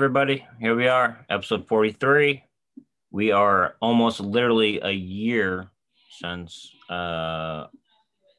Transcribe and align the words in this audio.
Everybody, 0.00 0.46
here 0.58 0.74
we 0.74 0.88
are, 0.88 1.26
episode 1.28 1.68
43. 1.68 2.42
We 3.10 3.32
are 3.32 3.76
almost 3.82 4.18
literally 4.18 4.80
a 4.80 4.90
year 4.90 5.70
since 6.08 6.74
uh, 6.88 7.66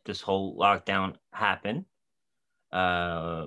this 0.03 0.21
whole 0.21 0.57
lockdown 0.57 1.17
happened. 1.31 1.85
Uh, 2.73 3.45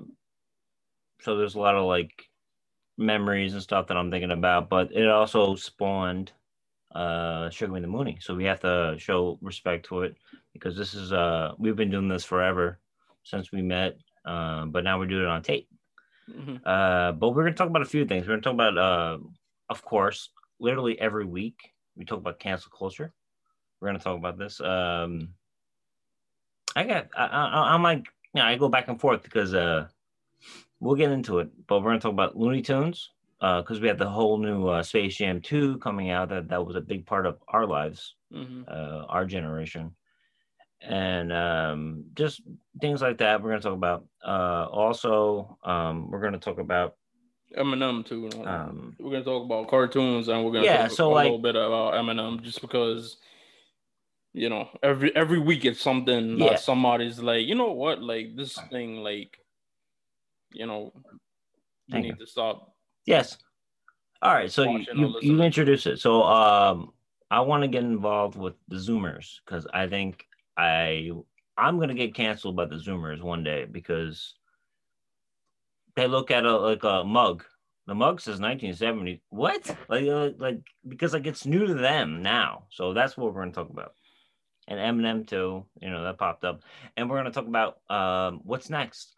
so 1.22 1.36
there's 1.36 1.56
a 1.56 1.58
lot 1.58 1.74
of 1.74 1.86
like 1.86 2.30
memories 2.96 3.52
and 3.55 3.60
stuff 3.60 3.88
that 3.88 3.96
I'm 3.96 4.12
thinking 4.12 4.30
about, 4.30 4.69
but 4.69 4.92
it 4.92 5.08
also 5.08 5.56
spawned 5.56 6.30
uh, 6.94 7.50
Sugar 7.50 7.72
Me 7.72 7.80
the 7.80 7.88
Mooney. 7.88 8.19
So 8.20 8.36
we 8.36 8.44
have 8.44 8.60
to 8.60 8.94
show 8.96 9.41
respect 9.42 9.86
to 9.86 10.02
it 10.02 10.14
because 10.52 10.77
this 10.77 10.94
is, 10.94 11.12
uh, 11.12 11.55
we've 11.58 11.74
been 11.74 11.91
doing 11.91 12.06
this 12.06 12.24
forever 12.24 12.78
since 13.24 13.50
we 13.50 13.60
met, 13.60 13.96
uh, 14.24 14.66
but 14.66 14.84
now 14.84 15.00
we're 15.00 15.06
doing 15.06 15.24
it 15.24 15.28
on 15.28 15.42
tape. 15.42 15.69
Mm-hmm. 16.30 16.56
Uh, 16.64 17.12
but 17.12 17.30
we're 17.30 17.45
gonna 17.45 17.55
talk 17.56 17.69
about 17.69 17.83
a 17.83 17.87
few 17.87 18.05
things. 18.05 18.27
We're 18.27 18.34
gonna 18.38 18.42
talk 18.42 18.55
about, 18.55 18.78
uh, 18.78 19.19
of 19.69 19.83
course, 19.83 20.30
literally 20.59 20.98
every 21.00 21.24
week 21.24 21.72
we 21.97 22.05
talk 22.05 22.19
about 22.19 22.39
cancel 22.39 22.70
culture. 22.77 23.12
We're 23.81 23.89
gonna 23.89 23.98
talk 23.98 24.16
about 24.19 24.39
this. 24.39 24.61
Um, 24.61 25.28
I 26.77 26.84
got, 26.84 27.08
I, 27.16 27.27
I, 27.27 27.75
I'm 27.75 27.83
like, 27.83 28.06
you 28.34 28.41
know, 28.41 28.44
I 28.44 28.56
go 28.56 28.69
back 28.69 28.89
and 28.89 29.00
forth 29.00 29.22
because 29.22 29.55
uh, 29.55 29.86
we'll 30.81 30.97
get 30.97 31.12
into 31.12 31.39
it. 31.39 31.50
But 31.66 31.81
we're 31.81 31.91
gonna 31.91 32.00
talk 32.00 32.12
about 32.12 32.36
Looney 32.36 32.62
Tunes 32.62 33.11
because 33.41 33.81
we 33.81 33.88
had 33.88 33.98
the 33.98 34.09
whole 34.09 34.38
new 34.38 34.69
uh, 34.69 34.83
Space 34.83 35.16
Jam 35.16 35.41
2 35.41 35.78
coming 35.78 36.11
out. 36.11 36.31
That 36.31 36.48
that 36.48 36.64
was 36.66 36.77
a 36.77 36.81
big 36.81 37.06
part 37.06 37.27
of 37.27 37.38
our 37.48 37.66
lives, 37.66 38.14
Mm-hmm. 38.33 38.62
uh, 38.66 39.05
our 39.09 39.27
generation, 39.27 39.94
and 40.86 41.32
um, 41.32 42.04
just 42.14 42.42
things 42.80 43.00
like 43.02 43.18
that. 43.18 43.42
We're 43.42 43.50
gonna 43.50 43.62
talk 43.62 43.74
about. 43.74 44.04
Uh, 44.24 44.66
also, 44.70 45.58
um, 45.64 46.10
we're 46.10 46.20
gonna 46.20 46.38
talk 46.38 46.58
about. 46.58 46.96
Eminem 47.56 48.04
too. 48.04 48.28
Um, 48.44 48.96
we're 48.98 49.12
gonna 49.12 49.24
talk 49.24 49.44
about 49.44 49.68
cartoons 49.68 50.28
and 50.28 50.44
we're 50.44 50.52
gonna 50.52 50.64
Yeah, 50.64 50.88
talk 50.88 50.91
so, 50.96 51.12
a 51.12 51.14
like- 51.14 51.24
little 51.24 51.38
bit 51.38 51.54
about 51.56 51.94
Eminem 51.94 52.42
just 52.42 52.60
because 52.60 53.16
you 54.32 54.48
know 54.48 54.68
every 54.82 55.14
every 55.14 55.38
week 55.38 55.64
it's 55.64 55.80
something 55.80 56.38
Yeah. 56.38 56.56
somebody's 56.56 57.20
like, 57.20 57.46
you 57.46 57.54
know 57.54 57.72
what, 57.72 58.02
like 58.02 58.34
this 58.36 58.58
thing, 58.70 58.96
like 58.96 59.38
you 60.52 60.66
know, 60.66 60.92
you 60.94 61.92
Thank 61.92 62.04
need 62.06 62.19
to 62.19 62.26
stop. 62.26 62.74
Yes. 63.06 63.38
All 64.22 64.32
right. 64.32 64.50
So 64.50 64.62
you, 64.64 64.86
you, 64.94 65.14
you 65.20 65.42
introduce 65.42 65.86
it. 65.86 65.98
So 66.00 66.22
um, 66.22 66.92
I 67.30 67.41
want 67.41 67.62
to 67.62 67.69
get 67.69 67.82
involved 67.82 68.36
with 68.36 68.54
the 68.69 68.76
Zoomers 68.76 69.41
because 69.44 69.66
I 69.74 69.86
think 69.86 70.26
I 70.56 71.10
I'm 71.56 71.78
gonna 71.78 71.94
get 71.94 72.14
canceled 72.14 72.56
by 72.56 72.66
the 72.66 72.77
Zoomers 72.77 73.22
one 73.22 73.44
day 73.44 73.64
because 73.64 74.34
they 75.97 76.06
look 76.06 76.30
at 76.30 76.44
a 76.44 76.56
like 76.56 76.84
a 76.84 77.05
mug. 77.05 77.44
The 77.86 77.94
mug 77.94 78.20
says 78.20 78.41
1970. 78.41 79.22
What? 79.28 79.77
Like 79.88 80.06
uh, 80.08 80.30
like 80.38 80.60
because 80.88 81.12
like 81.12 81.27
it's 81.27 81.47
new 81.47 81.66
to 81.66 81.75
them 81.75 82.22
now. 82.22 82.64
So 82.70 82.92
that's 82.94 83.16
what 83.16 83.32
we're 83.34 83.42
gonna 83.42 83.52
talk 83.52 83.70
about. 83.70 83.94
And 84.69 84.78
Eminem 84.78 85.27
too. 85.27 85.66
You 85.81 85.91
know 85.91 86.04
that 86.04 86.19
popped 86.19 86.44
up, 86.44 86.62
and 86.97 87.09
we're 87.10 87.19
gonna 87.19 87.31
talk 87.32 87.47
about 87.47 87.78
um 87.91 88.41
what's 88.44 88.71
next 88.71 89.15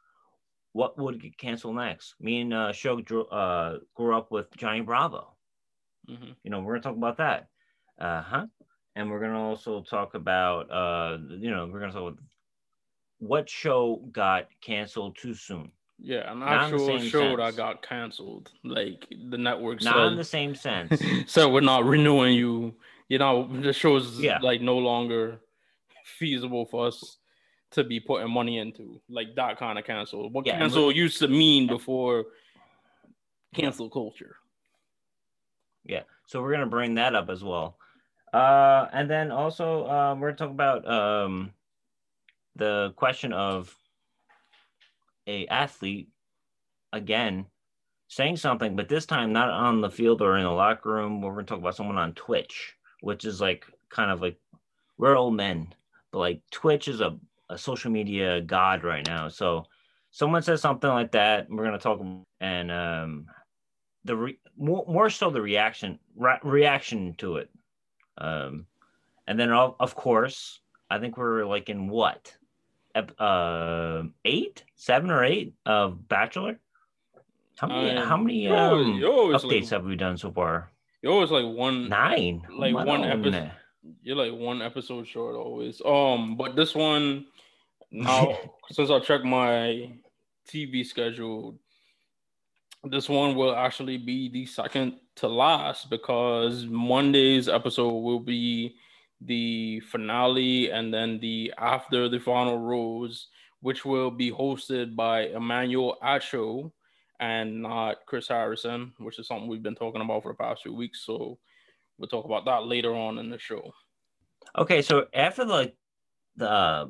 what 0.72 0.98
would 0.98 1.20
get 1.22 1.38
canceled 1.38 1.76
next? 1.76 2.14
Me 2.20 2.42
and 2.42 2.52
uh, 2.52 2.70
Shug 2.70 3.02
drew, 3.06 3.24
uh, 3.26 3.78
grew 3.94 4.14
up 4.16 4.30
with 4.30 4.54
Johnny 4.58 4.82
Bravo. 4.82 5.34
Mhm. 6.08 6.36
You 6.44 6.50
know, 6.50 6.60
we're 6.60 6.74
gonna 6.74 6.82
talk 6.82 6.96
about 6.96 7.16
that. 7.16 7.48
Uh 7.98 8.22
huh. 8.22 8.46
And 8.96 9.10
we're 9.10 9.20
gonna 9.20 9.38
also 9.40 9.82
talk 9.82 10.14
about, 10.14 10.70
uh, 10.70 11.18
you 11.28 11.50
know, 11.50 11.68
we're 11.70 11.80
gonna 11.80 11.92
talk 11.92 12.00
about 12.14 12.18
what 13.18 13.48
show 13.48 13.96
got 14.10 14.48
canceled 14.62 15.16
too 15.20 15.34
soon. 15.34 15.70
Yeah, 15.98 16.30
an 16.32 16.40
Not 16.40 16.70
the 16.70 16.76
actual 16.76 16.98
show 17.00 17.36
that 17.36 17.56
got 17.56 17.86
canceled. 17.86 18.50
Like 18.64 19.06
the 19.30 19.36
network 19.36 19.82
Not 19.82 19.94
said, 19.94 20.06
in 20.12 20.16
the 20.16 20.24
same 20.24 20.54
sense. 20.66 21.02
so 21.26 21.50
we're 21.50 21.60
not 21.60 21.84
renewing 21.84 22.34
you. 22.34 22.74
You 23.08 23.18
know, 23.18 23.46
the 23.60 23.72
show's 23.74 24.18
Yeah. 24.18 24.38
like 24.40 24.62
no 24.62 24.78
longer 24.78 25.40
feasible 26.18 26.64
for 26.64 26.86
us 26.86 27.18
to 27.72 27.84
be 27.84 28.00
putting 28.00 28.30
money 28.30 28.56
into. 28.58 29.02
Like 29.10 29.34
that 29.36 29.58
kind 29.58 29.78
of 29.78 29.84
cancel. 29.84 30.30
What 30.30 30.46
Yeah, 30.46 30.58
cancel 30.58 30.90
used 30.90 31.18
to 31.18 31.28
mean 31.28 31.66
before 31.66 32.24
cancel 33.54 33.90
culture. 33.90 34.36
Yeah. 35.84 36.02
So 36.26 36.40
we're 36.40 36.52
gonna 36.52 36.66
bring 36.66 36.94
that 36.94 37.14
up 37.14 37.28
as 37.28 37.44
well. 37.44 37.76
Uh, 38.36 38.86
and 38.92 39.08
then 39.08 39.30
also 39.30 39.88
um, 39.88 40.20
we're 40.20 40.28
gonna 40.28 40.36
talk 40.36 40.50
about 40.50 40.86
um, 40.86 41.54
the 42.54 42.92
question 42.94 43.32
of 43.32 43.74
a 45.26 45.46
athlete 45.46 46.10
again 46.92 47.46
saying 48.08 48.36
something, 48.36 48.76
but 48.76 48.90
this 48.90 49.06
time 49.06 49.32
not 49.32 49.48
on 49.48 49.80
the 49.80 49.90
field 49.90 50.20
or 50.20 50.36
in 50.36 50.44
the 50.44 50.50
locker 50.50 50.90
room. 50.90 51.22
We're 51.22 51.32
gonna 51.32 51.44
talk 51.44 51.60
about 51.60 51.76
someone 51.76 51.96
on 51.96 52.12
Twitch, 52.12 52.76
which 53.00 53.24
is 53.24 53.40
like 53.40 53.64
kind 53.88 54.10
of 54.10 54.20
like 54.20 54.36
we're 54.98 55.16
old 55.16 55.34
men, 55.34 55.72
but 56.12 56.18
like 56.18 56.42
Twitch 56.50 56.88
is 56.88 57.00
a, 57.00 57.16
a 57.48 57.56
social 57.56 57.90
media 57.90 58.42
god 58.42 58.84
right 58.84 59.06
now. 59.06 59.30
So 59.30 59.64
someone 60.10 60.42
says 60.42 60.60
something 60.60 60.90
like 60.90 61.12
that, 61.12 61.48
we're 61.48 61.64
gonna 61.64 61.78
talk 61.78 62.02
and 62.42 62.70
um, 62.70 63.28
the 64.04 64.14
re- 64.14 64.38
more, 64.58 64.84
more 64.86 65.08
so 65.08 65.30
the 65.30 65.40
reaction 65.40 65.98
re- 66.14 66.38
reaction 66.42 67.14
to 67.16 67.36
it 67.36 67.48
um 68.18 68.66
and 69.26 69.38
then 69.38 69.50
of, 69.52 69.74
of 69.80 69.94
course 69.94 70.60
i 70.90 70.98
think 70.98 71.16
we're 71.16 71.44
like 71.44 71.68
in 71.68 71.88
what? 71.88 72.36
Uh 73.18 74.04
eight? 74.24 74.64
Seven 74.74 75.10
or 75.10 75.22
eight 75.24 75.52
of 75.66 76.08
bachelor? 76.08 76.58
How 77.58 77.66
many 77.68 77.90
Um, 77.90 78.06
how 78.08 78.16
many 78.16 78.48
um, 78.48 79.02
always 79.04 79.42
updates 79.42 79.62
like- 79.62 79.68
have 79.70 79.84
we 79.84 79.96
done 79.96 80.16
so 80.16 80.30
far? 80.32 80.70
You're 81.02 81.12
always 81.12 81.30
like 81.30 81.44
one 81.44 81.88
nine. 81.88 82.42
Like 82.50 82.74
one 82.74 83.04
episode- 83.04 83.52
you're 84.02 84.16
like 84.16 84.32
one 84.32 84.62
episode 84.62 85.06
short 85.06 85.36
always. 85.36 85.82
Um, 85.84 86.36
but 86.36 86.56
this 86.56 86.74
one 86.74 87.26
now 87.90 88.38
since 88.72 88.90
I 88.90 88.98
checked 89.00 89.24
my 89.24 89.92
TV 90.48 90.84
schedule, 90.84 91.58
this 92.84 93.08
one 93.08 93.34
will 93.34 93.54
actually 93.54 93.98
be 93.98 94.28
the 94.28 94.46
second 94.46 94.94
to 95.16 95.28
last 95.28 95.90
because 95.90 96.66
Monday's 96.66 97.48
episode 97.48 97.92
will 97.94 98.20
be 98.20 98.76
the 99.20 99.80
finale 99.80 100.70
and 100.70 100.92
then 100.92 101.18
the 101.20 101.52
after 101.58 102.08
the 102.08 102.20
final 102.20 102.58
rose, 102.58 103.28
which 103.60 103.84
will 103.84 104.10
be 104.10 104.30
hosted 104.30 104.94
by 104.94 105.26
Emmanuel 105.26 105.96
Acho 106.02 106.70
and 107.18 107.62
not 107.62 108.04
Chris 108.06 108.28
Harrison, 108.28 108.92
which 108.98 109.18
is 109.18 109.26
something 109.26 109.48
we've 109.48 109.62
been 109.62 109.74
talking 109.74 110.02
about 110.02 110.22
for 110.22 110.32
the 110.32 110.36
past 110.36 110.62
few 110.62 110.74
weeks. 110.74 111.04
So 111.04 111.38
we'll 111.98 112.08
talk 112.08 112.26
about 112.26 112.44
that 112.44 112.66
later 112.66 112.94
on 112.94 113.18
in 113.18 113.30
the 113.30 113.38
show. 113.38 113.72
okay 114.58 114.82
so 114.82 115.06
after 115.14 115.44
the 115.44 115.72
uh, 116.40 116.86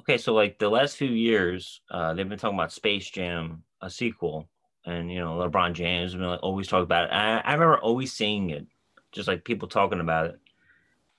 okay 0.00 0.18
so 0.18 0.34
like 0.34 0.58
the 0.58 0.68
last 0.68 0.96
few 0.96 1.08
years 1.08 1.80
uh 1.90 2.12
they've 2.14 2.28
been 2.28 2.38
talking 2.38 2.58
about 2.58 2.72
space 2.72 3.08
jam 3.10 3.62
a 3.80 3.88
sequel 3.88 4.48
and 4.86 5.10
you 5.10 5.18
know 5.18 5.36
lebron 5.36 5.72
james 5.72 6.14
been 6.14 6.22
like 6.22 6.42
always 6.42 6.68
talking 6.68 6.84
about 6.84 7.04
it 7.04 7.12
I, 7.12 7.38
I 7.38 7.52
remember 7.52 7.78
always 7.78 8.12
seeing 8.12 8.50
it 8.50 8.66
just 9.12 9.28
like 9.28 9.44
people 9.44 9.68
talking 9.68 10.00
about 10.00 10.26
it 10.26 10.38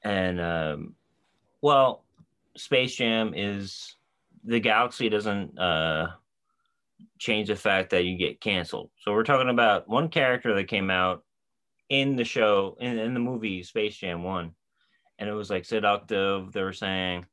and 0.04 0.40
um 0.42 0.95
well 1.62 2.04
space 2.56 2.95
jam 2.95 3.34
is 3.36 3.95
the 4.44 4.60
galaxy 4.60 5.10
doesn't 5.10 5.57
uh 5.57 6.07
change 7.18 7.48
the 7.48 7.56
fact 7.56 7.90
that 7.92 8.06
you 8.06 8.18
get 8.18 8.42
canceled 8.42 8.90
so 9.00 9.12
we're 9.12 9.24
talking 9.24 9.50
about 9.50 9.88
one 9.88 10.10
character 10.10 10.54
that 10.54 10.68
came 10.68 10.90
out 10.90 11.24
in 11.90 12.16
the 12.16 12.24
show 12.24 12.78
in, 12.80 12.98
in 13.00 13.13
the 13.13 13.19
movie 13.19 13.63
space 13.63 13.95
jam 13.95 14.24
1 14.24 14.54
and 15.19 15.30
it 15.30 15.34
was 15.34 15.50
like 15.50 15.66
seductive. 15.66 16.51
They 16.51 16.62
were 16.62 16.74
saying, 16.74 17.25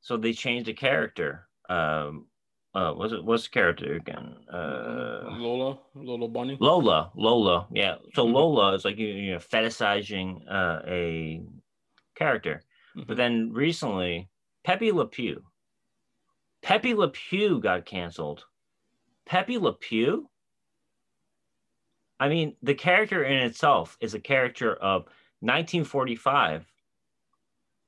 so 0.00 0.16
they 0.16 0.32
changed 0.32 0.66
the 0.66 0.72
character. 0.72 1.46
Um, 1.68 2.26
uh, 2.74 2.92
was 2.96 3.12
it 3.12 3.24
what's 3.24 3.44
the 3.44 3.50
character 3.50 3.94
again? 3.94 4.34
Uh, 4.52 5.24
Lola, 5.30 5.78
Lola 5.94 6.28
Bunny. 6.28 6.56
Lola, 6.60 7.10
Lola, 7.14 7.66
yeah. 7.72 7.96
So 8.14 8.26
Mhm. 8.26 8.32
Lola 8.32 8.74
is 8.74 8.84
like 8.84 8.96
you 8.98 9.08
you 9.08 9.32
know 9.32 9.38
fetishizing 9.38 10.42
uh, 10.50 10.80
a 10.86 11.42
character, 12.14 12.62
Mhm. 12.96 13.06
but 13.06 13.16
then 13.16 13.52
recently 13.52 14.28
Pepe 14.64 14.92
Le 14.92 15.06
Pew, 15.06 15.44
Pepe 16.62 16.94
Le 16.94 17.08
Pew 17.08 17.60
got 17.60 17.84
canceled. 17.84 18.44
Pepe 19.26 19.58
Le 19.58 19.72
Pew. 19.74 20.28
I 22.20 22.28
mean, 22.28 22.56
the 22.62 22.74
character 22.74 23.24
in 23.24 23.36
itself 23.38 23.96
is 24.00 24.14
a 24.14 24.20
character 24.20 24.74
of 24.74 25.06
1945. 25.40 26.70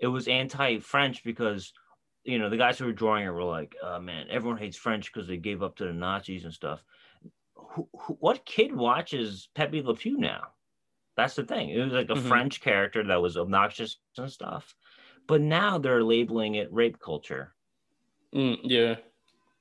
It 0.01 0.09
was 0.09 0.27
anti-French 0.27 1.23
because, 1.23 1.73
you 2.25 2.39
know, 2.39 2.49
the 2.49 2.57
guys 2.57 2.79
who 2.79 2.87
were 2.87 2.93
drawing 2.93 3.27
it 3.27 3.31
were 3.31 3.45
like, 3.45 3.77
"Oh 3.83 4.01
man, 4.01 4.27
everyone 4.31 4.59
hates 4.59 4.77
French 4.77 5.13
because 5.13 5.29
they 5.29 5.37
gave 5.37 5.63
up 5.63 5.77
to 5.77 5.85
the 5.85 5.93
Nazis 5.93 6.45
and 6.45 6.53
stuff." 6.53 6.83
Who, 7.55 7.89
who, 7.99 8.15
what 8.15 8.45
kid 8.45 8.75
watches 8.75 9.49
Pepe 9.55 9.83
Le 9.83 9.95
Pew 9.95 10.17
now? 10.19 10.49
That's 11.17 11.35
the 11.35 11.45
thing. 11.45 11.71
It 11.71 11.81
was 11.81 11.93
like 11.93 12.11
a 12.11 12.15
Mhm. 12.15 12.29
French 12.29 12.61
character 12.61 13.05
that 13.05 13.23
was 13.23 13.37
obnoxious 13.37 13.99
and 14.19 14.31
stuff, 14.31 14.75
but 15.27 15.41
now 15.41 15.79
they're 15.79 16.03
labeling 16.03 16.57
it 16.57 16.73
rape 16.73 16.99
culture. 16.99 17.55
Mm, 18.35 18.59
yeah. 18.65 18.97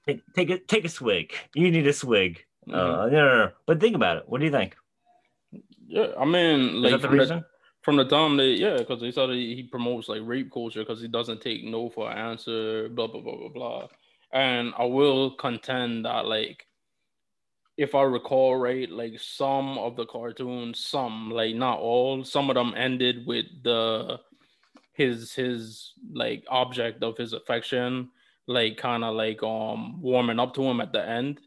Take, 0.08 0.22
take 0.36 0.50
a 0.50 0.58
take 0.60 0.86
a 0.86 0.90
swig. 0.90 1.34
You 1.54 1.70
need 1.72 1.88
a 1.88 1.94
swig. 1.94 2.44
Uh, 2.68 2.72
no, 2.72 3.10
no, 3.10 3.38
no. 3.46 3.52
But 3.66 3.80
think 3.80 3.96
about 3.96 4.18
it. 4.18 4.24
What 4.28 4.40
do 4.40 4.46
you 4.46 4.52
think? 4.52 4.76
Yeah, 5.86 6.08
I 6.18 6.26
mean, 6.26 6.78
Is 6.78 6.92
like 6.92 6.92
that 6.94 7.02
the 7.02 7.10
reason? 7.10 7.46
From 7.84 7.98
the 7.98 8.06
time 8.06 8.38
that 8.38 8.58
yeah, 8.58 8.78
because 8.78 9.02
they 9.02 9.12
said 9.12 9.30
he, 9.30 9.56
he 9.56 9.64
promotes 9.64 10.08
like 10.08 10.22
rape 10.24 10.52
culture 10.52 10.80
because 10.80 11.02
he 11.02 11.08
doesn't 11.08 11.42
take 11.42 11.64
no 11.66 11.90
for 11.90 12.10
an 12.10 12.18
answer, 12.18 12.90
blah 12.90 13.08
blah 13.08 13.22
blah 13.22 13.36
blah 13.36 13.50
blah. 13.50 13.88
And 14.32 14.74
I 14.78 14.86
will 14.86 15.32
contend 15.36 16.06
that 16.06 16.26
like, 16.26 16.66
if 17.78 17.94
I 17.94 18.04
recall 18.04 18.56
right, 18.56 18.90
like 18.90 19.20
some 19.20 19.78
of 19.78 19.98
the 19.98 20.06
cartoons, 20.06 20.80
some 20.80 21.30
like 21.30 21.56
not 21.56 21.80
all, 21.80 22.24
some 22.24 22.50
of 22.50 22.56
them 22.56 22.74
ended 22.76 23.28
with 23.28 23.46
the 23.64 24.20
his 24.94 25.34
his 25.34 25.94
like 26.14 26.46
object 26.50 27.04
of 27.04 27.18
his 27.18 27.34
affection, 27.34 28.10
like 28.48 28.78
kind 28.78 29.04
of 29.04 29.14
like 29.16 29.44
um 29.44 30.02
warming 30.02 30.40
up 30.40 30.54
to 30.54 30.64
him 30.64 30.80
at 30.80 30.94
the 30.94 31.08
end. 31.08 31.42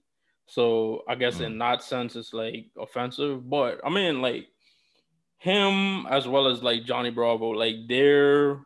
So 0.47 1.03
I 1.09 1.15
guess 1.15 1.41
in 1.41 1.59
that 1.59 1.83
sense, 1.83 2.15
it's 2.15 2.35
like 2.35 2.67
offensive. 2.79 3.49
But 3.49 3.81
I 3.85 3.89
mean, 3.89 4.21
like 4.21 4.49
him 5.47 6.07
as 6.07 6.27
well 6.27 6.49
as 6.49 6.61
like 6.61 6.85
Johnny 6.85 7.11
Bravo, 7.11 7.51
like 7.51 7.87
their 7.89 8.59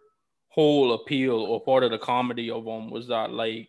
whole 0.49 0.95
appeal 0.95 1.37
or 1.37 1.63
part 1.63 1.85
of 1.85 1.91
the 1.91 1.99
comedy 1.99 2.51
of 2.51 2.65
them 2.65 2.91
was 2.91 3.07
that 3.09 3.31
like 3.31 3.69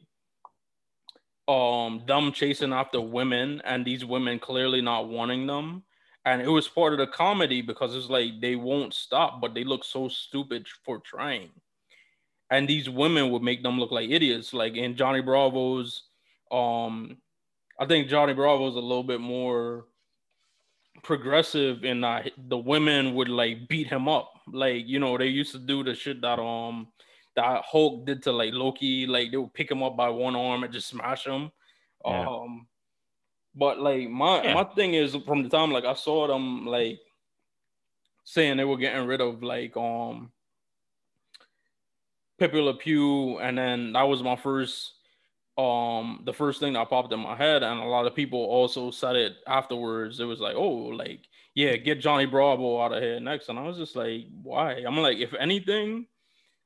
um 1.48 2.02
them 2.08 2.32
chasing 2.32 2.72
after 2.72 3.02
women 3.02 3.62
and 3.66 3.86
these 3.86 4.06
women 4.06 4.40
clearly 4.40 4.82
not 4.82 5.10
wanting 5.10 5.46
them. 5.46 5.84
And 6.24 6.42
it 6.42 6.48
was 6.48 6.70
part 6.70 6.94
of 6.94 7.00
the 7.00 7.08
comedy 7.08 7.62
because 7.62 7.96
it's 7.96 8.10
like 8.10 8.40
they 8.40 8.56
won't 8.56 8.94
stop, 8.94 9.42
but 9.42 9.54
they 9.54 9.64
look 9.66 9.84
so 9.84 10.08
stupid 10.08 10.68
for 10.86 11.00
trying. 11.00 11.50
And 12.50 12.68
these 12.68 12.90
women 12.90 13.30
would 13.32 13.42
make 13.42 13.62
them 13.64 13.80
look 13.80 13.92
like 13.92 14.10
idiots. 14.10 14.54
Like 14.54 14.76
in 14.76 14.96
Johnny 14.96 15.22
Bravo's 15.22 16.04
um 16.50 17.18
I 17.78 17.86
think 17.86 18.08
Johnny 18.08 18.34
Bravo's 18.34 18.76
a 18.76 18.88
little 18.90 19.04
bit 19.04 19.20
more 19.20 19.86
progressive 21.04 21.84
and 21.84 22.04
that 22.04 22.32
the 22.38 22.58
women 22.58 23.16
would 23.16 23.30
like 23.30 23.68
beat 23.68 23.88
him 23.88 24.08
up. 24.08 24.32
Like, 24.52 24.88
you 24.88 25.00
know, 25.00 25.18
they 25.18 25.28
used 25.28 25.52
to 25.54 25.60
do 25.60 25.84
the 25.84 25.96
shit 25.96 26.22
that 26.22 26.40
um 26.40 26.88
that 27.36 27.64
Hulk 27.66 28.06
did 28.06 28.24
to 28.24 28.32
like 28.32 28.54
Loki, 28.54 29.08
like 29.08 29.32
they 29.32 29.38
would 29.38 29.54
pick 29.54 29.72
him 29.72 29.82
up 29.84 29.96
by 29.96 30.10
one 30.10 30.36
arm 30.36 30.64
and 30.64 30.74
just 30.74 30.88
smash 30.88 31.26
him. 31.26 31.52
Yeah. 32.06 32.28
Um 32.28 32.68
but 33.56 33.80
like 33.80 34.10
my 34.10 34.44
Yeah. 34.44 34.54
my 34.54 34.64
thing 34.64 34.94
is 34.94 35.16
from 35.26 35.44
the 35.44 35.50
time 35.50 35.72
like 35.72 35.86
I 35.86 35.94
saw 35.94 36.28
them 36.28 36.66
like 36.66 37.00
saying 38.24 38.58
they 38.58 38.64
were 38.64 38.78
getting 38.78 39.08
rid 39.08 39.22
of 39.22 39.44
like 39.44 39.76
um 39.78 40.32
Pepe 42.40 42.60
Le 42.60 42.74
Pew, 42.74 43.38
and 43.38 43.56
then 43.56 43.94
that 43.94 44.02
was 44.02 44.24
my 44.24 44.36
first 44.36 44.94
um 45.58 46.22
the 46.26 46.34
first 46.34 46.60
thing 46.60 46.74
that 46.74 46.90
popped 46.90 47.12
in 47.12 47.20
my 47.20 47.36
head 47.36 47.62
and 47.62 47.80
a 47.82 47.86
lot 47.86 48.08
of 48.08 48.16
people 48.16 48.40
also 48.40 48.90
said 48.90 49.18
it 49.18 49.34
afterwards 49.48 50.20
it 50.20 50.26
was 50.26 50.40
like 50.40 50.56
oh 50.56 50.70
like 50.70 51.26
yeah 51.56 51.76
get 51.76 52.00
johnny 52.00 52.26
bravo 52.26 52.82
out 52.82 52.94
of 52.94 53.04
here 53.04 53.20
next 53.20 53.50
and 53.50 53.60
i 53.60 53.64
was 53.64 53.78
just 53.78 53.96
like 53.96 54.26
why? 54.44 54.74
I'm 54.88 54.98
like 54.98 55.18
if 55.18 55.34
anything 55.34 56.08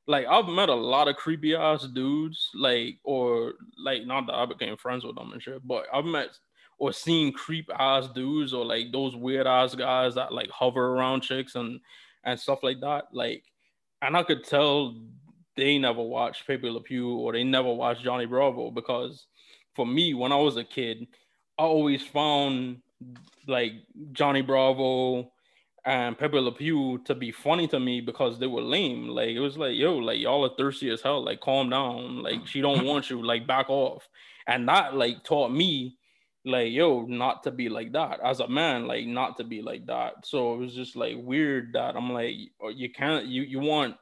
like 0.06 0.26
i've 0.26 0.46
met 0.46 0.68
a 0.68 0.74
lot 0.74 1.08
of 1.08 1.16
creepy 1.16 1.56
ass 1.56 1.88
dudes 1.88 2.50
like 2.54 2.98
or 3.02 3.54
like 3.84 4.06
not 4.06 4.26
that 4.26 4.36
i 4.36 4.46
became 4.46 4.76
friends 4.76 5.04
with 5.04 5.16
them 5.16 5.32
and 5.32 5.42
shit 5.42 5.66
but 5.66 5.86
i've 5.92 6.04
met 6.04 6.28
or 6.78 6.92
seen 6.92 7.32
creep 7.32 7.68
ass 7.78 8.06
dudes 8.14 8.52
or 8.52 8.64
like 8.64 8.92
those 8.92 9.16
weird 9.16 9.48
ass 9.48 9.74
guys 9.74 10.14
that 10.14 10.32
like 10.32 10.50
hover 10.50 10.94
around 10.94 11.22
chicks 11.22 11.56
and 11.56 11.80
and 12.24 12.38
stuff 12.38 12.62
like 12.62 12.80
that 12.80 13.04
like 13.12 13.42
and 14.02 14.16
i 14.16 14.22
could 14.22 14.44
tell 14.44 14.94
they 15.56 15.78
never 15.78 16.02
watched 16.02 16.46
Pepe 16.46 16.68
Le 16.68 16.80
Pew 16.80 17.16
or 17.16 17.32
they 17.32 17.44
never 17.44 17.72
watched 17.72 18.02
Johnny 18.02 18.26
Bravo 18.26 18.70
because 18.70 19.26
for 19.74 19.86
me, 19.86 20.14
when 20.14 20.32
I 20.32 20.36
was 20.36 20.56
a 20.56 20.64
kid, 20.64 21.06
I 21.58 21.62
always 21.62 22.02
found 22.02 22.78
like 23.46 23.72
Johnny 24.12 24.42
Bravo 24.42 25.30
and 25.84 26.18
Pepe 26.18 26.38
Le 26.38 26.52
Pew 26.52 26.98
to 27.04 27.14
be 27.14 27.30
funny 27.30 27.68
to 27.68 27.78
me 27.78 28.00
because 28.00 28.38
they 28.38 28.46
were 28.46 28.62
lame. 28.62 29.08
Like 29.08 29.30
it 29.30 29.40
was 29.40 29.56
like, 29.56 29.76
yo, 29.76 29.96
like 29.96 30.18
y'all 30.18 30.44
are 30.44 30.56
thirsty 30.56 30.90
as 30.90 31.02
hell. 31.02 31.24
Like 31.24 31.40
calm 31.40 31.70
down. 31.70 32.22
Like 32.22 32.46
she 32.46 32.60
don't 32.60 32.84
want 32.86 33.10
you. 33.10 33.24
Like 33.24 33.46
back 33.46 33.70
off. 33.70 34.08
And 34.46 34.68
that 34.68 34.94
like 34.94 35.24
taught 35.24 35.52
me 35.52 35.98
like 36.46 36.70
yo 36.70 37.02
not 37.02 37.42
to 37.42 37.50
be 37.50 37.68
like 37.68 37.92
that 37.92 38.20
as 38.24 38.38
a 38.38 38.46
man 38.46 38.86
like 38.86 39.04
not 39.04 39.36
to 39.36 39.42
be 39.42 39.60
like 39.60 39.84
that 39.86 40.12
so 40.24 40.54
it 40.54 40.58
was 40.58 40.74
just 40.74 40.94
like 40.94 41.16
weird 41.18 41.72
that 41.72 41.96
i'm 41.96 42.12
like 42.12 42.36
you 42.72 42.88
can't 42.88 43.26
you 43.26 43.42
you 43.42 43.58
want 43.58 43.96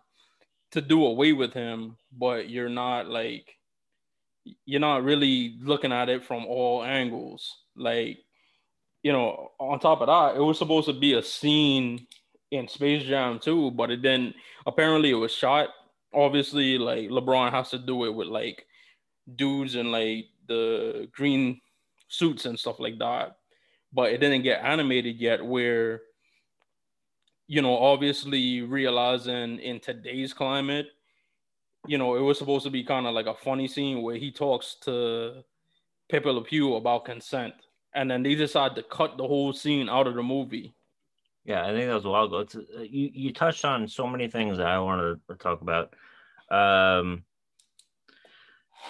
to 0.75 0.81
do 0.81 1.07
away 1.07 1.33
with 1.33 1.53
him, 1.53 1.97
but 2.13 2.51
you're 2.51 2.69
not 2.69 3.09
like 3.09 3.57
you're 4.67 4.81
not 4.81 5.05
really 5.05 5.57
looking 5.63 5.93
at 5.93 6.09
it 6.09 6.25
from 6.25 6.45
all 6.47 6.85
angles. 6.85 7.57
Like, 7.77 8.19
you 9.03 9.13
know, 9.13 9.53
on 9.59 9.79
top 9.79 10.01
of 10.01 10.09
that, 10.09 10.37
it 10.37 10.45
was 10.45 10.59
supposed 10.59 10.87
to 10.87 10.93
be 10.93 11.15
a 11.15 11.23
scene 11.23 12.07
in 12.51 12.69
Space 12.69 13.05
Jam 13.05 13.39
too, 13.39 13.71
but 13.71 13.91
it 13.91 14.03
didn't. 14.03 14.35
Apparently, 14.67 15.11
it 15.11 15.15
was 15.15 15.33
shot. 15.33 15.69
Obviously, 16.13 16.77
like 16.77 17.09
LeBron 17.09 17.53
has 17.53 17.71
to 17.71 17.79
do 17.79 18.05
it 18.05 18.15
with 18.15 18.29
like 18.29 18.67
dudes 19.37 19.77
in 19.77 19.93
like 19.93 20.27
the 20.49 21.09
green 21.13 21.61
suits 22.09 22.47
and 22.47 22.59
stuff 22.59 22.81
like 22.81 22.99
that. 22.99 23.37
But 23.93 24.11
it 24.11 24.19
didn't 24.19 24.43
get 24.43 24.65
animated 24.65 25.21
yet, 25.21 25.45
where 25.45 26.03
you 27.47 27.63
know, 27.63 27.77
obviously 27.77 28.63
realizing 28.63 29.59
in 29.59 29.81
today's 29.81 30.33
climate, 30.33 30.87
you 31.87 31.99
know, 31.99 32.17
it 32.17 32.21
was 32.21 32.39
supposed 32.39 32.65
to 32.65 32.71
be 32.71 32.83
kind 32.83 33.07
of 33.07 33.15
like 33.15 33.27
a 33.27 33.35
funny 33.35 33.69
scene 33.69 34.03
where 34.03 34.17
he 34.17 34.31
talks 34.31 34.77
to 34.83 35.43
Pepe 36.09 36.29
Le 36.29 36.43
Pew 36.43 36.77
about 36.77 37.05
consent. 37.05 37.55
And 37.95 38.11
then 38.11 38.23
they 38.23 38.35
decided 38.35 38.75
to 38.77 38.83
cut 38.83 39.17
the 39.17 39.27
whole 39.27 39.53
scene 39.53 39.89
out 39.89 40.07
of 40.07 40.15
the 40.15 40.23
movie. 40.23 40.75
Yeah, 41.45 41.65
I 41.65 41.73
think 41.73 41.87
that 41.87 41.95
was 41.95 42.07
a 42.07 42.11
while 42.11 42.25
ago. 42.25 42.39
It's, 42.39 42.57
uh, 42.57 42.81
you 42.81 43.11
you 43.13 43.33
touched 43.33 43.65
on 43.65 43.87
so 43.87 44.07
many 44.07 44.29
things 44.29 44.57
that 44.57 44.67
I 44.67 44.79
wanted 44.79 45.21
to 45.29 45.35
talk 45.37 45.61
about. 45.61 45.95
Um, 46.51 47.25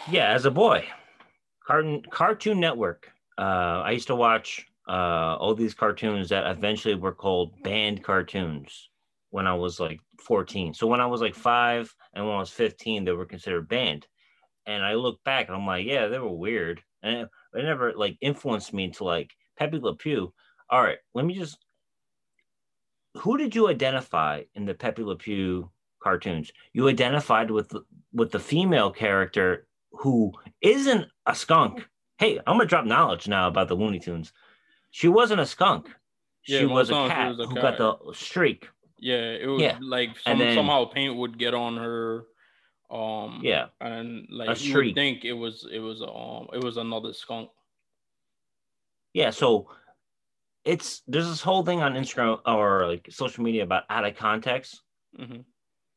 yeah, 0.08 0.28
as 0.30 0.44
a 0.44 0.50
boy, 0.50 0.86
Cartoon 1.66 2.02
Cartoon 2.10 2.60
Network. 2.60 3.10
Uh, 3.36 3.82
I 3.84 3.90
used 3.90 4.06
to 4.06 4.14
watch 4.14 4.66
uh, 4.88 5.36
all 5.38 5.54
these 5.54 5.74
cartoons 5.74 6.28
that 6.28 6.50
eventually 6.50 6.94
were 6.94 7.14
called 7.14 7.62
banned 7.62 8.02
cartoons 8.02 8.90
when 9.30 9.46
I 9.46 9.54
was 9.54 9.80
like 9.80 9.98
14. 10.20 10.74
So 10.74 10.86
when 10.86 11.00
I 11.00 11.06
was 11.06 11.20
like 11.20 11.34
five 11.34 11.94
and 12.14 12.24
when 12.24 12.36
I 12.36 12.38
was 12.38 12.50
15, 12.50 13.04
they 13.04 13.12
were 13.12 13.26
considered 13.26 13.68
banned. 13.68 14.06
And 14.66 14.84
I 14.84 14.94
look 14.94 15.22
back 15.24 15.48
and 15.48 15.56
I'm 15.56 15.66
like, 15.66 15.86
yeah, 15.86 16.08
they 16.08 16.18
were 16.18 16.32
weird. 16.32 16.82
And 17.02 17.22
it, 17.22 17.28
it 17.54 17.62
never 17.64 17.92
like 17.94 18.16
influenced 18.20 18.72
me 18.72 18.90
to 18.90 19.04
like 19.04 19.32
Pepe 19.58 19.78
Le 19.78 19.96
Pew. 19.96 20.32
All 20.70 20.82
right, 20.82 20.98
let 21.14 21.24
me 21.24 21.34
just. 21.34 21.58
Who 23.18 23.36
did 23.36 23.54
you 23.54 23.68
identify 23.68 24.42
in 24.54 24.64
the 24.64 24.74
Pepe 24.74 25.02
Le 25.02 25.16
Pew 25.16 25.70
cartoons? 26.02 26.50
You 26.72 26.88
identified 26.88 27.50
with 27.50 27.72
with 28.12 28.30
the 28.30 28.40
female 28.40 28.90
character 28.90 29.66
who 29.92 30.32
isn't 30.60 31.06
a 31.26 31.34
skunk. 31.34 31.86
Hey, 32.18 32.38
I'm 32.38 32.56
gonna 32.56 32.66
drop 32.66 32.86
knowledge 32.86 33.28
now 33.28 33.48
about 33.48 33.68
the 33.68 33.76
Looney 33.76 33.98
Tunes. 33.98 34.32
She 34.94 35.08
wasn't 35.08 35.40
a 35.40 35.46
skunk. 35.46 35.88
Yeah, 36.46 36.60
She 36.60 36.66
was 36.66 36.88
a 36.90 37.08
cat 37.08 37.30
was 37.30 37.40
a 37.40 37.46
who 37.48 37.54
cat. 37.56 37.78
got 37.78 38.04
the 38.06 38.12
streak. 38.14 38.68
Yeah, 38.96 39.16
it 39.32 39.48
was 39.48 39.60
Yeah. 39.60 39.76
like 39.82 40.16
some, 40.20 40.38
then- 40.38 40.54
somehow 40.54 40.84
paint 40.84 41.16
would 41.16 41.36
get 41.36 41.52
on 41.52 41.76
her. 41.78 42.26
Um, 42.90 43.40
Yeah. 43.42 43.70
and 43.80 44.28
like 44.30 44.62
you 44.64 44.72
would 44.76 44.94
think 44.94 45.24
it 45.24 45.32
was 45.32 45.66
it 45.72 45.80
was 45.80 46.00
um 46.00 46.46
it 46.52 46.62
was 46.62 46.76
another 46.76 47.12
skunk. 47.12 47.50
Yeah, 49.14 49.30
so 49.30 49.68
it's 50.64 51.02
there's 51.08 51.26
this 51.28 51.42
whole 51.42 51.64
thing 51.64 51.82
on 51.82 51.94
Instagram 51.94 52.40
or 52.46 52.86
like 52.86 53.08
social 53.10 53.42
media 53.42 53.64
about 53.64 53.82
out 53.90 54.04
of 54.04 54.14
context. 54.16 54.80
hmm 55.16 55.40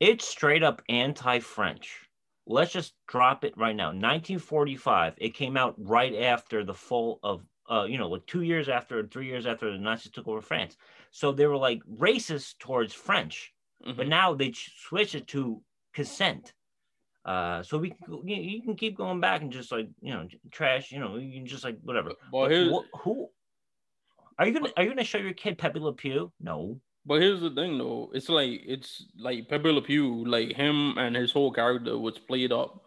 It's 0.00 0.26
straight 0.26 0.64
up 0.64 0.82
anti-French. 0.88 2.00
Let's 2.46 2.72
just 2.72 2.94
drop 3.06 3.44
it 3.44 3.56
right 3.56 3.76
now. 3.76 3.92
1945. 3.92 5.14
It 5.18 5.34
came 5.34 5.56
out 5.56 5.74
right 5.78 6.14
after 6.16 6.64
the 6.64 6.74
fall 6.74 7.20
of 7.22 7.44
uh, 7.70 7.84
you 7.84 7.98
know, 7.98 8.08
like 8.08 8.26
two 8.26 8.42
years 8.42 8.68
after, 8.68 9.06
three 9.06 9.26
years 9.26 9.46
after 9.46 9.70
the 9.70 9.78
Nazis 9.78 10.12
took 10.12 10.26
over 10.28 10.40
France. 10.40 10.76
So 11.10 11.32
they 11.32 11.46
were 11.46 11.56
like 11.56 11.80
racist 11.98 12.58
towards 12.58 12.92
French, 12.94 13.52
Mm-hmm. 13.86 13.96
but 13.96 14.08
now 14.08 14.34
they 14.34 14.50
ch- 14.50 14.72
switch 14.88 15.14
it 15.14 15.28
to 15.28 15.62
consent. 15.94 16.52
Uh, 17.24 17.62
so 17.62 17.78
we 17.78 17.90
can, 17.90 18.26
you, 18.26 18.60
can 18.62 18.74
keep 18.74 18.96
going 18.96 19.20
back 19.20 19.40
and 19.42 19.52
just 19.52 19.70
like 19.70 19.88
you 20.00 20.12
know 20.12 20.26
trash. 20.50 20.90
You 20.90 20.98
know, 20.98 21.16
you 21.16 21.32
can 21.38 21.46
just 21.46 21.62
like 21.62 21.78
whatever. 21.82 22.10
Here's 22.32 22.72
wh- 22.72 22.98
who 23.02 23.28
are 24.38 24.46
you 24.48 24.52
gonna 24.52 24.70
are 24.76 24.82
you 24.82 24.88
gonna 24.88 25.04
show 25.04 25.18
your 25.18 25.32
kid 25.32 25.58
Pepe 25.58 25.78
Le 25.78 25.92
Pew? 25.92 26.32
No. 26.40 26.80
But 27.06 27.20
here's 27.22 27.40
the 27.40 27.50
thing, 27.50 27.78
though. 27.78 28.10
It's 28.12 28.28
like 28.28 28.62
it's 28.66 29.06
like 29.16 29.48
Pepe 29.48 29.70
Le 29.70 29.80
Pew, 29.82 30.24
like 30.26 30.52
him 30.56 30.98
and 30.98 31.14
his 31.14 31.30
whole 31.32 31.52
character 31.52 31.96
was 31.96 32.18
played 32.18 32.50
up 32.52 32.82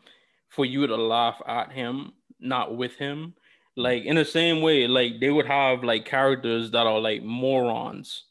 for 0.50 0.66
you 0.66 0.88
to 0.88 0.96
laugh 0.98 1.42
at 1.48 1.72
him, 1.72 2.12
not 2.40 2.76
with 2.76 2.96
him. 2.96 3.34
Like 3.76 4.04
in 4.04 4.16
the 4.16 4.26
same 4.26 4.62
way, 4.62 4.88
like 4.88 5.20
they 5.20 5.30
would 5.30 5.46
have 5.46 5.84
like 5.84 6.06
characters 6.06 6.72
that 6.72 6.88
are 6.88 7.00
like 7.00 7.24
morons, 7.24 8.26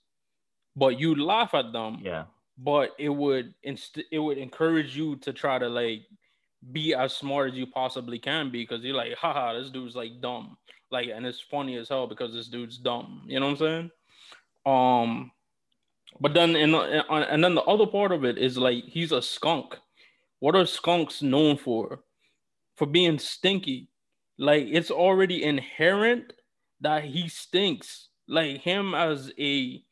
but 0.76 1.00
you 1.00 1.14
laugh 1.14 1.54
at 1.54 1.72
them. 1.72 2.00
Yeah. 2.02 2.24
But 2.58 2.90
it 2.98 3.08
would 3.08 3.54
inst- 3.62 4.02
it 4.12 4.18
would 4.18 4.36
encourage 4.36 4.94
you 4.94 5.16
to 5.16 5.32
try 5.32 5.58
to 5.58 5.68
like 5.68 6.02
be 6.72 6.94
as 6.94 7.16
smart 7.16 7.52
as 7.52 7.56
you 7.56 7.66
possibly 7.66 8.18
can 8.18 8.50
be 8.50 8.62
because 8.62 8.84
you're 8.84 8.94
like, 8.94 9.14
haha, 9.14 9.54
this 9.54 9.70
dude's 9.70 9.96
like 9.96 10.20
dumb. 10.20 10.58
Like, 10.90 11.08
and 11.14 11.24
it's 11.24 11.40
funny 11.40 11.76
as 11.76 11.88
hell 11.88 12.06
because 12.06 12.34
this 12.34 12.48
dude's 12.48 12.76
dumb. 12.76 13.22
You 13.26 13.40
know 13.40 13.46
what 13.46 13.52
I'm 13.52 13.56
saying? 13.58 13.90
Um, 14.66 15.32
but 16.20 16.34
then 16.34 16.56
in 16.56 16.74
and 16.74 17.42
then 17.42 17.54
the 17.54 17.62
other 17.62 17.86
part 17.86 18.12
of 18.12 18.24
it 18.24 18.36
is 18.36 18.58
like 18.58 18.84
he's 18.84 19.12
a 19.12 19.22
skunk. 19.22 19.78
What 20.40 20.56
are 20.56 20.66
skunks 20.66 21.22
known 21.22 21.56
for? 21.56 22.00
For 22.76 22.86
being 22.86 23.18
stinky. 23.18 23.88
Like 24.40 24.68
it's 24.70 24.90
already 24.90 25.44
inherent 25.44 26.32
that 26.80 27.04
he 27.04 27.28
stinks. 27.28 28.08
Like 28.26 28.62
him 28.62 28.94
as 28.94 29.30
a 29.38 29.84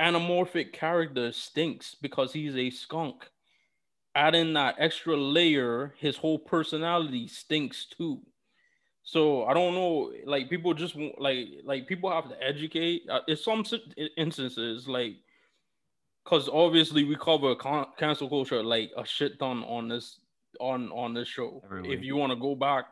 anamorphic 0.00 0.72
character 0.72 1.32
stinks 1.32 1.96
because 2.00 2.32
he's 2.32 2.56
a 2.56 2.70
skunk. 2.70 3.28
Adding 4.14 4.52
that 4.52 4.76
extra 4.78 5.16
layer, 5.16 5.94
his 5.98 6.16
whole 6.16 6.38
personality 6.38 7.26
stinks 7.26 7.86
too. 7.86 8.20
So 9.02 9.46
I 9.46 9.54
don't 9.54 9.74
know, 9.74 10.12
like 10.24 10.48
people 10.48 10.72
just 10.72 10.94
like 11.18 11.48
like 11.64 11.88
people 11.88 12.12
have 12.12 12.28
to 12.28 12.40
educate. 12.40 13.02
Uh, 13.10 13.20
in 13.26 13.36
some 13.36 13.64
instances, 14.16 14.86
like 14.86 15.16
because 16.22 16.48
obviously 16.48 17.02
we 17.02 17.16
cover 17.16 17.56
con- 17.56 17.88
cancel 17.98 18.28
culture 18.28 18.62
like 18.62 18.92
a 18.96 19.04
shit 19.04 19.40
ton 19.40 19.64
on 19.64 19.88
this 19.88 20.20
on 20.60 20.90
on 20.92 21.14
this 21.14 21.28
show. 21.28 21.62
If 21.92 22.02
you 22.02 22.16
want 22.16 22.32
to 22.32 22.36
go 22.36 22.54
back, 22.54 22.86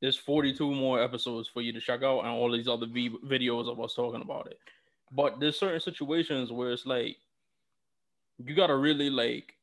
there's 0.00 0.16
42 0.16 0.74
more 0.74 1.02
episodes 1.02 1.48
for 1.48 1.62
you 1.62 1.72
to 1.72 1.80
check 1.80 2.02
out, 2.02 2.20
and 2.20 2.28
all 2.28 2.50
these 2.52 2.68
other 2.68 2.86
v- 2.86 3.16
videos 3.24 3.70
of 3.70 3.80
us 3.80 3.94
talking 3.94 4.22
about 4.22 4.46
it. 4.48 4.58
But 5.12 5.40
there's 5.40 5.58
certain 5.58 5.80
situations 5.80 6.52
where 6.52 6.72
it's 6.72 6.86
like 6.86 7.16
you 8.38 8.54
gotta 8.54 8.76
really 8.76 9.10
like 9.10 9.54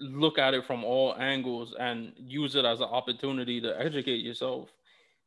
look 0.00 0.38
at 0.38 0.54
it 0.54 0.66
from 0.66 0.84
all 0.84 1.14
angles 1.16 1.74
and 1.78 2.12
use 2.16 2.54
it 2.56 2.64
as 2.64 2.80
an 2.80 2.86
opportunity 2.86 3.60
to 3.60 3.80
educate 3.80 4.24
yourself. 4.24 4.70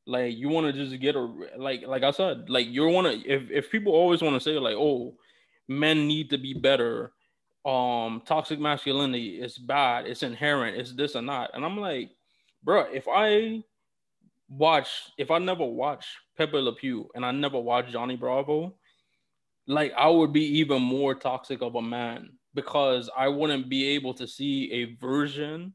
Like 0.05 0.37
you 0.37 0.49
want 0.49 0.67
to 0.67 0.73
just 0.73 0.99
get 1.01 1.15
a 1.15 1.29
like 1.57 1.83
like 1.85 2.03
I 2.03 2.11
said, 2.11 2.49
like 2.49 2.67
you're 2.69 2.89
want 2.89 3.07
to 3.07 3.29
if 3.29 3.49
if 3.51 3.71
people 3.71 3.93
always 3.93 4.21
want 4.21 4.35
to 4.35 4.39
say 4.39 4.57
like 4.59 4.75
oh 4.77 5.15
men 5.67 6.07
need 6.07 6.29
to 6.29 6.37
be 6.37 6.53
better 6.53 7.11
um 7.67 8.21
toxic 8.25 8.59
masculinity 8.59 9.41
is 9.41 9.57
bad 9.57 10.07
it's 10.07 10.23
inherent 10.23 10.77
it's 10.77 10.93
this 10.93 11.15
and 11.15 11.27
that 11.27 11.51
and 11.53 11.65
i'm 11.65 11.77
like 11.77 12.11
bro 12.63 12.85
if 12.93 13.07
i 13.13 13.61
watch 14.49 15.11
if 15.17 15.31
i 15.31 15.37
never 15.37 15.65
watch 15.65 16.07
pepe 16.37 16.57
le 16.57 16.73
pew 16.73 17.09
and 17.13 17.25
i 17.25 17.31
never 17.31 17.59
watch 17.59 17.91
johnny 17.91 18.15
bravo 18.15 18.73
like 19.67 19.93
I 19.97 20.09
would 20.09 20.33
be 20.33 20.45
even 20.59 20.81
more 20.81 21.13
toxic 21.13 21.61
of 21.61 21.75
a 21.75 21.81
man 21.81 22.29
because 22.53 23.09
I 23.15 23.27
wouldn't 23.27 23.69
be 23.69 23.85
able 23.89 24.13
to 24.15 24.27
see 24.27 24.71
a 24.71 24.95
version 24.95 25.73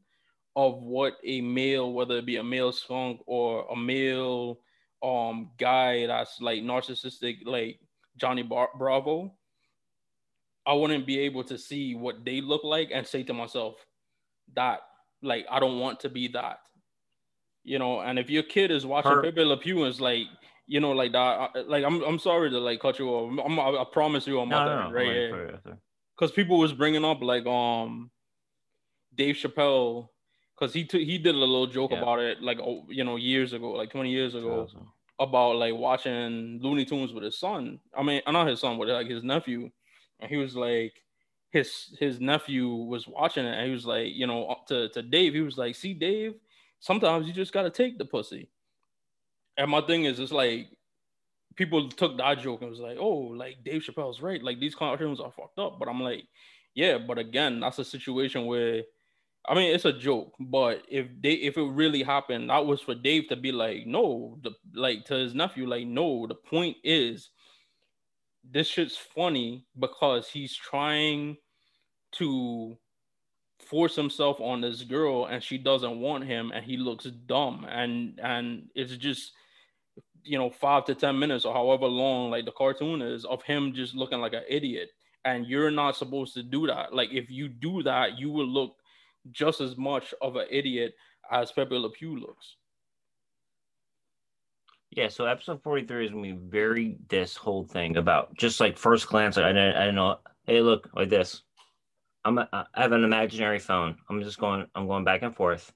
of 0.55 0.81
what 0.81 1.17
a 1.23 1.41
male, 1.41 1.93
whether 1.93 2.17
it 2.17 2.25
be 2.25 2.37
a 2.37 2.43
male 2.43 2.71
skunk 2.71 3.21
or 3.25 3.65
a 3.71 3.75
male 3.75 4.59
um 5.03 5.51
guy 5.59 6.07
that's 6.07 6.41
like 6.41 6.63
narcissistic, 6.63 7.45
like 7.45 7.79
Johnny 8.17 8.43
Bar- 8.43 8.69
Bravo. 8.77 9.33
I 10.65 10.73
wouldn't 10.73 11.05
be 11.05 11.19
able 11.19 11.43
to 11.45 11.57
see 11.57 11.95
what 11.95 12.23
they 12.23 12.41
look 12.41 12.63
like 12.63 12.89
and 12.93 13.05
say 13.05 13.23
to 13.23 13.33
myself 13.33 13.75
that 14.55 14.81
like 15.21 15.45
I 15.49 15.59
don't 15.59 15.79
want 15.79 15.99
to 16.01 16.09
be 16.09 16.27
that. 16.29 16.59
You 17.63 17.79
know, 17.79 18.01
and 18.01 18.19
if 18.19 18.29
your 18.29 18.43
kid 18.43 18.71
is 18.71 18.85
watching 18.85 19.11
Her- 19.11 19.23
Pepe 19.23 19.43
Le 19.43 19.57
Pew 19.57 19.83
and 19.83 19.93
is 19.93 20.01
like, 20.01 20.27
you 20.67 20.79
know, 20.79 20.91
like 20.91 21.11
that. 21.13 21.67
Like 21.67 21.83
I'm, 21.83 22.01
I'm 22.03 22.19
sorry 22.19 22.49
to 22.49 22.59
like 22.59 22.79
cut 22.81 22.99
you 22.99 23.09
off. 23.09 23.39
I'm, 23.45 23.59
I, 23.59 23.69
I 23.69 23.85
promise 23.91 24.27
you, 24.27 24.39
I'm 24.39 24.49
no, 24.49 24.65
not 24.65 24.89
no, 24.89 24.95
right? 24.95 25.29
Yeah. 25.65 25.73
Because 26.17 26.31
people 26.31 26.57
was 26.57 26.73
bringing 26.73 27.03
up 27.03 27.21
like 27.21 27.45
um, 27.45 28.11
Dave 29.15 29.35
Chappelle, 29.35 30.09
because 30.55 30.73
he 30.73 30.83
t- 30.85 31.05
he 31.05 31.17
did 31.17 31.35
a 31.35 31.37
little 31.37 31.67
joke 31.67 31.91
yeah. 31.91 31.99
about 31.99 32.19
it 32.19 32.41
like 32.41 32.59
oh, 32.59 32.85
you 32.89 33.03
know 33.03 33.15
years 33.15 33.53
ago, 33.53 33.71
like 33.71 33.91
20 33.91 34.09
years 34.09 34.35
ago, 34.35 34.67
about 35.19 35.55
like 35.55 35.73
watching 35.73 36.59
Looney 36.61 36.85
Tunes 36.85 37.13
with 37.13 37.23
his 37.23 37.39
son. 37.39 37.79
I 37.97 38.03
mean, 38.03 38.21
not 38.27 38.47
his 38.47 38.59
son, 38.59 38.77
but 38.77 38.87
like 38.87 39.07
his 39.07 39.23
nephew, 39.23 39.69
and 40.23 40.31
he 40.31 40.37
was 40.37 40.55
like. 40.55 40.93
His 41.51 41.95
his 41.99 42.19
nephew 42.19 42.67
was 42.67 43.07
watching 43.07 43.45
it 43.45 43.53
and 43.55 43.67
he 43.67 43.71
was 43.71 43.85
like, 43.85 44.07
you 44.13 44.25
know, 44.25 44.45
uh, 44.47 44.55
to, 44.69 44.89
to 44.89 45.03
Dave, 45.03 45.35
he 45.35 45.41
was 45.41 45.55
like, 45.57 45.75
see, 45.75 45.93
Dave, 45.93 46.33
sometimes 46.79 47.27
you 47.27 47.33
just 47.33 47.53
gotta 47.53 47.69
take 47.69 47.99
the 47.99 48.05
pussy. 48.05 48.49
And 49.57 49.69
my 49.69 49.81
thing 49.81 50.05
is, 50.05 50.19
it's 50.19 50.31
like 50.31 50.69
people 51.55 51.89
took 51.89 52.17
that 52.17 52.39
joke 52.39 52.61
and 52.61 52.71
was 52.71 52.79
like, 52.79 52.97
"Oh, 52.99 53.09
like 53.35 53.63
Dave 53.63 53.83
Chappelle's 53.83 54.21
right. 54.21 54.43
Like 54.43 54.59
these 54.59 54.75
cartoons 54.75 55.19
are 55.19 55.31
fucked 55.31 55.59
up." 55.59 55.79
But 55.79 55.89
I'm 55.89 56.01
like, 56.01 56.25
yeah, 56.75 56.97
but 56.97 57.19
again, 57.19 57.59
that's 57.59 57.79
a 57.79 57.85
situation 57.85 58.45
where, 58.45 58.83
I 59.47 59.55
mean, 59.55 59.73
it's 59.75 59.85
a 59.85 59.93
joke. 59.93 60.33
But 60.39 60.83
if 60.89 61.07
they, 61.21 61.33
if 61.33 61.57
it 61.57 61.63
really 61.63 62.03
happened, 62.03 62.49
that 62.49 62.65
was 62.65 62.81
for 62.81 62.95
Dave 62.95 63.27
to 63.29 63.35
be 63.35 63.51
like, 63.51 63.85
no, 63.87 64.39
the 64.43 64.51
like 64.73 65.05
to 65.05 65.15
his 65.15 65.35
nephew, 65.35 65.67
like, 65.67 65.87
no. 65.87 66.27
The 66.27 66.35
point 66.35 66.77
is, 66.83 67.29
this 68.49 68.67
shit's 68.67 68.97
funny 68.97 69.65
because 69.79 70.29
he's 70.29 70.55
trying 70.55 71.37
to 72.13 72.77
force 73.59 73.95
himself 73.95 74.39
on 74.39 74.61
this 74.61 74.83
girl 74.83 75.25
and 75.25 75.41
she 75.41 75.57
doesn't 75.57 75.99
want 75.99 76.25
him 76.25 76.51
and 76.53 76.65
he 76.65 76.77
looks 76.77 77.05
dumb. 77.05 77.65
And 77.69 78.19
and 78.21 78.69
it's 78.75 78.95
just 78.97 79.31
you 80.23 80.37
know 80.37 80.49
five 80.49 80.85
to 80.85 80.95
ten 80.95 81.17
minutes 81.17 81.45
or 81.45 81.53
however 81.53 81.85
long 81.85 82.31
like 82.31 82.45
the 82.45 82.51
cartoon 82.51 83.01
is 83.01 83.25
of 83.25 83.43
him 83.43 83.73
just 83.73 83.95
looking 83.95 84.19
like 84.19 84.33
an 84.33 84.43
idiot. 84.47 84.89
And 85.25 85.47
you're 85.47 85.71
not 85.71 85.95
supposed 85.95 86.33
to 86.33 86.43
do 86.43 86.67
that. 86.67 86.93
Like 86.93 87.11
if 87.11 87.29
you 87.29 87.47
do 87.47 87.81
that 87.83 88.19
you 88.19 88.29
will 88.29 88.47
look 88.47 88.75
just 89.31 89.61
as 89.61 89.77
much 89.77 90.13
of 90.21 90.35
an 90.35 90.47
idiot 90.49 90.93
as 91.31 91.51
pepe 91.51 91.75
le 91.75 91.89
pew 91.89 92.19
looks 92.19 92.57
yeah 94.95 95.07
so 95.07 95.25
episode 95.25 95.61
43 95.61 96.05
is 96.05 96.11
gonna 96.11 96.21
be 96.21 96.31
very 96.31 96.97
this 97.09 97.35
whole 97.35 97.63
thing 97.63 97.97
about 97.97 98.35
just 98.35 98.59
like 98.59 98.77
first 98.77 99.07
glance 99.07 99.37
i 99.37 99.47
didn't, 99.47 99.75
I 99.75 99.79
didn't 99.81 99.95
know 99.95 100.17
hey 100.45 100.61
look 100.61 100.89
like 100.95 101.09
this. 101.09 101.41
I'm 102.25 102.37
a, 102.37 102.47
i 102.51 102.81
have 102.81 102.91
an 102.91 103.03
imaginary 103.03 103.59
phone. 103.59 103.97
I'm 104.09 104.21
just 104.21 104.39
going 104.39 104.65
i'm 104.75 104.87
going 104.87 105.03
back 105.03 105.21
and 105.23 105.35
forth. 105.35 105.71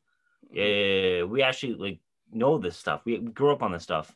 Yeah 0.51 0.63
mm-hmm. 0.63 1.31
we 1.31 1.43
actually 1.43 1.75
like 1.75 1.99
know 2.31 2.57
this 2.57 2.77
stuff. 2.77 3.01
We 3.05 3.17
grew 3.17 3.51
up 3.51 3.63
on 3.63 3.71
this 3.71 3.83
stuff. 3.83 4.13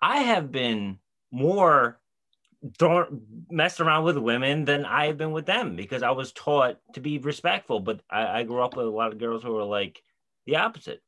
I 0.00 0.18
have 0.18 0.52
been 0.52 0.98
more 1.30 2.00
thrown 2.78 3.22
messed 3.50 3.80
around 3.80 4.04
with 4.04 4.16
women 4.18 4.64
than 4.64 4.84
I 4.84 5.06
have 5.06 5.18
been 5.18 5.32
with 5.32 5.46
them 5.46 5.76
because 5.76 6.02
I 6.02 6.10
was 6.10 6.32
taught 6.32 6.78
to 6.94 7.00
be 7.00 7.18
respectful. 7.18 7.80
But 7.80 8.00
I, 8.10 8.40
I 8.40 8.42
grew 8.42 8.62
up 8.62 8.76
with 8.76 8.86
a 8.86 8.90
lot 8.90 9.12
of 9.12 9.18
girls 9.18 9.42
who 9.42 9.52
were 9.52 9.64
like 9.64 10.02
the 10.46 10.56
opposite. 10.56 11.02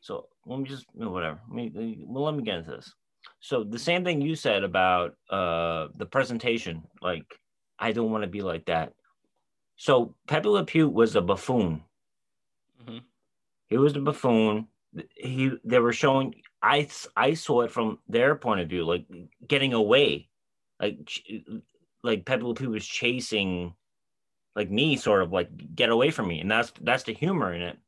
So 0.00 0.28
let 0.46 0.58
me 0.58 0.64
just 0.64 0.86
whatever. 0.94 1.40
Let 1.48 1.74
me 1.74 2.04
well, 2.06 2.24
let 2.24 2.34
me 2.34 2.42
get 2.42 2.58
into 2.58 2.70
this. 2.70 2.92
So 3.40 3.64
the 3.64 3.78
same 3.78 4.04
thing 4.04 4.20
you 4.20 4.36
said 4.36 4.64
about 4.64 5.14
uh 5.30 5.88
the 5.96 6.06
presentation, 6.06 6.82
like 7.02 7.24
I 7.78 7.92
don't 7.92 8.10
want 8.10 8.22
to 8.22 8.28
be 8.28 8.42
like 8.42 8.66
that. 8.66 8.92
So 9.76 10.14
Pepe 10.26 10.48
Le 10.48 10.64
Pew 10.64 10.88
was 10.88 11.16
a 11.16 11.20
buffoon. 11.20 11.82
Mm-hmm. 12.82 12.98
He 13.68 13.76
was 13.76 13.96
a 13.96 14.00
buffoon. 14.00 14.68
He 15.14 15.52
they 15.64 15.78
were 15.78 15.92
showing 15.92 16.34
I 16.62 16.88
I 17.16 17.34
saw 17.34 17.62
it 17.62 17.70
from 17.70 17.98
their 18.08 18.34
point 18.34 18.60
of 18.60 18.68
view, 18.68 18.84
like 18.84 19.06
getting 19.46 19.72
away, 19.72 20.28
like 20.80 20.98
like 22.02 22.24
Pepe 22.24 22.42
Le 22.42 22.54
Pew 22.54 22.70
was 22.70 22.86
chasing, 22.86 23.74
like 24.54 24.70
me, 24.70 24.96
sort 24.96 25.22
of 25.22 25.32
like 25.32 25.50
get 25.74 25.90
away 25.90 26.10
from 26.10 26.28
me, 26.28 26.40
and 26.40 26.50
that's 26.50 26.72
that's 26.80 27.04
the 27.04 27.12
humor 27.12 27.52
in 27.52 27.62
it. 27.62 27.78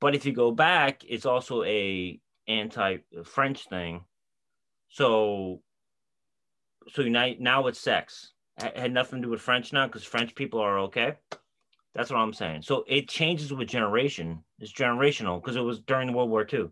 But 0.00 0.14
if 0.14 0.24
you 0.24 0.32
go 0.32 0.50
back, 0.50 1.04
it's 1.06 1.26
also 1.26 1.62
a 1.62 2.18
anti-French 2.48 3.68
thing. 3.68 4.04
So, 4.88 5.60
so 6.88 7.02
now 7.02 7.30
now 7.38 7.66
it's 7.66 7.78
sex. 7.78 8.32
It 8.58 8.76
had 8.76 8.92
nothing 8.92 9.20
to 9.20 9.26
do 9.26 9.30
with 9.30 9.40
French 9.40 9.72
now 9.72 9.86
because 9.86 10.04
French 10.04 10.34
people 10.34 10.60
are 10.60 10.80
okay. 10.80 11.16
That's 11.94 12.10
what 12.10 12.18
I'm 12.18 12.32
saying. 12.32 12.62
So 12.62 12.84
it 12.86 13.08
changes 13.08 13.52
with 13.52 13.68
generation. 13.68 14.42
It's 14.58 14.72
generational 14.72 15.40
because 15.40 15.56
it 15.56 15.60
was 15.60 15.80
during 15.80 16.08
the 16.08 16.12
World 16.12 16.30
War 16.30 16.46
II. 16.50 16.70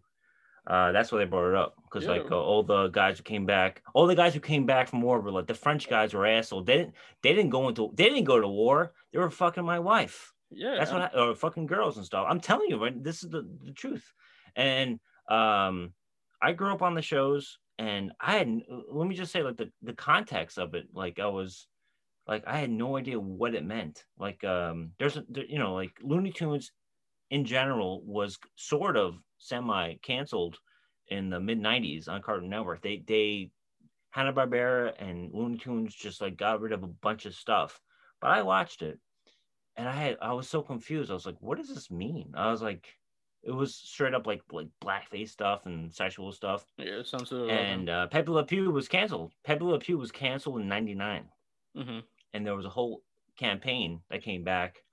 Uh, 0.67 0.93
that's 0.93 1.11
why 1.11 1.19
they 1.19 1.25
brought 1.25 1.49
it 1.49 1.57
up 1.57 1.77
because 1.85 2.05
yeah. 2.05 2.11
like 2.11 2.31
uh, 2.31 2.39
all 2.39 2.63
the 2.63 2.89
guys 2.89 3.17
who 3.17 3.23
came 3.23 3.47
back, 3.47 3.83
all 3.95 4.07
the 4.07 4.15
guys 4.15 4.35
who 4.35 4.41
came 4.41 4.67
back 4.67 4.89
from 4.89 5.01
war 5.01 5.21
were 5.21 5.31
like 5.31 5.47
the 5.47 5.55
French 5.55 5.89
guys 5.89 6.13
were 6.13 6.27
assholes. 6.27 6.67
They 6.67 6.77
didn't 6.77 6.95
they 7.23 7.33
didn't 7.35 7.51
go 7.51 7.69
into 7.69 7.91
they 7.95 8.05
didn't 8.05 8.25
go 8.25 8.39
to 8.39 8.49
war. 8.49 8.93
They 9.13 9.19
were 9.19 9.31
fucking 9.31 9.65
my 9.65 9.79
wife. 9.79 10.35
Yeah, 10.51 10.77
that's 10.79 10.93
what 10.93 11.15
I, 11.15 11.19
or 11.19 11.35
fucking 11.35 11.67
girls 11.67 11.97
and 11.97 12.07
stuff. 12.07 12.27
I'm 12.29 12.41
telling 12.41 12.71
you, 12.71 12.83
right? 12.83 13.03
This 13.03 13.23
is 13.23 13.31
the, 13.31 13.47
the 13.65 13.73
truth. 13.73 14.05
And 14.57 14.99
um, 15.29 15.93
I 16.41 16.53
grew 16.53 16.73
up 16.73 16.83
on 16.83 16.95
the 16.95 17.03
shows, 17.03 17.59
and 17.79 18.13
I 18.21 18.39
had 18.39 18.61
let 18.91 19.07
me 19.07 19.15
just 19.15 19.33
say 19.33 19.43
like 19.43 19.57
the 19.57 19.71
the 19.83 19.93
context 19.93 20.59
of 20.59 20.75
it. 20.75 20.87
Like 20.93 21.19
I 21.19 21.27
was 21.27 21.67
like 22.27 22.45
I 22.47 22.59
had 22.59 22.71
no 22.71 22.97
idea 22.97 23.21
what 23.21 23.55
it 23.55 23.65
meant. 23.65 24.05
Like 24.19 24.43
um, 24.45 24.93
there's 24.99 25.17
a 25.17 25.25
there, 25.29 25.45
you 25.45 25.59
know 25.59 25.75
like 25.75 25.93
Looney 26.03 26.33
Tunes 26.33 26.73
in 27.31 27.45
general 27.45 28.03
was 28.05 28.39
sort 28.57 28.97
of 28.97 29.17
semi 29.39 29.95
canceled 30.03 30.59
in 31.09 31.31
the 31.31 31.41
mid 31.41 31.61
90s 31.61 32.09
on 32.09 32.23
Cartoon 32.23 32.51
Network. 32.51 32.83
They 32.83 33.03
they 33.07 33.51
Hanna 34.11 34.33
Barbera 34.33 34.93
and 34.99 35.31
Looney 35.33 35.59
Tunes 35.59 35.95
just 35.95 36.21
like 36.21 36.37
got 36.37 36.61
rid 36.61 36.73
of 36.73 36.83
a 36.83 36.89
bunch 36.89 37.27
of 37.27 37.35
stuff. 37.35 37.81
But 38.21 38.31
I 38.31 38.43
watched 38.43 38.83
it 38.83 38.99
and 39.79 39.89
I 39.89 39.93
had 39.95 40.19
I 40.23 40.35
was 40.35 40.49
so 40.49 40.63
confused. 40.63 41.11
I 41.11 41.15
was 41.15 41.27
like, 41.27 41.41
what 41.41 41.59
does 41.59 41.71
this 41.75 41.91
mean? 41.91 42.35
I 42.37 42.51
was 42.51 42.63
like, 42.63 42.99
it 43.43 43.53
was 43.53 43.75
straight 43.77 44.15
up 44.15 44.27
like 44.27 44.43
like 44.53 44.69
blackface 44.83 45.31
stuff 45.31 45.67
and 45.67 45.95
sexual 45.95 46.33
stuff. 46.33 46.67
Yeah, 46.77 47.03
sounds 47.03 47.31
sort 47.31 47.51
And 47.51 47.89
uh, 47.89 48.09
Pepe 48.09 48.31
Le 48.31 48.45
Pew 48.45 48.71
was 48.71 48.89
canceled. 48.89 49.35
Pepe 49.45 49.65
Le 49.65 49.81
Pew 49.81 49.99
was 49.99 50.13
canceled 50.13 50.61
in 50.61 50.69
'99, 50.69 51.31
hmm 51.75 52.01
and 52.33 52.47
there 52.47 52.57
was 52.57 52.67
a 52.67 52.71
whole 52.71 53.05
campaign 53.37 54.03
that 54.11 54.23
came 54.23 54.45
back, 54.45 54.85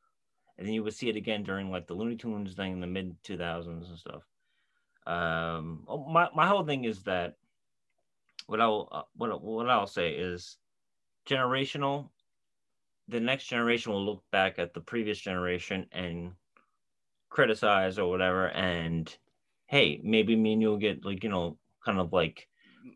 and 0.58 0.68
then 0.68 0.74
you 0.76 0.84
would 0.84 0.96
see 0.96 1.10
it 1.10 1.18
again 1.18 1.44
during 1.44 1.72
like 1.72 1.88
the 1.88 1.96
Looney 1.96 2.18
Tunes 2.18 2.56
thing 2.56 2.74
in 2.74 2.82
the 2.82 2.88
mid 2.88 3.24
2000s 3.24 3.90
and 3.90 4.00
stuff. 4.00 4.24
Um, 5.08 5.86
oh, 5.88 6.06
my 6.10 6.30
my 6.36 6.48
whole 6.48 6.66
thing 6.66 6.86
is 6.86 7.04
that 7.04 7.38
what 8.48 8.62
I'll 8.62 8.88
uh, 8.92 9.04
what 9.16 9.42
what 9.42 9.70
I'll 9.70 9.88
say 9.88 10.14
is 10.14 10.58
generational. 11.28 12.12
The 13.08 13.20
next 13.20 13.46
generation 13.46 13.92
will 13.92 14.06
look 14.06 14.24
back 14.32 14.58
at 14.60 14.74
the 14.74 14.82
previous 14.82 15.20
generation 15.20 15.88
and 15.92 16.32
criticize 17.30 18.00
or 18.00 18.10
whatever, 18.10 18.50
and 18.50 19.16
hey, 19.68 20.00
maybe 20.04 20.36
me 20.36 20.54
and 20.54 20.62
you'll 20.62 20.78
get 20.78 21.06
like 21.06 21.24
you 21.24 21.30
know 21.30 21.58
kind 21.86 22.00
of 22.00 22.14
like 22.14 22.48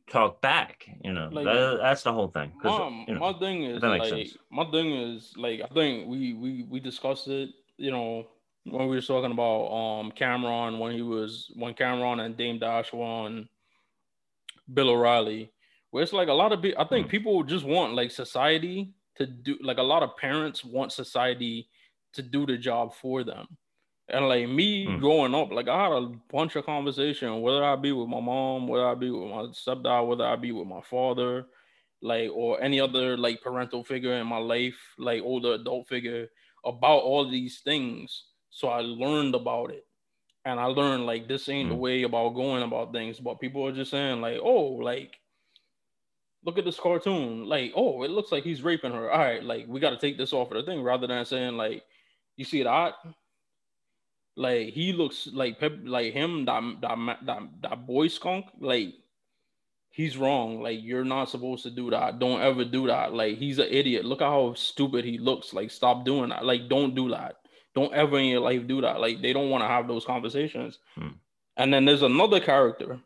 talk 0.09 0.41
back. 0.41 0.85
You 1.03 1.13
know, 1.13 1.29
Like- 1.31 1.45
that, 1.45 1.77
that's 1.81 2.03
the 2.03 2.13
whole 2.13 2.29
thing. 2.29 2.51
my, 2.63 3.03
you 3.07 3.13
know, 3.13 3.19
my 3.19 3.33
thing 3.39 3.63
is 3.63 3.81
that 3.81 3.89
makes 3.89 4.11
like 4.11 4.27
sense. 4.27 4.37
my 4.51 4.65
thing 4.71 4.91
is 4.93 5.33
like 5.37 5.61
I 5.61 5.67
think 5.73 6.07
we 6.07 6.33
we 6.33 6.63
we 6.63 6.79
discussed 6.79 7.27
it, 7.27 7.49
you 7.77 7.91
know, 7.91 8.27
when 8.63 8.87
we 8.87 8.95
were 8.95 9.01
talking 9.01 9.31
about 9.31 9.65
um 9.71 10.11
Cam'ron 10.11 10.79
when 10.79 10.91
he 10.93 11.01
was 11.01 11.51
when 11.55 11.73
Cam'ron 11.73 12.19
and 12.25 12.35
Dame 12.35 12.59
Dash 12.59 12.91
Bill 12.91 14.89
O'Reilly, 14.89 15.51
where 15.91 16.03
it's 16.03 16.13
like 16.13 16.27
a 16.29 16.33
lot 16.33 16.51
of 16.51 16.61
people 16.61 16.81
I 16.81 16.85
think 16.87 17.07
Mhm. 17.07 17.11
people 17.11 17.43
just 17.43 17.65
want 17.65 17.93
like 17.93 18.11
society 18.11 18.93
to 19.15 19.25
do 19.25 19.57
like 19.61 19.77
a 19.77 19.83
lot 19.83 20.03
of 20.03 20.15
parents 20.17 20.63
want 20.63 20.91
society 20.91 21.69
to 22.13 22.21
do 22.21 22.45
the 22.45 22.57
job 22.57 22.93
for 22.93 23.23
them. 23.23 23.57
And 24.09 24.27
like 24.27 24.49
me 24.49 24.87
Mm. 24.87 24.99
growing 24.99 25.35
up, 25.35 25.51
like 25.51 25.67
I 25.67 25.83
had 25.83 25.91
a 25.93 26.07
bunch 26.31 26.55
of 26.55 26.65
conversation, 26.65 27.41
whether 27.41 27.63
I 27.63 27.75
be 27.75 27.91
with 27.91 28.07
my 28.09 28.19
mom, 28.19 28.67
whether 28.67 28.87
I 28.87 28.95
be 28.95 29.11
with 29.11 29.29
my 29.29 29.43
stepdad, 29.53 30.07
whether 30.07 30.25
I 30.25 30.35
be 30.35 30.51
with 30.51 30.67
my 30.67 30.81
father, 30.81 31.47
like 32.01 32.29
or 32.31 32.61
any 32.61 32.79
other 32.79 33.17
like 33.17 33.41
parental 33.41 33.83
figure 33.83 34.13
in 34.13 34.25
my 34.27 34.37
life, 34.37 34.79
like 34.97 35.21
older 35.21 35.53
adult 35.53 35.87
figure, 35.87 36.29
about 36.65 37.03
all 37.03 37.29
these 37.29 37.61
things. 37.61 38.25
So 38.49 38.69
I 38.69 38.81
learned 38.81 39.35
about 39.35 39.71
it. 39.71 39.85
And 40.45 40.59
I 40.59 40.65
learned 40.65 41.05
like 41.05 41.27
this 41.27 41.49
ain't 41.49 41.69
the 41.69 41.75
Mm. 41.75 41.77
way 41.77 42.03
about 42.03 42.29
going 42.35 42.63
about 42.63 42.93
things. 42.93 43.19
But 43.19 43.39
people 43.39 43.65
are 43.67 43.71
just 43.73 43.91
saying, 43.91 44.21
like, 44.21 44.39
oh, 44.41 44.73
like 44.81 45.17
look 46.45 46.57
at 46.57 46.65
this 46.65 46.79
cartoon. 46.79 47.45
Like, 47.45 47.71
oh, 47.75 48.03
it 48.03 48.11
looks 48.11 48.31
like 48.31 48.43
he's 48.43 48.63
raping 48.63 48.91
her. 48.91 49.11
All 49.11 49.19
right, 49.19 49.43
like 49.43 49.65
we 49.67 49.79
gotta 49.79 49.97
take 49.97 50.17
this 50.17 50.33
off 50.33 50.51
of 50.51 50.57
the 50.57 50.63
thing, 50.63 50.81
rather 50.81 51.07
than 51.07 51.25
saying, 51.25 51.57
like, 51.57 51.83
you 52.35 52.45
see 52.45 52.63
that? 52.63 52.93
Like 54.35 54.69
he 54.69 54.93
looks 54.93 55.27
like 55.33 55.59
Pep, 55.59 55.73
like 55.83 56.13
him, 56.13 56.45
that, 56.45 56.63
that 56.81 57.17
that 57.25 57.41
that 57.61 57.85
boy 57.85 58.07
skunk, 58.07 58.45
like 58.59 58.93
he's 59.89 60.17
wrong. 60.17 60.61
Like 60.61 60.79
you're 60.81 61.03
not 61.03 61.29
supposed 61.29 61.63
to 61.63 61.69
do 61.69 61.89
that. 61.89 62.19
Don't 62.19 62.41
ever 62.41 62.63
do 62.63 62.87
that. 62.87 63.13
Like 63.13 63.37
he's 63.37 63.59
an 63.59 63.67
idiot. 63.69 64.05
Look 64.05 64.21
at 64.21 64.29
how 64.29 64.53
stupid 64.53 65.03
he 65.03 65.17
looks. 65.17 65.53
Like 65.53 65.71
stop 65.71 66.05
doing 66.05 66.29
that. 66.29 66.45
Like 66.45 66.69
don't 66.69 66.95
do 66.95 67.09
that. 67.09 67.35
Don't 67.75 67.93
ever 67.93 68.17
in 68.17 68.25
your 68.27 68.39
life 68.39 68.65
do 68.65 68.79
that. 68.79 69.01
Like 69.01 69.21
they 69.21 69.33
don't 69.33 69.49
want 69.49 69.63
to 69.63 69.67
have 69.67 69.89
those 69.89 70.05
conversations. 70.05 70.79
Hmm. 70.95 71.09
And 71.57 71.73
then 71.73 71.83
there's 71.83 72.03
another 72.03 72.39
character 72.39 72.99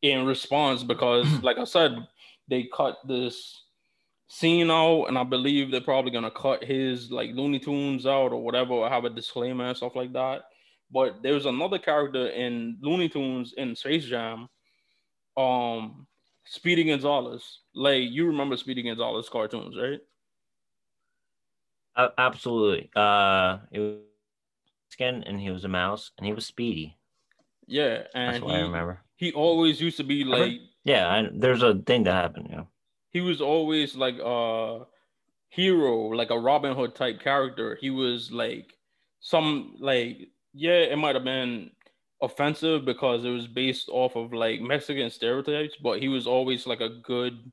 in 0.00 0.24
response 0.24 0.82
because, 0.82 1.26
like 1.42 1.58
I 1.58 1.64
said, 1.64 1.92
they 2.52 2.64
cut 2.64 2.98
this 3.08 3.64
scene 4.28 4.70
out, 4.70 5.06
and 5.06 5.16
I 5.16 5.24
believe 5.24 5.70
they're 5.70 5.80
probably 5.80 6.10
gonna 6.10 6.30
cut 6.30 6.62
his 6.62 7.10
like 7.10 7.30
Looney 7.32 7.58
Tunes 7.58 8.04
out 8.04 8.30
or 8.30 8.44
whatever, 8.44 8.74
or 8.74 8.90
have 8.90 9.06
a 9.06 9.10
disclaimer 9.10 9.68
and 9.68 9.76
stuff 9.76 9.96
like 9.96 10.12
that. 10.12 10.42
But 10.90 11.22
there's 11.22 11.46
another 11.46 11.78
character 11.78 12.26
in 12.28 12.76
Looney 12.82 13.08
Tunes 13.08 13.54
in 13.56 13.74
Space 13.74 14.04
Jam, 14.04 14.48
um, 15.38 16.06
Speedy 16.44 16.84
Gonzalez. 16.84 17.60
Like 17.74 18.02
you 18.10 18.26
remember 18.26 18.58
Speedy 18.58 18.82
Gonzalez 18.82 19.30
cartoons, 19.30 19.74
right? 19.80 20.00
Uh, 21.96 22.08
absolutely. 22.18 22.90
Uh, 22.94 23.60
it 23.70 23.80
was 23.80 23.96
skin, 24.90 25.24
and 25.26 25.40
he 25.40 25.50
was 25.50 25.64
a 25.64 25.68
mouse, 25.68 26.10
and 26.18 26.26
he 26.26 26.34
was 26.34 26.44
speedy. 26.44 26.98
Yeah, 27.66 27.98
That's 27.98 28.10
and 28.14 28.44
what 28.44 28.54
I 28.54 28.58
he, 28.58 28.62
remember. 28.64 29.00
he 29.16 29.32
always 29.32 29.80
used 29.80 29.96
to 29.96 30.04
be 30.04 30.24
like 30.24 30.60
Yeah, 30.84 31.08
I, 31.08 31.28
there's 31.32 31.62
a 31.62 31.74
thing 31.74 32.04
that 32.04 32.12
happened. 32.14 32.48
Yeah. 32.50 32.64
he 33.10 33.20
was 33.20 33.40
always 33.40 33.96
like 33.96 34.16
a 34.22 34.86
hero, 35.50 36.08
like 36.08 36.30
a 36.30 36.38
Robin 36.38 36.74
Hood 36.76 36.94
type 36.94 37.20
character. 37.20 37.76
He 37.80 37.90
was 37.90 38.30
like 38.32 38.74
some 39.20 39.76
like 39.80 40.28
yeah, 40.54 40.80
it 40.92 40.98
might 40.98 41.14
have 41.16 41.24
been 41.24 41.70
offensive 42.22 42.84
because 42.84 43.24
it 43.24 43.30
was 43.30 43.46
based 43.48 43.88
off 43.90 44.16
of 44.16 44.32
like 44.32 44.60
Mexican 44.60 45.10
stereotypes, 45.10 45.76
but 45.82 46.00
he 46.00 46.08
was 46.08 46.26
always 46.26 46.66
like 46.66 46.80
a 46.80 46.88
good 47.02 47.52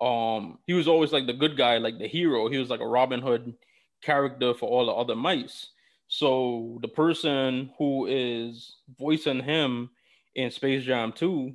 um 0.00 0.58
he 0.66 0.72
was 0.74 0.88
always 0.88 1.12
like 1.12 1.26
the 1.26 1.32
good 1.32 1.56
guy, 1.56 1.78
like 1.78 1.98
the 1.98 2.08
hero. 2.08 2.48
He 2.48 2.58
was 2.58 2.70
like 2.70 2.80
a 2.80 2.86
Robin 2.88 3.20
Hood 3.22 3.54
character 4.02 4.54
for 4.54 4.68
all 4.68 4.86
the 4.86 4.92
other 4.92 5.16
mice. 5.16 5.70
So 6.08 6.78
the 6.82 6.88
person 6.88 7.70
who 7.78 8.06
is 8.06 8.76
voicing 8.98 9.42
him 9.42 9.90
in 10.34 10.50
Space 10.50 10.84
Jam 10.84 11.12
2 11.12 11.54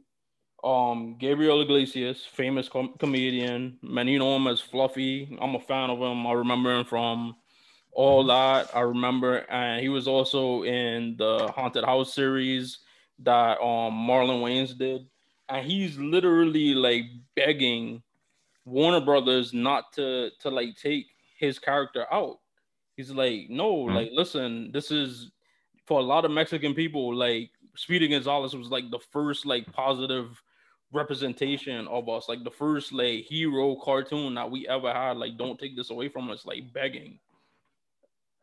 um, 0.63 1.15
Gabriel 1.19 1.61
Iglesias, 1.61 2.25
famous 2.25 2.67
com- 2.69 2.95
comedian. 2.99 3.77
Many 3.81 4.17
know 4.17 4.35
him 4.35 4.47
as 4.47 4.59
Fluffy. 4.59 5.37
I'm 5.41 5.55
a 5.55 5.59
fan 5.59 5.89
of 5.89 5.99
him. 5.99 6.25
I 6.25 6.33
remember 6.33 6.75
him 6.77 6.85
from 6.85 7.35
all 7.91 8.23
that. 8.25 8.69
I 8.75 8.81
remember, 8.81 9.37
and 9.49 9.81
he 9.81 9.89
was 9.89 10.07
also 10.07 10.63
in 10.63 11.15
the 11.17 11.51
Haunted 11.55 11.85
House 11.85 12.13
series 12.13 12.79
that 13.19 13.59
um 13.61 13.93
Marlon 13.93 14.41
Wayans 14.41 14.77
did, 14.77 15.07
and 15.49 15.65
he's 15.65 15.97
literally 15.97 16.73
like 16.73 17.05
begging 17.35 18.01
Warner 18.65 19.01
Brothers 19.01 19.53
not 19.53 19.93
to 19.93 20.29
to 20.39 20.49
like 20.49 20.75
take 20.75 21.05
his 21.39 21.59
character 21.59 22.05
out. 22.11 22.39
He's 22.95 23.11
like, 23.11 23.49
no, 23.49 23.85
Mhm. 23.85 23.95
like 23.95 24.09
listen, 24.11 24.71
this 24.71 24.91
is 24.91 25.31
for 25.85 25.99
a 25.99 26.03
lot 26.03 26.25
of 26.25 26.31
Mexican 26.31 26.73
people. 26.73 27.15
Like 27.15 27.51
Speedy 27.75 28.07
Gonzalez 28.07 28.55
was 28.55 28.69
like 28.69 28.89
the 28.91 28.99
first 28.99 29.45
like 29.45 29.71
positive 29.71 30.41
representation 30.93 31.87
of 31.87 32.09
us, 32.09 32.29
like 32.29 32.43
the 32.43 32.51
first 32.51 32.91
like 32.93 33.25
hero 33.25 33.75
cartoon 33.83 34.35
that 34.35 34.49
we 34.49 34.67
ever 34.67 34.93
had. 34.93 35.17
Like, 35.17 35.37
don't 35.37 35.59
take 35.59 35.75
this 35.75 35.89
away 35.89 36.09
from 36.09 36.29
us, 36.31 36.45
like 36.45 36.73
begging. 36.73 37.19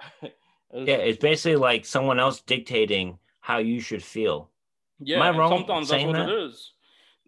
Yeah, 0.87 0.97
it's 0.97 1.19
basically 1.19 1.57
like 1.57 1.85
someone 1.85 2.19
else 2.19 2.41
dictating 2.41 3.19
how 3.41 3.59
you 3.59 3.81
should 3.81 4.03
feel. 4.03 4.51
Yeah, 5.01 5.31
Am 5.31 5.35
I 5.35 5.39
wrong 5.39 5.49
sometimes 5.49 5.89
that's 5.89 6.05
what 6.05 6.17
that? 6.17 6.29
it 6.29 6.29
is. 6.29 6.73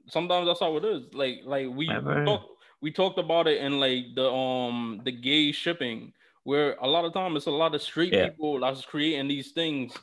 Sometimes 0.08 0.46
that's 0.46 0.60
how 0.60 0.76
it 0.76 0.84
is. 0.84 1.12
Like, 1.14 1.40
like 1.44 1.68
we 1.68 1.88
talk, 2.24 2.42
we 2.80 2.92
talked 2.92 3.18
about 3.18 3.46
it 3.48 3.60
in 3.60 3.80
like 3.80 4.14
the 4.14 4.30
um 4.30 5.00
the 5.04 5.12
gay 5.12 5.52
shipping, 5.52 6.12
where 6.44 6.76
a 6.80 6.86
lot 6.86 7.04
of 7.04 7.12
time 7.12 7.36
it's 7.36 7.46
a 7.46 7.50
lot 7.50 7.74
of 7.74 7.82
straight 7.82 8.12
Yeah. 8.12 8.28
people 8.30 8.60
that's 8.60 8.84
creating 8.84 9.28
these 9.28 9.52
things, 9.52 9.94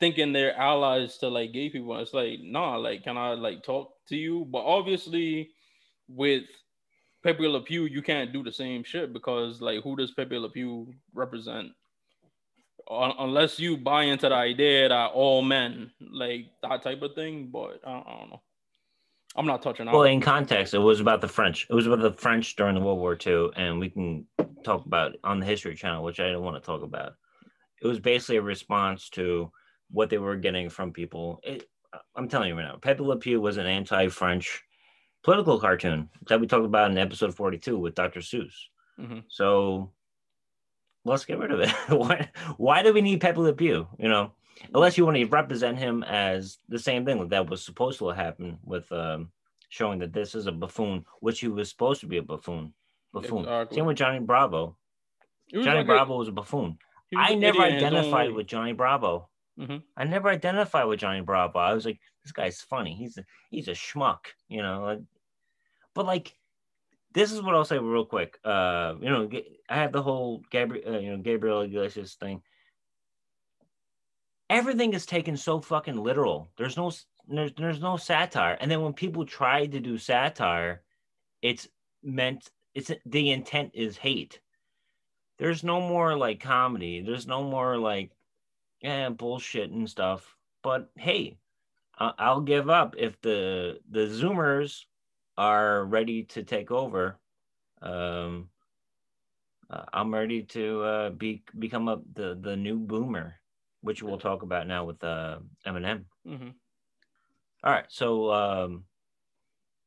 thinking 0.00 0.32
they're 0.32 0.56
allies 0.56 1.18
to 1.18 1.28
like 1.28 1.52
gay 1.52 1.70
people. 1.70 1.98
It's 1.98 2.14
like, 2.14 2.40
nah, 2.42 2.76
like 2.76 3.04
can 3.04 3.16
I 3.18 3.34
like 3.34 3.62
talk 3.62 3.93
to 4.08 4.16
you? 4.16 4.46
But 4.50 4.64
obviously, 4.64 5.50
with 6.08 6.44
Pepe 7.22 7.48
Le 7.48 7.60
Pew, 7.62 7.86
you 7.86 8.02
can't 8.02 8.32
do 8.32 8.42
the 8.42 8.52
same 8.52 8.84
shit 8.84 9.12
because 9.12 9.60
like 9.60 9.82
who 9.82 9.96
does 9.96 10.12
Pepe 10.12 10.38
Le 10.38 10.50
Pew 10.50 10.92
represent? 11.14 11.72
Un- 12.90 13.14
unless 13.18 13.58
you 13.58 13.78
buy 13.78 14.04
into 14.04 14.28
the 14.28 14.34
idea 14.34 14.88
that 14.88 15.12
all 15.12 15.40
men 15.40 15.90
like 16.00 16.50
that 16.62 16.82
type 16.82 17.00
of 17.00 17.14
thing, 17.14 17.48
but 17.50 17.80
I, 17.86 17.92
I 17.92 18.16
don't 18.18 18.30
know. 18.30 18.42
I'm 19.36 19.46
not 19.46 19.62
touching 19.62 19.86
Well, 19.86 20.04
in 20.04 20.20
context, 20.20 20.74
it 20.74 20.78
was 20.78 21.00
about 21.00 21.20
the 21.20 21.28
French. 21.28 21.66
It 21.68 21.74
was 21.74 21.86
about 21.86 22.00
the 22.00 22.12
French 22.12 22.54
during 22.54 22.76
the 22.76 22.80
World 22.80 23.00
War 23.00 23.18
II, 23.26 23.50
and 23.56 23.80
we 23.80 23.90
can 23.90 24.26
talk 24.62 24.86
about 24.86 25.16
on 25.24 25.40
the 25.40 25.46
History 25.46 25.74
Channel, 25.74 26.04
which 26.04 26.20
I 26.20 26.30
don't 26.30 26.44
want 26.44 26.62
to 26.62 26.64
talk 26.64 26.82
about. 26.82 27.14
It 27.82 27.86
was 27.86 27.98
basically 27.98 28.36
a 28.36 28.42
response 28.42 29.08
to 29.10 29.50
what 29.90 30.08
they 30.08 30.18
were 30.18 30.36
getting 30.36 30.70
from 30.70 30.92
people. 30.92 31.40
It, 31.42 31.68
I'm 32.16 32.28
telling 32.28 32.48
you 32.48 32.56
right 32.56 32.64
now, 32.66 32.76
Pepe 32.76 33.02
Le 33.02 33.16
Pew 33.16 33.40
was 33.40 33.56
an 33.56 33.66
anti-French 33.66 34.62
political 35.22 35.58
cartoon 35.58 36.08
that 36.28 36.40
we 36.40 36.46
talked 36.46 36.64
about 36.66 36.90
in 36.90 36.98
episode 36.98 37.34
42 37.34 37.78
with 37.78 37.94
Dr. 37.94 38.20
Seuss. 38.20 38.52
Mhm. 39.00 39.24
So 39.28 39.90
let's 41.04 41.24
get 41.24 41.38
rid 41.38 41.50
of 41.50 41.60
it. 41.60 41.70
why, 41.88 42.28
why 42.56 42.82
do 42.82 42.92
we 42.92 43.00
need 43.00 43.20
Pepe 43.20 43.38
Le 43.40 43.52
Pew? 43.52 43.86
You 43.98 44.08
know, 44.08 44.32
unless 44.74 44.96
you 44.98 45.04
want 45.04 45.16
to 45.16 45.24
represent 45.26 45.78
him 45.78 46.02
as 46.04 46.58
the 46.68 46.78
same 46.78 47.04
thing 47.04 47.28
that 47.28 47.48
was 47.50 47.64
supposed 47.64 47.98
to 47.98 48.08
happen 48.08 48.58
with 48.64 48.90
um, 48.92 49.30
showing 49.68 49.98
that 50.00 50.12
this 50.12 50.34
is 50.34 50.46
a 50.46 50.52
buffoon, 50.52 51.04
which 51.20 51.40
he 51.40 51.48
was 51.48 51.70
supposed 51.70 52.00
to 52.02 52.06
be 52.06 52.18
a 52.18 52.22
buffoon. 52.22 52.72
Buffoon. 53.12 53.40
Exactly. 53.40 53.76
Same 53.76 53.86
with 53.86 53.96
Johnny 53.96 54.20
Bravo. 54.20 54.76
Johnny 55.52 55.66
like 55.66 55.84
a- 55.84 55.86
Bravo 55.86 56.16
was 56.18 56.28
a 56.28 56.32
buffoon. 56.32 56.78
was 57.12 57.26
I 57.30 57.34
never 57.34 57.62
idiot 57.64 57.68
in 57.68 57.74
his 57.74 57.82
own 57.84 57.94
identified 57.98 58.32
with 58.32 58.46
Johnny 58.46 58.72
Bravo. 58.72 59.28
Mhm. 59.58 59.82
I 59.96 60.04
never 60.04 60.28
identified 60.28 60.86
with 60.86 61.00
Johnny 61.00 61.20
Bravo. 61.20 61.58
I 61.58 61.74
was 61.74 61.84
like, 61.86 62.00
this 62.22 62.32
guy's 62.32 62.60
funny. 62.60 62.94
He's 62.94 63.16
a, 63.18 63.24
he's 63.50 63.68
a 63.68 63.72
schmuck, 63.72 64.26
you 64.48 64.62
know. 64.62 65.04
But 65.94 66.06
like, 66.06 66.36
this 67.12 67.32
is 67.32 67.42
what 67.42 67.54
I'll 67.54 67.64
say 67.64 67.78
real 67.78 68.06
quick. 68.06 68.38
Uh, 68.44 68.94
you 69.00 69.10
know, 69.10 69.30
I 69.68 69.76
have 69.76 69.92
the 69.92 70.02
whole 70.02 70.42
Gabriel, 70.50 70.94
uh, 70.96 70.98
you 70.98 71.10
know, 71.12 71.18
Gabriel 71.22 71.62
Iglesias 71.62 72.14
thing. 72.14 72.42
everything 74.50 74.92
is 74.94 75.06
taken 75.06 75.36
so 75.36 75.60
fucking 75.60 75.96
literal. 75.96 76.50
There's 76.56 76.76
no 76.76 76.92
there's 77.28 77.52
there's 77.56 77.80
no 77.80 77.96
satire. 77.96 78.56
And 78.60 78.70
then 78.70 78.82
when 78.82 78.92
people 78.92 79.24
try 79.26 79.66
to 79.66 79.80
do 79.80 79.98
satire, 79.98 80.82
it's 81.42 81.68
meant 82.02 82.50
it's 82.74 82.90
the 83.06 83.30
intent 83.32 83.72
is 83.74 83.96
hate. 83.96 84.40
There's 85.38 85.62
no 85.64 85.80
more 85.80 86.16
like 86.16 86.40
comedy. 86.40 87.00
There's 87.02 87.26
no 87.26 87.42
more 87.44 87.76
like 87.78 88.10
yeah 88.84 89.08
bullshit 89.08 89.70
and 89.70 89.88
stuff. 89.88 90.36
But 90.62 90.90
hey, 90.96 91.38
I'll 91.98 92.42
give 92.42 92.68
up 92.68 92.94
if 92.98 93.20
the 93.22 93.80
the 93.90 94.06
Zoomers 94.06 94.84
are 95.36 95.84
ready 95.84 96.24
to 96.24 96.42
take 96.42 96.70
over. 96.70 97.18
Um, 97.82 98.48
uh, 99.70 99.84
I'm 99.92 100.12
ready 100.12 100.42
to 100.42 100.82
uh, 100.82 101.10
be 101.10 101.42
become 101.58 101.88
a 101.88 102.00
the 102.12 102.38
the 102.40 102.56
new 102.56 102.78
boomer, 102.78 103.34
which 103.80 104.02
we'll 104.02 104.18
talk 104.18 104.42
about 104.42 104.66
now 104.66 104.84
with 104.84 105.02
uh, 105.02 105.38
Eminem. 105.66 106.04
Mm-hmm. 106.26 106.50
All 107.64 107.72
right, 107.72 107.86
so 107.88 108.30
um, 108.30 108.84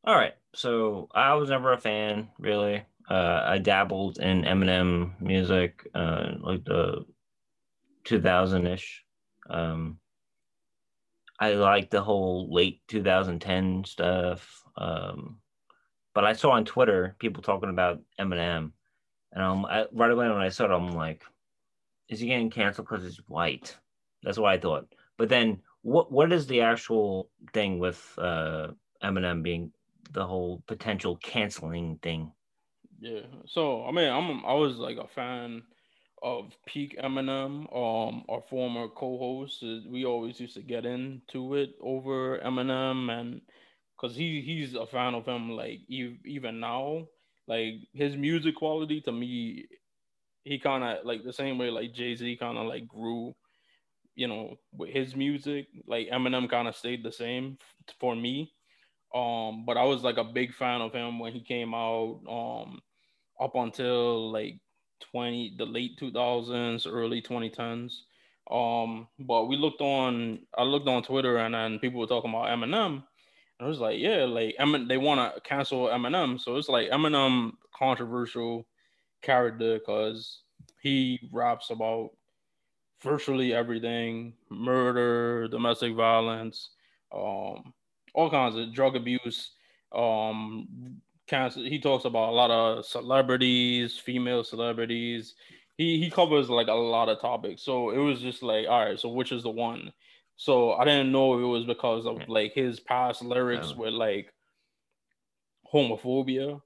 all 0.03 0.15
right, 0.15 0.33
so 0.55 1.10
I 1.13 1.36
was 1.36 1.49
never 1.49 1.73
a 1.73 1.77
fan 1.77 2.29
really. 2.39 2.83
Uh, 3.10 3.41
I 3.45 3.57
dabbled 3.60 4.19
in 4.19 4.43
Eminem 4.43 5.19
music, 5.21 5.88
uh, 5.93 6.31
like 6.41 6.65
the 6.65 7.05
2000 8.08 8.67
ish. 8.67 9.04
Um, 9.50 10.00
I 11.39 11.54
like 11.54 11.89
the 11.89 12.02
whole 12.02 12.52
late 12.52 12.82
2010 12.88 13.84
stuff. 13.86 14.63
Um, 14.76 15.39
but 16.13 16.24
I 16.24 16.34
saw 16.34 16.52
on 16.52 16.65
Twitter 16.65 17.15
people 17.20 17.43
talking 17.43 17.70
about 17.70 18.02
Eminem, 18.20 18.72
and 19.34 19.43
um, 19.43 19.65
I, 19.65 19.86
right 19.91 20.10
away 20.10 20.28
when 20.28 20.38
I 20.38 20.50
saw 20.50 20.65
it, 20.65 20.72
I'm 20.72 20.96
like, 20.96 21.24
is 22.10 22.20
he 22.20 22.28
getting 22.28 22.50
canceled 22.50 22.88
because 22.88 23.04
he's 23.04 23.22
white? 23.28 23.78
That's 24.24 24.39
what 24.39 24.52
I 24.52 24.58
thought. 24.58 24.88
But 25.17 25.30
then, 25.30 25.62
what 25.82 26.12
what 26.12 26.32
is 26.32 26.48
the 26.48 26.62
actual 26.62 27.30
thing 27.54 27.78
with 27.78 28.02
uh, 28.17 28.70
Eminem 29.04 29.43
being 29.43 29.72
the 30.12 30.26
whole 30.26 30.63
potential 30.65 31.17
canceling 31.17 32.00
thing? 32.02 32.32
Yeah. 33.00 33.28
So 33.46 33.86
I 33.86 33.91
mean, 33.91 34.10
I'm 34.10 34.46
I 34.46 34.54
was 34.54 34.78
like 34.78 34.98
a 34.98 35.08
fan 35.08 35.63
of 36.23 36.53
peak 36.65 36.97
Eminem. 37.01 37.65
Um, 37.75 38.23
our 38.30 38.41
former 38.49 38.88
co-host, 38.89 39.63
we 39.88 40.06
always 40.06 40.39
used 40.39 40.56
to 40.56 40.62
get 40.62 40.86
into 40.86 41.56
it 41.56 41.71
over 41.82 42.39
Eminem, 42.39 43.12
and 43.12 43.41
because 43.95 44.15
he 44.15 44.41
he's 44.41 44.75
a 44.75 44.86
fan 44.88 45.15
of 45.15 45.25
him. 45.27 45.51
Like 45.51 45.82
even 45.89 46.60
now, 46.60 47.08
like 47.47 47.75
his 47.93 48.15
music 48.15 48.56
quality 48.56 49.01
to 49.01 49.12
me, 49.12 49.67
he 50.43 50.60
kind 50.60 50.84
of 50.84 51.06
like 51.06 51.23
the 51.23 51.34
same 51.34 51.58
way 51.58 51.69
like 51.69 51.93
Jay 51.93 52.15
Z 52.15 52.38
kind 52.38 52.58
of 52.58 52.67
like 52.67 52.88
grew. 52.88 53.36
You 54.15 54.27
know, 54.27 54.56
with 54.73 54.89
his 54.89 55.15
music, 55.15 55.67
like 55.86 56.10
Eminem 56.10 56.49
kind 56.49 56.67
of 56.67 56.75
stayed 56.75 57.03
the 57.03 57.12
same 57.12 57.58
for 57.99 58.15
me. 58.15 58.51
Um, 59.13 59.65
but 59.65 59.77
I 59.77 59.84
was 59.86 60.03
like 60.03 60.17
a 60.17 60.23
big 60.23 60.53
fan 60.53 60.82
of 60.82 60.93
him 60.93 61.19
when 61.19 61.34
he 61.34 61.41
came 61.41 61.73
out. 61.73 62.21
Um, 62.30 62.80
up 63.39 63.56
until 63.56 64.32
like 64.32 64.60
20 64.99 65.55
the 65.57 65.65
late 65.65 65.99
2000s 65.99 66.88
early 66.89 67.21
2010s 67.21 68.01
um 68.51 69.07
but 69.19 69.45
we 69.45 69.57
looked 69.57 69.81
on 69.81 70.39
i 70.57 70.63
looked 70.63 70.88
on 70.88 71.03
twitter 71.03 71.38
and 71.38 71.53
then 71.53 71.79
people 71.79 71.99
were 71.99 72.07
talking 72.07 72.29
about 72.29 72.47
eminem. 72.47 72.86
And 72.86 73.03
i 73.60 73.67
was 73.67 73.79
like 73.79 73.99
yeah 73.99 74.25
like 74.25 74.55
Emin, 74.60 74.88
they 74.88 74.97
want 74.97 75.36
to 75.36 75.41
cancel 75.41 75.88
eminem. 75.88 76.39
So 76.39 76.55
it's 76.55 76.69
like 76.69 76.89
eminem 76.89 77.53
controversial 77.75 78.65
character 79.21 79.79
because 79.79 80.41
he 80.81 81.19
raps 81.31 81.69
about 81.69 82.12
virtually 83.01 83.53
everything 83.53 84.33
murder 84.49 85.47
domestic 85.47 85.93
violence 85.95 86.69
um 87.13 87.73
all 88.13 88.29
kinds 88.29 88.55
of 88.55 88.73
drug 88.73 88.95
abuse 88.95 89.51
um 89.93 90.99
He 91.29 91.79
talks 91.79 92.05
about 92.05 92.29
a 92.29 92.31
lot 92.31 92.51
of 92.51 92.85
celebrities, 92.85 93.97
female 93.97 94.43
celebrities. 94.43 95.35
He 95.77 95.99
he 95.99 96.09
covers 96.09 96.49
like 96.49 96.67
a 96.67 96.73
lot 96.73 97.09
of 97.09 97.19
topics. 97.19 97.61
So 97.61 97.91
it 97.91 97.97
was 97.97 98.21
just 98.21 98.41
like, 98.41 98.67
all 98.67 98.85
right, 98.85 98.99
so 98.99 99.09
which 99.09 99.31
is 99.31 99.43
the 99.43 99.49
one? 99.49 99.91
So 100.37 100.73
I 100.73 100.85
didn't 100.85 101.11
know 101.11 101.35
if 101.35 101.41
it 101.41 101.47
was 101.47 101.65
because 101.65 102.05
of 102.05 102.27
like 102.29 102.53
his 102.53 102.79
past 102.79 103.21
lyrics 103.21 103.75
with 103.75 103.93
like 103.93 104.33
homophobia, 105.73 106.61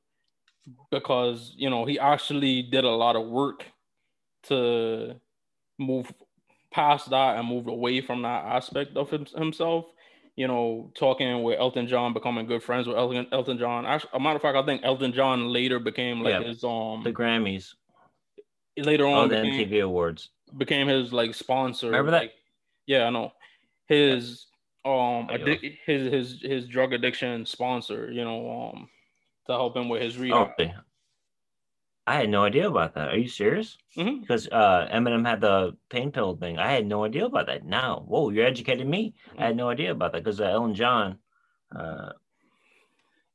because 0.92 1.54
you 1.58 1.70
know 1.70 1.86
he 1.86 1.98
actually 1.98 2.62
did 2.62 2.84
a 2.84 2.90
lot 2.90 3.16
of 3.16 3.28
work 3.28 3.66
to 4.44 5.16
move 5.80 6.14
past 6.72 7.10
that 7.10 7.38
and 7.38 7.48
move 7.48 7.68
away 7.68 8.02
from 8.02 8.22
that 8.22 8.46
aspect 8.46 8.96
of 8.96 9.10
himself 9.10 9.86
you 10.36 10.48
know, 10.48 10.92
talking 10.96 11.44
with 11.44 11.60
Elton 11.60 11.88
John, 11.88 12.14
becoming 12.14 12.46
good 12.46 12.64
friends 12.64 12.88
with 12.88 12.98
Elton, 12.98 13.28
Elton 13.32 13.58
John. 13.58 13.86
Actually, 13.86 14.12
a 14.14 14.20
matter 14.20 14.38
of 14.38 14.42
fact, 14.42 14.58
I 14.58 14.66
think 14.66 14.82
Elton 14.84 15.14
John 15.14 15.48
later 15.50 15.80
became 15.80 16.22
like 16.22 16.42
yeah, 16.42 16.44
his 16.44 16.64
um 16.64 17.02
the 17.04 17.12
Grammys. 17.12 17.74
Later 18.78 19.06
on, 19.06 19.26
oh, 19.26 19.28
the 19.28 19.42
became, 19.42 19.70
MTV 19.70 19.84
Awards 19.84 20.30
became 20.58 20.88
his 20.88 21.12
like 21.12 21.36
sponsor. 21.36 21.88
Remember 21.88 22.12
that? 22.12 22.32
yeah, 22.88 23.06
I 23.06 23.10
know. 23.10 23.34
His 23.88 24.48
um 24.86 25.28
addi- 25.28 25.78
his 25.86 26.12
his 26.12 26.42
his 26.42 26.68
drug 26.68 26.94
addiction 26.94 27.46
sponsor. 27.46 28.12
You 28.12 28.24
know, 28.24 28.72
um 28.74 28.90
to 29.48 29.54
help 29.54 29.76
him 29.76 29.90
with 29.90 30.02
his 30.02 30.18
rehab. 30.18 30.52
Oh, 30.58 30.66
I 32.08 32.16
had 32.16 32.30
no 32.30 32.44
idea 32.44 32.68
about 32.68 32.96
that. 32.96 33.10
Are 33.10 33.18
you 33.18 33.28
serious? 33.28 33.78
Mm-hmm. 33.96 34.22
Because 34.22 34.48
uh, 34.48 34.88
Eminem 34.92 35.26
had 35.26 35.42
the 35.42 35.78
pain 35.90 36.12
pill 36.12 36.36
thing. 36.36 36.58
I 36.58 36.72
had 36.72 36.86
no 36.86 37.04
idea 37.04 37.26
about 37.26 37.46
that. 37.48 37.64
Now, 37.64 38.04
whoa, 38.08 38.30
you're 38.30 38.46
educating 38.46 38.90
me. 38.90 39.14
Mm-hmm. 39.30 39.42
I 39.42 39.46
had 39.48 39.56
no 39.56 39.70
idea 39.70 39.92
about 39.92 40.14
that 40.14 40.24
because 40.24 40.42
uh, 40.42 40.46
Elton 40.46 40.76
John, 40.76 41.20
uh, 41.76 42.14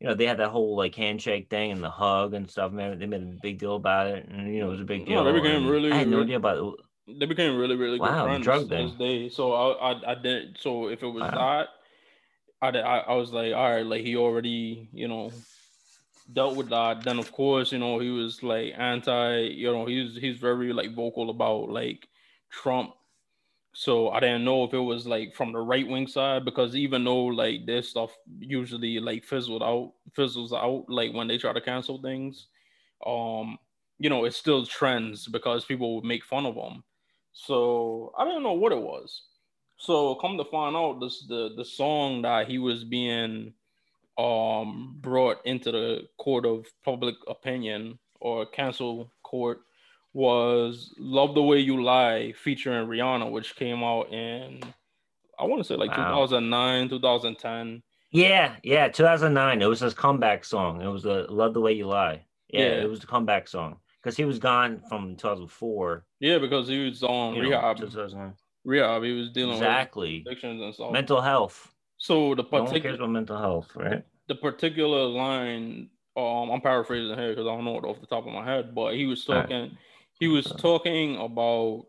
you 0.01 0.09
know, 0.09 0.15
they 0.15 0.27
had 0.27 0.39
that 0.39 0.49
whole 0.49 0.77
like 0.77 0.95
handshake 0.95 1.49
thing 1.49 1.71
and 1.71 1.83
the 1.83 1.91
hug 1.91 2.35
and 2.35 2.51
stuff. 2.51 2.73
Man, 2.73 2.99
they 2.99 3.07
made 3.07 3.23
a 3.23 3.39
big 3.41 3.59
deal 3.59 3.77
about 3.77 4.09
it, 4.09 4.29
and 4.29 4.53
you 4.53 4.61
know, 4.61 4.69
it 4.69 4.73
was 4.73 4.81
a 4.81 4.85
big 4.85 5.07
deal. 5.07 5.23
No, 5.23 5.33
they 5.33 5.41
became 5.41 5.69
really. 5.69 5.93
I 5.93 5.99
had 5.99 6.09
no 6.09 6.23
idea 6.23 6.37
about 6.37 6.59
it. 6.59 7.19
They 7.19 7.27
became 7.27 7.57
really, 7.57 7.77
really 7.77 8.01
wow, 8.01 8.09
good 8.09 8.25
friends 8.25 8.45
drug 8.45 8.69
this 8.69 8.93
day. 8.93 9.29
So 9.29 9.53
I, 9.53 9.93
I, 9.93 10.13
I 10.13 10.15
did. 10.17 10.59
So 10.61 10.89
if 10.89 11.05
it 11.05 11.07
was 11.07 11.23
wow. 11.23 11.63
that, 12.61 12.77
I, 12.77 12.79
I, 12.81 12.99
I 12.99 13.15
was 13.15 13.33
like, 13.33 13.55
all 13.55 13.71
right, 13.71 13.87
like 13.87 14.03
he 14.03 14.17
already, 14.17 14.89
you 14.93 15.07
know, 15.07 15.31
dealt 16.33 16.57
with 16.57 16.69
that. 16.71 17.03
Then 17.05 17.19
of 17.19 17.33
course, 17.33 17.73
you 17.73 17.79
know, 17.79 17.99
he 17.99 18.11
was 18.11 18.43
like 18.43 18.75
anti, 18.77 19.41
you 19.49 19.73
know, 19.73 19.87
he's 19.87 20.17
he's 20.17 20.39
very 20.39 20.73
like 20.73 20.95
vocal 20.95 21.31
about 21.31 21.71
like 21.71 22.09
Trump. 22.51 22.95
So 23.75 24.09
I 24.11 24.21
didn't 24.21 24.45
know 24.45 24.65
if 24.65 24.73
it 24.73 24.79
was 24.79 25.07
like 25.07 25.35
from 25.35 25.53
the 25.53 25.59
right 25.61 25.87
wing 25.87 26.07
side 26.07 26.45
because 26.45 26.75
even 26.75 27.05
though 27.05 27.27
like 27.27 27.67
this 27.67 27.91
stuff 27.91 28.17
usually 28.39 28.99
like 29.01 29.25
fizzled 29.25 29.63
out, 29.63 29.93
fizzles 30.15 30.53
out 30.53 30.87
like 30.89 31.13
when 31.13 31.29
they 31.29 31.37
try 31.39 31.53
to 31.53 31.61
cancel 31.61 32.01
things, 32.01 32.47
um, 33.07 33.59
you 33.99 34.09
know, 34.09 34.25
it 34.25 34.35
still 34.35 34.65
trends 34.65 35.27
because 35.27 35.65
people 35.67 35.95
would 35.97 36.05
make 36.05 36.25
fun 36.25 36.47
of 36.47 36.55
them. 36.55 36.85
So 37.33 38.13
I 38.19 38.25
didn't 38.25 38.43
know 38.45 38.55
what 38.55 38.73
it 38.73 38.81
was. 38.81 39.23
So 39.79 40.15
come 40.17 40.39
to 40.39 40.45
find 40.45 40.75
out, 40.75 41.01
this 41.01 41.27
the 41.29 41.55
the 41.55 41.65
song 41.65 42.23
that 42.23 42.49
he 42.49 42.59
was 42.59 42.83
being 42.85 43.53
um, 44.19 44.97
brought 45.01 45.45
into 45.45 45.71
the 45.71 46.09
court 46.19 46.47
of 46.47 46.67
public 46.85 47.15
opinion 47.29 47.99
or 48.21 48.47
cancel 48.47 49.13
court 49.23 49.61
was 50.13 50.95
Love 50.99 51.35
the 51.35 51.43
Way 51.43 51.61
You 51.61 51.83
Lie 51.83 52.33
featuring 52.33 52.89
Rihanna, 52.89 53.31
which 53.31 53.55
came 53.55 53.83
out 53.83 54.11
in, 54.13 54.61
I 55.39 55.45
want 55.45 55.61
to 55.61 55.65
say 55.65 55.77
like 55.77 55.91
wow. 55.91 56.27
2009, 56.27 56.89
2010. 56.89 57.83
Yeah, 58.13 58.57
yeah, 58.63 58.89
2009. 58.89 59.61
It 59.61 59.67
was 59.67 59.81
his 59.81 59.93
comeback 59.93 60.45
song. 60.45 60.81
It 60.81 60.89
was 60.89 61.05
a 61.05 61.27
Love 61.29 61.53
the 61.53 61.61
Way 61.61 61.73
You 61.73 61.87
Lie. 61.87 62.25
Yeah, 62.49 62.61
yeah. 62.61 62.67
it 62.83 62.89
was 62.89 63.01
the 63.01 63.07
comeback 63.07 63.47
song 63.47 63.77
because 64.03 64.17
he 64.17 64.25
was 64.25 64.39
gone 64.39 64.81
from 64.89 65.17
2004. 65.17 66.07
Yeah, 66.21 66.39
because 66.39 66.69
he 66.69 66.87
was 66.87 67.03
on 67.03 67.35
rehab. 67.35 67.79
Know, 67.81 68.33
rehab. 68.65 69.03
He 69.03 69.13
was 69.13 69.31
dealing 69.33 69.57
exactly. 69.57 70.23
with 70.25 70.33
addictions 70.33 70.63
and 70.63 70.73
stuff. 70.73 70.93
Mental 70.93 71.21
health. 71.21 71.75
So 71.99 72.35
the 72.35 72.45
particular 72.45 72.99
no 72.99 73.07
mental 73.07 73.39
health, 73.39 73.75
right? 73.75 74.05
The 74.29 74.35
particular 74.35 75.05
line, 75.07 75.89
um, 76.17 76.51
I'm 76.51 76.61
paraphrasing 76.61 77.17
here 77.17 77.31
because 77.31 77.47
I 77.47 77.55
don't 77.55 77.65
know 77.65 77.79
it 77.79 77.85
off 77.85 78.01
the 78.01 78.07
top 78.07 78.27
of 78.27 78.33
my 78.33 78.45
head, 78.45 78.75
but 78.75 78.95
he 78.95 79.07
was 79.07 79.25
talking. 79.25 79.61
Right. 79.61 79.73
He 80.19 80.29
was 80.29 80.47
talking 80.47 81.19
about. 81.19 81.87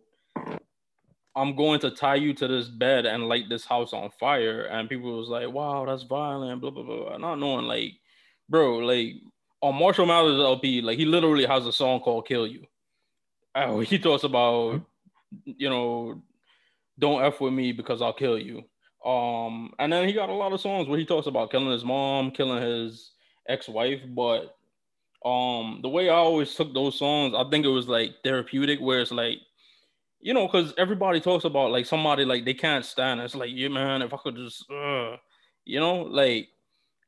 I'm 1.35 1.55
going 1.55 1.79
to 1.81 1.91
tie 1.91 2.15
you 2.15 2.33
to 2.33 2.47
this 2.47 2.67
bed 2.67 3.05
and 3.05 3.27
light 3.27 3.47
this 3.47 3.63
house 3.63 3.93
on 3.93 4.09
fire, 4.19 4.63
and 4.63 4.89
people 4.89 5.17
was 5.17 5.29
like, 5.29 5.51
"Wow, 5.51 5.85
that's 5.85 6.03
violent." 6.03 6.61
Blah 6.61 6.71
blah 6.71 6.83
blah. 6.83 7.17
Not 7.17 7.35
knowing, 7.35 7.65
like, 7.65 7.93
bro, 8.49 8.77
like 8.77 9.15
on 9.61 9.75
Marshall 9.75 10.05
Mathers 10.05 10.39
LP, 10.39 10.81
like 10.81 10.97
he 10.97 11.05
literally 11.05 11.45
has 11.45 11.65
a 11.65 11.71
song 11.71 11.99
called 11.99 12.27
"Kill 12.27 12.47
You." 12.47 12.65
Oh, 13.55 13.79
he 13.79 13.97
talks 13.97 14.23
about, 14.23 14.81
you 15.45 15.69
know, 15.69 16.21
don't 16.99 17.23
f 17.23 17.41
with 17.41 17.53
me 17.53 17.71
because 17.71 18.01
I'll 18.01 18.13
kill 18.13 18.37
you. 18.37 18.63
Um, 19.07 19.73
and 19.79 19.91
then 19.91 20.07
he 20.07 20.13
got 20.13 20.29
a 20.29 20.33
lot 20.33 20.51
of 20.51 20.59
songs 20.61 20.87
where 20.87 20.99
he 20.99 21.05
talks 21.05 21.27
about 21.27 21.51
killing 21.51 21.71
his 21.71 21.85
mom, 21.85 22.31
killing 22.31 22.61
his 22.61 23.11
ex-wife. 23.47 24.01
But 24.09 24.57
um, 25.25 25.79
the 25.81 25.89
way 25.89 26.09
I 26.09 26.15
always 26.15 26.53
took 26.53 26.73
those 26.73 26.99
songs, 26.99 27.33
I 27.35 27.49
think 27.49 27.65
it 27.65 27.69
was 27.69 27.87
like 27.87 28.15
therapeutic, 28.23 28.79
where 28.79 29.01
it's 29.01 29.11
like 29.11 29.39
you 30.19 30.33
know, 30.33 30.47
because 30.47 30.73
everybody 30.77 31.19
talks 31.19 31.45
about 31.45 31.71
like 31.71 31.85
somebody 31.85 32.25
like 32.25 32.45
they 32.45 32.53
can't 32.53 32.85
stand. 32.85 33.19
It. 33.19 33.25
It's 33.25 33.35
like, 33.35 33.51
yeah, 33.53 33.67
man, 33.67 34.01
if 34.01 34.13
I 34.13 34.17
could 34.17 34.35
just, 34.35 34.69
uh, 34.69 35.17
you 35.65 35.79
know, 35.79 36.01
like 36.01 36.49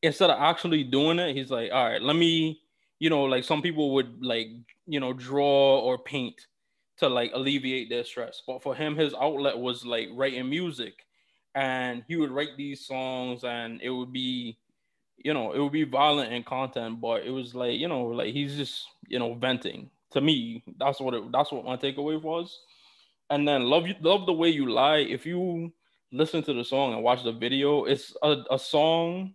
instead 0.02 0.30
of 0.30 0.40
actually 0.40 0.84
doing 0.84 1.20
it, 1.20 1.36
he's 1.36 1.52
like, 1.52 1.72
all 1.72 1.86
right, 1.86 2.02
let 2.02 2.16
me, 2.16 2.62
you 3.00 3.10
know, 3.10 3.24
like 3.24 3.44
some 3.44 3.62
people 3.62 3.94
would 3.96 4.24
like, 4.24 4.48
you 4.86 5.00
know, 5.00 5.14
draw 5.14 5.80
or 5.80 5.98
paint 5.98 6.36
to 6.98 7.10
like 7.10 7.32
alleviate 7.34 7.90
their 7.90 8.04
stress. 8.04 8.42
But 8.46 8.62
for 8.62 8.76
him, 8.76 8.96
his 8.96 9.14
outlet 9.14 9.58
was 9.58 9.86
like 9.86 10.10
writing 10.14 10.50
music. 10.50 11.06
And 11.56 12.04
he 12.08 12.16
would 12.16 12.32
write 12.32 12.58
these 12.58 12.86
songs 12.86 13.44
and 13.44 13.82
it 13.82 13.90
would 13.90 14.14
be, 14.14 14.58
you 15.18 15.34
know, 15.34 15.52
it 15.52 15.60
would 15.60 15.72
be 15.72 15.84
violent 15.84 16.32
in 16.32 16.44
content, 16.44 17.02
but 17.02 17.24
it 17.24 17.32
was 17.32 17.56
like, 17.56 17.80
you 17.80 17.88
know, 17.88 18.04
like 18.06 18.34
he's 18.34 18.56
just, 18.56 18.86
you 19.08 19.20
know, 19.20 19.34
venting. 19.34 19.90
To 20.12 20.22
me, 20.22 20.64
that's 20.78 21.00
what 21.00 21.14
it 21.14 21.32
that's 21.32 21.52
what 21.52 21.66
my 21.66 21.78
takeaway 21.78 22.22
was. 22.22 22.60
And 23.30 23.48
then 23.48 23.64
love 23.64 23.88
you 23.88 23.96
love 24.02 24.26
the 24.26 24.34
way 24.34 24.50
you 24.50 24.72
lie. 24.72 24.98
If 24.98 25.26
you 25.26 25.72
listen 26.12 26.42
to 26.44 26.54
the 26.54 26.64
song 26.64 26.94
and 26.94 27.04
watch 27.04 27.24
the 27.24 27.32
video, 27.32 27.86
it's 27.86 28.16
a, 28.24 28.38
a 28.50 28.58
song 28.58 29.34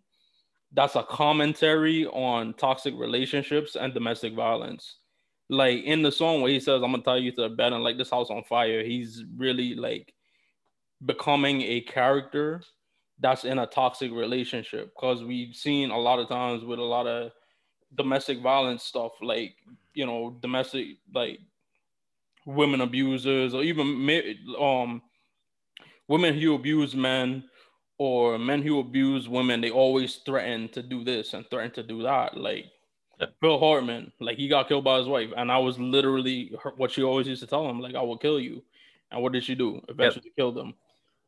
that's 0.73 0.97
a 0.97 1.05
commentary 1.05 2.07
on 2.07 2.55
toxic 2.55 2.95
relationships 2.97 3.77
and 3.77 3.95
domestic 3.95 4.35
violence. 4.35 4.97
Like 5.49 5.85
in 5.85 6.03
the 6.03 6.11
song 6.11 6.41
where 6.41 6.51
he 6.51 6.59
says, 6.59 6.83
I'm 6.83 6.91
gonna 6.91 7.03
tell 7.03 7.19
you 7.19 7.33
to 7.33 7.49
bed 7.49 7.73
and 7.73 7.85
like 7.85 7.97
this 7.97 8.11
house 8.11 8.31
on 8.31 8.43
fire, 8.45 8.83
he's 8.83 9.25
really 9.37 9.75
like 9.75 10.13
becoming 11.05 11.63
a 11.63 11.81
character 11.83 12.63
that's 13.21 13.45
in 13.45 13.59
a 13.59 13.67
toxic 13.67 14.13
relationship 14.13 14.93
because 14.95 15.23
we've 15.23 15.55
seen 15.55 15.91
a 15.91 15.99
lot 15.99 16.19
of 16.19 16.29
times 16.29 16.65
with 16.65 16.79
a 16.79 16.83
lot 16.83 17.07
of 17.07 17.31
domestic 17.95 18.41
violence 18.41 18.83
stuff 18.83 19.13
like 19.23 19.55
you 19.95 20.05
know 20.05 20.37
domestic 20.41 20.97
like 21.15 21.39
women 22.45 22.81
abusers 22.81 23.55
or 23.55 23.63
even 23.63 24.11
um 24.61 25.01
women 26.09 26.39
who 26.39 26.55
abuse 26.55 26.95
men 26.95 27.45
or 27.99 28.39
men 28.39 28.63
who 28.63 28.81
abuse 28.81 29.29
women, 29.29 29.61
they 29.61 29.71
always 29.71 30.17
threaten 30.17 30.69
to 30.71 30.83
do 30.83 31.05
this 31.05 31.35
and 31.35 31.49
threaten 31.49 31.71
to 31.73 31.83
do 31.83 32.03
that. 32.03 32.37
Like 32.37 32.67
yeah. 33.21 33.27
Phil 33.41 33.59
Hartman, 33.59 34.13
like 34.21 34.37
he 34.37 34.49
got 34.49 34.69
killed 34.69 34.85
by 34.85 34.99
his 34.99 35.07
wife, 35.07 35.31
and 35.37 35.51
I 35.51 35.59
was 35.59 35.79
literally 35.79 36.53
what 36.77 36.91
she 36.91 37.03
always 37.03 37.27
used 37.27 37.43
to 37.43 37.47
tell 37.47 37.69
him, 37.69 37.81
like 37.81 37.95
I 37.95 38.03
will 38.03 38.19
kill 38.19 38.41
you. 38.41 38.63
And 39.11 39.23
what 39.23 39.33
did 39.33 39.45
she 39.45 39.55
do? 39.55 39.81
Eventually 39.89 40.27
yep. 40.27 40.37
killed 40.37 40.59
him. 40.59 40.75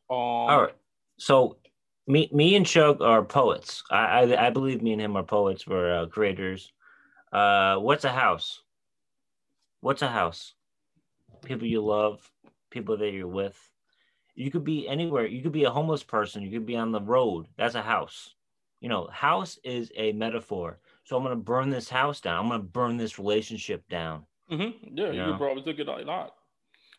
Um, 0.09 0.17
All 0.17 0.61
right. 0.63 0.75
So 1.17 1.57
me, 2.07 2.29
me 2.31 2.55
and 2.55 2.67
Shug 2.67 3.01
are 3.01 3.23
poets. 3.23 3.83
I, 3.91 4.23
I, 4.23 4.47
I 4.47 4.49
believe 4.49 4.81
me 4.81 4.93
and 4.93 5.01
him 5.01 5.15
are 5.17 5.23
poets. 5.23 5.67
We're 5.67 6.01
uh, 6.01 6.05
creators. 6.07 6.71
Uh, 7.31 7.77
what's 7.77 8.05
a 8.05 8.11
house? 8.11 8.61
What's 9.81 10.01
a 10.01 10.07
house? 10.07 10.53
People 11.45 11.67
you 11.67 11.81
love, 11.81 12.29
people 12.69 12.97
that 12.97 13.11
you're 13.11 13.27
with. 13.27 13.57
You 14.35 14.51
could 14.51 14.63
be 14.63 14.87
anywhere. 14.87 15.25
You 15.25 15.41
could 15.41 15.51
be 15.51 15.65
a 15.65 15.69
homeless 15.69 16.03
person. 16.03 16.43
You 16.43 16.51
could 16.51 16.65
be 16.65 16.77
on 16.77 16.91
the 16.91 17.01
road. 17.01 17.47
That's 17.57 17.75
a 17.75 17.81
house. 17.81 18.35
You 18.79 18.89
know, 18.89 19.07
house 19.11 19.57
is 19.63 19.91
a 19.95 20.11
metaphor. 20.13 20.79
So 21.03 21.17
I'm 21.17 21.23
going 21.23 21.35
to 21.35 21.41
burn 21.41 21.69
this 21.69 21.89
house 21.89 22.21
down. 22.21 22.39
I'm 22.39 22.49
going 22.49 22.61
to 22.61 22.67
burn 22.67 22.97
this 22.97 23.17
relationship 23.17 23.87
down. 23.89 24.25
Mm-hmm. 24.51 24.97
Yeah, 24.97 25.07
you, 25.07 25.13
you 25.13 25.25
know? 25.25 25.37
probably 25.37 25.63
took 25.63 25.79
it 25.79 25.87
like 25.87 26.05
that. 26.05 26.31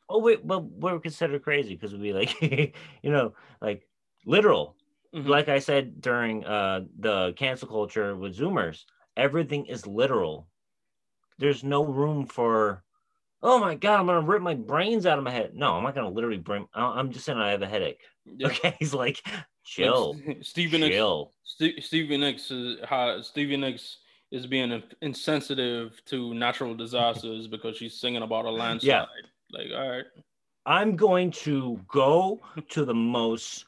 Oh 0.08 0.20
wait, 0.20 0.46
but 0.46 0.64
we're 0.64 0.98
considered 1.00 1.42
crazy 1.42 1.74
because 1.74 1.92
we'd 1.92 2.02
be 2.02 2.12
like, 2.12 2.40
you 3.02 3.10
know, 3.10 3.34
like 3.60 3.86
literal. 4.24 4.76
Mm-hmm. 5.14 5.28
Like 5.28 5.48
I 5.48 5.58
said 5.58 6.00
during 6.00 6.44
uh 6.44 6.82
the 6.98 7.32
cancel 7.36 7.68
culture 7.68 8.16
with 8.16 8.36
Zoomers, 8.36 8.84
everything 9.16 9.66
is 9.66 9.86
literal. 9.86 10.48
There's 11.38 11.62
no 11.62 11.84
room 11.84 12.26
for 12.26 12.84
oh 13.42 13.58
my 13.58 13.74
god, 13.74 14.00
I'm 14.00 14.06
gonna 14.06 14.26
rip 14.26 14.42
my 14.42 14.54
brains 14.54 15.06
out 15.06 15.18
of 15.18 15.24
my 15.24 15.30
head. 15.30 15.52
No, 15.54 15.74
I'm 15.74 15.82
not 15.82 15.94
gonna 15.94 16.10
literally 16.10 16.38
bring. 16.38 16.66
I'm 16.74 17.12
just 17.12 17.24
saying 17.24 17.38
I 17.38 17.50
have 17.50 17.62
a 17.62 17.66
headache. 17.66 18.00
Yeah. 18.00 18.04
Okay, 18.48 18.76
he's 18.78 18.92
like, 18.92 19.22
chill, 19.64 20.14
like, 20.26 20.38
Stevie 20.42 20.78
chill. 20.90 21.32
Nicks, 21.60 21.86
Stevie 21.86 22.18
Nicks 22.18 22.50
is 22.50 22.78
how 22.84 23.22
Stevie 23.22 23.56
Nicks 23.56 23.98
is 24.30 24.46
being 24.46 24.82
insensitive 25.00 26.02
to 26.04 26.34
natural 26.34 26.74
disasters 26.74 27.46
because 27.46 27.76
she's 27.76 27.98
singing 27.98 28.22
about 28.22 28.44
a 28.44 28.50
landslide. 28.50 28.86
Yeah. 28.86 29.06
Like, 29.50 29.68
all 29.74 29.88
right. 29.88 30.04
I'm 30.66 30.96
going 30.96 31.30
to 31.30 31.80
go 31.88 32.40
to 32.70 32.84
the 32.84 32.94
most 32.94 33.64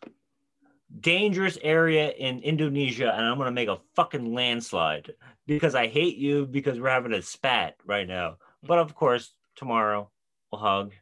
dangerous 1.00 1.56
area 1.62 2.10
in 2.10 2.40
Indonesia 2.40 3.12
and 3.14 3.24
I'm 3.24 3.36
going 3.36 3.46
to 3.46 3.52
make 3.52 3.68
a 3.68 3.78
fucking 3.94 4.34
landslide 4.34 5.12
because 5.46 5.74
I 5.74 5.86
hate 5.86 6.16
you 6.16 6.46
because 6.46 6.78
we're 6.78 6.90
having 6.90 7.14
a 7.14 7.22
spat 7.22 7.76
right 7.86 8.06
now. 8.06 8.36
But 8.62 8.78
of 8.78 8.94
course, 8.94 9.32
tomorrow. 9.56 10.10
We'll 10.50 10.60
hug. 10.60 10.92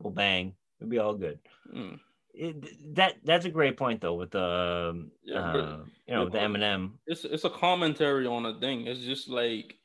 We'll 0.00 0.12
bang. 0.12 0.54
It'll 0.80 0.90
be 0.90 0.98
all 0.98 1.14
good. 1.14 1.38
Mm. 1.74 2.00
It, 2.32 2.94
that 2.96 3.16
that's 3.24 3.44
a 3.44 3.50
great 3.50 3.76
point 3.76 4.00
though 4.00 4.14
with 4.14 4.32
the 4.32 4.90
um, 4.90 5.10
yeah, 5.22 5.38
uh, 5.38 5.78
you 6.06 6.14
know 6.14 6.28
the 6.28 6.38
Eminem. 6.38 6.92
It's 7.06 7.24
it's 7.24 7.44
a 7.44 7.50
commentary 7.50 8.26
on 8.26 8.44
a 8.46 8.58
thing. 8.58 8.88
It's 8.88 9.00
just 9.00 9.28
like 9.28 9.76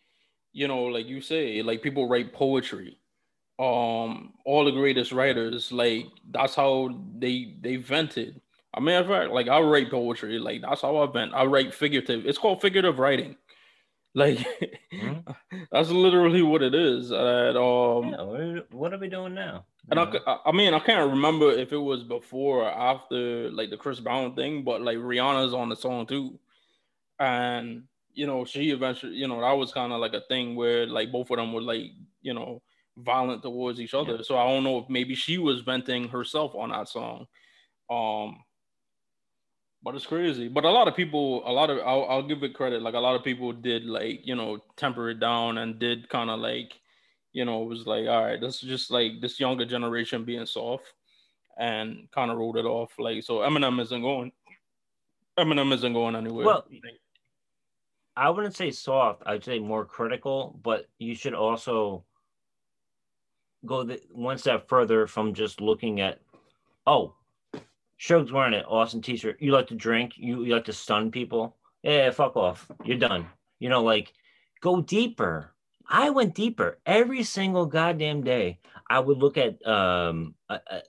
you 0.51 0.67
know, 0.67 0.85
like 0.85 1.05
you 1.05 1.21
say, 1.21 1.61
like 1.61 1.83
people 1.83 2.09
write 2.09 2.33
poetry. 2.33 2.97
Um, 3.59 4.33
all 4.45 4.63
the 4.63 4.71
greatest 4.71 5.11
writers, 5.11 5.71
like 5.71 6.05
that's 6.31 6.55
how 6.55 6.97
they 7.17 7.55
they 7.59 7.75
vented. 7.75 8.39
I 8.73 8.79
mean, 8.79 8.95
in 8.95 9.07
fact, 9.07 9.31
like 9.31 9.49
I 9.49 9.59
write 9.59 9.91
poetry, 9.91 10.39
like 10.39 10.61
that's 10.61 10.81
how 10.81 10.97
I 10.97 11.11
vent. 11.11 11.33
I 11.33 11.43
write 11.43 11.73
figurative. 11.73 12.25
It's 12.25 12.37
called 12.37 12.61
figurative 12.61 12.99
writing. 12.99 13.35
Like 14.15 14.39
mm-hmm. 14.91 15.59
that's 15.71 15.91
literally 15.91 16.41
what 16.41 16.63
it 16.63 16.73
is. 16.73 17.11
And, 17.11 17.55
um, 17.55 18.09
yeah, 18.09 18.61
what 18.71 18.91
are 18.91 18.97
we 18.97 19.07
doing 19.07 19.35
now? 19.35 19.65
And 19.91 19.99
I, 19.99 20.37
I 20.45 20.51
mean, 20.51 20.73
I 20.73 20.79
can't 20.79 21.11
remember 21.11 21.51
if 21.51 21.71
it 21.71 21.77
was 21.77 22.03
before 22.03 22.63
or 22.63 22.71
after 22.71 23.51
like 23.51 23.69
the 23.69 23.77
Chris 23.77 23.99
Brown 23.99 24.35
thing, 24.35 24.63
but 24.63 24.81
like 24.81 24.97
Rihanna's 24.97 25.53
on 25.53 25.69
the 25.69 25.75
song 25.75 26.07
too, 26.07 26.39
and 27.19 27.83
you 28.13 28.25
know 28.27 28.45
she 28.45 28.71
eventually, 28.71 29.15
you 29.15 29.27
know, 29.27 29.41
that 29.41 29.53
was 29.53 29.71
kind 29.71 29.93
of 29.93 29.99
like 29.99 30.13
a 30.13 30.21
thing 30.21 30.55
where 30.55 30.87
like 30.87 31.11
both 31.11 31.29
of 31.29 31.37
them 31.37 31.53
were 31.53 31.61
like, 31.61 31.91
you 32.21 32.33
know, 32.33 32.61
violent 33.03 33.43
towards 33.43 33.79
each 33.79 33.93
other. 33.93 34.15
Yeah. 34.15 34.21
So 34.23 34.37
I 34.37 34.45
don't 34.47 34.63
know 34.63 34.79
if 34.79 34.89
maybe 34.89 35.15
she 35.15 35.37
was 35.37 35.61
venting 35.61 36.07
herself 36.07 36.55
on 36.55 36.69
that 36.69 36.89
song. 36.89 37.27
Um, 37.89 38.43
but 39.81 39.95
it's 39.95 40.05
crazy. 40.05 40.47
But 40.47 40.65
a 40.65 40.69
lot 40.69 40.87
of 40.87 40.95
people, 40.95 41.41
a 41.49 41.51
lot 41.51 41.69
of 41.69 41.79
I'll, 41.79 42.05
I'll 42.05 42.27
give 42.27 42.43
it 42.43 42.53
credit. 42.53 42.81
Like 42.81 42.95
a 42.95 42.99
lot 42.99 43.15
of 43.15 43.23
people 43.23 43.51
did 43.53 43.85
like 43.85 44.21
you 44.25 44.35
know 44.35 44.59
temper 44.75 45.09
it 45.09 45.19
down 45.19 45.57
and 45.57 45.79
did 45.79 46.09
kind 46.09 46.29
of 46.29 46.39
like 46.39 46.73
you 47.31 47.45
know 47.45 47.63
it 47.63 47.67
was 47.67 47.87
like 47.87 48.07
all 48.07 48.25
right, 48.25 48.41
this 48.41 48.61
is 48.61 48.69
just 48.69 48.91
like 48.91 49.21
this 49.21 49.39
younger 49.39 49.65
generation 49.65 50.25
being 50.25 50.45
soft 50.45 50.93
and 51.57 52.07
kind 52.11 52.31
of 52.31 52.37
wrote 52.37 52.57
it 52.57 52.65
off. 52.65 52.91
Like 52.97 53.23
so, 53.23 53.39
Eminem 53.39 53.81
isn't 53.81 54.01
going. 54.01 54.31
Eminem 55.37 55.73
isn't 55.73 55.93
going 55.93 56.15
anywhere. 56.15 56.45
Well, 56.45 56.65
I 58.17 58.29
wouldn't 58.29 58.55
say 58.55 58.71
soft. 58.71 59.23
I'd 59.25 59.45
say 59.45 59.59
more 59.59 59.85
critical. 59.85 60.59
But 60.61 60.87
you 60.97 61.15
should 61.15 61.33
also 61.33 62.03
go 63.65 63.83
the, 63.83 64.01
one 64.11 64.37
step 64.37 64.67
further 64.67 65.07
from 65.07 65.33
just 65.33 65.61
looking 65.61 66.01
at, 66.01 66.19
oh, 66.87 67.15
Shug's 67.97 68.31
wearing 68.31 68.53
an 68.53 68.63
awesome 68.65 69.01
t-shirt. 69.01 69.41
You 69.41 69.51
like 69.51 69.67
to 69.67 69.75
drink, 69.75 70.13
you, 70.15 70.43
you 70.43 70.53
like 70.53 70.65
to 70.65 70.73
stun 70.73 71.11
people. 71.11 71.57
Yeah, 71.83 72.11
fuck 72.11 72.35
off. 72.35 72.69
You're 72.83 72.97
done. 72.97 73.25
You 73.59 73.69
know, 73.69 73.83
like 73.83 74.13
go 74.61 74.81
deeper. 74.81 75.53
I 75.87 76.09
went 76.11 76.35
deeper 76.35 76.79
every 76.85 77.23
single 77.23 77.65
goddamn 77.65 78.23
day. 78.23 78.59
I 78.89 78.99
would 78.99 79.17
look 79.17 79.37
at 79.37 79.65
um 79.67 80.35
a, 80.49 80.59
a, 80.67 80.81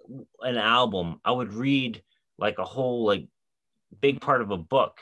an 0.42 0.56
album. 0.56 1.20
I 1.24 1.32
would 1.32 1.52
read 1.52 2.02
like 2.38 2.58
a 2.58 2.64
whole 2.64 3.04
like 3.06 3.26
big 4.00 4.20
part 4.20 4.40
of 4.40 4.50
a 4.50 4.56
book. 4.56 5.00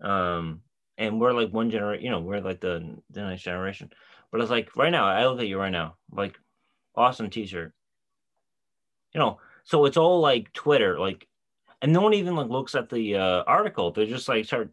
Um, 0.00 0.62
and 0.96 1.20
we're 1.20 1.32
like 1.32 1.52
one 1.52 1.70
generation. 1.70 2.04
You 2.04 2.10
know, 2.10 2.20
we're 2.20 2.40
like 2.40 2.60
the 2.60 2.96
the 3.10 3.22
next 3.22 3.42
generation. 3.42 3.90
But 4.30 4.40
it's 4.40 4.50
like 4.50 4.76
right 4.76 4.90
now. 4.90 5.06
I 5.06 5.26
look 5.26 5.40
at 5.40 5.46
you 5.46 5.58
right 5.58 5.70
now, 5.70 5.96
like 6.10 6.38
awesome 6.98 7.30
t-shirt. 7.30 7.72
You 9.14 9.20
know, 9.20 9.38
so 9.64 9.84
it's 9.86 9.96
all 9.96 10.20
like 10.20 10.52
Twitter, 10.52 10.98
like 10.98 11.26
and 11.80 11.92
no 11.92 12.00
one 12.00 12.14
even 12.14 12.34
like 12.36 12.48
looks 12.48 12.74
at 12.74 12.90
the 12.90 13.16
uh, 13.16 13.42
article. 13.46 13.92
They 13.92 14.06
just 14.06 14.28
like 14.28 14.44
start, 14.44 14.70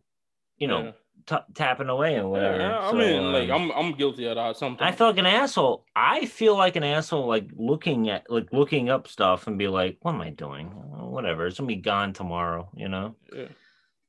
you 0.57 0.67
know, 0.67 0.83
yeah. 0.83 0.91
t- 1.37 1.53
tapping 1.53 1.89
away 1.89 2.15
and 2.15 2.29
whatever. 2.29 2.59
Yeah, 2.59 2.79
I 2.79 2.91
so, 2.91 2.97
mean, 2.97 3.31
like 3.31 3.49
um, 3.49 3.71
I'm 3.71 3.85
I'm 3.85 3.91
guilty 3.93 4.25
of 4.25 4.35
that. 4.35 4.57
Sometimes 4.57 4.93
I 4.93 4.95
feel 4.95 5.07
like 5.07 5.17
an 5.17 5.25
asshole. 5.25 5.85
I 5.95 6.25
feel 6.25 6.57
like 6.57 6.75
an 6.75 6.83
asshole, 6.83 7.27
like 7.27 7.49
looking 7.55 8.09
at 8.09 8.29
like 8.29 8.51
looking 8.51 8.89
up 8.89 9.07
stuff 9.07 9.47
and 9.47 9.57
be 9.57 9.67
like, 9.67 9.97
what 10.01 10.15
am 10.15 10.21
I 10.21 10.31
doing? 10.31 10.67
Whatever. 10.67 11.45
It's 11.45 11.57
gonna 11.57 11.67
be 11.67 11.75
gone 11.75 12.13
tomorrow. 12.13 12.69
You 12.75 12.89
know. 12.89 13.15
Yeah. 13.33 13.47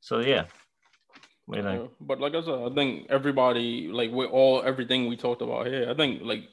So 0.01 0.21
yeah. 0.21 0.47
What 1.47 1.57
do 1.57 1.63
you 1.63 1.69
think? 1.69 1.83
Yeah, 1.83 1.89
but 2.01 2.21
like 2.21 2.35
I 2.35 2.41
said, 2.41 2.59
I 2.59 2.75
think 2.75 3.07
everybody 3.09 3.89
like 3.89 4.11
with 4.11 4.31
all 4.31 4.63
everything 4.63 5.07
we 5.07 5.17
talked 5.17 5.43
about 5.43 5.67
here, 5.67 5.89
I 5.89 5.95
think 5.95 6.23
like 6.23 6.49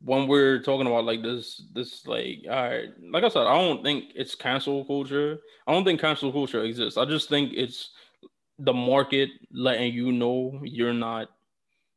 when 0.00 0.28
we're 0.28 0.62
talking 0.62 0.86
about 0.86 1.04
like 1.04 1.22
this, 1.22 1.62
this 1.74 2.06
like, 2.06 2.44
all 2.48 2.54
right, 2.54 2.88
like 3.10 3.24
I 3.24 3.28
said, 3.28 3.46
I 3.46 3.54
don't 3.54 3.82
think 3.82 4.12
it's 4.14 4.34
cancel 4.34 4.84
culture. 4.84 5.38
I 5.66 5.72
don't 5.72 5.84
think 5.84 6.00
cancel 6.00 6.32
culture 6.32 6.62
exists. 6.62 6.96
I 6.96 7.04
just 7.04 7.28
think 7.28 7.52
it's 7.54 7.90
the 8.58 8.72
market 8.72 9.30
letting 9.52 9.92
you 9.92 10.12
know 10.12 10.60
you're 10.64 10.92
not 10.92 11.28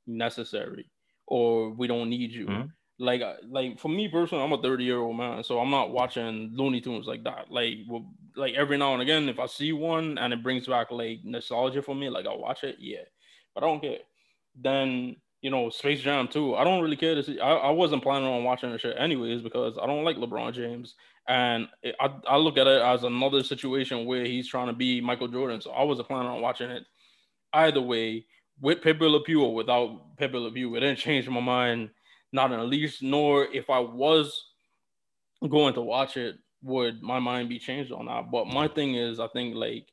necessary 0.07 0.89
or 1.27 1.71
we 1.71 1.87
don't 1.87 2.09
need 2.09 2.31
you. 2.31 2.45
Mm-hmm. 2.45 2.67
like 2.99 3.21
like 3.49 3.79
for 3.79 3.89
me 3.89 4.07
personally, 4.07 4.43
I'm 4.43 4.51
a 4.51 4.61
30 4.61 4.83
year 4.83 4.99
old 4.99 5.17
man, 5.17 5.43
so 5.43 5.59
I'm 5.59 5.71
not 5.71 5.91
watching 5.91 6.51
Looney 6.53 6.81
Tunes 6.81 7.07
like 7.07 7.23
that. 7.23 7.49
Like 7.49 7.75
well, 7.87 8.05
like 8.35 8.53
every 8.55 8.77
now 8.77 8.93
and 8.93 9.01
again, 9.01 9.29
if 9.29 9.39
I 9.39 9.45
see 9.45 9.73
one 9.73 10.17
and 10.17 10.33
it 10.33 10.43
brings 10.43 10.67
back 10.67 10.91
like 10.91 11.19
nostalgia 11.23 11.81
for 11.81 11.95
me, 11.95 12.09
like 12.09 12.25
I'll 12.25 12.39
watch 12.39 12.63
it, 12.63 12.77
yeah. 12.79 13.05
But 13.55 13.63
I 13.63 13.67
don't 13.67 13.81
care. 13.81 13.99
Then 14.59 15.15
you 15.41 15.49
know, 15.49 15.69
Space 15.69 16.01
Jam 16.01 16.27
too. 16.27 16.55
I 16.55 16.63
don't 16.63 16.81
really 16.81 16.95
care 16.95 17.15
to 17.15 17.23
see. 17.23 17.39
I, 17.39 17.51
I 17.51 17.69
wasn't 17.71 18.03
planning 18.03 18.27
on 18.27 18.43
watching 18.43 18.71
the 18.71 18.77
shit 18.77 18.95
anyways 18.97 19.41
because 19.41 19.77
I 19.81 19.87
don't 19.87 20.03
like 20.03 20.17
LeBron 20.17 20.53
James, 20.53 20.95
and 21.27 21.67
it, 21.81 21.95
I 21.99 22.11
I 22.27 22.37
look 22.37 22.57
at 22.57 22.67
it 22.67 22.81
as 22.81 23.03
another 23.03 23.43
situation 23.43 24.05
where 24.05 24.25
he's 24.25 24.47
trying 24.47 24.67
to 24.67 24.73
be 24.73 25.01
Michael 25.01 25.27
Jordan. 25.27 25.61
So 25.61 25.71
I 25.71 25.83
wasn't 25.83 26.07
planning 26.07 26.29
on 26.29 26.41
watching 26.41 26.69
it 26.69 26.83
either 27.53 27.81
way 27.81 28.25
with 28.59 28.81
Pepe 28.81 29.05
Le 29.05 29.23
Pew 29.23 29.43
or 29.43 29.55
without 29.55 30.15
Pepe 30.17 30.37
Le 30.37 30.51
Pew. 30.51 30.75
It 30.75 30.81
didn't 30.81 30.99
change 30.99 31.27
my 31.27 31.41
mind 31.41 31.89
not 32.31 32.51
in 32.51 32.59
the 32.59 32.65
least, 32.65 33.03
nor 33.03 33.45
if 33.45 33.69
I 33.69 33.79
was 33.79 34.45
going 35.49 35.73
to 35.73 35.81
watch 35.81 36.17
it, 36.17 36.35
would 36.63 37.01
my 37.01 37.19
mind 37.19 37.49
be 37.49 37.59
changed 37.59 37.91
on 37.91 38.05
that. 38.05 38.31
But 38.31 38.47
my 38.47 38.67
thing 38.67 38.95
is, 38.95 39.19
I 39.19 39.27
think 39.29 39.55
like 39.55 39.87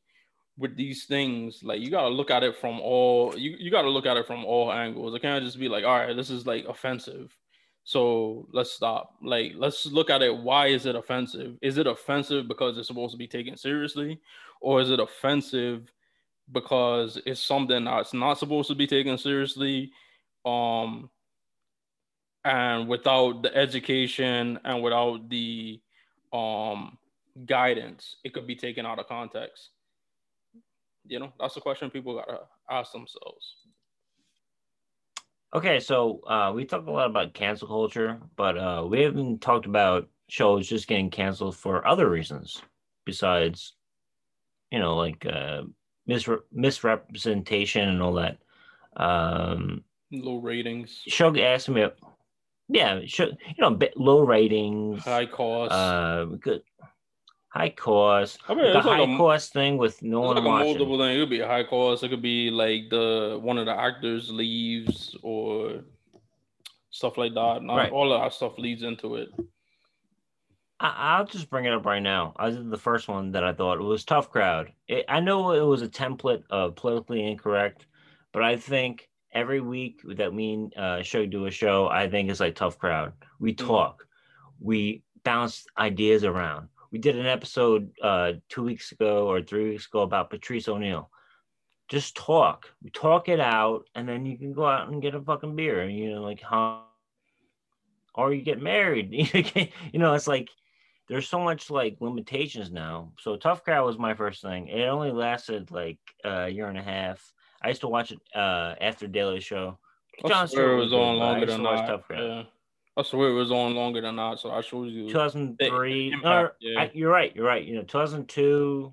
with 0.58 0.76
these 0.76 1.04
things, 1.04 1.62
like 1.62 1.80
you 1.80 1.90
gotta 1.90 2.08
look 2.08 2.30
at 2.30 2.42
it 2.42 2.56
from 2.56 2.80
all 2.80 3.36
you, 3.36 3.56
you 3.58 3.70
gotta 3.70 3.88
look 3.88 4.06
at 4.06 4.16
it 4.16 4.26
from 4.26 4.44
all 4.44 4.72
angles. 4.72 5.14
It 5.14 5.22
can't 5.22 5.44
just 5.44 5.58
be 5.58 5.68
like, 5.68 5.84
all 5.84 5.96
right, 5.96 6.16
this 6.16 6.30
is 6.30 6.46
like 6.46 6.66
offensive. 6.66 7.36
So 7.84 8.46
let's 8.52 8.72
stop. 8.72 9.14
Like, 9.22 9.52
let's 9.56 9.86
look 9.86 10.10
at 10.10 10.20
it. 10.20 10.36
Why 10.36 10.66
is 10.66 10.84
it 10.84 10.94
offensive? 10.94 11.56
Is 11.62 11.78
it 11.78 11.86
offensive 11.86 12.46
because 12.46 12.76
it's 12.76 12.88
supposed 12.88 13.12
to 13.12 13.18
be 13.18 13.26
taken 13.26 13.56
seriously? 13.56 14.20
Or 14.60 14.82
is 14.82 14.90
it 14.90 15.00
offensive 15.00 15.90
because 16.52 17.18
it's 17.24 17.40
something 17.40 17.84
that's 17.84 18.12
not 18.12 18.38
supposed 18.38 18.68
to 18.68 18.74
be 18.74 18.86
taken 18.86 19.16
seriously? 19.16 19.90
Um, 20.44 21.08
and 22.44 22.88
without 22.88 23.42
the 23.42 23.54
education 23.56 24.58
and 24.64 24.82
without 24.82 25.28
the 25.28 25.80
um 26.32 26.98
guidance 27.46 28.16
it 28.24 28.32
could 28.32 28.46
be 28.46 28.56
taken 28.56 28.84
out 28.84 28.98
of 28.98 29.06
context 29.06 29.70
you 31.08 31.18
know 31.18 31.32
that's 31.40 31.54
the 31.54 31.60
question 31.60 31.90
people 31.90 32.14
gotta 32.14 32.40
ask 32.70 32.92
themselves. 32.92 33.56
Okay 35.54 35.80
so 35.80 36.20
uh 36.26 36.52
we 36.54 36.64
talked 36.64 36.88
a 36.88 36.92
lot 36.92 37.10
about 37.10 37.34
cancel 37.34 37.68
culture 37.68 38.20
but 38.36 38.58
uh 38.58 38.84
we 38.86 39.00
haven't 39.02 39.40
talked 39.40 39.66
about 39.66 40.08
shows 40.28 40.68
just 40.68 40.86
getting 40.86 41.10
canceled 41.10 41.56
for 41.56 41.86
other 41.86 42.10
reasons 42.10 42.60
besides 43.06 43.74
you 44.70 44.78
know 44.78 44.94
like 44.96 45.24
uh 45.24 45.62
misre- 46.08 46.42
misrepresentation 46.52 47.88
and 47.88 48.02
all 48.02 48.14
that. 48.14 48.38
Um 48.96 49.84
low 50.12 50.36
ratings. 50.36 51.02
Shug 51.06 51.38
asked 51.38 51.68
me 51.68 51.86
yeah, 52.68 53.00
sure. 53.06 53.28
You 53.28 53.54
know, 53.60 53.70
bit 53.70 53.96
low 53.96 54.20
ratings, 54.20 55.02
high 55.02 55.26
cost, 55.26 55.72
uh, 55.72 56.26
good 56.38 56.62
high 57.48 57.70
cost. 57.70 58.40
I 58.48 58.54
mean, 58.54 58.64
the 58.64 58.78
it's 58.78 58.86
like 58.86 58.98
high 59.06 59.14
a- 59.14 59.16
cost 59.16 59.52
thing 59.52 59.76
with 59.78 60.02
no 60.02 60.20
one 60.20 60.36
like 60.36 60.44
a 60.44 60.48
watching. 60.48 60.66
multiple 60.68 60.98
thing. 60.98 61.16
It 61.16 61.20
could 61.20 61.30
be 61.30 61.40
a 61.40 61.46
high 61.46 61.64
cost. 61.64 62.02
It 62.04 62.08
could 62.10 62.22
be 62.22 62.50
like 62.50 62.90
the 62.90 63.38
one 63.42 63.58
of 63.58 63.66
the 63.66 63.72
actors 63.78 64.30
leaves 64.30 65.16
or 65.22 65.82
stuff 66.90 67.16
like 67.18 67.34
that. 67.34 67.62
Not 67.62 67.76
Right. 67.76 67.92
all 67.92 68.12
of 68.12 68.20
that 68.20 68.32
stuff 68.34 68.58
leads 68.58 68.82
into 68.82 69.16
it. 69.16 69.28
I, 70.80 71.16
I'll 71.18 71.24
just 71.26 71.50
bring 71.50 71.64
it 71.64 71.72
up 71.72 71.86
right 71.86 72.02
now. 72.02 72.34
I 72.36 72.50
did 72.50 72.70
the 72.70 72.76
first 72.78 73.08
one 73.08 73.32
that 73.32 73.44
I 73.44 73.52
thought 73.52 73.78
it 73.78 73.82
was 73.84 74.04
tough 74.04 74.30
crowd. 74.30 74.72
It, 74.86 75.04
I 75.08 75.20
know 75.20 75.52
it 75.52 75.60
was 75.66 75.82
a 75.82 75.88
template 75.88 76.42
of 76.50 76.76
politically 76.76 77.26
incorrect, 77.26 77.86
but 78.32 78.42
I 78.42 78.56
think 78.56 79.08
every 79.32 79.60
week 79.60 80.00
that 80.16 80.32
we 80.32 80.52
and 80.52 80.76
uh, 80.76 81.02
show 81.02 81.26
do 81.26 81.46
a 81.46 81.50
show, 81.50 81.88
I 81.88 82.08
think 82.08 82.30
it's 82.30 82.40
like 82.40 82.54
tough 82.54 82.78
crowd. 82.78 83.12
We 83.40 83.54
Mm. 83.54 83.66
talk, 83.66 84.06
we 84.60 85.02
bounce 85.24 85.64
ideas 85.78 86.24
around. 86.24 86.68
We 86.90 86.98
did 86.98 87.16
an 87.16 87.26
episode 87.26 87.90
uh, 88.02 88.32
two 88.48 88.62
weeks 88.62 88.92
ago 88.92 89.28
or 89.30 89.42
three 89.42 89.70
weeks 89.70 89.86
ago 89.86 90.00
about 90.00 90.30
Patrice 90.30 90.68
O'Neal. 90.68 91.10
Just 91.88 92.16
talk. 92.16 92.70
We 92.82 92.90
talk 92.90 93.28
it 93.28 93.40
out, 93.40 93.84
and 93.94 94.08
then 94.08 94.26
you 94.26 94.36
can 94.36 94.52
go 94.52 94.66
out 94.66 94.88
and 94.88 95.02
get 95.02 95.14
a 95.14 95.20
fucking 95.20 95.56
beer. 95.56 95.80
And 95.80 95.96
you 95.96 96.10
know, 96.10 96.22
like 96.22 96.40
how, 96.40 96.84
or 98.14 98.32
you 98.32 98.42
get 98.42 98.60
married. 98.60 99.10
you 99.92 99.98
know, 99.98 100.14
it's 100.14 100.26
like 100.26 100.48
there's 101.08 101.28
so 101.28 101.40
much 101.40 101.70
like 101.70 101.96
limitations 102.00 102.70
now. 102.70 103.12
So 103.20 103.36
Tough 103.36 103.64
Crowd 103.64 103.86
was 103.86 103.98
my 103.98 104.14
first 104.14 104.42
thing. 104.42 104.68
It 104.68 104.86
only 104.86 105.10
lasted 105.10 105.70
like 105.70 105.98
a 106.24 106.48
year 106.48 106.68
and 106.68 106.78
a 106.78 106.82
half. 106.82 107.32
I 107.62 107.68
used 107.68 107.80
to 107.80 107.88
watch 107.88 108.12
it 108.12 108.20
uh, 108.34 108.74
after 108.80 109.06
Daily 109.06 109.40
Show. 109.40 109.78
Jon 110.26 110.48
Stewart 110.48 110.78
was 110.78 110.92
on 110.92 111.16
I 111.16 111.18
longer 111.18 111.46
than 111.46 111.62
that. 111.62 111.86
Tough 111.86 112.02
Crowd. 112.06 112.22
Yeah. 112.22 112.42
I 112.98 113.02
swear 113.02 113.28
it 113.30 113.34
was 113.34 113.52
on 113.52 113.74
longer 113.74 114.00
than 114.00 114.16
that. 114.16 114.40
So 114.40 114.50
I 114.50 114.60
showed 114.60 114.88
you. 114.88 115.06
2003. 115.08 116.10
The 116.10 116.14
impact, 116.16 116.24
or- 116.26 116.56
yeah. 116.60 116.80
I- 116.80 116.90
you're 116.92 117.10
right. 117.12 117.34
You're 117.34 117.46
right. 117.46 117.64
You 117.64 117.76
know, 117.76 117.82
2002, 117.82 118.92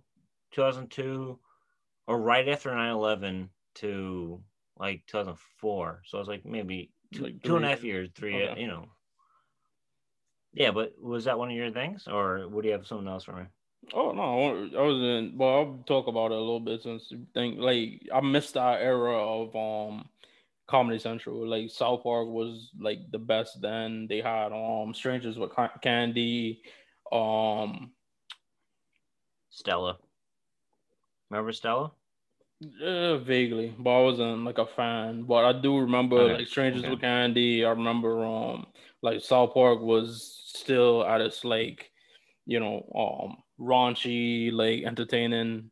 2002, 0.52 1.40
or 2.08 2.20
right 2.22 2.48
after 2.48 2.74
9 2.74 2.92
11 2.92 3.50
to 3.76 4.42
like 4.78 5.04
2004. 5.08 6.04
So 6.06 6.18
it 6.18 6.22
was 6.22 6.28
like 6.28 6.46
maybe 6.46 6.92
two, 7.14 7.24
Like 7.24 7.42
two 7.42 7.56
and 7.56 7.66
a 7.66 7.70
half 7.70 7.84
years, 7.84 8.10
three, 8.16 8.44
Okay. 8.44 8.62
you 8.62 8.68
know. 8.68 8.86
Yeah, 10.54 10.72
but 10.72 10.94
was 11.02 11.26
that 11.26 11.38
one 11.40 11.50
of 11.50 11.56
your 11.58 11.72
things, 11.72 12.08
or 12.08 12.48
would 12.48 12.64
you 12.64 12.72
have 12.72 12.88
something 12.88 13.08
else 13.08 13.24
for 13.26 13.34
me? 13.34 13.44
Oh 13.94 14.12
no, 14.14 14.22
I 14.24 14.80
I 14.80 14.82
was 14.82 15.02
in. 15.02 15.38
Well, 15.38 15.50
I'll 15.50 15.84
talk 15.86 16.08
about 16.08 16.32
it 16.32 16.38
a 16.38 16.40
little 16.40 16.60
bit 16.62 16.82
since 16.82 17.12
you 17.12 17.26
think 17.34 17.60
like 17.60 18.02
I 18.14 18.22
missed 18.22 18.54
that 18.54 18.82
era 18.82 19.16
of 19.18 19.54
um 19.56 20.08
Comedy 20.68 21.00
Central. 21.00 21.48
Like 21.48 21.70
South 21.70 22.04
Park 22.04 22.28
was 22.28 22.72
like 22.80 23.00
the 23.12 23.20
best 23.20 23.62
then. 23.62 24.08
They 24.08 24.22
had 24.22 24.52
um 24.54 24.94
Strangers 24.94 25.38
with 25.38 25.52
Candy, 25.82 26.62
um 27.12 27.94
Stella. 29.50 30.00
Remember 31.30 31.52
Stella? 31.54 31.94
uh, 32.82 33.18
vaguely, 33.18 33.76
but 33.78 33.90
I 33.90 34.02
wasn't 34.04 34.44
like 34.46 34.58
a 34.58 34.66
fan. 34.66 35.24
But 35.24 35.46
I 35.46 35.60
do 35.62 35.78
remember 35.80 36.28
Okay, 36.28 36.30
like 36.30 36.48
Strangers 36.48 36.86
okay. 36.86 36.88
with 36.88 37.02
Candy. 37.02 37.66
I 37.66 37.70
remember 37.72 38.26
um 38.26 38.68
like 39.02 39.22
South 39.22 39.54
Park 39.54 39.82
was 39.82 40.24
still 40.54 41.04
at 41.06 41.22
its 41.22 41.44
like 41.44 41.92
you 42.46 42.60
know 42.60 42.78
um 42.96 43.38
raunchy 43.60 44.52
like 44.52 44.84
entertaining 44.84 45.72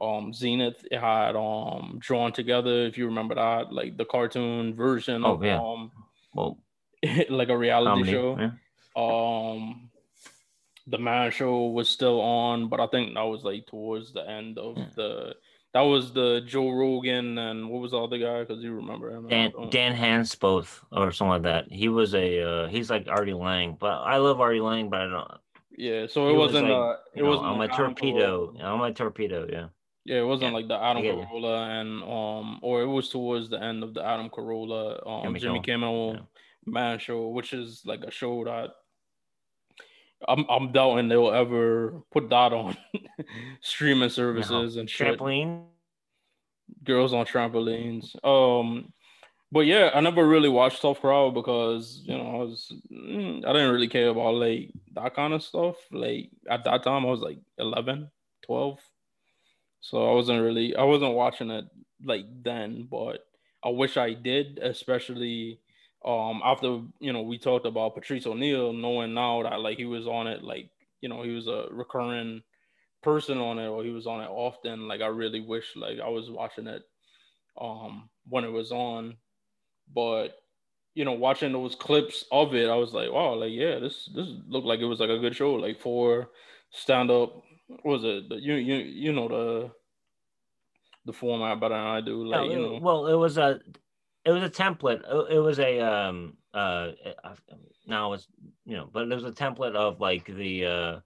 um 0.00 0.32
Zenith 0.32 0.84
had 0.92 1.36
um 1.36 1.98
drawn 2.00 2.32
together 2.32 2.86
if 2.86 2.96
you 2.96 3.06
remember 3.06 3.34
that 3.34 3.72
like 3.72 3.96
the 3.96 4.04
cartoon 4.04 4.74
version 4.74 5.24
Oh, 5.24 5.34
of 5.34 5.44
yeah. 5.44 5.58
um 5.60 5.90
Well, 6.34 6.58
like 7.28 7.48
a 7.50 7.56
reality 7.56 8.10
show 8.10 8.36
yeah. 8.38 8.50
um 8.96 9.90
the 10.86 10.98
man 10.98 11.30
show 11.30 11.66
was 11.66 11.88
still 11.88 12.20
on 12.20 12.68
but 12.68 12.80
i 12.80 12.86
think 12.86 13.14
that 13.14 13.22
was 13.22 13.42
like 13.44 13.66
towards 13.66 14.12
the 14.12 14.28
end 14.28 14.58
of 14.58 14.76
Yeah. 14.76 14.86
the 14.96 15.34
that 15.72 15.82
was 15.82 16.12
the 16.12 16.42
joe 16.46 16.70
rogan 16.70 17.38
and 17.38 17.68
what 17.70 17.80
was 17.80 17.92
the 17.92 17.98
other 18.02 18.18
guy 18.18 18.40
because 18.40 18.62
you 18.62 18.72
remember 18.74 19.10
him 19.10 19.28
Dan. 19.28 19.52
Dan 19.70 19.94
Hansboth 19.94 20.80
or 20.90 21.12
something 21.12 21.30
like 21.30 21.42
that. 21.42 21.70
He 21.70 21.88
was 21.88 22.14
a 22.14 22.42
uh, 22.42 22.68
he's 22.68 22.90
like 22.90 23.06
Artie 23.06 23.34
Lange, 23.34 23.76
but 23.78 23.98
I 24.02 24.16
love 24.16 24.40
Artie 24.40 24.60
Lange, 24.60 24.88
but 24.90 25.00
I 25.02 25.08
don't. 25.08 25.30
yeah 25.76 26.06
so 26.08 26.26
it 26.26 26.32
he 26.32 26.36
was 26.38 26.52
wasn't 26.52 26.68
like, 26.70 26.76
uh 26.76 26.96
it 27.14 27.22
wasn't 27.22 27.46
on 27.46 27.58
my 27.58 27.68
torpedo, 27.68 28.54
on 28.60 28.78
my 28.80 28.90
torpedo, 28.90 29.46
yeah. 29.50 29.66
Yeah 30.04 30.18
it 30.20 30.26
wasn't 30.26 30.50
Yeah, 30.50 30.56
like 30.56 30.68
the 30.68 30.82
adam 30.82 31.02
carolla 31.02 31.80
and 31.80 32.02
um 32.04 32.58
or 32.62 32.82
it 32.82 32.86
was 32.86 33.08
towards 33.08 33.48
the 33.50 33.62
end 33.62 33.82
of 33.82 33.94
the 33.94 34.04
adam 34.04 34.30
carolla 34.30 35.06
um 35.06 35.22
Jimmy 35.24 35.40
jimmy, 35.40 35.60
Kimmel. 35.60 36.14
Yeah. 36.14 36.20
man 36.66 36.98
show 36.98 37.28
which 37.28 37.52
is 37.52 37.82
like 37.84 38.02
a 38.04 38.10
show 38.10 38.44
that 38.44 38.70
I'm, 40.28 40.44
I'm 40.50 40.72
doubting 40.72 41.08
they'll 41.08 41.30
ever 41.32 42.02
put 42.12 42.28
that 42.30 42.52
on 42.52 42.76
streaming 43.62 44.10
services 44.10 44.76
and 44.76 44.88
shit. 44.88 45.18
Trampoline. 45.18 45.64
girls 46.84 47.14
on 47.14 47.24
trampolines. 47.24 48.14
Um, 48.24 48.92
but 49.50 49.60
yeah, 49.60 49.90
I 49.94 50.00
never 50.00 50.26
really 50.28 50.50
watched 50.50 50.82
Tough 50.82 51.00
Crowd 51.00 51.34
because 51.34 52.02
you 52.04 52.16
know 52.16 52.26
I 52.32 52.34
was 52.36 52.70
mm, 52.92 53.44
I 53.46 53.52
didn't 53.52 53.72
really 53.72 53.88
care 53.88 54.08
about 54.08 54.34
like 54.34 54.72
that 54.92 55.14
kind 55.14 55.32
of 55.32 55.42
stuff. 55.42 55.76
Like 55.90 56.30
at 56.48 56.64
that 56.64 56.82
time, 56.84 57.06
I 57.06 57.08
was 57.08 57.20
like 57.20 57.38
11, 57.58 58.10
12. 58.42 58.78
So 59.80 60.10
I 60.10 60.14
wasn't 60.14 60.42
really 60.42 60.76
I 60.76 60.84
wasn't 60.84 61.14
watching 61.14 61.50
it 61.50 61.64
like 62.04 62.26
then. 62.42 62.88
But 62.90 63.26
I 63.64 63.70
wish 63.70 63.96
I 63.96 64.14
did, 64.14 64.58
especially 64.58 65.60
um 66.04 66.40
after 66.44 66.80
you 67.00 67.12
know 67.12 67.22
we 67.22 67.38
talked 67.38 67.66
about 67.66 67.94
Patrice 67.94 68.26
O'Neal, 68.26 68.72
knowing 68.72 69.14
now 69.14 69.42
that 69.42 69.60
like 69.60 69.78
he 69.78 69.84
was 69.86 70.06
on 70.06 70.26
it, 70.26 70.42
like 70.42 70.70
you 71.00 71.08
know 71.08 71.22
he 71.22 71.30
was 71.30 71.46
a 71.46 71.66
recurring 71.70 72.42
person 73.02 73.38
on 73.38 73.58
it 73.58 73.66
or 73.66 73.82
he 73.82 73.90
was 73.90 74.06
on 74.06 74.20
it 74.20 74.28
often 74.28 74.86
like 74.86 75.00
i 75.00 75.06
really 75.06 75.40
wish 75.40 75.74
like 75.76 75.98
i 76.00 76.08
was 76.08 76.30
watching 76.30 76.66
it 76.66 76.82
um 77.60 78.08
when 78.28 78.44
it 78.44 78.52
was 78.52 78.72
on 78.72 79.16
but 79.94 80.42
you 80.94 81.04
know 81.04 81.12
watching 81.12 81.52
those 81.52 81.74
clips 81.74 82.24
of 82.32 82.54
it 82.54 82.68
i 82.68 82.74
was 82.76 82.92
like 82.92 83.10
wow 83.10 83.34
like 83.34 83.52
yeah 83.52 83.78
this 83.78 84.10
this 84.14 84.28
looked 84.48 84.66
like 84.66 84.80
it 84.80 84.86
was 84.86 85.00
like 85.00 85.10
a 85.10 85.18
good 85.18 85.34
show 85.34 85.54
like 85.54 85.80
for 85.80 86.30
stand 86.70 87.10
up 87.10 87.42
was 87.84 88.04
it 88.04 88.28
the, 88.28 88.36
you 88.36 88.54
you 88.54 88.76
you 88.76 89.12
know 89.12 89.28
the 89.28 89.70
the 91.06 91.12
format 91.12 91.60
better 91.60 91.74
than 91.74 91.86
i 91.86 92.00
do 92.00 92.24
like 92.24 92.40
No, 92.40 92.50
you 92.50 92.58
know 92.58 92.78
well, 92.82 93.06
it 93.06 93.14
was 93.14 93.38
a 93.38 93.60
it 94.24 94.30
was 94.30 94.42
a 94.42 94.50
template. 94.50 95.02
It 95.08 95.36
it 95.36 95.38
was 95.38 95.58
a 95.58 95.80
um 95.80 96.36
uh, 96.52 96.90
now 97.86 98.12
it's 98.12 98.26
you 98.64 98.76
know, 98.76 98.88
but 98.92 99.08
there's 99.08 99.24
a 99.24 99.32
template 99.32 99.74
of 99.74 100.00
like 100.00 100.26
the 100.26 100.66
uh, 100.66 101.00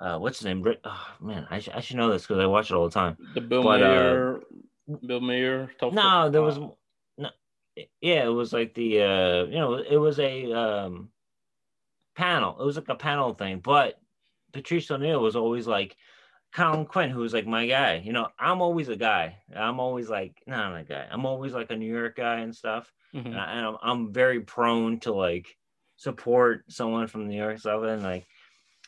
uh, 0.00 0.18
what's 0.18 0.38
his 0.38 0.46
name? 0.46 0.64
Oh, 0.84 1.06
man, 1.20 1.46
I, 1.50 1.60
sh- 1.60 1.70
I 1.74 1.80
should 1.80 1.96
know 1.96 2.10
this 2.10 2.22
because 2.22 2.40
I 2.40 2.46
watch 2.46 2.70
it 2.70 2.74
all 2.74 2.88
the 2.88 2.94
time. 2.94 3.16
The 3.34 3.40
Bill 3.40 3.62
but, 3.62 3.80
Maher, 3.80 4.36
uh, 4.36 4.96
Bill 5.06 5.20
Maher. 5.20 5.70
No, 5.82 6.30
there 6.30 6.42
was 6.42 6.58
no. 6.58 7.30
Yeah, 8.00 8.24
it 8.24 8.32
was 8.32 8.52
like 8.52 8.74
the 8.74 9.02
uh, 9.02 9.44
you 9.44 9.58
know, 9.58 9.74
it 9.74 9.96
was 9.96 10.18
a 10.18 10.52
um, 10.52 11.10
panel. 12.16 12.60
It 12.60 12.64
was 12.64 12.76
like 12.76 12.88
a 12.88 12.94
panel 12.94 13.34
thing, 13.34 13.60
but 13.60 14.00
Patrice 14.52 14.90
O'Neal 14.90 15.20
was 15.20 15.36
always 15.36 15.66
like 15.66 15.96
Colin 16.54 16.86
Quinn, 16.86 17.10
who's 17.10 17.34
like 17.34 17.46
my 17.46 17.66
guy. 17.66 18.02
You 18.04 18.12
know, 18.12 18.28
I'm 18.38 18.62
always 18.62 18.88
a 18.88 18.96
guy. 18.96 19.36
I'm 19.54 19.80
always 19.80 20.08
like, 20.08 20.42
no, 20.46 20.56
I'm 20.56 20.74
a 20.74 20.84
guy. 20.84 21.06
I'm 21.10 21.26
always 21.26 21.52
like 21.52 21.70
a 21.70 21.76
New 21.76 21.92
York 21.92 22.16
guy 22.16 22.40
and 22.40 22.54
stuff. 22.54 22.90
Mm-hmm. 23.14 23.28
And, 23.28 23.38
I, 23.38 23.58
am 23.58 23.66
I'm, 23.66 23.76
I'm 23.82 24.12
very 24.12 24.40
prone 24.40 25.00
to 25.00 25.12
like 25.12 25.46
support 25.96 26.64
someone 26.68 27.06
from 27.06 27.28
New 27.28 27.36
York 27.36 27.58
stuff. 27.58 27.82
And 27.84 28.02
like, 28.02 28.26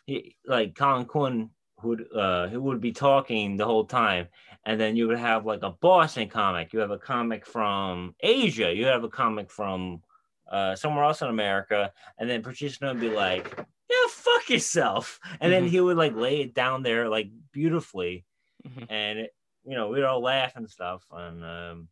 he, 0.06 0.36
like 0.46 0.74
Colin 0.74 1.04
Quinn 1.04 1.50
would, 1.82 2.04
uh, 2.14 2.48
he 2.48 2.56
would 2.56 2.80
be 2.80 2.92
talking 2.92 3.56
the 3.56 3.66
whole 3.66 3.84
time. 3.84 4.28
And 4.64 4.80
then 4.80 4.96
you 4.96 5.08
would 5.08 5.18
have 5.18 5.46
like 5.46 5.62
a 5.62 5.70
Boston 5.70 6.28
comic. 6.28 6.72
You 6.72 6.80
have 6.80 6.90
a 6.90 6.98
comic 6.98 7.46
from 7.46 8.14
Asia. 8.20 8.72
You 8.74 8.86
have 8.86 9.04
a 9.04 9.08
comic 9.08 9.50
from 9.50 10.02
uh, 10.50 10.74
somewhere 10.76 11.04
else 11.04 11.22
in 11.22 11.28
America. 11.28 11.92
And 12.18 12.28
then 12.28 12.42
Patrice 12.42 12.80
would 12.80 13.00
be 13.00 13.10
like, 13.10 13.64
yeah, 13.90 14.08
fuck 14.08 14.48
yourself. 14.48 15.20
And 15.24 15.34
mm-hmm. 15.40 15.50
then 15.50 15.64
he 15.66 15.80
would 15.80 15.96
like 15.96 16.14
lay 16.14 16.40
it 16.40 16.54
down 16.54 16.82
there 16.82 17.08
like 17.08 17.30
beautifully. 17.52 18.24
Mm-hmm. 18.66 18.84
And, 18.88 19.18
it, 19.20 19.34
you 19.64 19.74
know, 19.76 19.88
we'd 19.88 20.04
all 20.04 20.22
laugh 20.22 20.52
and 20.56 20.68
stuff. 20.68 21.04
And 21.10 21.44
um, 21.44 21.88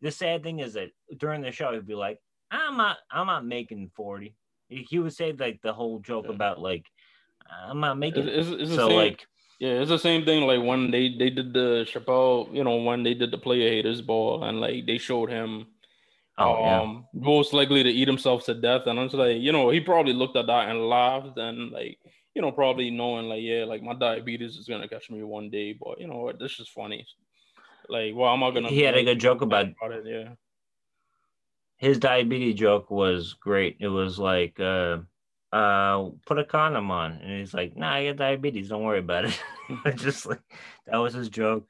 the 0.00 0.10
sad 0.10 0.42
thing 0.42 0.60
is 0.60 0.74
that 0.74 0.90
during 1.16 1.42
the 1.42 1.52
show, 1.52 1.72
he'd 1.72 1.86
be 1.86 1.94
like, 1.94 2.18
I'm 2.50 2.76
not, 2.76 2.98
I'm 3.10 3.26
not 3.26 3.44
making 3.44 3.90
40. 3.94 4.34
He 4.68 4.98
would 4.98 5.12
say 5.12 5.32
like 5.32 5.60
the 5.62 5.72
whole 5.72 5.98
joke 5.98 6.26
yeah. 6.28 6.34
about 6.34 6.60
like, 6.60 6.86
I'm 7.50 7.80
not 7.80 7.98
making 7.98 8.28
it's, 8.28 8.48
it's, 8.48 8.62
it's 8.62 8.74
so 8.74 8.88
same, 8.88 8.96
like, 8.96 9.26
yeah, 9.58 9.80
it's 9.80 9.90
the 9.90 9.98
same 9.98 10.24
thing. 10.24 10.44
Like 10.44 10.62
when 10.62 10.90
they 10.90 11.14
they 11.18 11.30
did 11.30 11.52
the 11.52 11.84
Chappelle, 11.86 12.52
you 12.54 12.64
know, 12.64 12.76
when 12.76 13.02
they 13.02 13.14
did 13.14 13.30
the 13.30 13.38
player 13.38 13.68
haters 13.68 14.00
ball, 14.00 14.44
and 14.44 14.60
like 14.60 14.86
they 14.86 14.98
showed 14.98 15.30
him 15.30 15.66
Oh, 16.40 16.64
um, 16.64 17.06
yeah. 17.12 17.20
most 17.26 17.52
likely 17.52 17.82
to 17.82 17.90
eat 17.90 18.08
himself 18.08 18.46
to 18.46 18.54
death. 18.54 18.86
And 18.86 18.98
I'm 18.98 19.06
just 19.08 19.16
like, 19.16 19.36
you 19.36 19.52
know, 19.52 19.68
he 19.68 19.78
probably 19.78 20.14
looked 20.14 20.36
at 20.36 20.46
that 20.46 20.70
and 20.70 20.88
laughed 20.88 21.36
and 21.36 21.70
like, 21.70 21.98
you 22.34 22.40
know, 22.40 22.50
probably 22.50 22.90
knowing 22.90 23.28
like, 23.28 23.42
yeah, 23.42 23.64
like 23.64 23.82
my 23.82 23.92
diabetes 23.92 24.56
is 24.56 24.66
gonna 24.66 24.88
catch 24.88 25.10
me 25.10 25.22
one 25.22 25.50
day, 25.50 25.74
but 25.78 26.00
you 26.00 26.06
know 26.06 26.16
what, 26.16 26.38
this 26.38 26.58
is 26.58 26.68
funny. 26.68 27.06
Like, 27.90 28.14
well, 28.14 28.32
I'm 28.32 28.40
not 28.40 28.52
gonna. 28.52 28.68
He 28.68 28.80
had 28.80 28.96
a 28.96 29.04
good 29.04 29.20
joke 29.20 29.42
about, 29.42 29.66
about 29.66 29.98
it, 29.98 30.04
yeah. 30.06 30.30
His 31.76 31.98
diabetes 31.98 32.54
joke 32.54 32.90
was 32.90 33.34
great. 33.34 33.76
It 33.80 33.88
was 33.88 34.18
like, 34.18 34.58
uh, 34.60 34.98
uh, 35.52 36.10
put 36.26 36.38
a 36.38 36.44
condom 36.44 36.90
on, 36.90 37.12
and 37.12 37.40
he's 37.40 37.52
like, 37.52 37.76
nah, 37.76 37.94
I 37.94 38.06
got 38.06 38.16
diabetes. 38.16 38.68
Don't 38.68 38.84
worry 38.84 39.00
about 39.00 39.26
it. 39.26 39.38
just 39.96 40.24
like 40.24 40.40
that 40.86 40.96
was 40.96 41.12
his 41.12 41.28
joke. 41.28 41.66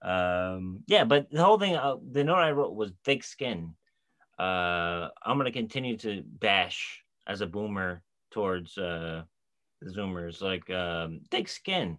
Um, 0.00 0.84
yeah, 0.86 1.04
but 1.04 1.30
the 1.30 1.42
whole 1.42 1.58
thing, 1.58 1.74
uh, 1.74 1.96
the 2.10 2.22
note 2.22 2.36
I 2.36 2.52
wrote 2.52 2.74
was 2.74 2.92
thick 3.04 3.24
skin 3.24 3.74
uh, 4.38 5.08
I'm 5.24 5.36
gonna 5.36 5.52
continue 5.52 5.96
to 5.98 6.22
bash 6.24 7.02
as 7.26 7.40
a 7.40 7.46
boomer 7.46 8.02
towards 8.30 8.76
uh, 8.78 9.22
the 9.80 9.90
Zoomers, 9.90 10.40
like 10.40 10.68
um, 10.70 11.20
thick 11.30 11.48
skin. 11.48 11.98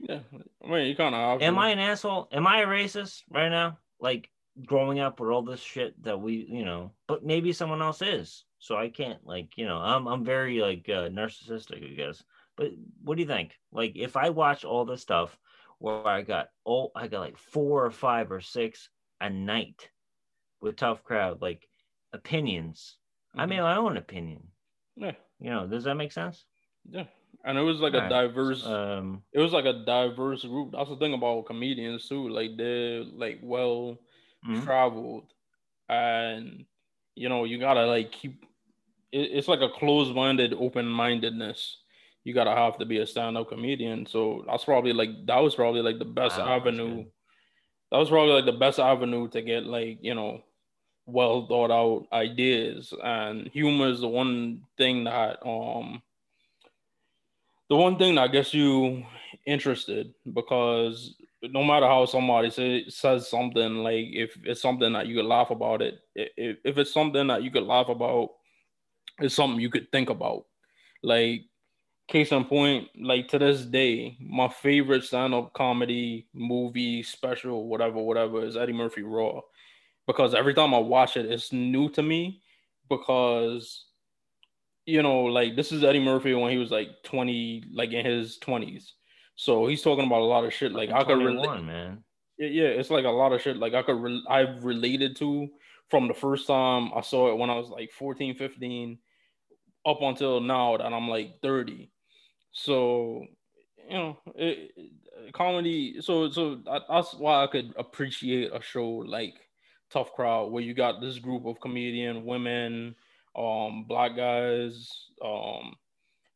Yeah, 0.00 0.20
I 0.64 0.68
mean, 0.70 0.86
you 0.86 0.96
kind 0.96 1.14
of. 1.14 1.42
Am 1.42 1.58
I 1.58 1.70
an 1.70 1.78
asshole? 1.78 2.28
Am 2.32 2.46
I 2.46 2.62
a 2.62 2.66
racist 2.66 3.22
right 3.30 3.48
now? 3.48 3.78
Like 4.00 4.30
growing 4.66 5.00
up 5.00 5.20
with 5.20 5.30
all 5.30 5.42
this 5.42 5.60
shit 5.60 6.00
that 6.04 6.20
we, 6.20 6.46
you 6.48 6.64
know, 6.64 6.92
but 7.06 7.24
maybe 7.24 7.52
someone 7.52 7.82
else 7.82 8.02
is. 8.02 8.44
So 8.58 8.76
I 8.76 8.88
can't 8.88 9.24
like, 9.24 9.56
you 9.56 9.66
know, 9.66 9.78
I'm 9.78 10.06
I'm 10.06 10.24
very 10.24 10.60
like 10.60 10.88
uh, 10.88 11.08
narcissistic, 11.08 11.92
I 11.92 11.94
guess. 11.94 12.22
But 12.56 12.72
what 13.02 13.16
do 13.16 13.22
you 13.22 13.28
think? 13.28 13.52
Like 13.72 13.92
if 13.94 14.16
I 14.16 14.30
watch 14.30 14.64
all 14.64 14.84
this 14.84 15.02
stuff 15.02 15.36
where 15.78 16.06
I 16.06 16.22
got 16.22 16.48
oh 16.66 16.90
I 16.94 17.06
got 17.06 17.20
like 17.20 17.38
four 17.38 17.84
or 17.84 17.90
five 17.90 18.32
or 18.32 18.40
six 18.40 18.88
a 19.20 19.30
night 19.30 19.88
with 20.60 20.76
tough 20.76 21.02
crowd 21.04 21.40
like 21.40 21.68
opinions. 22.12 22.96
Mm-hmm. 23.30 23.40
i 23.40 23.46
made 23.46 23.60
my 23.60 23.76
own 23.76 23.96
opinion. 23.96 24.42
Yeah. 24.96 25.12
You 25.40 25.50
know 25.50 25.66
does 25.66 25.84
that 25.84 25.94
make 25.94 26.12
sense? 26.12 26.44
Yeah. 26.88 27.04
And 27.44 27.56
it 27.56 27.62
was 27.62 27.80
like 27.80 27.94
All 27.94 28.00
a 28.00 28.02
right. 28.02 28.10
diverse 28.10 28.64
um 28.66 29.22
it 29.32 29.40
was 29.40 29.52
like 29.52 29.64
a 29.64 29.84
diverse 29.84 30.44
group. 30.44 30.72
That's 30.72 30.90
the 30.90 30.96
thing 30.96 31.14
about 31.14 31.46
comedians 31.46 32.08
too 32.08 32.28
like 32.28 32.56
they're 32.56 33.04
like 33.04 33.40
well 33.42 33.98
mm-hmm. 34.46 34.62
traveled. 34.64 35.24
And 35.88 36.64
you 37.14 37.28
know 37.28 37.44
you 37.44 37.58
gotta 37.58 37.86
like 37.86 38.12
keep 38.12 38.44
it, 39.12 39.30
it's 39.32 39.48
like 39.48 39.60
a 39.60 39.70
closed-minded 39.70 40.54
open-mindedness. 40.54 41.78
You 42.24 42.34
gotta 42.34 42.54
have 42.54 42.78
to 42.78 42.84
be 42.84 42.98
a 42.98 43.06
stand-up 43.06 43.48
comedian. 43.48 44.06
So 44.06 44.44
that's 44.46 44.64
probably 44.64 44.92
like 44.92 45.10
that 45.26 45.38
was 45.38 45.54
probably 45.54 45.82
like 45.82 45.98
the 45.98 46.04
best 46.04 46.38
wow, 46.38 46.56
avenue. 46.56 47.04
that 47.90 47.98
was 47.98 48.10
probably 48.10 48.34
like 48.34 48.44
the 48.44 48.52
best 48.52 48.78
avenue 48.78 49.28
to 49.28 49.42
get 49.42 49.64
like 49.64 49.98
you 50.02 50.14
know 50.14 50.42
well 51.08 51.46
thought 51.46 51.70
out 51.70 52.06
ideas 52.12 52.92
and 53.02 53.48
humor 53.48 53.88
is 53.88 54.00
the 54.00 54.08
one 54.08 54.62
thing 54.76 55.04
that 55.04 55.38
um 55.46 56.02
the 57.70 57.76
one 57.76 57.96
thing 57.96 58.14
that 58.14 58.30
gets 58.30 58.52
you 58.52 59.04
interested 59.46 60.12
because 60.34 61.14
no 61.42 61.62
matter 61.62 61.86
how 61.86 62.04
somebody 62.04 62.50
say, 62.50 62.84
says 62.88 63.28
something 63.28 63.76
like 63.76 64.06
if 64.10 64.36
it's 64.44 64.60
something 64.60 64.92
that 64.92 65.06
you 65.06 65.16
could 65.16 65.24
laugh 65.24 65.50
about 65.50 65.80
it 65.80 66.00
if, 66.14 66.58
if 66.64 66.78
it's 66.78 66.92
something 66.92 67.26
that 67.26 67.42
you 67.42 67.50
could 67.50 67.62
laugh 67.62 67.88
about 67.88 68.30
it's 69.20 69.34
something 69.34 69.60
you 69.60 69.70
could 69.70 69.90
think 69.90 70.10
about. 70.10 70.44
Like 71.02 71.42
case 72.08 72.32
in 72.32 72.44
point 72.44 72.88
like 72.98 73.28
to 73.28 73.38
this 73.38 73.62
day 73.62 74.16
my 74.20 74.48
favorite 74.48 75.04
stand-up 75.04 75.52
comedy 75.52 76.26
movie 76.32 77.02
special 77.02 77.68
whatever 77.68 77.98
whatever 77.98 78.42
is 78.44 78.56
eddie 78.56 78.72
murphy 78.72 79.02
raw 79.02 79.40
because 80.08 80.34
every 80.34 80.54
time 80.54 80.74
I 80.74 80.78
watch 80.78 81.16
it, 81.16 81.26
it's 81.26 81.52
new 81.52 81.88
to 81.90 82.02
me 82.02 82.42
because 82.88 83.84
you 84.86 85.02
know, 85.02 85.24
like 85.24 85.54
this 85.54 85.70
is 85.70 85.84
Eddie 85.84 86.02
Murphy 86.02 86.34
when 86.34 86.50
he 86.50 86.56
was 86.56 86.70
like 86.70 86.88
20, 87.04 87.64
like 87.74 87.92
in 87.92 88.06
his 88.06 88.38
20s. 88.38 88.92
So 89.36 89.66
he's 89.66 89.82
talking 89.82 90.06
about 90.06 90.22
a 90.22 90.24
lot 90.24 90.46
of 90.46 90.54
shit. 90.54 90.72
Like 90.72 90.90
I 90.90 91.04
could 91.04 91.18
relate, 91.18 91.62
man. 91.62 92.02
Yeah, 92.38 92.68
it's 92.68 92.88
like 92.88 93.04
a 93.04 93.10
lot 93.10 93.32
of 93.32 93.42
shit. 93.42 93.58
Like 93.58 93.74
I 93.74 93.82
could, 93.82 94.00
re- 94.00 94.24
I've 94.30 94.64
related 94.64 95.14
to 95.16 95.46
from 95.90 96.08
the 96.08 96.14
first 96.14 96.46
time 96.46 96.90
I 96.96 97.02
saw 97.02 97.30
it 97.30 97.36
when 97.36 97.50
I 97.50 97.56
was 97.56 97.68
like 97.68 97.92
14, 97.92 98.34
15, 98.34 98.98
up 99.84 99.98
until 100.00 100.40
now 100.40 100.78
that 100.78 100.90
I'm 100.90 101.08
like 101.08 101.34
30. 101.42 101.90
So, 102.52 103.26
you 103.90 103.94
know, 103.94 104.18
it, 104.36 104.70
it, 104.74 105.34
comedy. 105.34 106.00
So, 106.00 106.30
so 106.30 106.62
that's 106.88 107.12
why 107.12 107.44
I 107.44 107.46
could 107.46 107.74
appreciate 107.76 108.54
a 108.54 108.62
show 108.62 108.88
like 108.88 109.34
tough 109.90 110.12
crowd 110.12 110.50
where 110.52 110.62
you 110.62 110.74
got 110.74 111.00
this 111.00 111.18
group 111.18 111.46
of 111.46 111.60
comedian 111.60 112.24
women, 112.24 112.94
um, 113.36 113.84
black 113.88 114.16
guys, 114.16 115.06
um, 115.24 115.74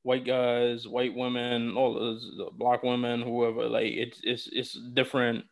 white 0.02 0.26
guys, 0.26 0.86
white 0.86 1.14
women, 1.14 1.76
all 1.76 1.94
those 1.94 2.30
black 2.54 2.82
women, 2.82 3.22
whoever. 3.22 3.68
Like 3.68 3.86
it's 3.86 4.20
it's 4.22 4.48
it's 4.52 4.72
different. 4.94 5.44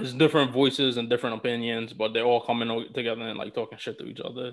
It's 0.00 0.14
different 0.14 0.52
voices 0.52 0.96
and 0.96 1.10
different 1.10 1.36
opinions, 1.36 1.92
but 1.92 2.14
they're 2.14 2.24
all 2.24 2.40
coming 2.40 2.86
together 2.94 3.22
and 3.22 3.38
like 3.38 3.54
talking 3.54 3.78
shit 3.78 3.98
to 3.98 4.06
each 4.06 4.20
other. 4.20 4.52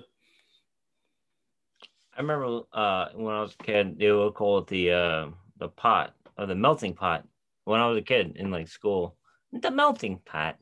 I 2.14 2.20
remember 2.20 2.60
uh, 2.72 3.06
when 3.14 3.34
I 3.34 3.40
was 3.40 3.56
a 3.58 3.62
kid, 3.62 3.98
they 3.98 4.12
would 4.12 4.34
call 4.34 4.58
it 4.58 4.66
the 4.66 4.92
uh, 4.92 5.26
the 5.58 5.68
pot 5.68 6.14
or 6.36 6.46
the 6.46 6.54
melting 6.54 6.94
pot. 6.94 7.26
When 7.64 7.80
I 7.80 7.86
was 7.88 7.98
a 7.98 8.02
kid 8.02 8.36
in 8.36 8.50
like 8.50 8.68
school, 8.68 9.16
the 9.52 9.70
melting 9.70 10.18
pot. 10.26 10.58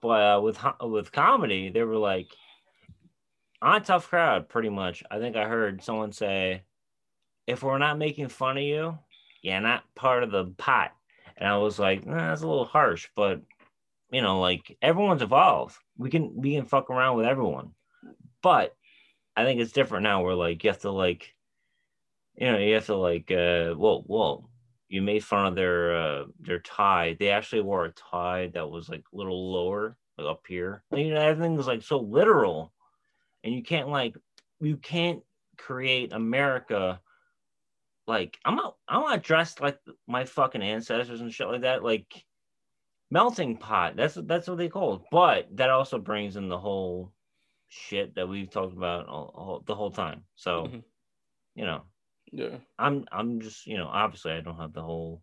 But 0.00 0.36
uh, 0.36 0.40
with 0.40 0.58
with 0.82 1.12
comedy, 1.12 1.70
they 1.70 1.82
were 1.82 1.96
like 1.96 2.28
on 3.62 3.82
tough 3.82 4.08
crowd, 4.08 4.48
pretty 4.48 4.68
much. 4.68 5.02
I 5.10 5.18
think 5.18 5.36
I 5.36 5.48
heard 5.48 5.82
someone 5.82 6.12
say, 6.12 6.62
"If 7.46 7.62
we're 7.62 7.78
not 7.78 7.98
making 7.98 8.28
fun 8.28 8.58
of 8.58 8.62
you, 8.62 8.98
you're 9.42 9.60
not 9.60 9.84
part 9.94 10.22
of 10.22 10.30
the 10.30 10.46
pot." 10.58 10.92
And 11.36 11.48
I 11.48 11.56
was 11.58 11.78
like, 11.78 12.06
nah, 12.06 12.28
"That's 12.28 12.42
a 12.42 12.48
little 12.48 12.64
harsh," 12.64 13.08
but 13.16 13.40
you 14.10 14.22
know, 14.22 14.40
like 14.40 14.76
everyone's 14.82 15.22
evolved. 15.22 15.76
We 15.96 16.10
can 16.10 16.36
we 16.36 16.54
can 16.54 16.66
fuck 16.66 16.90
around 16.90 17.16
with 17.16 17.26
everyone, 17.26 17.72
but 18.42 18.76
I 19.36 19.44
think 19.44 19.60
it's 19.60 19.72
different 19.72 20.04
now. 20.04 20.22
Where 20.22 20.34
like 20.34 20.62
you 20.64 20.70
have 20.70 20.80
to 20.80 20.90
like, 20.90 21.34
you 22.36 22.50
know, 22.52 22.58
you 22.58 22.74
have 22.74 22.86
to 22.86 22.96
like, 22.96 23.30
uh, 23.30 23.74
whoa, 23.74 24.02
whoa, 24.02 24.48
you 24.88 25.02
made 25.02 25.24
fun 25.24 25.46
of 25.46 25.54
their 25.54 25.96
uh, 25.96 26.24
their 26.40 26.60
tie. 26.60 27.16
They 27.18 27.30
actually 27.30 27.62
wore 27.62 27.86
a 27.86 27.92
tie 27.92 28.48
that 28.54 28.70
was 28.70 28.88
like 28.88 29.04
a 29.12 29.16
little 29.16 29.52
lower, 29.52 29.96
like 30.16 30.28
up 30.28 30.44
here. 30.46 30.82
You 30.92 31.14
know, 31.14 31.20
everything 31.20 31.56
was 31.56 31.66
like 31.66 31.82
so 31.82 31.98
literal, 31.98 32.72
and 33.44 33.54
you 33.54 33.62
can't 33.62 33.88
like 33.88 34.16
you 34.60 34.76
can't 34.76 35.22
create 35.56 36.12
America. 36.12 37.00
Like 38.06 38.38
I'm 38.44 38.54
not 38.54 38.76
I'm 38.86 39.02
not 39.02 39.22
dressed 39.22 39.60
like 39.60 39.78
my 40.06 40.24
fucking 40.24 40.62
ancestors 40.62 41.20
and 41.20 41.32
shit 41.32 41.48
like 41.48 41.62
that. 41.62 41.82
Like 41.82 42.24
melting 43.10 43.56
pot. 43.56 43.96
That's 43.96 44.14
that's 44.14 44.48
what 44.48 44.58
they 44.58 44.68
call 44.68 44.94
it. 44.96 45.02
But 45.10 45.56
that 45.56 45.70
also 45.70 45.98
brings 45.98 46.36
in 46.36 46.48
the 46.48 46.58
whole 46.58 47.12
shit 47.68 48.14
that 48.14 48.28
we've 48.28 48.50
talked 48.50 48.76
about 48.76 49.08
all, 49.08 49.32
all, 49.34 49.62
the 49.66 49.74
whole 49.74 49.90
time. 49.90 50.24
So, 50.36 50.68
Mhm. 50.68 50.84
you 51.56 51.64
know, 51.64 51.82
Yeah. 52.32 52.56
I'm 52.78 53.04
I'm 53.12 53.40
just 53.40 53.66
you 53.66 53.76
know 53.76 53.86
obviously 53.86 54.32
I 54.32 54.40
don't 54.40 54.56
have 54.58 54.72
the 54.72 54.82
whole 54.82 55.22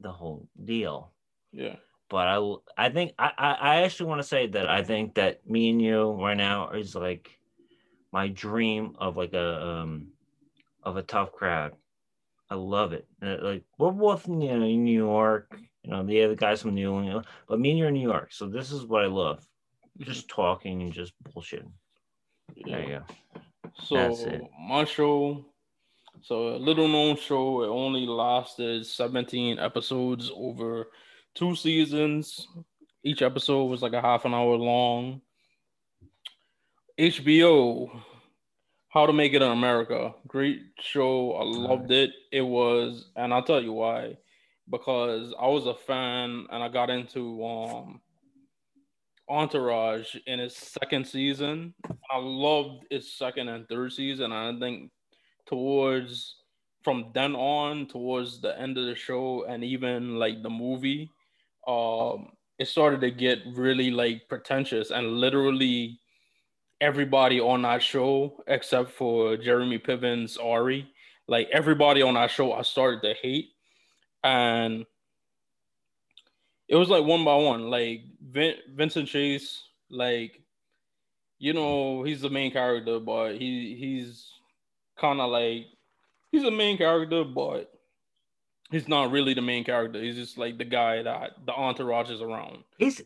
the 0.00 0.12
whole 0.12 0.48
deal, 0.64 1.12
Yeah. 1.52 1.76
but 2.08 2.28
I 2.28 2.54
I 2.76 2.88
think 2.90 3.12
I 3.18 3.32
I, 3.36 3.82
actually 3.82 4.08
want 4.08 4.20
to 4.22 4.28
say 4.28 4.46
that 4.48 4.68
I 4.68 4.82
think 4.84 5.14
that 5.14 5.48
me 5.48 5.70
and 5.70 5.82
you 5.82 6.12
right 6.12 6.36
now 6.36 6.70
is 6.70 6.94
like 6.94 7.30
my 8.12 8.28
dream 8.28 8.94
of 8.98 9.16
like 9.16 9.32
a 9.32 9.66
um 9.66 10.08
of 10.82 10.96
a 10.96 11.02
tough 11.02 11.32
crowd. 11.32 11.72
I 12.50 12.54
love 12.54 12.92
it. 12.92 13.06
Uh, 13.22 13.36
Like 13.42 13.64
we're 13.78 13.90
both 13.90 14.28
you 14.28 14.34
know 14.36 14.64
in 14.64 14.84
New 14.84 15.04
York, 15.04 15.58
you 15.82 15.90
know 15.90 16.04
the 16.04 16.22
other 16.22 16.36
guys 16.36 16.62
from 16.62 16.74
New 16.74 16.98
England, 17.00 17.26
but 17.48 17.60
me 17.60 17.70
and 17.70 17.78
you 17.78 17.84
are 17.84 17.88
in 17.88 17.94
New 17.94 18.08
York, 18.08 18.32
so 18.32 18.46
this 18.48 18.70
is 18.72 18.86
what 18.86 19.04
I 19.04 19.08
love. 19.08 19.46
Just 19.98 20.28
talking 20.28 20.82
and 20.82 20.92
just 20.92 21.12
bullshitting. 21.24 21.72
There 22.64 22.80
you 22.82 22.88
go. 22.98 23.02
So 23.82 24.48
my 24.60 24.84
show, 24.84 25.44
so 26.22 26.56
a 26.56 26.58
little 26.58 26.88
known 26.88 27.16
show. 27.16 27.62
It 27.62 27.68
only 27.68 28.06
lasted 28.06 28.86
17 28.86 29.58
episodes 29.58 30.30
over 30.34 30.88
two 31.34 31.54
seasons. 31.54 32.46
Each 33.02 33.22
episode 33.22 33.64
was 33.64 33.82
like 33.82 33.92
a 33.92 34.00
half 34.00 34.24
an 34.24 34.34
hour 34.34 34.56
long. 34.56 35.20
HBO, 36.98 37.90
How 38.88 39.06
to 39.06 39.12
Make 39.12 39.32
It 39.34 39.42
in 39.42 39.50
America. 39.50 40.14
Great 40.26 40.60
show. 40.80 41.32
I 41.34 41.44
loved 41.44 41.92
it. 41.92 42.10
It 42.32 42.42
was, 42.42 43.10
and 43.14 43.32
I'll 43.32 43.44
tell 43.44 43.62
you 43.62 43.72
why. 43.72 44.16
Because 44.68 45.32
I 45.40 45.46
was 45.46 45.66
a 45.66 45.74
fan 45.74 46.46
and 46.50 46.62
I 46.62 46.68
got 46.68 46.90
into 46.90 47.44
um 47.44 48.00
Entourage 49.30 50.16
in 50.26 50.40
its 50.40 50.56
second 50.56 51.06
season. 51.06 51.74
I 52.10 52.18
loved 52.18 52.84
its 52.90 53.18
second 53.18 53.48
and 53.48 53.68
third 53.68 53.92
season. 53.92 54.32
I 54.32 54.58
think 54.58 54.90
towards 55.46 56.36
from 56.82 57.10
then 57.14 57.34
on 57.34 57.86
towards 57.86 58.40
the 58.40 58.58
end 58.58 58.78
of 58.78 58.86
the 58.86 58.94
show 58.94 59.44
and 59.44 59.62
even 59.64 60.18
like 60.18 60.42
the 60.42 60.50
movie, 60.50 61.10
um, 61.66 62.30
it 62.58 62.68
started 62.68 63.00
to 63.02 63.10
get 63.10 63.40
really 63.54 63.90
like 63.90 64.28
pretentious 64.28 64.90
and 64.90 65.20
literally 65.20 66.00
everybody 66.80 67.40
on 67.40 67.62
that 67.62 67.82
show 67.82 68.42
except 68.46 68.90
for 68.90 69.36
Jeremy 69.36 69.78
Piven's 69.78 70.36
Ari, 70.36 70.88
like 71.26 71.48
everybody 71.52 72.02
on 72.02 72.14
that 72.14 72.30
show, 72.30 72.52
I 72.52 72.62
started 72.62 73.02
to 73.02 73.14
hate, 73.20 73.50
and 74.24 74.84
it 76.68 76.76
was 76.76 76.88
like 76.88 77.04
one 77.04 77.24
by 77.24 77.34
one. 77.34 77.70
Like 77.70 78.02
Vin- 78.22 78.58
Vincent 78.74 79.08
Chase, 79.08 79.62
like 79.90 80.42
you 81.38 81.52
know, 81.52 82.02
he's 82.02 82.20
the 82.20 82.30
main 82.30 82.52
character, 82.52 82.98
but 82.98 83.34
he 83.34 83.76
he's 83.78 84.32
kind 84.98 85.20
of 85.20 85.30
like 85.30 85.66
he's 86.30 86.44
a 86.44 86.50
main 86.50 86.76
character, 86.76 87.24
but 87.24 87.72
he's 88.70 88.88
not 88.88 89.10
really 89.10 89.34
the 89.34 89.42
main 89.42 89.64
character. 89.64 90.02
He's 90.02 90.16
just 90.16 90.38
like 90.38 90.58
the 90.58 90.64
guy 90.64 91.02
that 91.02 91.30
the 91.46 91.52
entourage 91.52 92.10
is 92.10 92.20
around. 92.20 92.64
He's 92.76 93.02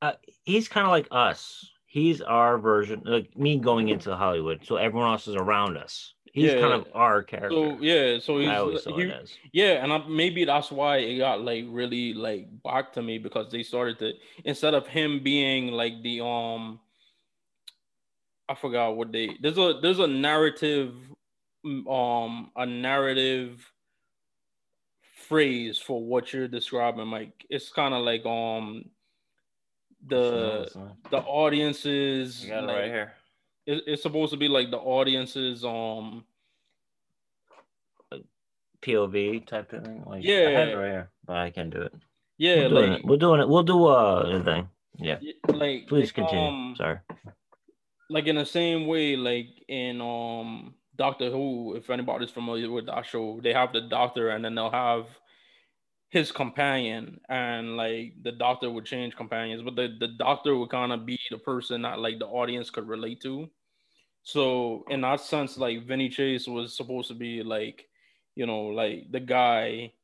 uh, 0.00 0.12
he's 0.44 0.68
kind 0.68 0.86
of 0.86 0.90
like 0.90 1.08
us. 1.10 1.68
He's 1.86 2.20
our 2.20 2.58
version, 2.58 3.02
like 3.04 3.36
me 3.36 3.58
going 3.58 3.88
into 3.88 4.14
Hollywood. 4.14 4.64
So 4.64 4.76
everyone 4.76 5.10
else 5.10 5.26
is 5.26 5.34
around 5.34 5.76
us. 5.76 6.14
He's 6.32 6.52
Yeah. 6.52 6.60
kind 6.60 6.72
of 6.74 6.86
our 6.94 7.22
character. 7.22 7.54
So 7.54 7.82
yeah, 7.82 8.18
so 8.18 8.38
I 8.38 8.56
always 8.56 8.76
he's 8.76 8.84
saw 8.84 8.96
he, 8.96 9.02
it 9.04 9.10
as. 9.10 9.36
Yeah, 9.52 9.82
and 9.82 9.92
I, 9.92 9.98
maybe 10.06 10.44
that's 10.44 10.70
why 10.70 10.98
it 10.98 11.18
got 11.18 11.40
like 11.42 11.64
really 11.68 12.12
like 12.14 12.46
back 12.62 12.92
to 12.94 13.02
me 13.02 13.18
because 13.18 13.50
they 13.50 13.62
started 13.62 13.98
to 14.00 14.12
instead 14.44 14.74
of 14.74 14.86
him 14.86 15.22
being 15.22 15.68
like 15.68 16.02
the 16.02 16.24
um 16.24 16.80
I 18.48 18.54
forgot 18.54 18.96
what 18.96 19.12
they 19.12 19.36
there's 19.40 19.58
a 19.58 19.78
there's 19.80 19.98
a 19.98 20.06
narrative 20.06 20.94
um 21.88 22.50
a 22.56 22.64
narrative 22.66 23.70
phrase 25.28 25.78
for 25.78 26.02
what 26.02 26.32
you're 26.32 26.48
describing 26.48 27.10
Like 27.10 27.44
It's 27.50 27.68
kind 27.68 27.92
of 27.92 28.04
like 28.04 28.24
um 28.24 28.84
the 30.06 30.70
the 31.10 31.18
audiences 31.18 32.44
You 32.44 32.50
got 32.50 32.64
it 32.64 32.66
like, 32.68 32.76
right 32.76 32.90
here. 32.90 33.12
It- 33.68 33.84
it's 33.86 34.02
supposed 34.02 34.32
to 34.32 34.38
be 34.38 34.48
like 34.48 34.70
the 34.70 34.78
audiences 34.78 35.64
um 35.64 36.24
POV 38.82 39.44
type 39.46 39.72
of 39.72 39.84
thing. 39.84 40.02
Like, 40.06 40.24
I 40.24 40.28
Yeah. 40.28 40.48
have 40.50 40.68
it 40.68 40.74
right 40.76 40.90
here, 40.90 41.10
but 41.26 41.36
I 41.36 41.50
can't 41.50 41.70
do 41.70 41.82
it. 41.82 41.92
yeah 42.40 42.54
we're 42.56 42.68
doing 42.68 42.90
like 42.90 42.98
it. 43.00 43.04
We're 43.06 43.16
doing 43.16 43.40
it. 43.40 43.48
We'll 43.48 43.62
do 43.64 43.86
uh 43.86 44.38
the 44.38 44.44
thing. 44.44 44.68
Yeah. 44.96 45.18
like 45.48 45.88
Please 45.88 46.12
continue. 46.12 46.44
um, 46.44 46.74
Sorry. 46.76 46.98
like 48.10 48.26
in 48.28 48.36
the 48.36 48.46
same 48.46 48.86
way, 48.86 49.16
like 49.16 49.48
in 49.68 50.00
um 50.00 50.74
Doctor 50.96 51.30
Who, 51.30 51.74
if 51.76 51.90
anybody's 51.90 52.30
familiar 52.30 52.70
with 52.70 52.86
that 52.86 53.06
show, 53.06 53.40
they 53.42 53.52
have 53.52 53.72
the 53.72 53.82
doctor 53.82 54.30
and 54.30 54.44
then 54.44 54.54
they'll 54.54 54.70
have 54.70 55.06
his 56.10 56.30
companion 56.32 57.20
and 57.28 57.76
like 57.76 58.14
the 58.22 58.32
doctor 58.32 58.70
would 58.70 58.86
change 58.86 59.14
companions, 59.16 59.62
but 59.62 59.74
the, 59.76 59.96
the 60.00 60.08
doctor 60.08 60.56
would 60.56 60.70
kind 60.70 60.92
of 60.92 61.04
be 61.04 61.18
the 61.30 61.38
person 61.38 61.82
that 61.82 61.98
like 61.98 62.18
the 62.20 62.26
audience 62.26 62.70
could 62.70 62.86
relate 62.88 63.20
to. 63.22 63.50
So 64.28 64.84
in 64.90 65.00
that 65.00 65.20
sense, 65.20 65.56
like 65.56 65.86
Vinny 65.86 66.10
Chase 66.10 66.46
was 66.46 66.76
supposed 66.76 67.08
to 67.08 67.14
be 67.14 67.42
like, 67.42 67.88
you 68.34 68.44
know, 68.44 68.64
like 68.64 69.10
the 69.10 69.20
guy 69.20 69.94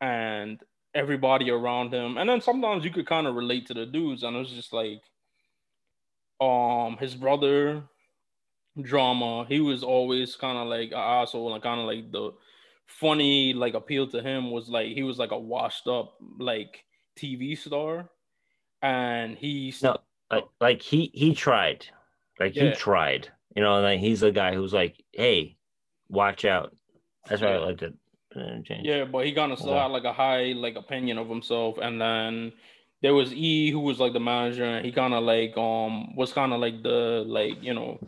and 0.00 0.62
everybody 0.94 1.50
around 1.50 1.92
him. 1.92 2.16
And 2.16 2.30
then 2.30 2.40
sometimes 2.40 2.84
you 2.84 2.92
could 2.92 3.08
kind 3.08 3.26
of 3.26 3.34
relate 3.34 3.66
to 3.66 3.74
the 3.74 3.86
dudes, 3.86 4.22
and 4.22 4.36
it 4.36 4.38
was 4.38 4.50
just 4.52 4.72
like 4.72 5.02
um 6.40 6.96
his 6.98 7.16
brother 7.16 7.82
drama 8.80 9.44
he 9.46 9.60
was 9.60 9.82
always 9.82 10.36
kind 10.36 10.56
of 10.56 10.68
like 10.68 10.92
an 10.92 10.98
asshole 10.98 11.52
and 11.52 11.62
kind 11.62 11.80
of 11.80 11.86
like 11.86 12.10
the 12.12 12.30
funny 12.86 13.52
like 13.52 13.74
appeal 13.74 14.06
to 14.06 14.22
him 14.22 14.50
was 14.50 14.68
like 14.70 14.86
he 14.94 15.02
was 15.02 15.18
like 15.18 15.32
a 15.32 15.38
washed 15.38 15.86
up 15.86 16.14
like 16.38 16.84
tv 17.18 17.58
star 17.58 18.08
and 18.80 19.36
he 19.36 19.74
No, 19.82 19.98
like 20.30 20.44
like 20.60 20.80
he 20.80 21.10
he 21.12 21.34
tried. 21.34 21.84
Like 22.38 22.54
he 22.54 22.70
tried. 22.72 23.28
You 23.54 23.62
know, 23.62 23.80
like 23.80 24.00
he's 24.00 24.20
the 24.20 24.30
guy 24.32 24.54
who's 24.54 24.72
like, 24.72 25.02
hey, 25.12 25.56
watch 26.08 26.44
out. 26.44 26.74
That's 27.28 27.42
why 27.42 27.54
I 27.54 27.58
liked 27.58 27.82
it. 27.82 27.94
Yeah, 28.82 29.04
but 29.04 29.26
he 29.26 29.32
kind 29.32 29.52
of 29.52 29.58
still 29.58 29.72
Yeah. 29.72 29.82
had 29.82 29.90
like 29.90 30.04
a 30.04 30.12
high 30.12 30.52
like 30.52 30.76
opinion 30.76 31.18
of 31.18 31.28
himself, 31.28 31.78
and 31.78 32.00
then 32.00 32.52
there 33.02 33.14
was 33.14 33.32
E 33.32 33.70
who 33.70 33.80
was 33.80 33.98
like 33.98 34.12
the 34.12 34.20
manager, 34.20 34.64
and 34.64 34.84
he 34.86 34.92
kind 34.92 35.14
of 35.14 35.24
like 35.24 35.56
um 35.56 36.14
was 36.16 36.32
kind 36.32 36.52
of 36.52 36.60
like 36.60 36.82
the 36.82 37.24
like 37.26 37.62
you 37.62 37.74
know 37.74 37.98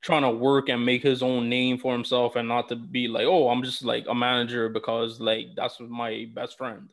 trying 0.00 0.22
to 0.22 0.30
work 0.30 0.68
and 0.68 0.84
make 0.84 1.02
his 1.02 1.22
own 1.22 1.48
name 1.48 1.78
for 1.78 1.92
himself, 1.92 2.34
and 2.36 2.48
not 2.48 2.68
to 2.68 2.76
be 2.76 3.08
like 3.08 3.26
oh 3.26 3.48
I'm 3.50 3.62
just 3.62 3.84
like 3.84 4.06
a 4.08 4.14
manager 4.14 4.68
because 4.68 5.20
like 5.20 5.46
that's 5.54 5.78
my 5.80 6.26
best 6.34 6.58
friend, 6.58 6.92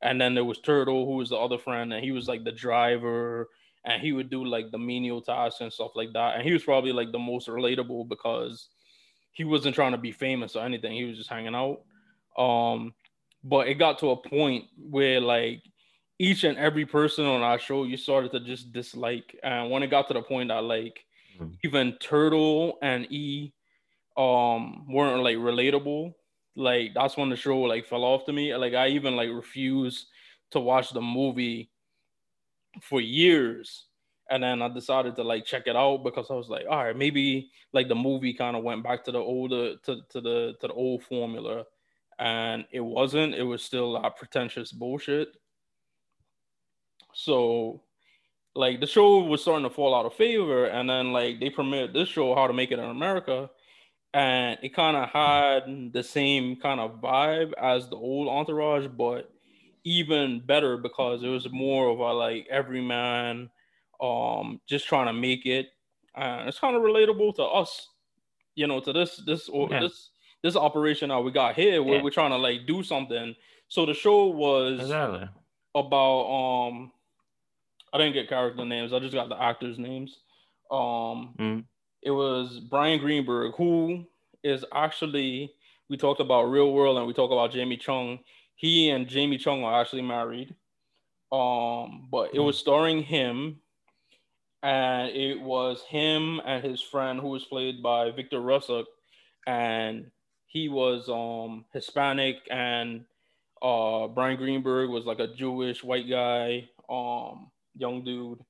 and 0.00 0.20
then 0.20 0.34
there 0.34 0.44
was 0.44 0.58
Turtle 0.58 1.04
who 1.06 1.16
was 1.16 1.28
the 1.30 1.36
other 1.36 1.58
friend, 1.58 1.92
and 1.92 2.02
he 2.04 2.12
was 2.12 2.28
like 2.28 2.44
the 2.44 2.52
driver, 2.52 3.48
and 3.84 4.02
he 4.02 4.12
would 4.12 4.30
do 4.30 4.44
like 4.44 4.70
the 4.70 4.78
menial 4.78 5.22
tasks 5.22 5.60
and 5.60 5.72
stuff 5.72 5.92
like 5.94 6.12
that, 6.14 6.36
and 6.36 6.44
he 6.44 6.52
was 6.52 6.64
probably 6.64 6.92
like 6.92 7.12
the 7.12 7.18
most 7.18 7.48
relatable 7.48 8.08
because 8.08 8.68
he 9.32 9.44
wasn't 9.44 9.74
trying 9.74 9.92
to 9.92 9.98
be 9.98 10.12
famous 10.12 10.56
or 10.56 10.64
anything, 10.64 10.92
he 10.94 11.04
was 11.04 11.16
just 11.16 11.30
hanging 11.30 11.54
out. 11.54 11.84
Um, 12.36 12.94
but 13.42 13.68
it 13.68 13.74
got 13.74 13.98
to 14.00 14.10
a 14.10 14.16
point 14.28 14.66
where 14.76 15.20
like 15.20 15.62
each 16.18 16.44
and 16.44 16.58
every 16.58 16.86
person 16.86 17.24
on 17.24 17.42
our 17.42 17.58
show 17.58 17.84
you 17.84 17.96
started 17.96 18.32
to 18.32 18.40
just 18.40 18.72
dislike. 18.72 19.36
And 19.42 19.70
when 19.70 19.82
it 19.82 19.88
got 19.88 20.08
to 20.08 20.14
the 20.14 20.22
point 20.22 20.48
that 20.48 20.64
like 20.64 21.04
Mhm. 21.34 21.62
even 21.64 21.96
Turtle 21.98 22.78
and 22.82 23.06
E 23.12 23.54
um 24.16 24.86
weren't 24.92 25.24
like 25.24 25.38
relatable, 25.38 26.14
like 26.56 26.94
that's 26.94 27.16
when 27.16 27.30
the 27.30 27.36
show 27.36 27.60
like 27.62 27.86
fell 27.86 28.04
off 28.04 28.26
to 28.26 28.34
me. 28.34 28.54
Like 28.56 28.74
I 28.74 28.88
even 28.90 29.16
like 29.16 29.30
refused 29.30 30.08
to 30.52 30.60
watch 30.60 30.90
the 30.92 31.02
movie 31.02 31.71
for 32.80 33.00
years. 33.00 33.86
And 34.30 34.42
then 34.42 34.62
I 34.62 34.68
decided 34.68 35.16
to 35.16 35.24
like 35.24 35.44
check 35.44 35.64
it 35.66 35.76
out 35.76 36.04
because 36.04 36.30
I 36.30 36.34
was 36.34 36.48
like, 36.48 36.64
all 36.70 36.84
right, 36.84 36.96
maybe 36.96 37.50
like 37.72 37.88
the 37.88 37.94
movie 37.94 38.32
kind 38.32 38.56
of 38.56 38.62
went 38.62 38.82
back 38.82 39.04
to 39.04 39.12
the 39.12 39.18
older 39.18 39.76
to, 39.76 39.96
to 40.10 40.20
the 40.20 40.54
to 40.60 40.68
the 40.68 40.72
old 40.72 41.02
formula 41.04 41.64
and 42.18 42.64
it 42.70 42.80
wasn't 42.80 43.34
it 43.34 43.42
was 43.42 43.62
still 43.62 43.96
a 43.96 44.10
pretentious 44.10 44.70
bullshit 44.70 45.28
so 47.12 47.82
like 48.54 48.80
the 48.80 48.86
show 48.86 49.18
was 49.18 49.42
starting 49.42 49.68
to 49.68 49.74
fall 49.74 49.94
out 49.94 50.06
of 50.06 50.14
favor 50.14 50.66
and 50.66 50.88
then 50.88 51.12
like 51.12 51.40
they 51.40 51.50
premiered 51.50 51.92
this 51.92 52.08
show 52.08 52.34
how 52.34 52.46
to 52.46 52.52
make 52.52 52.70
it 52.70 52.78
in 52.78 52.84
america 52.84 53.50
and 54.14 54.58
it 54.62 54.74
kind 54.74 54.96
of 54.96 55.08
had 55.08 55.92
the 55.92 56.02
same 56.02 56.56
kind 56.56 56.78
of 56.80 57.00
vibe 57.00 57.52
as 57.60 57.88
the 57.88 57.96
old 57.96 58.28
entourage 58.28 58.86
but 58.86 59.31
even 59.84 60.40
better 60.46 60.76
because 60.76 61.22
it 61.22 61.28
was 61.28 61.50
more 61.50 61.88
of 61.90 61.98
a 61.98 62.12
like 62.12 62.46
every 62.50 62.80
man 62.80 63.50
um 64.00 64.60
just 64.68 64.86
trying 64.86 65.06
to 65.06 65.12
make 65.12 65.46
it 65.46 65.68
and 66.16 66.48
it's 66.48 66.58
kind 66.58 66.76
of 66.76 66.82
relatable 66.82 67.34
to 67.34 67.42
us 67.42 67.88
you 68.54 68.66
know 68.66 68.80
to 68.80 68.92
this 68.92 69.16
this 69.26 69.48
or 69.48 69.68
Yeah. 69.70 69.80
this 69.80 70.10
this 70.42 70.56
operation 70.56 71.08
that 71.10 71.20
we 71.20 71.30
got 71.30 71.54
here 71.54 71.82
where 71.82 71.96
Yeah. 71.96 72.02
we're 72.02 72.10
trying 72.10 72.30
to 72.30 72.36
like 72.36 72.66
do 72.66 72.82
something 72.82 73.34
so 73.68 73.86
the 73.86 73.94
show 73.94 74.26
was 74.26 74.80
Exactly. 74.80 75.28
about 75.74 76.20
um 76.68 76.92
I 77.94 77.98
didn't 77.98 78.14
get 78.14 78.28
character 78.28 78.64
names. 78.64 78.92
I 78.94 79.00
just 79.00 79.12
got 79.12 79.28
the 79.28 79.38
actors' 79.40 79.78
names. 79.78 80.20
Um, 80.70 81.34
Mhm. 81.38 81.64
it 82.02 82.10
was 82.10 82.58
Bryan 82.58 82.98
Greenberg, 82.98 83.54
who 83.56 84.06
is 84.42 84.64
actually 84.72 85.52
we 85.90 85.98
talked 85.98 86.20
about 86.20 86.44
Real 86.44 86.72
World 86.72 86.96
and 86.96 87.06
we 87.06 87.12
talked 87.12 87.34
about 87.34 87.50
Jamie 87.52 87.76
Chung. 87.76 88.18
He 88.62 88.90
and 88.90 89.08
Jamie 89.08 89.38
Chung 89.38 89.64
are 89.64 89.80
actually 89.80 90.02
married. 90.02 90.54
Um, 91.32 92.06
but 92.12 92.32
it 92.32 92.38
was 92.38 92.56
starring 92.56 93.02
him, 93.02 93.60
and 94.62 95.08
it 95.10 95.40
was 95.40 95.82
him 95.82 96.40
and 96.46 96.64
his 96.64 96.80
friend 96.80 97.18
who 97.18 97.26
was 97.26 97.44
played 97.44 97.82
by 97.82 98.12
Victor 98.12 98.38
Rasuk, 98.38 98.84
and 99.48 100.12
he 100.46 100.68
was 100.68 101.08
um 101.08 101.64
Hispanic 101.72 102.36
and 102.50 103.04
uh 103.60 104.06
Bryan 104.06 104.36
Greenberg 104.36 104.90
was 104.90 105.06
like 105.06 105.18
a 105.18 105.34
Jewish 105.34 105.82
white 105.82 106.08
guy, 106.08 106.68
um 106.88 107.50
young 107.74 108.04
dude. 108.04 108.44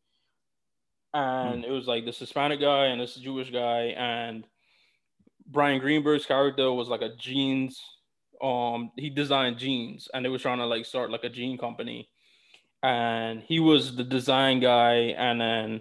And 1.14 1.64
it 1.64 1.70
was 1.70 1.86
like 1.86 2.04
this 2.04 2.18
Hispanic 2.18 2.60
guy 2.60 2.86
and 2.86 3.00
this 3.00 3.14
Jewish 3.14 3.50
guy 3.50 3.94
and 3.96 4.44
Bryan 5.46 5.80
Greenberg's 5.80 6.26
character 6.26 6.70
was 6.70 6.88
like 6.88 7.02
a 7.02 7.16
jeans 7.16 7.80
um 8.42 8.90
he 8.96 9.10
designed 9.10 9.58
jeans 9.58 10.08
and 10.12 10.24
they 10.24 10.28
were 10.28 10.38
trying 10.38 10.58
to 10.58 10.66
like 10.66 10.84
start 10.84 11.10
like 11.10 11.24
a 11.24 11.28
jean 11.28 11.58
company. 11.58 12.08
And 12.82 13.42
he 13.42 13.60
was 13.60 13.94
the 13.94 14.04
design 14.04 14.60
guy 14.60 15.14
and 15.16 15.40
then 15.40 15.80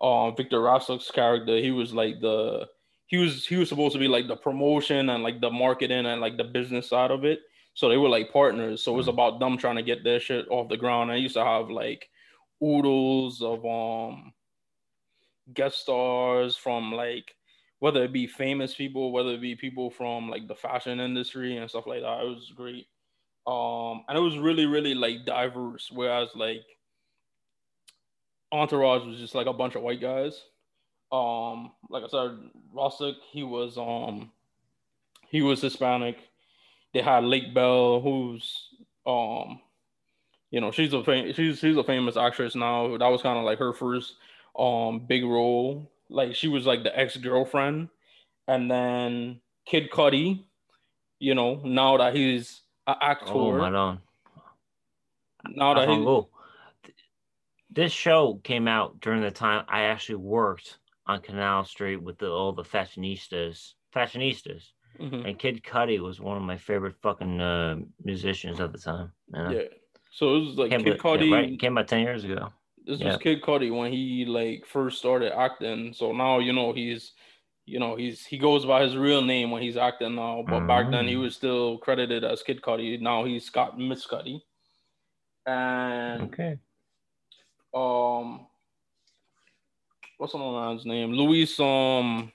um 0.00 0.34
Victor 0.36 0.58
Rasuk's 0.58 1.10
character 1.10 1.58
he 1.58 1.70
was 1.70 1.92
like 1.92 2.20
the 2.20 2.66
he 3.06 3.16
was 3.18 3.46
he 3.46 3.56
was 3.56 3.68
supposed 3.68 3.94
to 3.94 3.98
be 3.98 4.08
like 4.08 4.28
the 4.28 4.36
promotion 4.36 5.10
and 5.10 5.22
like 5.22 5.40
the 5.40 5.50
marketing 5.50 6.06
and 6.06 6.20
like 6.20 6.36
the 6.36 6.44
business 6.44 6.88
side 6.88 7.10
of 7.10 7.24
it. 7.24 7.40
So 7.74 7.88
they 7.88 7.96
were 7.96 8.08
like 8.08 8.32
partners. 8.32 8.82
So 8.82 8.92
it 8.92 8.96
was 8.96 9.08
about 9.08 9.40
them 9.40 9.56
trying 9.56 9.76
to 9.76 9.82
get 9.82 10.04
their 10.04 10.20
shit 10.20 10.46
off 10.50 10.68
the 10.68 10.76
ground. 10.76 11.10
I 11.10 11.16
used 11.16 11.34
to 11.34 11.44
have 11.44 11.70
like 11.70 12.08
oodles 12.62 13.42
of 13.42 13.64
um 13.64 14.32
guest 15.52 15.80
stars 15.80 16.56
from 16.56 16.92
like 16.92 17.34
whether 17.80 18.02
it 18.02 18.12
be 18.12 18.26
famous 18.26 18.74
people, 18.74 19.12
whether 19.12 19.30
it 19.30 19.40
be 19.40 19.54
people 19.54 19.90
from 19.90 20.28
like 20.28 20.48
the 20.48 20.54
fashion 20.54 21.00
industry 21.00 21.56
and 21.56 21.70
stuff 21.70 21.86
like 21.86 22.02
that. 22.02 22.20
It 22.22 22.28
was 22.28 22.52
great. 22.56 22.86
Um, 23.46 24.04
and 24.08 24.18
it 24.18 24.20
was 24.20 24.36
really, 24.38 24.66
really 24.66 24.94
like 24.94 25.24
diverse. 25.24 25.90
Whereas 25.92 26.28
like 26.34 26.64
Entourage 28.52 29.06
was 29.06 29.18
just 29.18 29.34
like 29.34 29.46
a 29.46 29.52
bunch 29.52 29.74
of 29.74 29.82
white 29.82 30.00
guys. 30.00 30.42
Um, 31.10 31.72
like 31.88 32.04
I 32.04 32.08
said, 32.08 32.38
Rasuk, 32.74 33.14
he 33.30 33.42
was 33.42 33.78
um 33.78 34.30
he 35.28 35.42
was 35.42 35.60
Hispanic. 35.60 36.18
They 36.92 37.00
had 37.00 37.24
Lake 37.24 37.54
Bell, 37.54 38.00
who's 38.00 38.68
um 39.06 39.60
you 40.50 40.60
know, 40.60 40.70
she's 40.70 40.92
a 40.94 41.04
fam- 41.04 41.32
she's 41.32 41.58
she's 41.58 41.76
a 41.76 41.84
famous 41.84 42.16
actress 42.16 42.54
now. 42.54 42.96
That 42.96 43.08
was 43.08 43.22
kind 43.22 43.38
of 43.38 43.44
like 43.44 43.58
her 43.58 43.72
first 43.72 44.16
um 44.58 45.00
big 45.06 45.24
role. 45.24 45.90
Like 46.10 46.34
she 46.34 46.48
was 46.48 46.66
like 46.66 46.82
the 46.82 46.98
ex-girlfriend. 46.98 47.88
And 48.46 48.70
then 48.70 49.40
Kid 49.66 49.90
Cudi, 49.90 50.44
you 51.18 51.34
know, 51.34 51.56
now 51.64 51.98
that 51.98 52.14
he's 52.16 52.62
an 52.86 52.96
actor, 53.00 53.32
Oh 53.32 53.52
my 53.52 53.70
god. 53.70 53.98
now 55.50 55.74
that 55.74 55.88
he's. 55.88 56.06
This 57.70 57.92
show 57.92 58.40
came 58.42 58.66
out 58.66 58.98
during 59.00 59.20
the 59.20 59.30
time 59.30 59.64
I 59.68 59.82
actually 59.82 60.16
worked 60.16 60.78
on 61.06 61.20
Canal 61.20 61.64
Street 61.64 62.02
with 62.02 62.18
the, 62.18 62.30
all 62.30 62.52
the 62.52 62.64
fashionistas, 62.64 63.74
fashionistas, 63.94 64.72
Mhm. 64.98 65.28
and 65.28 65.38
Kid 65.38 65.62
Cudi 65.62 66.00
was 66.00 66.18
one 66.20 66.36
of 66.38 66.42
my 66.42 66.56
favorite 66.56 66.96
fucking 67.02 67.40
uh, 67.40 67.76
musicians 68.02 68.58
at 68.60 68.72
the 68.72 68.78
time. 68.78 69.12
You 69.34 69.42
know? 69.42 69.50
yeah. 69.50 69.62
So 70.10 70.36
it 70.36 70.40
was 70.40 70.54
like 70.56 70.70
Came, 70.70 70.80
Kid 70.80 70.94
yeah, 70.94 71.02
Cudi. 71.02 71.30
right? 71.32 71.60
Came 71.60 71.76
out 71.78 71.86
ten 71.88 72.00
years 72.00 72.24
ago. 72.24 72.48
This 72.88 73.00
Yeah. 73.00 73.08
was 73.08 73.16
Kid 73.18 73.42
Cudi 73.42 73.70
when 73.70 73.92
he 73.92 74.24
like 74.24 74.64
first 74.64 74.96
started 74.98 75.38
acting. 75.38 75.92
So 75.92 76.10
now 76.12 76.38
you 76.38 76.54
know 76.54 76.72
he's 76.72 77.12
you 77.66 77.78
know 77.78 77.96
he's 77.96 78.24
he 78.24 78.38
goes 78.38 78.64
by 78.64 78.82
his 78.82 78.96
real 78.96 79.20
name 79.20 79.50
when 79.50 79.60
he's 79.60 79.76
acting 79.76 80.14
now. 80.14 80.42
But 80.48 80.66
back 80.66 80.90
then 80.90 81.06
he 81.06 81.14
Mm. 81.14 81.20
was 81.20 81.36
still 81.36 81.76
credited 81.78 82.24
as 82.24 82.42
Kid 82.42 82.62
Cudi. 82.62 82.98
Now 82.98 83.24
he's 83.24 83.44
Scott 83.44 83.76
Mescudi. 83.78 84.40
And 85.44 86.22
Okay. 86.32 86.58
um 87.74 88.46
what's 90.16 90.32
the 90.32 90.38
man's 90.38 90.86
name? 90.86 91.12
Luis 91.12 91.60
um 91.60 92.32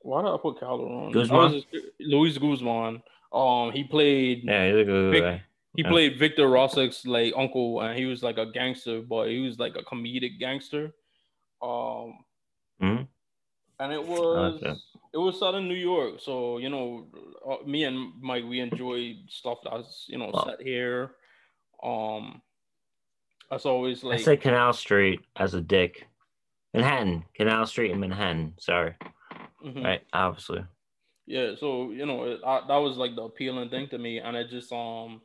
why 0.00 0.22
did 0.22 0.30
I 0.32 0.38
put 0.38 0.58
Calderon? 0.58 1.12
Guzman? 1.12 1.38
That 1.38 1.54
was 1.54 1.64
his- 1.70 1.90
Luis 2.00 2.38
Guzman. 2.38 3.02
Um 3.30 3.72
he 3.72 3.84
played 3.84 4.44
Yeah, 4.44 4.66
he's 4.70 4.76
a 4.80 4.84
good 4.84 5.12
Big- 5.12 5.22
guy. 5.22 5.42
He 5.76 5.82
Yeah. 5.82 5.90
played 5.90 6.18
Victor 6.18 6.48
Rasuk's 6.48 7.06
like 7.06 7.32
uncle, 7.36 7.80
and 7.80 7.96
he 7.98 8.06
was 8.06 8.22
like 8.22 8.38
a 8.38 8.46
gangster, 8.46 9.00
but 9.02 9.28
he 9.28 9.40
was 9.40 9.58
like 9.58 9.76
a 9.76 9.82
comedic 9.84 10.38
gangster. 10.38 10.94
Um, 11.62 12.24
Mhm. 12.80 13.06
and 13.78 13.92
it 13.92 14.04
was 14.04 14.62
Okay. 14.62 14.74
it 15.12 15.18
was 15.18 15.38
set 15.38 15.54
in 15.54 15.68
New 15.68 15.74
York, 15.74 16.20
so 16.20 16.58
you 16.58 16.68
know, 16.70 17.06
uh, 17.46 17.64
me 17.66 17.84
and 17.84 18.12
Mike 18.20 18.44
we 18.44 18.60
enjoyed 18.60 19.16
stuff 19.28 19.58
that's 19.62 20.06
you 20.08 20.18
know 20.18 20.30
Wow. 20.32 20.44
set 20.46 20.60
here. 20.60 21.16
Um, 21.82 22.42
that's 23.48 23.66
always 23.66 24.02
I 24.04 24.08
like 24.08 24.20
said 24.20 24.40
Canal 24.40 24.72
Street 24.72 25.20
as 25.36 25.54
a 25.54 25.60
dick. 25.60 26.06
Manhattan, 26.74 27.24
Canal 27.34 27.66
Street 27.66 27.90
in 27.90 27.98
Manhattan. 28.00 28.54
Sorry, 28.58 28.94
mhm. 29.64 29.84
right? 29.84 30.02
Obviously. 30.12 30.64
yeah. 31.26 31.54
So 31.56 31.90
you 31.90 32.06
know, 32.06 32.24
it, 32.24 32.40
I, 32.44 32.60
that 32.66 32.76
was 32.76 32.96
like 32.96 33.14
the 33.14 33.22
appealing 33.22 33.70
thing 33.70 33.88
to 33.88 33.98
me, 33.98 34.18
and 34.18 34.36
it 34.36 34.50
just 34.50 34.72
um. 34.72 35.22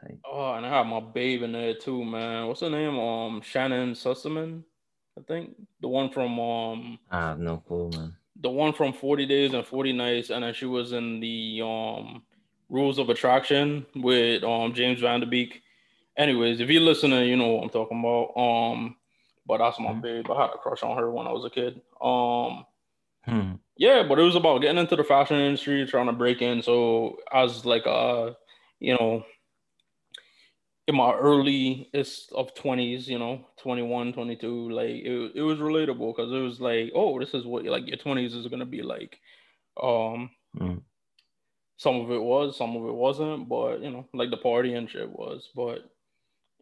Tight. 0.00 0.18
Oh, 0.24 0.54
and 0.54 0.64
I 0.66 0.68
have 0.68 0.86
my 0.86 1.00
babe 1.00 1.42
in 1.42 1.52
there 1.52 1.74
too, 1.74 2.04
man. 2.04 2.46
What's 2.46 2.60
her 2.60 2.70
name? 2.70 2.98
Um, 2.98 3.40
Shannyn 3.40 3.92
Sossamon, 3.92 4.62
I 5.18 5.22
think 5.22 5.54
the 5.80 5.88
one 5.88 6.10
from 6.10 6.38
um, 6.38 6.98
I 7.10 7.18
have 7.28 7.38
no 7.38 7.58
clue, 7.58 7.90
man. 7.90 8.16
the 8.40 8.50
one 8.50 8.72
from 8.72 8.92
Forty 8.92 9.26
Days 9.26 9.54
and 9.54 9.66
Forty 9.66 9.92
Nights, 9.92 10.30
and 10.30 10.44
then 10.44 10.54
she 10.54 10.66
was 10.66 10.92
in 10.92 11.20
the 11.20 11.60
um, 11.64 12.22
Rules 12.68 12.98
of 12.98 13.08
Attraction 13.10 13.86
with 13.96 14.44
um 14.44 14.74
James 14.74 15.00
Van 15.00 15.20
Der 15.20 15.26
Beek. 15.26 15.62
Anyways, 16.16 16.60
if 16.60 16.68
you're 16.70 16.82
listening, 16.82 17.28
you 17.28 17.36
know 17.36 17.48
what 17.48 17.62
I'm 17.64 17.70
talking 17.70 18.00
about. 18.00 18.36
Um, 18.40 18.96
but 19.46 19.58
that's 19.58 19.78
my 19.80 19.92
Mhm. 19.92 20.02
babe. 20.02 20.30
I 20.30 20.42
had 20.42 20.50
a 20.50 20.58
crush 20.58 20.82
on 20.82 20.96
her 20.96 21.10
when 21.10 21.26
I 21.26 21.32
was 21.32 21.44
a 21.44 21.50
kid. 21.50 21.80
Um, 22.00 22.66
Hmm. 23.24 23.54
yeah, 23.76 24.02
but 24.02 24.18
it 24.18 24.22
was 24.22 24.34
about 24.36 24.60
getting 24.60 24.78
into 24.78 24.96
the 24.96 25.04
fashion 25.04 25.38
industry, 25.38 25.86
trying 25.86 26.06
to 26.06 26.12
break 26.12 26.42
in. 26.42 26.62
So 26.62 27.18
as 27.32 27.64
like 27.64 27.86
uh, 27.86 28.32
you 28.80 28.94
know, 28.94 29.24
in 30.88 30.96
my 30.96 31.14
early 31.14 31.90
of 31.94 32.54
20s, 32.54 33.06
you 33.08 33.18
know, 33.18 33.46
21, 33.60 34.14
22, 34.14 34.70
like 34.70 34.86
it, 34.88 35.32
it 35.36 35.42
was 35.42 35.58
relatable 35.58 36.16
because 36.16 36.32
it 36.32 36.40
was 36.40 36.60
like, 36.60 36.90
oh, 36.94 37.20
this 37.20 37.34
is 37.34 37.44
what 37.44 37.64
like 37.66 37.86
your 37.86 37.98
20s 37.98 38.34
is 38.34 38.48
gonna 38.48 38.66
be 38.66 38.82
like. 38.82 39.20
Um 39.82 40.30
Mm. 40.58 40.82
some 41.76 41.96
of 42.00 42.10
it 42.10 42.22
was, 42.22 42.56
some 42.56 42.74
of 42.74 42.84
it 42.88 42.94
wasn't, 42.94 43.48
but 43.48 43.82
you 43.82 43.90
know, 43.90 44.08
like 44.14 44.30
the 44.30 44.38
party 44.38 44.74
and 44.74 44.90
shit 44.90 45.10
was. 45.10 45.50
But 45.54 45.90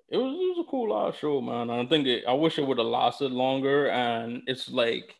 it 0.08 0.18
was 0.18 0.34
it 0.34 0.58
was 0.58 0.64
a 0.66 0.70
cool 0.70 0.96
ass 0.96 1.16
show, 1.16 1.40
man. 1.40 1.70
I 1.70 1.86
think 1.86 2.06
it, 2.08 2.24
I 2.28 2.32
wish 2.34 2.58
it 2.58 2.66
would 2.66 2.78
have 2.78 2.86
lasted 2.88 3.32
longer 3.32 3.88
and 3.90 4.42
it's 4.48 4.68
like 4.68 5.14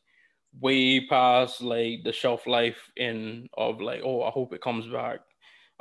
way 0.60 1.06
past 1.06 1.62
like 1.62 2.04
the 2.04 2.12
shelf 2.12 2.46
life 2.46 2.90
in 2.96 3.48
of 3.56 3.80
like 3.80 4.02
oh 4.04 4.22
I 4.22 4.30
hope 4.30 4.52
it 4.52 4.62
comes 4.62 4.86
back 4.92 5.20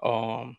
um 0.04 0.58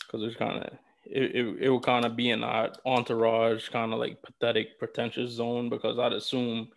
because 0.00 0.22
it's 0.24 0.36
kind 0.36 0.64
of 0.64 0.72
it, 1.10 1.36
it, 1.36 1.56
it 1.62 1.68
will 1.68 1.80
kind 1.80 2.04
of 2.04 2.16
be 2.16 2.30
in 2.30 2.40
that 2.40 2.78
entourage 2.86 3.68
kind 3.70 3.92
of 3.92 3.98
like 3.98 4.22
pathetic 4.22 4.78
pretentious 4.78 5.30
zone 5.32 5.68
because 5.68 5.98
I'd 5.98 6.12
assume 6.12 6.68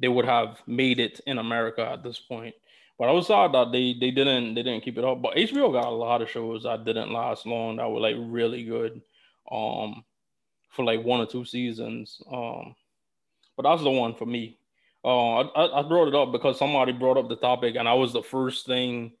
they 0.00 0.08
would 0.08 0.24
have 0.24 0.60
made 0.66 0.98
it 1.00 1.20
in 1.26 1.38
America 1.38 1.88
at 1.88 2.02
this 2.02 2.18
point. 2.18 2.54
But 2.98 3.08
I 3.08 3.12
was 3.12 3.26
sad 3.26 3.52
that 3.52 3.72
they 3.72 3.94
they 3.94 4.10
didn't 4.10 4.54
they 4.54 4.62
didn't 4.62 4.84
keep 4.84 4.98
it 4.98 5.04
up. 5.04 5.22
But 5.22 5.36
HBO 5.36 5.72
got 5.72 5.86
a 5.86 5.90
lot 5.90 6.22
of 6.22 6.30
shows 6.30 6.64
that 6.64 6.84
didn't 6.84 7.12
last 7.12 7.46
long 7.46 7.76
that 7.76 7.90
were 7.90 8.00
like 8.00 8.16
really 8.18 8.64
good 8.64 9.02
um 9.50 10.04
for 10.70 10.84
like 10.84 11.04
one 11.04 11.20
or 11.20 11.26
two 11.26 11.44
seasons 11.44 12.22
um 12.30 12.74
but 13.56 13.64
that's 13.64 13.82
the 13.82 13.90
one 13.90 14.14
for 14.14 14.26
me. 14.26 14.58
Uh, 15.04 15.40
I, 15.40 15.80
I 15.80 15.82
brought 15.82 16.08
it 16.08 16.14
up 16.14 16.32
because 16.32 16.58
somebody 16.58 16.92
brought 16.92 17.16
up 17.18 17.28
the 17.28 17.36
topic, 17.36 17.74
and 17.76 17.88
I 17.88 17.94
was 17.94 18.12
the 18.12 18.22
first 18.22 18.66
thing 18.66 19.12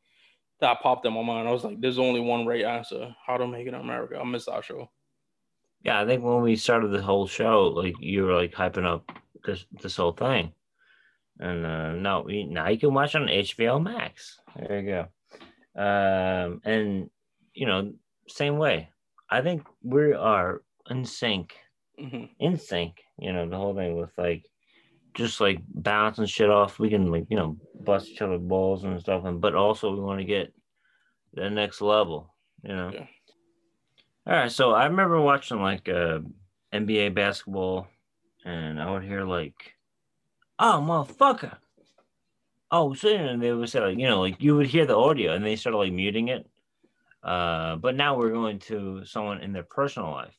that 0.62 0.80
popped 0.80 1.04
in 1.06 1.12
my 1.12 1.22
mind. 1.22 1.46
I 1.48 1.52
was 1.52 1.64
like, 1.64 1.80
"There's 1.80 1.98
only 1.98 2.20
one 2.20 2.46
right 2.46 2.64
answer: 2.64 3.14
How 3.26 3.36
to 3.36 3.46
Make 3.46 3.66
It 3.66 3.74
in 3.74 3.80
America." 3.80 4.18
I 4.18 4.24
miss 4.24 4.46
that 4.46 4.64
show. 4.64 4.90
Yeah, 5.84 6.00
I 6.00 6.06
think 6.06 6.22
when 6.22 6.42
we 6.42 6.56
started 6.56 6.88
the 6.88 7.02
whole 7.02 7.26
show, 7.26 7.68
like 7.68 7.94
you 8.00 8.24
were 8.24 8.34
like 8.34 8.52
hyping 8.52 8.86
up 8.86 9.10
this 9.44 9.66
this 9.82 9.96
whole 9.96 10.12
thing, 10.12 10.52
and 11.38 11.66
uh, 11.66 11.92
now 11.92 12.22
we 12.22 12.44
now 12.44 12.68
you 12.68 12.78
can 12.78 12.94
watch 12.94 13.14
on 13.14 13.26
HBO 13.26 13.82
Max. 13.82 14.38
There 14.56 14.80
you 14.80 14.86
go. 14.86 15.08
Um, 15.82 16.60
and 16.64 17.10
you 17.54 17.66
know, 17.66 17.92
same 18.28 18.58
way. 18.58 18.88
I 19.28 19.42
think 19.42 19.66
we 19.82 20.12
are 20.12 20.62
in 20.88 21.04
sync, 21.04 21.54
hmm 21.98 22.24
in 22.38 22.56
sync. 22.58 23.02
You 23.18 23.32
know, 23.32 23.48
the 23.48 23.56
whole 23.56 23.74
thing 23.74 23.96
with 23.96 24.16
like 24.16 24.44
just 25.14 25.40
like 25.40 25.60
bouncing 25.74 26.26
shit 26.26 26.50
off. 26.50 26.78
We 26.78 26.90
can 26.90 27.10
like 27.10 27.26
you 27.28 27.36
know 27.36 27.56
bust 27.80 28.08
each 28.08 28.22
other 28.22 28.38
balls 28.38 28.84
and 28.84 29.00
stuff, 29.00 29.24
and 29.24 29.40
but 29.40 29.54
also 29.54 29.92
we 29.92 30.00
want 30.00 30.20
to 30.20 30.24
get 30.24 30.52
the 31.34 31.50
next 31.50 31.80
level. 31.80 32.34
You 32.62 32.74
know. 32.74 32.90
Yeah. 32.92 33.06
All 34.24 34.34
right, 34.34 34.52
so 34.52 34.70
I 34.72 34.86
remember 34.86 35.20
watching 35.20 35.60
like 35.60 35.88
uh 35.88 36.20
NBA 36.72 37.14
basketball, 37.14 37.88
and 38.44 38.80
I 38.80 38.90
would 38.90 39.02
hear 39.02 39.24
like, 39.24 39.74
"Oh, 40.58 40.80
motherfucker." 40.82 41.56
Oh, 42.70 42.94
so 42.94 43.08
and 43.08 43.42
they 43.42 43.52
would 43.52 43.68
say 43.68 43.80
like, 43.80 43.98
you 43.98 44.08
know, 44.08 44.20
like 44.20 44.40
you 44.40 44.56
would 44.56 44.66
hear 44.66 44.86
the 44.86 44.96
audio, 44.96 45.34
and 45.34 45.44
they 45.44 45.56
started 45.56 45.78
like 45.78 45.92
muting 45.92 46.28
it. 46.28 46.48
Uh, 47.22 47.76
but 47.76 47.94
now 47.94 48.16
we're 48.16 48.30
going 48.32 48.58
to 48.58 49.04
someone 49.04 49.42
in 49.42 49.52
their 49.52 49.62
personal 49.62 50.10
life. 50.10 50.36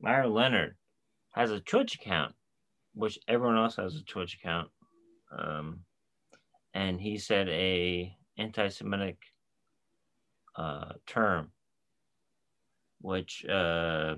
Meyers 0.00 0.30
Leonard 0.30 0.76
has 1.32 1.50
a 1.50 1.60
Twitch 1.60 1.96
account, 1.96 2.34
which 2.98 3.18
everyone 3.28 3.56
else 3.56 3.76
has 3.76 3.94
a 3.94 4.02
Twitch 4.02 4.34
account. 4.34 4.68
Um, 5.36 5.80
and 6.74 7.00
he 7.00 7.16
said 7.16 7.48
a 7.48 8.12
anti-Semitic 8.36 9.18
uh, 10.56 10.92
term, 11.06 11.52
which 13.00 13.46
uh, 13.46 14.16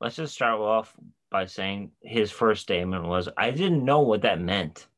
let's 0.00 0.16
just 0.16 0.34
start 0.34 0.58
off 0.58 0.94
by 1.30 1.46
saying 1.46 1.92
his 2.02 2.32
first 2.32 2.62
statement 2.62 3.04
was, 3.04 3.28
"I 3.36 3.52
didn't 3.52 3.84
know 3.84 4.00
what 4.00 4.22
that 4.22 4.40
meant." 4.40 4.88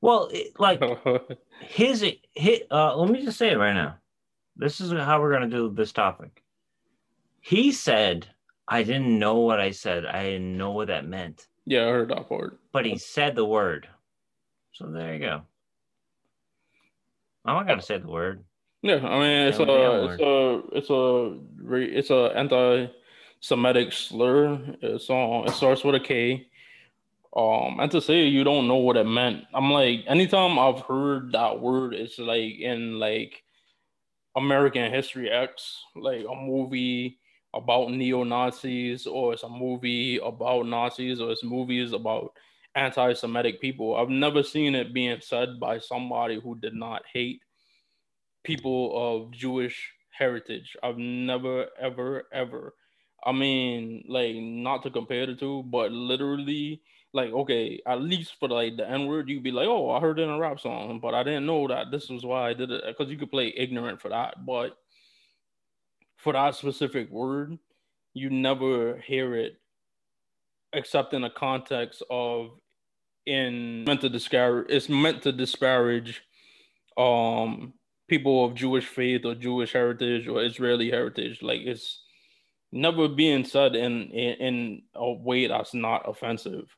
Well, 0.00 0.30
it, 0.32 0.58
like 0.58 0.82
his, 1.60 2.04
his 2.34 2.60
uh, 2.70 2.96
let 2.96 3.10
me 3.10 3.22
just 3.22 3.38
say 3.38 3.50
it 3.50 3.58
right 3.58 3.74
now. 3.74 3.96
This 4.56 4.80
is 4.80 4.90
how 4.92 5.20
we're 5.20 5.32
gonna 5.32 5.48
do 5.48 5.70
this 5.70 5.92
topic. 5.92 6.42
He 7.40 7.72
said, 7.72 8.28
"I 8.68 8.82
didn't 8.82 9.18
know 9.18 9.40
what 9.40 9.60
I 9.60 9.70
said. 9.70 10.06
I 10.06 10.24
didn't 10.24 10.56
know 10.56 10.72
what 10.72 10.88
that 10.88 11.06
meant." 11.06 11.46
Yeah, 11.66 11.82
I 11.82 11.90
heard 11.90 12.10
that 12.10 12.28
part. 12.28 12.58
But 12.72 12.86
he 12.86 12.98
said 12.98 13.36
the 13.36 13.44
word. 13.44 13.88
So 14.72 14.86
there 14.86 15.14
you 15.14 15.20
go. 15.20 15.42
I'm 17.44 17.56
not 17.56 17.66
gonna 17.66 17.82
say 17.82 17.98
the 17.98 18.08
word. 18.08 18.44
Yeah, 18.82 18.96
I 18.96 19.18
mean 19.18 19.48
it's 19.48 19.58
a, 19.58 19.62
it's 20.10 20.20
a 20.20 20.62
it's 20.72 20.90
a 20.90 21.38
it's 21.98 22.10
a 22.10 22.32
anti-Semitic 22.36 23.92
slur. 23.92 24.60
It's 24.80 25.08
on. 25.10 25.46
It 25.46 25.52
starts 25.52 25.84
with 25.84 25.94
a 25.94 26.00
K. 26.00 26.48
Um, 27.34 27.80
and 27.80 27.90
to 27.92 28.00
say 28.02 28.24
you 28.24 28.44
don't 28.44 28.68
know 28.68 28.76
what 28.76 28.98
it 28.98 29.06
meant, 29.06 29.44
I'm 29.54 29.70
like, 29.70 30.04
anytime 30.06 30.58
I've 30.58 30.80
heard 30.80 31.32
that 31.32 31.60
word, 31.60 31.94
it's 31.94 32.18
like 32.18 32.58
in 32.58 32.98
like 32.98 33.42
American 34.36 34.92
History 34.92 35.30
X, 35.30 35.82
like 35.96 36.26
a 36.30 36.34
movie 36.34 37.18
about 37.54 37.90
neo 37.90 38.24
Nazis, 38.24 39.06
or 39.06 39.34
it's 39.34 39.42
a 39.42 39.48
movie 39.48 40.18
about 40.18 40.66
Nazis, 40.66 41.20
or 41.20 41.32
it's 41.32 41.44
movies 41.44 41.92
about 41.92 42.32
anti-Semitic 42.74 43.60
people. 43.60 43.96
I've 43.96 44.08
never 44.08 44.42
seen 44.42 44.74
it 44.74 44.94
being 44.94 45.20
said 45.20 45.60
by 45.60 45.78
somebody 45.78 46.40
who 46.40 46.58
did 46.58 46.74
not 46.74 47.02
hate 47.12 47.42
people 48.44 48.92
of 48.94 49.32
Jewish 49.32 49.92
heritage. 50.10 50.76
I've 50.82 50.98
never, 50.98 51.66
ever, 51.78 52.24
ever. 52.32 52.74
I 53.24 53.32
mean, 53.32 54.04
like, 54.08 54.34
not 54.36 54.82
to 54.82 54.90
compare 54.90 55.26
the 55.26 55.34
two, 55.34 55.62
but 55.64 55.92
literally, 55.92 56.80
like, 57.12 57.30
okay, 57.32 57.80
at 57.86 58.00
least 58.00 58.36
for 58.40 58.48
like 58.48 58.76
the 58.76 58.88
N 58.88 59.06
word, 59.06 59.28
you'd 59.28 59.42
be 59.42 59.52
like, 59.52 59.68
oh, 59.68 59.90
I 59.90 60.00
heard 60.00 60.18
it 60.18 60.22
in 60.22 60.30
a 60.30 60.38
rap 60.38 60.58
song, 60.58 60.98
but 61.00 61.14
I 61.14 61.22
didn't 61.22 61.46
know 61.46 61.68
that 61.68 61.90
this 61.90 62.08
was 62.08 62.24
why 62.24 62.48
I 62.48 62.54
did 62.54 62.70
it 62.70 62.84
because 62.86 63.10
you 63.12 63.18
could 63.18 63.30
play 63.30 63.52
ignorant 63.56 64.00
for 64.00 64.08
that, 64.08 64.46
but 64.46 64.78
for 66.22 66.32
that 66.32 66.54
specific 66.54 67.10
word, 67.10 67.58
you 68.14 68.30
never 68.30 68.98
hear 68.98 69.34
it 69.34 69.58
except 70.72 71.12
in 71.14 71.22
the 71.22 71.30
context 71.30 72.02
of 72.10 72.50
in 73.26 73.84
meant 73.84 74.00
to 74.00 74.08
disparage 74.08 74.66
it's 74.68 74.88
meant 74.88 75.22
to 75.22 75.32
disparage 75.32 76.22
um 76.96 77.72
people 78.08 78.44
of 78.44 78.54
Jewish 78.54 78.86
faith 78.86 79.24
or 79.24 79.34
Jewish 79.34 79.72
heritage 79.72 80.28
or 80.28 80.42
Israeli 80.42 80.90
heritage. 80.90 81.40
Like 81.42 81.60
it's 81.62 82.02
never 82.70 83.08
being 83.08 83.44
said 83.44 83.74
in 83.74 84.10
in, 84.10 84.34
in 84.34 84.82
a 84.94 85.12
way 85.12 85.46
that's 85.48 85.74
not 85.74 86.08
offensive. 86.08 86.68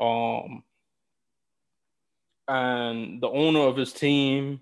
Um 0.00 0.64
and 2.48 3.22
the 3.22 3.28
owner 3.28 3.60
of 3.60 3.76
his 3.76 3.92
team 3.92 4.60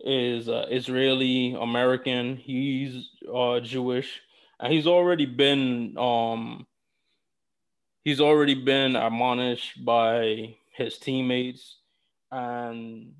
is 0.00 0.48
uh, 0.48 0.66
Israeli 0.70 1.56
American. 1.60 2.36
He's 2.36 3.10
uh, 3.32 3.60
Jewish, 3.60 4.20
and 4.60 4.72
he's 4.72 4.86
already 4.86 5.26
been 5.26 5.96
um, 5.98 6.66
he's 8.04 8.20
already 8.20 8.54
been 8.54 8.96
admonished 8.96 9.84
by 9.84 10.56
his 10.74 10.98
teammates, 10.98 11.78
and 12.30 13.12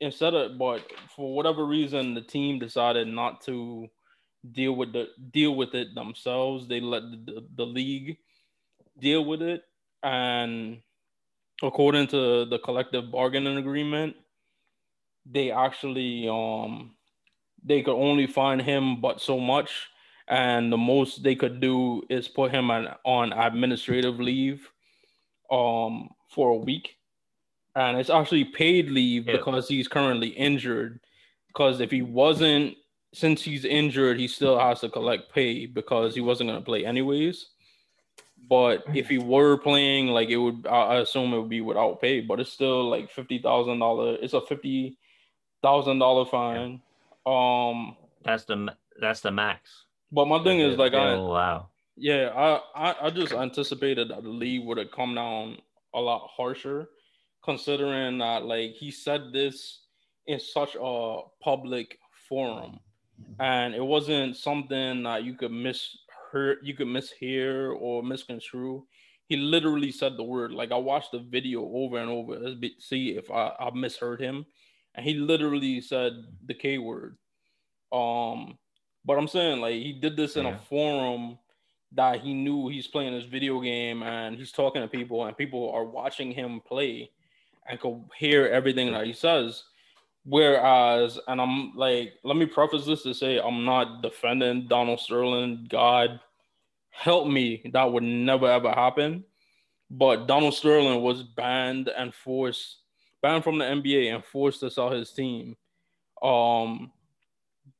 instead 0.00 0.34
of 0.34 0.58
but 0.58 0.82
for 1.14 1.34
whatever 1.34 1.64
reason 1.66 2.14
the 2.14 2.22
team 2.22 2.58
decided 2.58 3.06
not 3.06 3.42
to 3.42 3.88
deal 4.52 4.72
with 4.72 4.92
the 4.92 5.08
deal 5.30 5.54
with 5.54 5.74
it 5.74 5.94
themselves. 5.94 6.66
They 6.66 6.80
let 6.80 7.02
the, 7.02 7.46
the 7.56 7.66
league 7.66 8.16
deal 8.98 9.24
with 9.24 9.42
it, 9.42 9.62
and 10.02 10.80
according 11.62 12.06
to 12.08 12.46
the 12.46 12.58
collective 12.58 13.10
bargaining 13.10 13.58
agreement, 13.58 14.16
they 15.26 15.50
actually 15.50 16.28
um 16.28 16.92
they 17.64 17.82
could 17.82 17.96
only 17.96 18.26
find 18.26 18.60
him 18.62 19.00
but 19.00 19.20
so 19.20 19.38
much 19.38 19.88
and 20.28 20.72
the 20.72 20.76
most 20.76 21.22
they 21.22 21.34
could 21.34 21.60
do 21.60 22.02
is 22.08 22.28
put 22.28 22.52
him 22.52 22.70
on, 22.70 22.88
on 23.04 23.32
administrative 23.32 24.20
leave 24.20 24.68
um 25.50 26.08
for 26.28 26.50
a 26.50 26.56
week 26.56 26.96
and 27.76 27.98
it's 27.98 28.10
actually 28.10 28.44
paid 28.44 28.90
leave 28.90 29.26
yeah. 29.26 29.32
because 29.32 29.68
he's 29.68 29.88
currently 29.88 30.28
injured 30.28 31.00
because 31.48 31.80
if 31.80 31.90
he 31.90 32.02
wasn't 32.02 32.74
since 33.12 33.42
he's 33.42 33.64
injured 33.64 34.18
he 34.18 34.28
still 34.28 34.58
has 34.58 34.80
to 34.80 34.88
collect 34.88 35.32
pay 35.32 35.66
because 35.66 36.14
he 36.14 36.20
wasn't 36.20 36.48
going 36.48 36.58
to 36.58 36.64
play 36.64 36.84
anyways 36.84 37.48
but 38.48 38.84
if 38.94 39.08
he 39.08 39.18
were 39.18 39.56
playing 39.58 40.08
like 40.08 40.28
it 40.28 40.36
would 40.36 40.66
i 40.68 40.96
assume 40.96 41.32
it 41.32 41.38
would 41.38 41.48
be 41.48 41.60
without 41.60 42.00
pay 42.00 42.20
but 42.20 42.40
it's 42.40 42.52
still 42.52 42.88
like 42.88 43.12
$50000 43.12 44.18
it's 44.22 44.34
a 44.34 44.40
fifty 44.40 44.96
thousand 45.62 45.98
dollar 45.98 46.24
fine. 46.24 46.80
Um, 47.26 47.96
that's 48.24 48.44
the 48.44 48.74
that's 49.00 49.20
the 49.20 49.30
max. 49.30 49.84
But 50.12 50.26
my 50.26 50.42
thing 50.42 50.60
is 50.60 50.76
like 50.76 50.94
I 50.94 51.14
wow. 51.16 51.68
Yeah, 51.96 52.30
I, 52.34 52.60
I 52.74 53.06
I 53.06 53.10
just 53.10 53.32
anticipated 53.32 54.08
that 54.08 54.22
the 54.22 54.28
league 54.28 54.64
would 54.64 54.78
have 54.78 54.90
come 54.90 55.14
down 55.14 55.58
a 55.94 56.00
lot 56.00 56.28
harsher, 56.34 56.88
considering 57.44 58.18
that 58.18 58.44
like 58.44 58.72
he 58.72 58.90
said 58.90 59.32
this 59.32 59.80
in 60.26 60.40
such 60.40 60.76
a 60.80 61.20
public 61.42 61.98
forum, 62.28 62.80
and 63.38 63.74
it 63.74 63.84
wasn't 63.84 64.36
something 64.36 65.02
that 65.02 65.24
you 65.24 65.34
could 65.34 65.50
mishear, 65.50 66.56
you 66.62 66.74
could 66.74 66.86
mishear 66.86 67.74
or 67.78 68.02
misconstrue. 68.02 68.84
He 69.26 69.36
literally 69.36 69.92
said 69.92 70.16
the 70.16 70.24
word. 70.24 70.52
Like 70.52 70.72
I 70.72 70.76
watched 70.76 71.12
the 71.12 71.20
video 71.20 71.62
over 71.72 71.98
and 71.98 72.10
over. 72.10 72.38
Let's 72.38 72.56
be, 72.56 72.74
see 72.78 73.10
if 73.10 73.30
I, 73.30 73.52
I 73.60 73.70
misheard 73.74 74.20
him 74.20 74.46
and 74.94 75.04
he 75.04 75.14
literally 75.14 75.80
said 75.80 76.12
the 76.46 76.54
K 76.54 76.78
word. 76.78 77.16
Um, 77.92 78.58
but 79.04 79.18
I'm 79.18 79.28
saying 79.28 79.60
like 79.60 79.74
he 79.74 79.92
did 79.92 80.16
this 80.16 80.36
in 80.36 80.44
yeah. 80.44 80.54
a 80.54 80.58
forum 80.58 81.38
that 81.92 82.20
he 82.20 82.34
knew 82.34 82.68
he's 82.68 82.86
playing 82.86 83.12
this 83.12 83.24
video 83.24 83.60
game 83.60 84.02
and 84.02 84.36
he's 84.36 84.52
talking 84.52 84.82
to 84.82 84.88
people 84.88 85.24
and 85.24 85.36
people 85.36 85.70
are 85.72 85.84
watching 85.84 86.30
him 86.30 86.60
play 86.60 87.10
and 87.68 87.80
could 87.80 88.04
hear 88.16 88.46
everything 88.46 88.92
that 88.92 89.06
he 89.06 89.12
says. 89.12 89.64
Whereas, 90.24 91.18
and 91.26 91.40
I'm 91.40 91.74
like, 91.74 92.14
let 92.24 92.36
me 92.36 92.46
preface 92.46 92.84
this 92.84 93.02
to 93.04 93.14
say 93.14 93.40
I'm 93.40 93.64
not 93.64 94.02
defending 94.02 94.68
Donald 94.68 95.00
Sterling. 95.00 95.66
God 95.68 96.20
help 96.90 97.26
me, 97.26 97.62
that 97.72 97.90
would 97.90 98.02
never 98.02 98.46
ever 98.46 98.70
happen. 98.70 99.24
But 99.90 100.26
Donald 100.26 100.54
Sterling 100.54 101.02
was 101.02 101.22
banned 101.22 101.88
and 101.88 102.14
forced 102.14 102.79
banned 103.22 103.44
from 103.44 103.58
the 103.58 103.64
NBA 103.64 104.14
and 104.14 104.24
forced 104.24 104.60
to 104.60 104.70
sell 104.70 104.90
his 104.90 105.12
team, 105.12 105.56
um, 106.22 106.90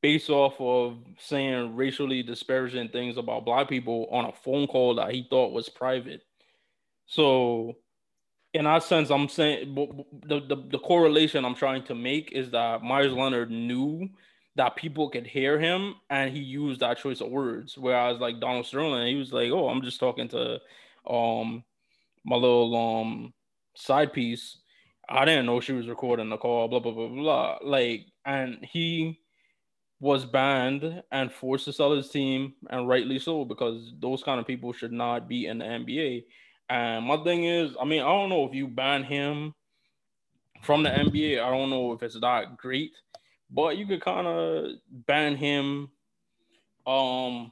based 0.01 0.29
off 0.29 0.55
of 0.59 0.97
saying 1.19 1.75
racially 1.75 2.23
disparaging 2.23 2.89
things 2.89 3.17
about 3.17 3.45
black 3.45 3.69
people 3.69 4.07
on 4.11 4.25
a 4.25 4.31
phone 4.31 4.67
call 4.67 4.95
that 4.95 5.11
he 5.11 5.27
thought 5.29 5.53
was 5.53 5.69
private. 5.69 6.21
So, 7.05 7.75
in 8.53 8.65
that 8.65 8.83
sense, 8.83 9.09
I'm 9.09 9.29
saying 9.29 9.75
the, 10.25 10.39
the, 10.41 10.63
the 10.69 10.79
correlation 10.79 11.45
I'm 11.45 11.55
trying 11.55 11.83
to 11.85 11.95
make 11.95 12.31
is 12.31 12.51
that 12.51 12.83
Meyers 12.83 13.13
Leonard 13.13 13.51
knew 13.51 14.09
that 14.55 14.75
people 14.75 15.09
could 15.09 15.25
hear 15.25 15.59
him 15.59 15.95
and 16.09 16.35
he 16.35 16.41
used 16.41 16.81
that 16.81 16.97
choice 16.97 17.21
of 17.21 17.29
words. 17.29 17.77
Whereas 17.77 18.19
like 18.19 18.39
Donald 18.39 18.65
Sterling, 18.65 19.07
he 19.07 19.15
was 19.15 19.31
like, 19.31 19.51
Oh, 19.51 19.69
I'm 19.69 19.81
just 19.81 19.99
talking 19.99 20.27
to 20.29 20.59
um 21.09 21.63
my 22.25 22.35
little 22.35 22.75
um 22.75 23.33
side 23.75 24.13
piece 24.13 24.57
I 25.09 25.25
didn't 25.25 25.45
know 25.45 25.59
she 25.59 25.73
was 25.73 25.87
recording 25.87 26.29
the 26.29 26.37
call, 26.37 26.67
blah, 26.67 26.79
blah, 26.79 26.91
blah, 26.91 27.07
blah. 27.07 27.57
Like, 27.63 28.05
and 28.25 28.59
he 28.63 29.19
was 29.99 30.25
banned 30.25 31.03
and 31.11 31.31
forced 31.31 31.65
to 31.65 31.73
sell 31.73 31.95
his 31.95 32.09
team, 32.09 32.53
and 32.69 32.87
rightly 32.87 33.19
so, 33.19 33.45
because 33.45 33.93
those 33.99 34.23
kind 34.23 34.39
of 34.39 34.47
people 34.47 34.73
should 34.73 34.91
not 34.91 35.27
be 35.27 35.45
in 35.47 35.59
the 35.59 35.65
NBA. 35.65 36.23
And 36.69 37.05
my 37.05 37.17
thing 37.23 37.43
is, 37.43 37.75
I 37.79 37.85
mean, 37.85 38.01
I 38.01 38.07
don't 38.07 38.29
know 38.29 38.45
if 38.45 38.53
you 38.53 38.67
ban 38.67 39.03
him 39.03 39.53
from 40.63 40.83
the 40.83 40.89
NBA, 40.89 41.43
I 41.43 41.49
don't 41.49 41.69
know 41.69 41.91
if 41.93 42.01
it's 42.03 42.19
that 42.19 42.57
great, 42.57 42.93
but 43.49 43.77
you 43.77 43.85
could 43.85 44.01
kind 44.01 44.27
of 44.27 44.71
ban 44.89 45.35
him 45.35 45.89
um 46.87 47.51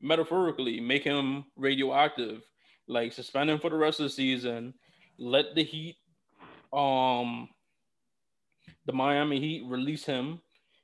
metaphorically 0.00 0.80
make 0.80 1.02
him 1.02 1.44
radioactive, 1.56 2.42
like 2.86 3.12
suspend 3.12 3.50
him 3.50 3.58
for 3.58 3.70
the 3.70 3.76
rest 3.76 4.00
of 4.00 4.04
the 4.04 4.10
season, 4.10 4.74
let 5.18 5.54
the 5.54 5.64
Heat, 5.64 5.96
um, 6.74 7.48
the 8.86 8.92
Miami 8.92 9.40
Heat 9.40 9.64
release 9.66 10.04
him, 10.04 10.40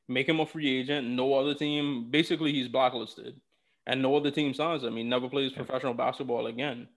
make 0.08 0.28
him 0.28 0.40
a 0.40 0.46
free 0.46 0.80
agent. 0.80 1.06
No 1.08 1.34
other 1.34 1.54
team, 1.54 2.10
basically, 2.10 2.52
he's 2.52 2.68
blacklisted, 2.68 3.40
and 3.86 4.02
no 4.02 4.16
other 4.16 4.30
team 4.30 4.54
signs 4.54 4.84
him. 4.84 4.96
He 4.96 5.02
never 5.02 5.28
plays 5.28 5.52
professional 5.52 5.94
basketball 5.94 6.46
again. 6.46 6.88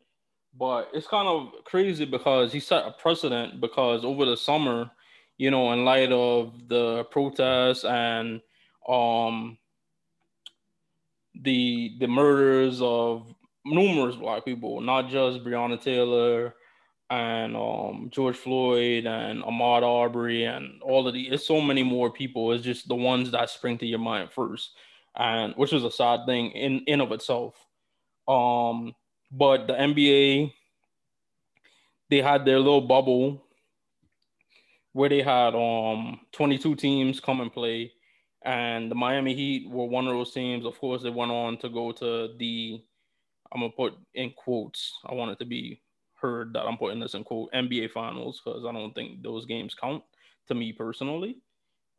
But 0.57 0.89
it's 0.93 1.07
kind 1.07 1.27
of 1.27 1.51
crazy 1.65 2.05
because 2.05 2.53
he 2.53 2.59
set 2.59 2.85
a 2.85 2.91
precedent 2.91 3.59
because 3.59 4.05
over 4.05 4.25
the 4.25 4.37
summer, 4.37 4.91
you 5.37 5.49
know, 5.49 5.73
in 5.73 5.83
light 5.83 6.11
of 6.11 6.53
the 6.67 7.05
protests 7.05 7.83
and 7.83 8.39
um 8.87 9.57
the 11.41 11.95
the 11.99 12.07
murders 12.07 12.81
of 12.81 13.33
numerous 13.65 14.15
black 14.15 14.45
people, 14.45 14.79
not 14.81 15.09
just 15.09 15.43
Breonna 15.43 15.81
Taylor 15.81 16.53
and 17.09 17.55
um, 17.55 18.09
George 18.11 18.37
Floyd 18.37 19.05
and 19.05 19.43
Ahmaud 19.43 19.83
Arbery 19.83 20.45
and 20.45 20.81
all 20.81 21.07
of 21.07 21.13
the. 21.13 21.27
It's 21.27 21.45
so 21.45 21.61
many 21.61 21.83
more 21.83 22.11
people. 22.11 22.51
It's 22.51 22.63
just 22.63 22.87
the 22.87 22.95
ones 22.95 23.31
that 23.31 23.49
spring 23.49 23.77
to 23.79 23.85
your 23.85 23.99
mind 23.99 24.31
first, 24.31 24.71
and 25.15 25.53
which 25.55 25.73
is 25.73 25.83
a 25.83 25.91
sad 25.91 26.21
thing 26.25 26.51
in 26.51 26.79
in 26.87 27.01
of 27.01 27.11
itself. 27.11 27.55
Um, 28.27 28.95
but 29.31 29.67
the 29.67 29.73
NBA, 29.73 30.53
they 32.09 32.21
had 32.21 32.45
their 32.45 32.59
little 32.59 32.81
bubble 32.81 33.43
where 34.93 35.09
they 35.09 35.21
had 35.21 35.55
um 35.55 36.19
22 36.31 36.75
teams 36.75 37.19
come 37.19 37.41
and 37.41 37.51
play 37.51 37.91
and 38.43 38.91
the 38.91 38.95
Miami 38.95 39.33
Heat 39.33 39.69
were 39.69 39.85
one 39.85 40.07
of 40.07 40.13
those 40.13 40.33
teams. 40.33 40.65
Of 40.65 40.77
course, 40.79 41.01
they 41.01 41.09
went 41.09 41.31
on 41.31 41.57
to 41.59 41.69
go 41.69 41.91
to 41.93 42.29
the, 42.37 42.81
I'm 43.51 43.61
gonna 43.61 43.71
put 43.71 43.93
in 44.13 44.31
quotes. 44.31 44.93
I 45.05 45.13
want 45.13 45.31
it 45.31 45.39
to 45.39 45.45
be 45.45 45.81
heard 46.23 46.53
that 46.53 46.65
I'm 46.65 46.77
putting 46.77 46.99
this 46.99 47.13
in 47.13 47.23
quote 47.23 47.51
NBA 47.53 47.91
Finals 47.91 48.41
because 48.43 48.65
I 48.65 48.71
don't 48.71 48.93
think 48.93 49.21
those 49.21 49.45
games 49.45 49.75
count 49.75 50.03
to 50.47 50.55
me 50.55 50.73
personally. 50.73 51.37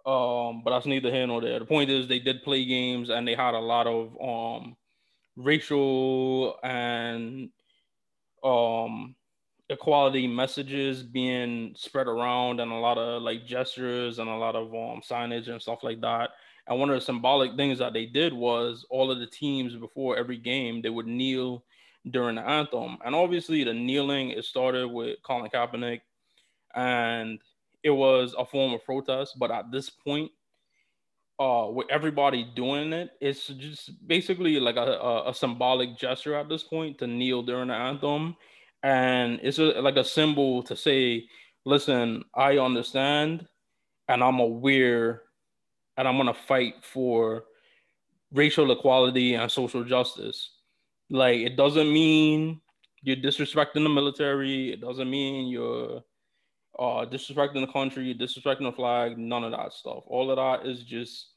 Um, 0.06 0.62
but 0.64 0.70
that's 0.70 0.86
neither 0.86 1.10
here 1.10 1.26
nor 1.26 1.40
there. 1.40 1.58
The 1.58 1.64
point 1.64 1.90
is 1.90 2.08
they 2.08 2.18
did 2.18 2.42
play 2.42 2.64
games 2.64 3.10
and 3.10 3.26
they 3.28 3.34
had 3.34 3.54
a 3.54 3.60
lot 3.60 3.86
of 3.86 4.16
um 4.20 4.76
racial 5.36 6.58
and 6.62 7.50
um 8.42 9.14
equality 9.70 10.26
messages 10.26 11.02
being 11.02 11.74
spread 11.76 12.06
around 12.06 12.60
and 12.60 12.70
a 12.70 12.76
lot 12.76 12.98
of 12.98 13.22
like 13.22 13.46
gestures 13.46 14.18
and 14.18 14.28
a 14.28 14.36
lot 14.36 14.54
of 14.54 14.68
um, 14.68 15.00
signage 15.00 15.48
and 15.48 15.60
stuff 15.60 15.82
like 15.82 16.00
that. 16.02 16.30
And 16.66 16.78
one 16.78 16.90
of 16.90 16.94
the 16.94 17.00
symbolic 17.00 17.56
things 17.56 17.78
that 17.78 17.92
they 17.92 18.06
did 18.06 18.32
was 18.32 18.86
all 18.90 19.10
of 19.10 19.18
the 19.18 19.26
teams 19.26 19.74
before 19.74 20.16
every 20.16 20.38
game 20.38 20.82
they 20.82 20.90
would 20.90 21.06
kneel 21.06 21.64
during 22.10 22.36
the 22.36 22.48
anthem. 22.48 22.98
And 23.04 23.14
obviously 23.14 23.64
the 23.64 23.74
kneeling 23.74 24.30
it 24.30 24.44
started 24.44 24.88
with 24.88 25.18
Colin 25.22 25.50
Kaepernick 25.50 26.00
and 26.74 27.40
it 27.82 27.90
was 27.90 28.34
a 28.38 28.44
form 28.44 28.72
of 28.74 28.84
protest. 28.84 29.38
But 29.38 29.50
at 29.50 29.70
this 29.70 29.90
point, 29.90 30.30
uh, 31.38 31.68
with 31.70 31.88
everybody 31.90 32.48
doing 32.54 32.92
it, 32.92 33.10
it's 33.20 33.48
just 33.48 34.06
basically 34.06 34.60
like 34.60 34.76
a, 34.76 34.92
a, 34.92 35.30
a 35.30 35.34
symbolic 35.34 35.98
gesture 35.98 36.36
at 36.36 36.48
this 36.48 36.62
point 36.62 36.98
to 36.98 37.06
kneel 37.06 37.42
during 37.42 37.68
the 37.68 37.74
anthem 37.74 38.36
and 38.84 39.40
it's 39.42 39.58
a, 39.58 39.80
like 39.80 39.96
a 39.96 40.04
symbol 40.04 40.62
to 40.64 40.76
say, 40.76 41.26
listen, 41.64 42.22
I 42.34 42.58
understand, 42.58 43.48
and 44.08 44.22
I'm 44.22 44.38
aware, 44.38 45.22
and 45.96 46.06
I'm 46.06 46.18
gonna 46.18 46.34
fight 46.34 46.74
for 46.82 47.44
racial 48.30 48.70
equality 48.70 49.34
and 49.34 49.50
social 49.50 49.82
justice. 49.82 50.50
Like 51.10 51.38
it 51.38 51.56
doesn't 51.56 51.92
mean 51.92 52.60
you're 53.02 53.16
disrespecting 53.16 53.82
the 53.82 53.88
military. 53.88 54.72
It 54.72 54.80
doesn't 54.80 55.10
mean 55.10 55.48
you're 55.48 56.02
uh, 56.78 57.06
disrespecting 57.06 57.64
the 57.64 57.72
country, 57.72 58.04
you're 58.04 58.14
disrespecting 58.14 58.62
the 58.62 58.72
flag. 58.72 59.18
None 59.18 59.44
of 59.44 59.52
that 59.52 59.72
stuff. 59.72 60.04
All 60.06 60.30
of 60.30 60.36
that 60.36 60.68
is 60.68 60.82
just 60.82 61.28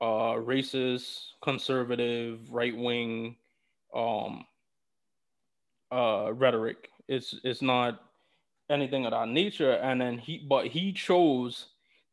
uh, 0.00 0.34
racist, 0.34 1.18
conservative, 1.42 2.40
right 2.50 2.76
wing 2.76 3.36
um, 3.94 4.44
uh, 5.90 6.32
rhetoric. 6.32 6.88
It's 7.08 7.34
it's 7.44 7.62
not 7.62 8.00
anything 8.70 9.04
of 9.04 9.12
that 9.12 9.28
nature. 9.28 9.72
And 9.72 10.00
then 10.00 10.18
he, 10.18 10.38
but 10.38 10.66
he 10.66 10.92
chose 10.92 11.66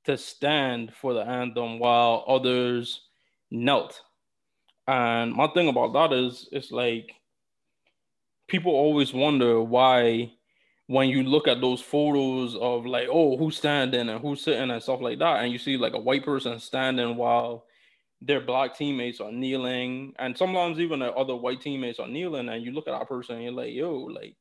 to 0.06 0.18
stand 0.18 0.94
for 0.94 1.14
the 1.14 1.22
anthem 1.22 1.80
while 1.80 2.26
others 2.28 3.02
knelt. 3.52 4.02
And 4.90 5.34
my 5.34 5.46
thing 5.48 5.68
about 5.68 5.94
that 5.94 6.12
is, 6.12 6.50
it's 6.52 6.72
like 6.72 7.12
people 8.48 8.72
always 8.72 9.14
wonder 9.14 9.62
why, 9.62 10.32
when 10.88 11.10
you 11.10 11.22
look 11.22 11.48
at 11.48 11.62
those 11.62 11.80
photos 11.80 12.56
of 12.56 12.88
like, 12.88 13.08
oh, 13.12 13.38
who's 13.38 13.56
standing 13.56 14.10
and 14.10 14.20
who's 14.20 14.42
sitting 14.42 14.72
and 14.72 14.82
stuff 14.82 15.00
like 15.00 15.20
that, 15.20 15.44
and 15.44 15.52
you 15.52 15.60
see 15.60 15.78
like 15.78 15.94
a 15.94 16.00
white 16.00 16.26
person 16.26 16.60
standing 16.60 17.16
while 17.16 17.66
their 18.20 18.42
black 18.42 18.76
teammates 18.76 19.22
are 19.22 19.32
kneeling, 19.32 20.14
and 20.18 20.36
sometimes 20.36 20.80
even 20.80 21.02
the 21.02 21.14
other 21.14 21.36
white 21.36 21.62
teammates 21.62 22.00
are 22.00 22.08
kneeling, 22.08 22.50
and 22.50 22.66
you 22.66 22.72
look 22.72 22.88
at 22.88 22.98
that 22.98 23.08
person 23.08 23.36
and 23.36 23.44
you're 23.44 23.54
like, 23.54 23.72
yo, 23.72 23.94
like 23.94 24.38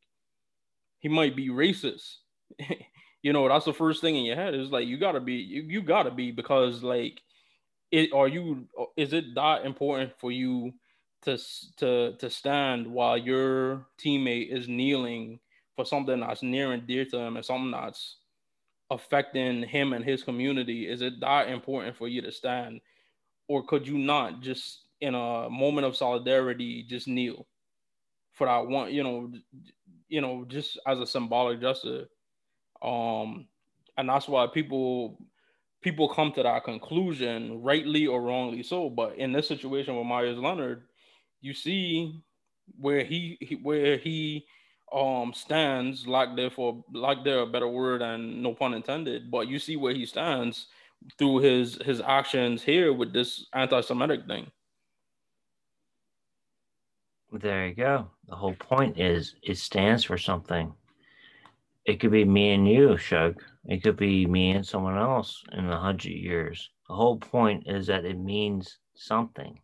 he 1.01 1.11
might 1.11 1.37
be 1.37 1.51
racist. 1.51 2.17
you 3.23 3.35
know, 3.35 3.47
that's 3.47 3.67
the 3.67 3.75
first 3.75 4.01
thing 4.01 4.17
in 4.17 4.25
your 4.25 4.37
head 4.37 4.55
is 4.55 4.71
like 4.71 4.87
you 4.87 4.97
gotta 4.97 5.21
be 5.21 5.35
you, 5.35 5.61
you 5.61 5.83
gotta 5.83 6.11
be 6.11 6.31
because 6.31 6.83
like 6.83 7.21
it 7.91 8.12
are 8.12 8.28
you 8.28 8.66
is 8.97 9.12
it 9.12 9.34
that 9.34 9.64
important 9.64 10.12
for 10.18 10.30
you 10.30 10.72
to 11.22 11.39
to 11.76 12.14
to 12.18 12.30
stand 12.30 12.86
while 12.86 13.16
your 13.16 13.86
teammate 13.99 14.51
is 14.51 14.68
kneeling 14.68 15.41
for 15.74 15.84
something 15.84 16.20
that's 16.20 16.43
near 16.43 16.72
and 16.72 16.86
dear 16.86 17.05
to 17.05 17.18
him 17.18 17.36
and 17.36 17.45
something 17.45 17.70
that's 17.70 18.16
affecting 18.91 19.62
him 19.62 19.93
and 19.93 20.05
his 20.05 20.22
community? 20.22 20.89
Is 20.89 21.03
it 21.03 21.20
that 21.20 21.49
important 21.49 21.97
for 21.97 22.09
you 22.09 22.22
to 22.22 22.32
stand? 22.32 22.80
Or 23.49 23.64
could 23.64 23.86
you 23.86 23.99
not 23.99 24.41
just 24.41 24.82
in 25.01 25.14
a 25.14 25.49
moment 25.51 25.86
of 25.86 25.97
solidarity 25.97 26.84
just 26.89 27.09
kneel 27.09 27.47
for 28.32 28.47
that 28.47 28.66
one 28.66 28.93
you 28.93 29.03
know 29.03 29.32
you 30.09 30.20
know 30.20 30.45
just 30.49 30.78
as 30.86 31.01
a 31.01 31.07
symbolic 31.07 31.61
gesture? 31.61 32.09
Um 32.82 33.49
and 33.97 34.09
that's 34.09 34.28
why 34.28 34.47
people 34.47 35.18
people 35.83 36.09
come 36.09 36.33
to 36.33 36.43
that 36.43 36.64
conclusion 36.64 37.62
rightly 37.62 38.07
or 38.07 38.22
wrongly 38.22 38.62
so 38.62 38.91
but 38.91 39.16
in 39.16 39.33
this 39.33 39.49
situation 39.49 39.97
with 39.97 40.07
Meyers 40.07 40.39
Leonard 40.39 40.83
you 41.41 41.55
see 41.55 42.20
where 42.79 43.05
he, 43.05 43.39
he 43.41 43.55
where 43.57 43.97
he 43.97 44.45
um 44.93 45.33
stands 45.35 46.07
like 46.07 46.35
there 46.37 46.51
for 46.51 46.83
like 46.93 47.22
there 47.24 47.41
a 47.41 47.47
better 47.47 47.68
word 47.68 48.03
and 48.03 48.43
no 48.43 48.55
pun 48.55 48.74
intended 48.74 49.31
but 49.31 49.47
you 49.47 49.59
see 49.59 49.76
where 49.76 49.95
he 49.95 50.07
stands 50.07 50.66
through 51.18 51.39
his 51.39 51.79
his 51.85 52.01
actions 52.01 52.62
here 52.62 52.93
with 52.93 53.12
this 53.12 53.47
anti-Semitic 53.55 54.26
thing. 54.26 54.51
There 57.33 57.68
you 57.68 57.74
go. 57.74 58.11
The 58.26 58.37
whole 58.37 58.55
point 58.55 58.99
is 58.99 59.35
it 59.43 59.59
stands 59.59 60.05
for 60.05 60.16
something. 60.16 60.72
It 61.89 62.01
could 62.01 62.11
be 62.11 62.26
me 62.26 62.53
and 62.53 62.68
you, 62.68 62.99
Shug. 62.99 63.43
It 63.64 63.82
could 63.82 63.97
be 63.97 64.26
me 64.26 64.51
and 64.51 64.66
someone 64.66 64.99
else 64.99 65.43
in 65.53 65.66
a 65.70 65.80
hundred 65.80 66.11
years. 66.11 66.68
The 66.86 66.95
whole 66.95 67.16
point 67.16 67.64
is 67.66 67.86
that 67.86 68.05
it 68.05 68.18
means 68.18 68.78
something. 68.95 69.59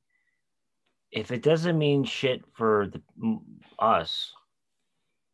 If 1.13 1.31
it 1.31 1.43
doesn't 1.43 1.77
mean 1.77 2.03
shit 2.03 2.43
for 2.55 2.89
the, 2.91 3.03
us, 3.79 4.33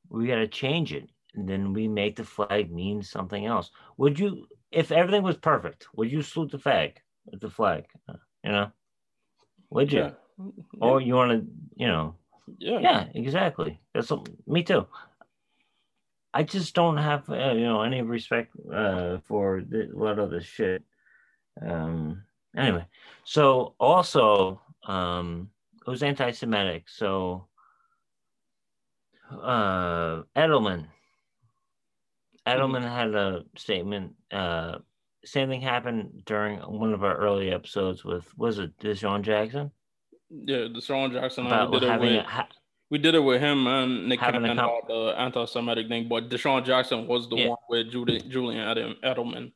we 0.09 0.27
got 0.27 0.37
to 0.37 0.49
change 0.49 0.93
it. 0.93 1.09
And 1.37 1.49
then 1.49 1.73
we 1.73 1.87
make 1.87 2.17
the 2.17 2.25
flag 2.25 2.73
mean 2.73 3.03
something 3.05 3.47
else. 3.47 3.71
Would 3.97 4.19
you 4.19 4.49
if 4.73 4.91
everything 4.91 5.23
was 5.23 5.37
perfect, 5.37 5.87
would 5.95 6.11
you 6.11 6.23
salute 6.23 6.51
the 6.51 6.59
flag 6.59 7.01
the 7.33 7.51
flag? 7.51 7.85
Uh, 8.09 8.15
you 8.43 8.51
know, 8.51 8.73
would 9.71 9.93
you? 9.93 10.01
Yeah. 10.01 10.11
Or 10.81 11.01
you 11.01 11.15
want 11.15 11.31
to, 11.31 11.47
you 11.77 11.87
know? 11.87 12.17
Yeah. 12.59 12.81
Yeah, 12.81 13.05
exactly. 13.15 13.79
That's 13.95 14.11
me 14.47 14.65
too. 14.65 14.87
I 16.33 16.43
just 16.45 16.75
don't 16.75 16.97
have, 16.97 17.29
uh, 17.29 17.53
you 17.53 17.65
know, 17.65 17.83
any 17.83 18.03
respect 18.03 18.53
uh, 18.73 19.19
for 19.27 19.63
the, 19.69 19.91
a 19.95 19.99
lot 19.99 20.19
of 20.19 20.31
this 20.31 20.45
shit. 20.45 20.83
Um. 21.61 22.23
Anyway, 22.57 22.85
so 23.25 23.75
also, 23.79 24.61
um, 24.87 25.51
it 25.87 25.89
was 25.89 26.03
anti-Semitic. 26.03 26.89
So, 26.89 27.47
uh, 29.31 30.23
Edelman 30.35 30.87
Edelman 32.47 32.83
had 32.83 33.15
a 33.15 33.45
statement. 33.57 34.15
Uh, 34.31 34.79
same 35.25 35.49
thing 35.49 35.61
happened 35.61 36.23
during 36.25 36.59
one 36.59 36.93
of 36.95 37.05
our 37.05 37.17
early 37.17 37.51
episodes 37.51 38.05
with 38.05 38.27
was 38.39 38.59
it 38.59 38.77
DeSean 38.79 39.23
Jackson? 39.23 39.71
Yeah, 40.31 40.69
DeSean 40.75 41.13
Jackson. 41.13 41.47
About 41.47 41.71
we, 41.71 41.81
did 41.81 41.91
it 41.91 42.01
with, 42.01 42.11
a, 42.13 42.49
we 42.91 42.99
did 42.99 43.15
it 43.15 43.21
with 43.21 43.41
him 43.41 43.67
and 43.67 44.09
Nick 44.09 44.21
Cannon 44.21 44.51
about 44.51 44.89
the 44.89 45.15
anti-Semitic 45.17 45.89
thing, 45.89 46.09
but 46.09 46.29
DeSean 46.29 46.65
Jackson 46.65 47.07
was 47.07 47.29
the 47.29 47.37
yeah. 47.37 47.49
one 47.49 47.59
with 47.69 47.91
Judy, 47.91 48.21
Julian 48.21 48.67
Edelman 49.05 49.53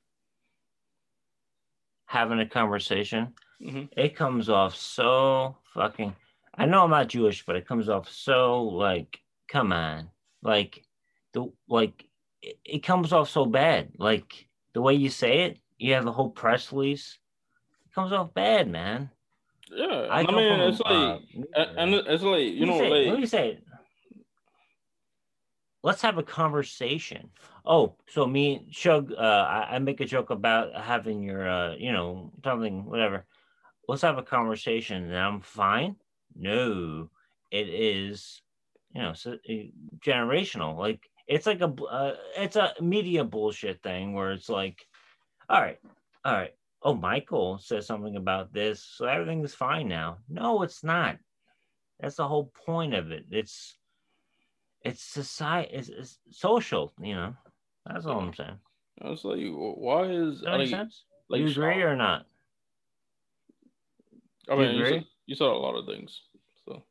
having 2.06 2.38
a 2.38 2.48
conversation. 2.48 3.34
Mm-hmm. 3.60 3.84
It 3.96 4.14
comes 4.14 4.48
off 4.48 4.76
so 4.76 5.56
fucking. 5.74 6.14
I 6.56 6.66
know 6.66 6.84
I'm 6.84 6.90
not 6.90 7.08
Jewish, 7.08 7.44
but 7.44 7.56
it 7.56 7.66
comes 7.66 7.88
off 7.88 8.08
so 8.08 8.62
like, 8.62 9.18
come 9.48 9.72
on, 9.72 10.10
like 10.42 10.84
the 11.32 11.50
like 11.68 12.04
it, 12.40 12.58
it 12.64 12.82
comes 12.84 13.12
off 13.12 13.28
so 13.28 13.46
bad. 13.46 13.90
Like 13.98 14.46
the 14.74 14.82
way 14.82 14.94
you 14.94 15.10
say 15.10 15.42
it, 15.46 15.58
you 15.78 15.94
have 15.94 16.04
the 16.04 16.12
whole 16.12 16.30
press 16.30 16.72
release. 16.72 17.18
It 17.86 17.94
comes 17.94 18.12
off 18.12 18.32
bad, 18.32 18.70
man. 18.70 19.10
Yeah, 19.70 20.06
I, 20.10 20.20
I 20.20 20.26
mean, 20.26 20.48
from, 20.48 20.60
it's 20.60 20.80
like, 20.80 21.20
uh, 21.56 21.66
and 21.76 21.94
it's 21.94 22.22
like 22.22 22.44
you 22.44 22.66
know, 22.66 22.76
like, 22.76 23.06
let 23.08 23.20
me 23.20 23.26
say. 23.26 23.58
Let's 25.82 26.00
have 26.00 26.16
a 26.16 26.22
conversation. 26.22 27.28
Oh, 27.66 27.96
so 28.08 28.26
me, 28.26 28.68
Shug, 28.70 29.12
uh, 29.12 29.20
I, 29.20 29.74
I 29.74 29.78
make 29.80 30.00
a 30.00 30.06
joke 30.06 30.30
about 30.30 30.74
having 30.74 31.22
your, 31.22 31.46
uh, 31.46 31.74
you 31.76 31.92
know, 31.92 32.32
something, 32.42 32.86
whatever. 32.86 33.26
Let's 33.86 34.00
have 34.00 34.16
a 34.16 34.22
conversation, 34.22 35.04
and 35.04 35.14
I'm 35.14 35.42
fine. 35.42 35.96
No, 36.34 37.10
it 37.50 37.68
is, 37.68 38.40
you 38.94 39.02
know, 39.02 39.12
so, 39.12 39.32
uh, 39.32 39.52
generational. 40.02 40.78
Like 40.78 41.06
it's 41.28 41.46
like 41.46 41.60
a, 41.60 41.70
uh, 41.70 42.14
it's 42.36 42.56
a 42.56 42.72
media 42.80 43.22
bullshit 43.22 43.82
thing 43.82 44.14
where 44.14 44.32
it's 44.32 44.48
like, 44.48 44.86
all 45.50 45.60
right, 45.60 45.78
all 46.24 46.32
right, 46.32 46.54
oh, 46.84 46.94
Michael 46.94 47.58
says 47.58 47.86
something 47.86 48.16
about 48.16 48.52
this, 48.52 48.84
so 48.84 49.06
everything 49.06 49.42
is 49.42 49.54
fine 49.54 49.88
now. 49.88 50.18
No, 50.28 50.62
it's 50.62 50.84
not. 50.84 51.16
That's 51.98 52.16
the 52.16 52.28
whole 52.28 52.52
point 52.66 52.94
of 52.94 53.10
it. 53.10 53.24
It's 53.30 53.76
it's 54.82 55.02
society, 55.02 55.70
it's, 55.72 55.88
it's 55.88 56.18
social. 56.30 56.92
You 57.00 57.14
know, 57.14 57.34
that's 57.86 58.04
all 58.04 58.20
I'm 58.20 58.34
saying. 58.34 58.58
I 59.02 59.08
was 59.08 59.24
like, 59.24 59.40
why 59.40 60.04
is 60.04 60.42
that 60.42 60.58
like, 60.58 60.68
sense? 60.68 61.04
Like, 61.28 61.40
you 61.40 61.48
agree 61.48 61.82
or 61.82 61.96
not? 61.96 62.26
I 64.50 64.56
mean, 64.56 64.76
you, 64.76 64.86
you, 64.86 65.00
you 65.26 65.34
saw 65.34 65.56
a 65.56 65.58
lot 65.58 65.74
of 65.74 65.86
things. 65.86 66.20
So 66.66 66.84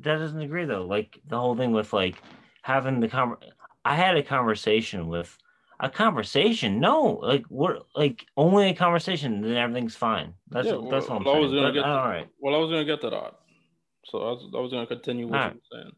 that 0.00 0.18
doesn't 0.18 0.40
agree 0.40 0.66
though. 0.66 0.84
Like 0.84 1.18
the 1.26 1.40
whole 1.40 1.56
thing 1.56 1.72
with 1.72 1.94
like 1.94 2.16
having 2.62 3.00
the 3.00 3.08
con. 3.08 3.36
I 3.84 3.94
had 3.94 4.18
a 4.18 4.22
conversation 4.22 5.08
with 5.08 5.36
a 5.80 5.88
conversation. 5.88 6.80
No, 6.80 7.20
like 7.22 7.44
we're 7.50 7.78
like 7.94 8.26
only 8.36 8.70
a 8.70 8.74
conversation, 8.74 9.40
then 9.40 9.56
everything's 9.56 9.96
fine. 9.96 10.34
That's 10.50 10.66
yeah, 10.66 10.74
well, 10.74 10.90
that's 10.90 11.08
what 11.08 11.16
I'm 11.16 11.24
well, 11.24 11.34
saying. 11.34 11.44
I 11.44 11.46
was 11.46 11.52
gonna 11.52 11.68
but, 11.68 11.74
get 11.74 11.82
to, 11.82 11.88
all 11.88 12.08
right. 12.08 12.28
Well, 12.40 12.54
I 12.54 12.58
was 12.58 12.70
gonna 12.70 12.84
get 12.84 13.00
to 13.02 13.10
that, 13.10 13.34
so 14.04 14.18
I 14.18 14.30
was, 14.32 14.50
I 14.54 14.60
was 14.60 14.72
gonna 14.72 14.86
continue 14.86 15.28
what 15.28 15.54
you 15.54 15.60
were 15.60 15.82
saying. 15.82 15.92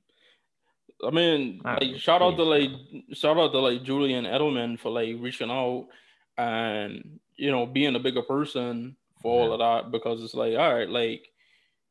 I 1.02 1.10
mean, 1.10 1.60
like, 1.64 1.80
right, 1.80 2.00
shout 2.00 2.20
please. 2.20 2.26
out 2.26 2.36
to 2.36 2.42
like 2.42 2.70
shout 3.12 3.38
out 3.38 3.52
to 3.52 3.58
like 3.58 3.82
Julian 3.82 4.24
Edelman 4.24 4.78
for 4.78 4.90
like 4.90 5.16
reaching 5.18 5.50
out 5.50 5.88
and 6.36 7.18
you 7.36 7.50
know 7.50 7.66
being 7.66 7.94
a 7.96 8.00
bigger 8.00 8.22
person 8.22 8.96
for 9.22 9.34
yeah. 9.34 9.46
all 9.46 9.52
of 9.52 9.58
that 9.60 9.90
because 9.90 10.22
it's 10.22 10.34
like 10.34 10.56
all 10.56 10.74
right, 10.74 10.88
like 10.88 11.26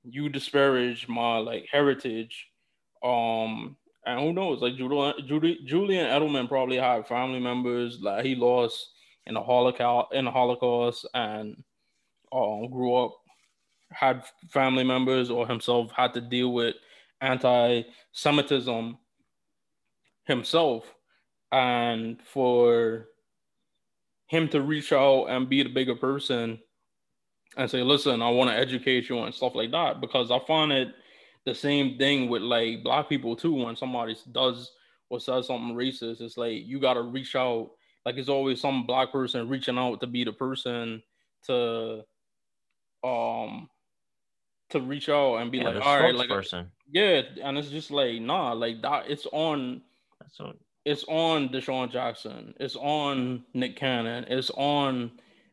you 0.04 0.30
disparage 0.30 1.08
my 1.08 1.38
like 1.38 1.68
heritage, 1.72 2.48
um, 3.04 3.76
and 4.06 4.20
who 4.20 4.34
knows? 4.34 4.62
Like 4.62 4.76
Julian, 4.76 5.14
Julian 5.66 6.06
Edelman 6.08 6.48
probably 6.48 6.78
had 6.78 7.08
family 7.08 7.40
members 7.40 8.00
like 8.02 8.26
he 8.26 8.36
lost 8.36 8.92
in 9.26 9.34
the 9.36 9.42
Holocaust, 9.42 10.14
in 10.14 10.26
the 10.26 10.32
Holocaust, 10.32 11.06
and 11.14 11.64
um, 12.32 12.70
grew 12.70 12.96
up 12.96 13.16
had 13.92 14.24
family 14.50 14.84
members 14.84 15.30
or 15.30 15.48
himself 15.48 15.92
had 15.92 16.14
to 16.14 16.22
deal 16.22 16.54
with 16.54 16.76
anti-Semitism 17.22 18.98
himself, 20.26 20.94
and 21.52 22.22
for 22.22 23.08
him 24.28 24.48
to 24.48 24.62
reach 24.62 24.94
out 24.94 25.26
and 25.26 25.50
be 25.50 25.64
the 25.64 25.70
bigger 25.70 25.96
person 25.96 26.60
and 27.58 27.70
say, 27.70 27.82
"Listen, 27.82 28.22
I 28.22 28.30
want 28.30 28.52
to 28.52 28.56
educate 28.56 29.10
you 29.10 29.20
and 29.20 29.34
stuff 29.34 29.56
like 29.56 29.72
that," 29.72 30.02
because 30.02 30.30
I 30.32 30.40
find 30.40 30.72
it 30.72 30.90
the 31.46 31.56
same 31.56 31.98
thing 31.98 32.30
with 32.30 32.42
like 32.42 32.84
black 32.84 33.10
people 33.10 33.36
too. 33.36 33.54
When 33.54 33.76
somebody 33.76 34.16
does 34.32 34.72
or 35.10 35.20
says 35.20 35.48
something 35.48 35.76
racist, 35.76 36.22
it's 36.22 36.38
like 36.38 36.66
you 36.66 36.80
got 36.80 36.94
to 36.96 37.02
reach 37.02 37.36
out. 37.36 37.72
Like 38.06 38.16
it's 38.16 38.30
always 38.30 38.62
some 38.62 38.86
black 38.86 39.12
person 39.12 39.50
reaching 39.50 39.78
out 39.78 40.02
to 40.02 40.08
be 40.08 40.24
the 40.24 40.34
person 40.34 41.02
to 41.46 42.04
um 43.04 43.70
to 44.70 44.80
reach 44.80 45.10
out 45.10 45.38
and 45.38 45.52
be 45.52 45.60
yeah, 45.60 45.70
like, 45.70 45.86
all 45.86 46.00
right, 46.00 46.16
like 46.16 46.30
person. 46.30 46.70
Yeah, 46.92 47.22
and 47.44 47.58
it's 47.58 47.70
just 47.70 47.92
like 47.92 48.22
nah, 48.22 48.54
like 48.54 48.82
that. 48.82 49.10
It's 49.10 49.28
on. 49.32 49.82
That's 50.22 50.40
on. 50.40 50.56
It's 50.86 51.04
on 51.08 51.50
DeSean 51.50 51.92
Jackson. 51.92 52.54
It's 52.60 52.76
on 52.76 53.44
Nick 53.54 53.76
Cannon. 53.76 54.26
It's 54.28 54.50
on 54.52 55.12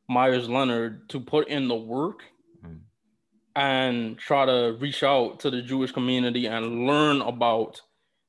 Meyers 0.09 0.49
Leonard 0.49 1.09
to 1.11 1.20
put 1.20 1.49
in 1.49 1.68
the 1.68 1.74
work 1.74 2.22
and 3.57 4.19
try 4.19 4.45
to 4.45 4.77
reach 4.79 5.03
out 5.03 5.41
to 5.41 5.51
the 5.51 5.63
Jewish 5.63 5.91
community 5.91 6.47
and 6.47 6.87
learn 6.87 7.23
about 7.23 7.81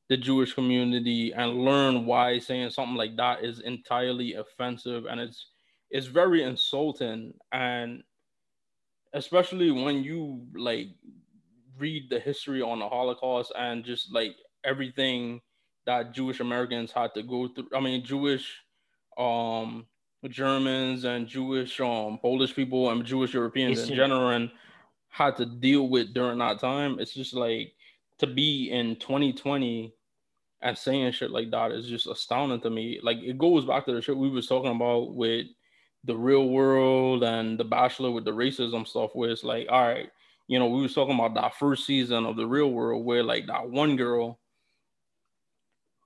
the 0.09 0.15
Jewish 0.17 0.53
community 0.53 1.34
and 1.34 1.65
learn 1.65 2.05
why 2.05 2.39
saying 2.39 2.69
something 2.69 2.95
like 2.95 3.17
that 3.17 3.43
is 3.43 3.59
entirely 3.59 4.34
offensive 4.34 5.05
and 5.05 5.19
it's 5.19 5.51
it's 5.91 6.07
very 6.07 6.43
insulting 6.43 7.34
and 7.51 8.03
especially 9.13 9.71
when 9.71 10.03
you 10.03 10.47
like 10.55 10.89
read 11.78 12.09
the 12.09 12.19
history 12.19 12.61
on 12.61 12.80
the 12.80 12.89
Holocaust 12.89 13.51
and 13.57 13.84
just 13.86 14.13
like 14.13 14.36
everything 14.63 15.41
that 15.86 16.13
Jewish 16.13 16.39
Americans 16.39 16.91
had 16.91 17.13
to 17.15 17.23
go 17.23 17.47
through. 17.47 17.69
I 17.75 17.80
mean, 17.80 18.03
Jewish 18.03 18.63
um 19.17 19.88
Germans 20.28 21.05
and 21.05 21.28
Jewish 21.28 21.80
um 21.80 22.19
Polish 22.19 22.55
people 22.55 22.89
and 22.89 23.05
Jewish 23.05 23.34
Europeans 23.34 23.80
in 23.80 23.93
general 23.93 24.30
and 24.30 24.51
had 25.09 25.35
to 25.37 25.45
deal 25.45 25.89
with 25.89 26.13
during 26.13 26.39
that 26.39 26.59
time. 26.59 26.99
It's 26.99 27.13
just 27.13 27.33
like 27.33 27.73
to 28.19 28.27
be 28.27 28.69
in 28.71 28.95
2020 28.97 29.93
and 30.61 30.77
saying 30.77 31.11
shit 31.11 31.31
like 31.31 31.51
that 31.51 31.71
is 31.71 31.87
just 31.87 32.07
astounding 32.07 32.61
to 32.61 32.69
me. 32.69 32.99
Like 33.03 33.17
it 33.17 33.37
goes 33.37 33.65
back 33.65 33.85
to 33.85 33.93
the 33.93 34.01
shit 34.01 34.17
we 34.17 34.29
was 34.29 34.47
talking 34.47 34.75
about 34.75 35.13
with 35.13 35.47
the 36.03 36.15
real 36.15 36.49
world 36.49 37.23
and 37.23 37.59
the 37.59 37.63
bachelor 37.63 38.11
with 38.11 38.25
the 38.25 38.31
racism 38.31 38.87
stuff 38.87 39.11
where 39.13 39.29
it's 39.29 39.43
like, 39.43 39.67
all 39.69 39.85
right, 39.85 40.09
you 40.47 40.57
know, 40.57 40.67
we 40.67 40.81
was 40.81 40.95
talking 40.95 41.15
about 41.15 41.35
that 41.35 41.55
first 41.55 41.85
season 41.85 42.25
of 42.25 42.37
the 42.37 42.47
real 42.47 42.71
world 42.71 43.05
where 43.05 43.23
like 43.23 43.47
that 43.47 43.69
one 43.69 43.95
girl, 43.95 44.39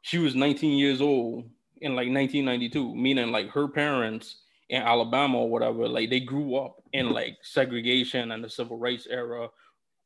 she 0.02 0.18
was 0.18 0.36
19 0.36 0.78
years 0.78 1.00
old 1.00 1.50
in 1.80 1.92
like 1.92 2.10
1992, 2.10 2.96
meaning 2.96 3.32
like 3.32 3.50
her 3.50 3.68
parents 3.68 4.41
in 4.72 4.82
Alabama 4.82 5.38
or 5.38 5.50
whatever, 5.50 5.88
like 5.88 6.10
they 6.10 6.22
grew 6.22 6.56
up 6.56 6.82
in 6.94 7.12
like 7.12 7.38
segregation 7.44 8.32
and 8.32 8.42
the 8.42 8.50
civil 8.50 8.78
rights 8.78 9.06
era 9.08 9.50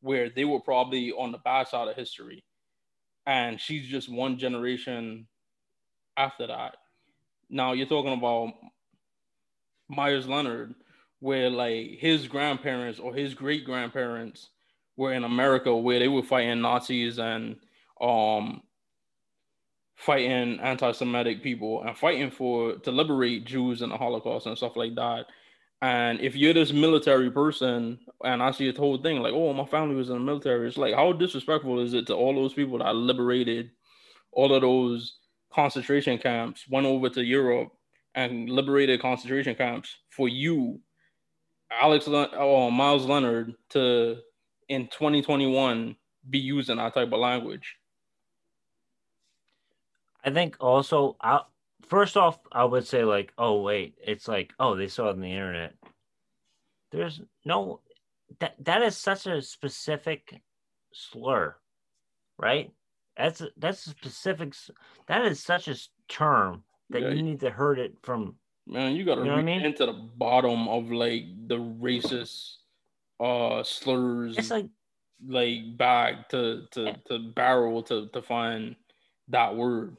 where 0.02 0.30
they 0.30 0.44
were 0.44 0.60
probably 0.60 1.12
on 1.12 1.32
the 1.32 1.38
bad 1.38 1.68
side 1.68 1.88
of 1.88 1.96
history. 1.96 2.44
And 3.28 3.62
she's 3.62 3.88
just 3.88 4.12
one 4.12 4.40
generation 4.40 5.28
after 6.18 6.48
that. 6.48 6.78
Now 7.48 7.74
you're 7.74 7.86
talking 7.86 8.14
about 8.14 8.54
Meyers 9.88 10.28
Leonard, 10.28 10.74
where 11.20 11.52
like 11.52 12.00
his 12.00 12.28
grandparents 12.28 13.00
or 13.00 13.14
his 13.14 13.36
great 13.36 13.66
grandparents 13.66 14.50
were 14.98 15.14
in 15.14 15.26
America 15.26 15.76
where 15.76 16.00
they 16.00 16.08
were 16.08 16.24
fighting 16.24 16.62
Nazis 16.62 17.20
and 17.20 17.58
um 18.02 18.64
fighting 19.96 20.60
anti-Semitic 20.60 21.42
people 21.42 21.84
and 21.84 21.98
fighting 21.98 22.30
for 22.30 22.76
to 22.78 22.92
liberate 22.92 23.46
Jews 23.46 23.82
in 23.82 23.90
the 23.90 23.98
Holocaust 23.98 24.46
and 24.46 24.58
stuff 24.58 24.76
like 24.76 24.96
that. 24.96 25.26
And 25.82 26.20
if 26.20 26.36
you're 26.36 26.54
this 26.54 26.72
military 26.74 27.30
person, 27.30 28.00
and 28.24 28.42
I 28.42 28.52
see 28.52 28.70
a 28.70 28.74
whole 28.74 28.98
thing 28.98 29.22
like, 29.22 29.34
oh, 29.34 29.54
my 29.54 29.66
family 29.66 29.96
was 29.96 30.10
in 30.10 30.16
the 30.16 30.22
military, 30.22 30.68
it's 30.68 30.78
like 30.78 30.96
how 30.96 31.12
disrespectful 31.14 31.80
is 31.80 31.94
it 31.94 32.08
to 32.08 32.16
all 32.16 32.34
those 32.34 32.54
people 32.54 32.80
that 32.80 32.96
liberated 32.96 33.72
all 34.32 34.54
of 34.54 34.62
those 34.62 35.18
concentration 35.54 36.18
camps, 36.18 36.66
went 36.70 36.86
over 36.86 37.10
to 37.10 37.24
Europe 37.24 37.72
and 38.16 38.50
liberated 38.50 39.02
concentration 39.02 39.56
camps 39.56 39.96
for 40.10 40.28
you, 40.28 40.80
Alex 41.72 42.08
or 42.08 42.30
oh, 42.34 42.72
Miles 42.72 43.06
Leonard, 43.06 43.54
to 43.70 44.18
in 44.70 44.88
2021 44.88 45.96
be 46.30 46.40
using 46.40 46.78
that 46.78 46.94
type 46.94 47.12
of 47.12 47.20
language. 47.20 47.76
I 50.26 50.32
think 50.32 50.58
also, 50.60 51.16
I, 51.22 51.42
first 51.88 52.18
off, 52.18 52.40
I 52.52 52.66
would 52.66 52.88
say 52.88 53.04
like, 53.04 53.32
oh 53.38 53.62
wait, 53.62 53.96
it's 54.04 54.28
like, 54.28 54.54
oh, 54.60 54.76
they 54.76 54.88
saw 54.88 55.08
it 55.08 55.12
on 55.12 55.22
the 55.22 55.32
internet. 55.32 55.74
There's 56.92 57.22
no 57.46 57.82
that 58.40 58.56
that 58.60 58.82
is 58.82 58.98
such 58.98 59.28
a 59.28 59.42
specific 59.42 60.42
slur, 60.94 61.56
right? 62.38 62.72
That's 63.18 63.42
that's 63.58 63.86
a 63.88 63.90
specific. 63.92 64.54
That 65.08 65.26
is 65.26 65.42
such 65.42 65.68
a 65.68 65.76
term 66.10 66.64
that 66.90 67.02
yeah. 67.02 67.10
you 67.10 67.22
need 67.22 67.40
to 67.42 67.50
heard 67.50 67.80
it 67.80 67.96
from. 68.02 68.36
Man, 68.68 68.96
you 68.96 69.06
got 69.06 69.16
to 69.16 69.22
you 69.22 69.28
know 69.28 69.36
reach 69.36 69.44
I 69.44 69.46
mean? 69.46 69.62
into 69.62 69.86
the 69.86 69.94
bottom 69.94 70.68
of 70.68 70.92
like 70.92 71.26
the 71.48 71.58
racist 71.58 72.56
uh 73.20 73.64
slurs. 73.64 74.38
It's 74.38 74.50
like 74.50 74.68
like 75.28 75.78
bag 75.78 76.28
to 76.30 76.64
to 76.72 76.96
to 77.08 77.20
barrel 77.20 77.84
to 77.84 78.08
to 78.08 78.22
find 78.22 78.76
that 79.30 79.56
word. 79.56 79.98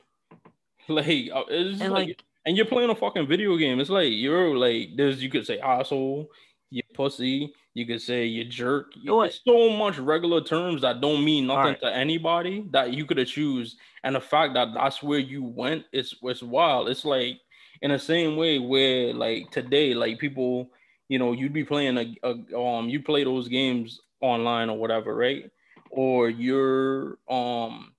Like 0.88 1.30
uh, 1.34 1.42
it's 1.48 1.80
and 1.80 1.92
like, 1.92 2.08
like, 2.08 2.22
and 2.46 2.56
you're 2.56 2.66
playing 2.66 2.90
a 2.90 2.94
fucking 2.94 3.26
video 3.26 3.56
game. 3.56 3.80
It's 3.80 3.90
like 3.90 4.10
you're 4.10 4.56
like 4.56 4.90
there's 4.96 5.22
you 5.22 5.28
could 5.28 5.46
say 5.46 5.58
asshole, 5.58 6.28
you 6.70 6.82
pussy. 6.94 7.52
You 7.74 7.84
could 7.84 8.00
say 8.00 8.24
you 8.24 8.44
jerk. 8.46 8.92
You 8.94 9.20
There's 9.20 9.42
so 9.46 9.68
much 9.68 9.98
regular 9.98 10.40
terms 10.42 10.80
that 10.80 11.02
don't 11.02 11.22
mean 11.22 11.46
nothing 11.46 11.72
right. 11.72 11.80
to 11.82 11.94
anybody 11.94 12.64
that 12.70 12.94
you 12.94 13.04
could 13.04 13.18
have 13.18 13.26
choose. 13.26 13.76
And 14.02 14.14
the 14.14 14.20
fact 14.20 14.54
that 14.54 14.68
that's 14.72 15.02
where 15.02 15.18
you 15.18 15.44
went 15.44 15.84
is 15.92 16.14
was 16.22 16.42
wild. 16.42 16.88
It's 16.88 17.04
like 17.04 17.38
in 17.82 17.90
the 17.90 17.98
same 17.98 18.36
way 18.36 18.58
where 18.58 19.12
like 19.12 19.50
today, 19.50 19.92
like 19.92 20.18
people, 20.18 20.70
you 21.08 21.18
know, 21.18 21.32
you'd 21.32 21.52
be 21.52 21.64
playing 21.64 21.98
a, 21.98 22.14
a 22.22 22.58
um, 22.58 22.88
you 22.88 23.02
play 23.02 23.24
those 23.24 23.48
games 23.48 24.00
online 24.22 24.70
or 24.70 24.78
whatever, 24.78 25.14
right? 25.14 25.50
Or 25.90 26.30
you're 26.30 27.18
um, 27.28 27.92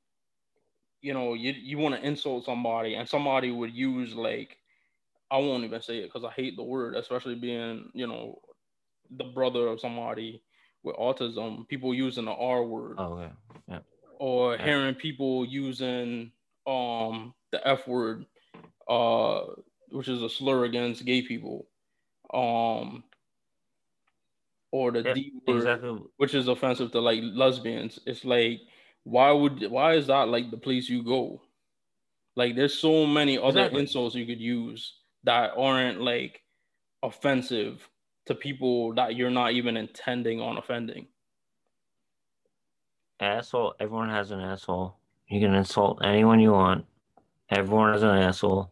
you 1.02 1.14
know, 1.14 1.34
you 1.34 1.52
you 1.52 1.78
want 1.78 1.96
to 1.96 2.06
insult 2.06 2.46
somebody 2.46 2.96
and 2.96 3.08
somebody 3.08 3.52
would 3.52 3.74
use 3.74 4.16
like 4.16 4.58
I 5.30 5.38
won't 5.38 5.64
even 5.64 5.82
say 5.82 6.00
it 6.00 6.12
because 6.12 6.24
I 6.24 6.32
hate 6.32 6.56
the 6.56 6.64
word, 6.64 6.96
especially 6.96 7.36
being, 7.36 7.90
you 7.94 8.08
know, 8.08 8.40
the 9.12 9.26
brother 9.26 9.68
of 9.68 9.80
somebody 9.80 10.42
with 10.84 10.96
autism, 10.96 11.68
people 11.68 11.94
using 11.94 12.26
the 12.26 12.32
R 12.32 12.64
word. 12.64 12.96
Oh 12.98 13.20
yeah. 13.20 13.30
Yeah. 13.70 13.80
Or 14.20 14.56
yeah. 14.56 14.66
hearing 14.66 14.96
people 14.96 15.46
using 15.46 16.32
um 16.66 17.34
the 17.52 17.66
F 17.68 17.88
word, 17.88 18.26
uh, 18.90 19.42
which 19.90 20.08
is 20.08 20.22
a 20.22 20.30
slur 20.30 20.66
against 20.66 21.06
gay 21.06 21.22
people. 21.22 21.68
Um 22.34 23.04
or 24.72 24.92
the 24.92 25.04
D 25.04 25.34
word, 25.46 25.58
exactly. 25.58 26.00
which 26.18 26.34
is 26.34 26.48
offensive 26.48 26.92
to 26.92 27.00
like 27.00 27.22
lesbians. 27.24 28.00
It's 28.06 28.26
like 28.26 28.62
why 29.08 29.32
would 29.32 29.72
why 29.72 29.94
is 29.94 30.08
that 30.08 30.28
like 30.28 30.52
the 30.52 30.58
place 30.58 30.90
you 30.90 31.02
go? 31.02 31.42
Like 32.36 32.56
there's 32.56 32.78
so 32.78 33.06
many 33.06 33.38
other 33.38 33.62
exactly. 33.62 33.82
insults 33.82 34.16
you 34.16 34.26
could 34.26 34.42
use 34.42 34.96
that 35.24 35.54
aren't 35.58 36.02
like 36.02 36.42
offensive 37.02 37.88
to 38.26 38.36
people 38.36 38.94
that 38.96 39.16
you're 39.16 39.32
not 39.32 39.54
even 39.54 39.78
intending 39.78 40.42
on 40.42 40.58
offending. 40.58 41.08
Asshole. 43.22 43.76
Everyone 43.80 44.10
has 44.10 44.32
an 44.32 44.42
asshole. 44.42 44.98
You 45.30 45.40
can 45.40 45.56
insult 45.56 46.02
anyone 46.04 46.42
you 46.42 46.52
want. 46.52 46.86
Everyone 47.50 47.94
is 47.96 48.04
an 48.04 48.10
asshole. 48.10 48.72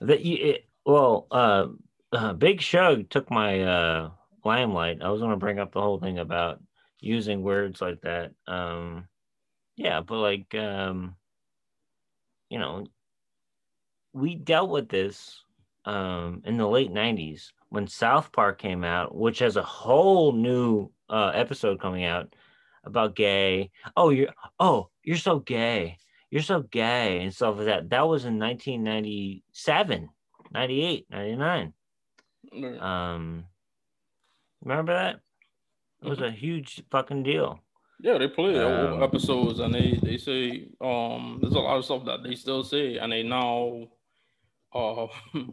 That 0.00 0.24
you. 0.24 0.36
It, 0.40 0.64
well, 0.86 1.26
uh, 1.30 1.66
uh, 2.12 2.32
Big 2.34 2.60
Shug 2.60 3.10
took 3.10 3.30
my 3.30 3.62
uh 3.62 4.10
limelight. 4.44 5.02
I 5.02 5.10
was 5.10 5.20
going 5.20 5.32
to 5.32 5.36
bring 5.36 5.58
up 5.58 5.72
the 5.72 5.80
whole 5.80 5.98
thing 5.98 6.20
about 6.20 6.60
using 7.00 7.42
words 7.42 7.80
like 7.80 8.00
that. 8.02 8.32
Um, 8.46 9.08
yeah, 9.82 10.00
but 10.00 10.18
like, 10.18 10.54
um, 10.54 11.16
you 12.48 12.58
know, 12.60 12.86
we 14.12 14.36
dealt 14.36 14.70
with 14.70 14.88
this 14.88 15.42
um, 15.84 16.42
in 16.44 16.56
the 16.56 16.68
late 16.68 16.92
90s 16.92 17.50
when 17.68 17.88
South 17.88 18.30
Park 18.30 18.60
came 18.60 18.84
out, 18.84 19.12
which 19.12 19.40
has 19.40 19.56
a 19.56 19.62
whole 19.62 20.30
new 20.32 20.88
uh, 21.10 21.32
episode 21.34 21.80
coming 21.80 22.04
out 22.04 22.32
about 22.84 23.16
gay. 23.16 23.72
Oh, 23.96 24.10
you're 24.10 24.32
oh, 24.60 24.88
you're 25.02 25.16
so 25.16 25.40
gay. 25.40 25.98
You're 26.30 26.42
so 26.42 26.62
gay 26.62 27.20
and 27.20 27.34
stuff 27.34 27.56
like 27.56 27.66
that. 27.66 27.90
That 27.90 28.06
was 28.06 28.24
in 28.24 28.38
1997, 28.38 30.08
98, 30.52 31.06
99. 31.10 31.72
Um, 32.80 33.44
remember 34.62 34.94
that? 34.94 35.16
It 36.02 36.08
was 36.08 36.18
mm-hmm. 36.18 36.28
a 36.28 36.30
huge 36.30 36.82
fucking 36.90 37.24
deal. 37.24 37.58
Yeah, 38.02 38.18
they 38.18 38.26
play 38.26 38.58
um, 38.58 39.00
episodes 39.02 39.60
and 39.60 39.72
they 39.72 39.98
they 40.02 40.18
say 40.18 40.68
um 40.80 41.38
there's 41.40 41.54
a 41.54 41.58
lot 41.60 41.76
of 41.78 41.84
stuff 41.84 42.04
that 42.06 42.24
they 42.24 42.34
still 42.34 42.64
say 42.64 42.98
and 42.98 43.12
they 43.12 43.22
now 43.22 43.86
uh 44.74 45.06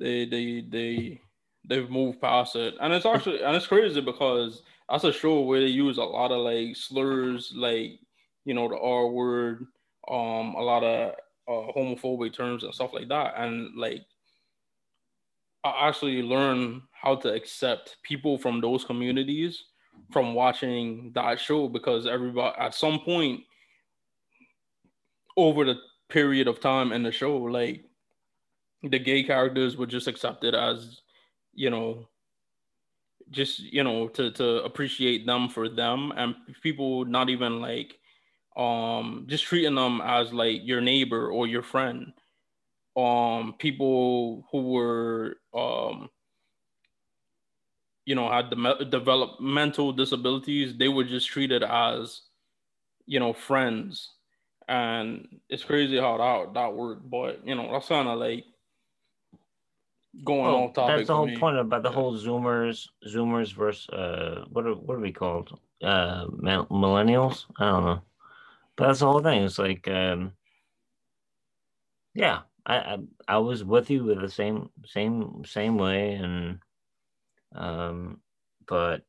they 0.00 0.24
they 0.24 0.62
they 0.68 1.20
they've 1.68 1.88
moved 1.90 2.20
past 2.20 2.56
it, 2.56 2.74
and 2.80 2.92
it's 2.92 3.06
actually 3.06 3.42
and 3.42 3.56
it's 3.56 3.66
crazy 3.66 4.00
because 4.00 4.62
that's 4.88 5.04
a 5.04 5.12
show 5.12 5.40
where 5.40 5.60
they 5.60 5.66
use 5.66 5.98
a 5.98 6.02
lot 6.02 6.32
of 6.32 6.38
like 6.38 6.76
slurs, 6.76 7.52
like 7.54 8.00
you 8.44 8.54
know 8.54 8.68
the 8.68 8.76
R 8.76 9.08
word, 9.08 9.66
um, 10.08 10.54
a 10.56 10.60
lot 10.60 10.82
of 10.82 11.14
uh, 11.48 11.72
homophobic 11.72 12.34
terms 12.34 12.64
and 12.64 12.74
stuff 12.74 12.92
like 12.92 13.08
that, 13.08 13.34
and 13.36 13.76
like 13.76 14.02
I 15.64 15.88
actually 15.88 16.22
learn 16.22 16.82
how 16.90 17.14
to 17.16 17.32
accept 17.32 17.98
people 18.02 18.38
from 18.38 18.60
those 18.60 18.84
communities 18.84 19.62
from 20.10 20.34
watching 20.34 21.12
that 21.14 21.38
show 21.40 21.68
because 21.68 22.06
everybody 22.06 22.54
at 22.58 22.74
some 22.74 22.98
point 23.00 23.40
over 25.36 25.64
the 25.64 25.76
period 26.08 26.48
of 26.48 26.60
time 26.60 26.92
in 26.92 27.02
the 27.02 27.12
show, 27.12 27.36
like 27.36 27.84
the 28.82 28.98
gay 28.98 29.22
characters 29.22 29.76
were 29.76 29.86
just 29.86 30.08
accepted 30.08 30.54
as, 30.54 31.00
you 31.54 31.70
know, 31.70 32.08
just 33.30 33.60
you 33.60 33.82
know 33.82 34.08
to 34.08 34.30
to 34.32 34.62
appreciate 34.64 35.24
them 35.26 35.48
for 35.48 35.68
them. 35.68 36.12
And 36.16 36.34
people 36.62 37.04
not 37.04 37.30
even 37.30 37.60
like 37.60 37.98
um 38.56 39.24
just 39.28 39.44
treating 39.44 39.74
them 39.74 40.02
as 40.04 40.32
like 40.32 40.60
your 40.62 40.80
neighbor 40.80 41.30
or 41.30 41.46
your 41.46 41.62
friend. 41.62 42.12
Um 42.96 43.54
people 43.58 44.46
who 44.52 44.72
were 44.72 45.36
um 45.54 46.10
you 48.04 48.14
know 48.14 48.30
had 48.30 48.50
the 48.50 48.86
developmental 48.90 49.92
disabilities 49.92 50.76
they 50.76 50.88
were 50.88 51.04
just 51.04 51.28
treated 51.28 51.62
as 51.62 52.22
you 53.06 53.20
know 53.20 53.32
friends 53.32 54.10
and 54.68 55.28
it's 55.48 55.64
crazy 55.64 55.98
how 55.98 56.16
that 56.16 56.54
that 56.54 56.74
worked. 56.74 57.08
But 57.08 57.46
you 57.46 57.54
know, 57.54 57.70
that's 57.72 57.88
kind 57.88 58.08
of 58.08 58.18
like 58.18 58.44
going 60.24 60.54
on 60.54 60.72
topic. 60.72 60.96
That's 60.96 61.08
the 61.08 61.16
whole 61.16 61.26
me. 61.26 61.36
point 61.36 61.58
about 61.58 61.82
the 61.82 61.90
yeah. 61.90 61.94
whole 61.94 62.16
Zoomers, 62.16 62.88
Zoomers 63.06 63.52
versus 63.54 63.88
uh, 63.90 64.44
what 64.50 64.66
are 64.66 64.74
what 64.74 64.96
are 64.96 65.00
we 65.00 65.12
called? 65.12 65.58
Uh, 65.82 66.26
millennials. 66.26 67.46
I 67.58 67.70
don't 67.70 67.84
know, 67.84 68.02
but 68.76 68.86
that's 68.86 69.00
the 69.00 69.06
whole 69.06 69.20
thing. 69.20 69.42
It's 69.42 69.58
like, 69.58 69.88
um, 69.88 70.32
yeah, 72.14 72.40
I, 72.64 72.76
I 72.76 72.98
I 73.28 73.38
was 73.38 73.64
with 73.64 73.90
you 73.90 74.04
with 74.04 74.20
the 74.20 74.30
same 74.30 74.70
same 74.86 75.42
same 75.44 75.76
way, 75.76 76.12
and 76.12 76.60
um, 77.54 78.20
but 78.66 79.02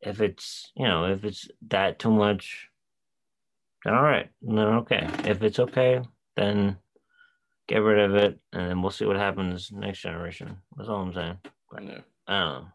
if 0.00 0.20
it's 0.20 0.72
you 0.76 0.86
know 0.86 1.04
if 1.06 1.24
it's 1.24 1.48
that 1.68 1.98
too 1.98 2.10
much 2.10 2.68
then 3.84 3.94
all 3.94 4.02
right, 4.02 4.30
then 4.42 4.58
okay. 4.58 5.08
If 5.24 5.42
it's 5.42 5.58
okay, 5.58 6.00
then 6.36 6.76
get 7.66 7.78
rid 7.78 7.98
of 7.98 8.14
it, 8.14 8.38
and 8.52 8.68
then 8.68 8.82
we'll 8.82 8.90
see 8.90 9.06
what 9.06 9.16
happens 9.16 9.70
next 9.72 10.00
generation. 10.00 10.56
That's 10.76 10.88
all 10.88 11.02
I'm 11.02 11.14
saying. 11.14 11.38
But, 11.70 11.84
yeah. 11.84 11.98
I 12.28 12.40
don't 12.40 12.62
know. 12.62 12.68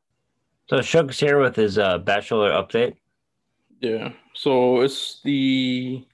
So 0.69 0.81
Shug's 0.81 1.19
here 1.19 1.39
with 1.39 1.55
his 1.55 1.77
uh, 1.77 1.97
bachelor 1.99 2.51
update. 2.51 2.95
Yeah. 3.79 4.11
So 4.33 4.81
it's 4.81 5.21
the 5.23 6.05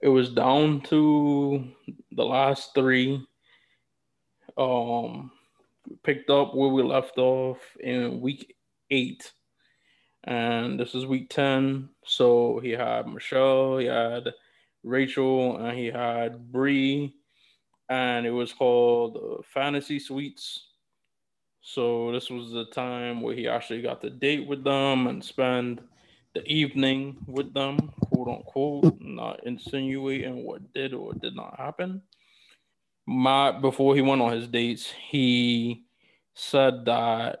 it 0.00 0.08
was 0.08 0.30
down 0.30 0.82
to 0.82 1.66
the 2.12 2.24
last 2.24 2.74
three. 2.74 3.26
Um 4.56 5.32
picked 6.02 6.30
up 6.30 6.54
where 6.54 6.70
we 6.70 6.82
left 6.82 7.18
off 7.18 7.58
in 7.80 8.20
week 8.20 8.56
eight 8.90 9.32
and 10.26 10.78
this 10.78 10.94
is 10.94 11.06
week 11.06 11.30
10. 11.30 11.88
So 12.04 12.58
he 12.62 12.70
had 12.70 13.06
Michelle, 13.06 13.78
he 13.78 13.86
had 13.86 14.32
Rachael, 14.82 15.58
and 15.58 15.78
he 15.78 15.86
had 15.86 16.50
Bri, 16.52 17.14
and 17.88 18.26
it 18.26 18.30
was 18.30 18.52
called 18.52 19.44
Fantasy 19.52 19.98
Suites. 19.98 20.66
So 21.62 22.12
this 22.12 22.30
was 22.30 22.50
the 22.50 22.66
time 22.66 23.20
where 23.20 23.34
he 23.34 23.48
actually 23.48 23.82
got 23.82 24.00
to 24.02 24.10
date 24.10 24.46
with 24.46 24.64
them 24.64 25.06
and 25.06 25.24
spend 25.24 25.80
the 26.34 26.44
evening 26.46 27.16
with 27.26 27.52
them, 27.54 27.92
quote 28.00 28.28
unquote, 28.28 29.00
not 29.00 29.44
insinuating 29.44 30.44
what 30.44 30.72
did 30.74 30.92
or 30.92 31.12
did 31.14 31.34
not 31.34 31.58
happen. 31.58 32.02
My 33.06 33.52
before 33.52 33.94
he 33.94 34.02
went 34.02 34.20
on 34.20 34.32
his 34.32 34.48
dates, 34.48 34.90
he 34.90 35.84
said 36.34 36.84
that 36.86 37.40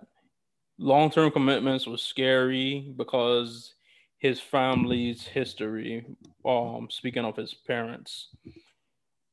long 0.78 1.10
term 1.10 1.30
commitments 1.30 1.86
was 1.86 2.02
scary 2.02 2.92
because 2.96 3.74
his 4.18 4.40
family's 4.40 5.24
history, 5.24 6.06
um, 6.44 6.88
speaking 6.90 7.24
of 7.24 7.36
his 7.36 7.54
parents. 7.54 8.28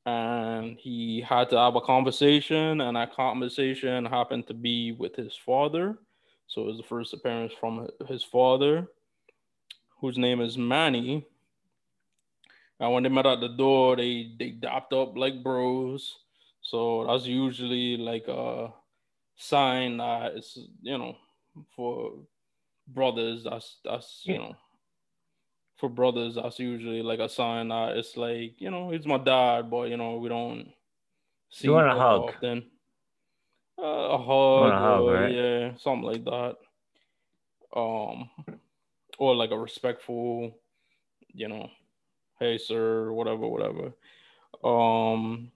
And 0.06 0.78
he 0.78 1.22
had 1.22 1.50
to 1.52 1.58
have 1.58 1.76
a 1.76 1.82
conversation, 1.82 2.82
and 2.82 2.98
that 2.98 3.16
conversation 3.16 4.06
happened 4.06 4.48
to 4.48 4.54
be 4.54 4.92
with 4.92 5.16
his 5.16 5.36
father. 5.36 5.98
So 6.48 6.64
it 6.64 6.66
was 6.66 6.78
the 6.78 6.84
first 6.84 7.14
appearance 7.14 7.54
from 7.58 7.88
his 8.08 8.24
father, 8.24 8.88
whose 10.02 10.18
name 10.18 10.42
is 10.42 10.58
Manny. 10.58 11.26
And 12.80 12.92
when 12.92 13.04
they 13.04 13.10
met 13.10 13.26
at 13.26 13.40
the 13.40 13.48
door, 13.48 13.96
they 13.96 14.34
they 14.38 14.50
dapped 14.50 14.92
up 14.92 15.16
like 15.16 15.42
bros. 15.42 16.18
So 16.64 17.06
that's 17.08 17.26
usually 17.26 17.98
like 17.98 18.28
a 18.28 18.74
sign 19.36 19.98
that 19.98 20.34
it's 20.36 20.58
you 20.82 20.98
know 20.98 21.16
for 21.76 22.14
brothers, 22.88 23.44
that's 23.44 23.78
that's 23.84 24.22
you 24.24 24.38
know, 24.38 24.56
for 25.78 25.90
brothers, 25.90 26.36
that's 26.36 26.60
usually 26.60 27.02
like 27.02 27.20
a 27.20 27.30
sign 27.30 27.70
that 27.70 27.98
it's 27.98 28.18
like 28.18 28.60
you 28.60 28.72
know, 28.72 28.92
it's 28.92 29.06
my 29.06 29.18
dad, 29.18 29.70
but 29.70 29.90
you 29.90 29.98
know, 29.98 30.18
we 30.18 30.30
don't 30.30 30.70
see 31.50 31.68
you 31.68 31.74
want 31.74 31.88
a 31.88 31.96
hug. 31.96 32.22
Often. 32.30 32.66
uh, 33.80 33.84
a 33.84 34.18
hug, 34.18 34.72
a 34.72 34.80
hug, 34.80 35.04
or, 35.04 35.14
right? 35.14 35.34
yeah, 35.34 35.72
something 35.78 36.10
like 36.10 36.24
that. 36.26 36.56
Um, 37.76 38.30
or 39.18 39.36
like 39.36 39.52
a 39.52 39.58
respectful, 39.58 40.58
you 41.34 41.48
know, 41.48 41.70
hey 42.40 42.58
sir, 42.58 43.12
whatever, 43.12 43.48
whatever. 43.48 43.94
Um, 44.64 45.52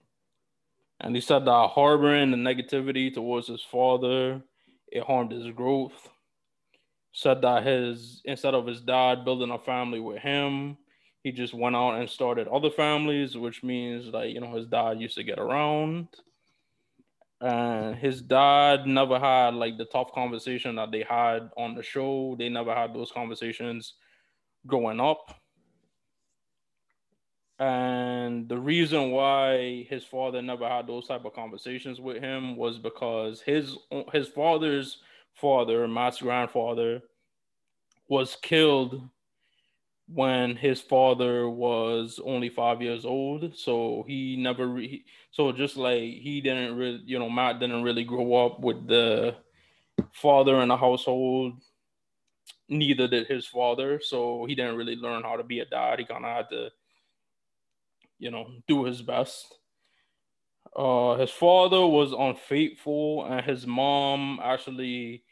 and 1.00 1.14
he 1.14 1.20
said 1.20 1.44
that 1.44 1.70
harboring 1.70 2.30
the 2.30 2.36
negativity 2.36 3.12
towards 3.12 3.46
his 3.46 3.62
father, 3.62 4.42
it 4.88 5.04
harmed 5.04 5.32
his 5.32 5.50
growth. 5.52 6.08
Said 7.12 7.42
that 7.42 7.64
his 7.64 8.20
instead 8.24 8.54
of 8.54 8.66
his 8.66 8.80
dad 8.80 9.24
building 9.24 9.50
a 9.50 9.58
family 9.58 10.00
with 10.00 10.18
him, 10.18 10.76
he 11.22 11.32
just 11.32 11.54
went 11.54 11.76
out 11.76 11.94
and 11.94 12.08
started 12.08 12.48
other 12.48 12.70
families, 12.70 13.36
which 13.36 13.62
means 13.62 14.06
like 14.06 14.32
you 14.32 14.40
know 14.40 14.54
his 14.54 14.66
dad 14.66 15.00
used 15.00 15.16
to 15.16 15.24
get 15.24 15.38
around. 15.38 16.08
And 17.40 17.96
his 17.96 18.20
dad 18.20 18.86
never 18.86 19.18
had 19.18 19.54
like 19.54 19.78
the 19.78 19.84
tough 19.84 20.12
conversation 20.12 20.74
that 20.76 20.90
they 20.90 21.04
had 21.08 21.50
on 21.56 21.74
the 21.74 21.82
show. 21.82 22.34
They 22.38 22.48
never 22.48 22.74
had 22.74 22.92
those 22.92 23.12
conversations 23.12 23.94
growing 24.66 25.00
up. 25.00 25.40
And 27.58 28.48
the 28.48 28.58
reason 28.58 29.10
why 29.10 29.86
his 29.90 30.04
father 30.04 30.40
never 30.40 30.68
had 30.68 30.86
those 30.86 31.08
type 31.08 31.24
of 31.24 31.34
conversations 31.34 32.00
with 32.00 32.22
him 32.22 32.56
was 32.56 32.78
because 32.78 33.40
his 33.40 33.76
his 34.12 34.28
father's 34.28 34.98
father, 35.34 35.88
Matt's 35.88 36.20
grandfather, 36.20 37.02
was 38.08 38.36
killed 38.42 39.08
when 40.08 40.56
his 40.56 40.80
father 40.80 41.48
was 41.48 42.18
only 42.24 42.48
five 42.48 42.80
years 42.80 43.04
old. 43.04 43.56
So 43.56 44.04
he 44.06 44.36
never, 44.36 44.66
re- 44.66 45.04
so 45.30 45.52
just 45.52 45.76
like 45.76 46.00
he 46.00 46.40
didn't 46.40 46.76
really, 46.76 47.02
you 47.04 47.18
know, 47.18 47.28
Matt 47.28 47.60
didn't 47.60 47.82
really 47.82 48.04
grow 48.04 48.46
up 48.46 48.60
with 48.60 48.86
the 48.86 49.36
father 50.12 50.60
in 50.62 50.68
the 50.68 50.76
household. 50.76 51.60
Neither 52.70 53.06
did 53.08 53.26
his 53.26 53.46
father. 53.46 54.00
So 54.02 54.46
he 54.46 54.54
didn't 54.54 54.76
really 54.76 54.96
learn 54.96 55.22
how 55.22 55.36
to 55.36 55.44
be 55.44 55.60
a 55.60 55.66
dad. 55.66 55.98
He 55.98 56.06
kind 56.06 56.24
of 56.24 56.34
had 56.34 56.48
to, 56.50 56.70
you 58.18 58.30
know, 58.30 58.50
do 58.66 58.84
his 58.84 59.02
best. 59.02 59.58
Uh, 60.76 61.16
his 61.16 61.30
father 61.30 61.86
was 61.86 62.12
unfaithful, 62.12 63.24
and 63.24 63.44
his 63.44 63.66
mom 63.66 64.38
actually 64.42 65.24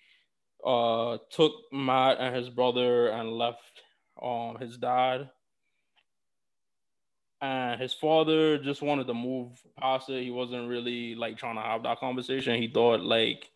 uh, 0.65 1.19
took 1.31 1.53
Matt 1.73 2.19
and 2.19 2.35
his 2.35 2.49
brother 2.49 3.09
and 3.09 3.33
left 3.33 3.83
um 4.23 4.57
his 4.59 4.79
dad 4.79 5.29
and 7.41 7.81
his 7.81 7.93
father 7.93 8.59
just 8.59 8.83
wanted 8.83 9.07
to 9.07 9.15
move 9.15 9.61
past 9.79 10.09
it. 10.09 10.23
He 10.23 10.31
wasn't 10.31 10.69
really 10.69 11.15
like 11.15 11.37
trying 11.37 11.57
to 11.57 11.63
have 11.63 11.83
that 11.83 12.01
conversation. 12.01 12.61
He 12.61 12.69
thought 12.69 13.01
like 13.03 13.51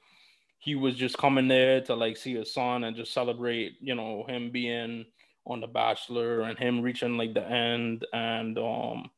he 0.58 0.74
was 0.74 0.96
just 0.96 1.16
coming 1.16 1.48
there 1.48 1.80
to 1.82 1.94
like 1.94 2.16
see 2.16 2.34
his 2.34 2.52
son 2.52 2.84
and 2.84 2.94
just 2.94 3.14
celebrate, 3.14 3.76
you 3.80 3.94
know, 3.94 4.24
him 4.28 4.50
being 4.50 5.06
on 5.46 5.60
The 5.60 5.66
Bachelor 5.66 6.42
and 6.42 6.58
him 6.58 6.82
reaching 6.82 7.16
like 7.16 7.32
the 7.32 7.44
end. 7.44 8.06
And 8.12 8.58
um, 8.58 9.10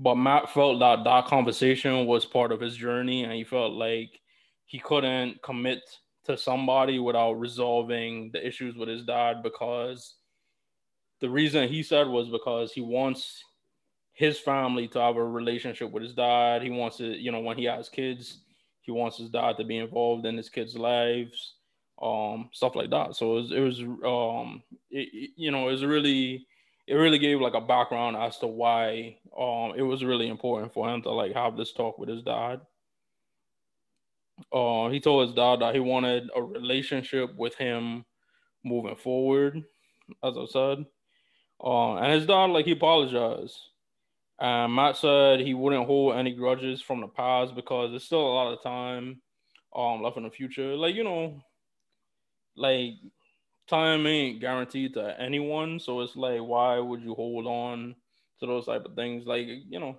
but 0.00 0.14
Matt 0.14 0.48
felt 0.48 0.80
that 0.80 1.04
that 1.04 1.26
conversation 1.26 2.06
was 2.06 2.24
part 2.24 2.52
of 2.52 2.60
his 2.60 2.74
journey, 2.74 3.22
and 3.24 3.32
he 3.34 3.44
felt 3.44 3.74
like 3.74 4.18
he 4.64 4.78
couldn't 4.78 5.42
commit 5.42 5.80
to 6.24 6.38
somebody 6.38 6.98
without 6.98 7.34
resolving 7.34 8.30
the 8.32 8.44
issues 8.44 8.76
with 8.76 8.88
his 8.88 9.04
dad 9.04 9.42
because 9.42 10.14
the 11.20 11.28
reason 11.28 11.68
he 11.68 11.82
said 11.82 12.08
was 12.08 12.30
because 12.30 12.72
he 12.72 12.80
wants 12.80 13.44
his 14.14 14.38
family 14.38 14.88
to 14.88 14.98
have 14.98 15.16
a 15.16 15.24
relationship 15.24 15.90
with 15.90 16.02
his 16.02 16.14
dad. 16.14 16.62
He 16.62 16.70
wants 16.70 16.96
to, 16.96 17.04
you 17.06 17.30
know, 17.30 17.40
when 17.40 17.58
he 17.58 17.64
has 17.64 17.90
kids, 17.90 18.40
he 18.80 18.92
wants 18.92 19.18
his 19.18 19.28
dad 19.28 19.58
to 19.58 19.64
be 19.64 19.78
involved 19.78 20.24
in 20.24 20.36
his 20.36 20.48
kids' 20.48 20.76
lives, 20.76 21.56
um, 22.00 22.48
stuff 22.52 22.74
like 22.74 22.90
that. 22.90 23.16
So 23.16 23.36
it 23.36 23.42
was, 23.42 23.52
it 23.52 23.60
was 23.60 23.80
um, 24.42 24.62
it, 24.90 25.30
you 25.36 25.50
know, 25.50 25.68
it 25.68 25.72
was 25.72 25.84
really, 25.84 26.46
it 26.90 26.94
really 26.96 27.20
gave 27.20 27.40
like 27.40 27.54
a 27.54 27.60
background 27.60 28.16
as 28.16 28.36
to 28.38 28.48
why 28.48 29.16
um, 29.38 29.74
it 29.76 29.82
was 29.82 30.02
really 30.02 30.28
important 30.28 30.72
for 30.72 30.92
him 30.92 31.00
to 31.02 31.10
like 31.10 31.32
have 31.34 31.56
this 31.56 31.72
talk 31.72 31.98
with 31.98 32.08
his 32.08 32.22
dad. 32.24 32.60
Uh, 34.52 34.88
he 34.88 34.98
told 34.98 35.28
his 35.28 35.36
dad 35.36 35.60
that 35.60 35.72
he 35.72 35.80
wanted 35.80 36.28
a 36.34 36.42
relationship 36.42 37.32
with 37.36 37.54
him 37.54 38.04
moving 38.64 38.96
forward, 38.96 39.62
as 40.24 40.34
I 40.36 40.46
said. 40.46 40.84
Uh, 41.62 41.94
and 41.96 42.12
his 42.12 42.26
dad, 42.26 42.46
like, 42.46 42.64
he 42.64 42.72
apologized. 42.72 43.56
And 44.40 44.74
Matt 44.74 44.96
said 44.96 45.40
he 45.40 45.54
wouldn't 45.54 45.86
hold 45.86 46.16
any 46.16 46.34
grudges 46.34 46.82
from 46.82 47.02
the 47.02 47.06
past 47.06 47.54
because 47.54 47.90
there's 47.90 48.04
still 48.04 48.26
a 48.26 48.34
lot 48.34 48.52
of 48.52 48.62
time 48.62 49.20
um, 49.76 50.02
left 50.02 50.16
in 50.16 50.24
the 50.24 50.30
future. 50.30 50.74
Like, 50.74 50.96
you 50.96 51.04
know, 51.04 51.44
like, 52.56 52.94
time 53.70 54.06
ain't 54.06 54.40
guaranteed 54.40 54.94
to 54.94 55.20
anyone. 55.20 55.80
So 55.80 56.02
it's 56.02 56.16
like, 56.16 56.40
why 56.42 56.78
would 56.80 57.02
you 57.02 57.14
hold 57.14 57.46
on 57.46 57.96
to 58.40 58.46
those 58.46 58.66
type 58.66 58.84
of 58.86 58.96
things? 58.96 59.26
Like, 59.26 59.48
you 59.48 59.80
know, 59.80 59.98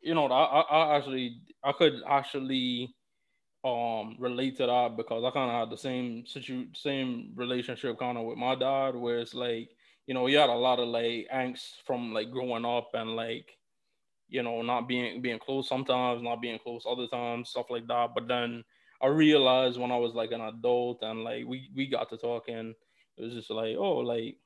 you 0.00 0.14
know, 0.14 0.26
I, 0.26 0.60
I 0.62 0.96
actually, 0.96 1.42
I 1.64 1.72
could 1.72 1.94
actually 2.08 2.94
um 3.64 4.16
relate 4.18 4.56
to 4.56 4.66
that 4.66 4.96
because 4.96 5.24
I 5.24 5.30
kind 5.30 5.50
of 5.50 5.56
had 5.56 5.70
the 5.70 5.78
same 5.78 6.26
situ 6.26 6.66
same 6.74 7.32
relationship 7.36 7.98
kind 7.98 8.18
of 8.18 8.24
with 8.24 8.38
my 8.38 8.56
dad 8.56 8.96
where 8.96 9.20
it's 9.20 9.34
like 9.34 9.70
you 10.06 10.14
know, 10.14 10.26
he 10.26 10.34
had 10.34 10.50
a 10.50 10.54
lot 10.54 10.80
of 10.80 10.88
like 10.88 11.28
angst 11.32 11.74
from 11.86 12.12
like 12.12 12.30
growing 12.32 12.64
up 12.64 12.90
and 12.94 13.16
like, 13.16 13.56
you 14.28 14.42
know, 14.42 14.62
not 14.62 14.88
being 14.88 15.22
being 15.22 15.38
close 15.38 15.68
sometimes, 15.68 16.22
not 16.22 16.42
being 16.42 16.58
close 16.58 16.84
other 16.88 17.06
times, 17.08 17.50
stuff 17.50 17.66
like 17.70 17.86
that. 17.88 18.10
But 18.14 18.28
then 18.28 18.64
I 19.02 19.08
realized 19.08 19.78
when 19.78 19.90
I 19.90 19.96
was 19.96 20.14
like 20.14 20.32
an 20.32 20.40
adult 20.40 21.02
and 21.02 21.24
like 21.24 21.44
we 21.46 21.70
we 21.74 21.88
got 21.88 22.08
to 22.10 22.16
talking, 22.16 22.74
it 23.16 23.22
was 23.22 23.34
just 23.34 23.50
like, 23.50 23.76
oh, 23.76 23.98
like, 23.98 24.36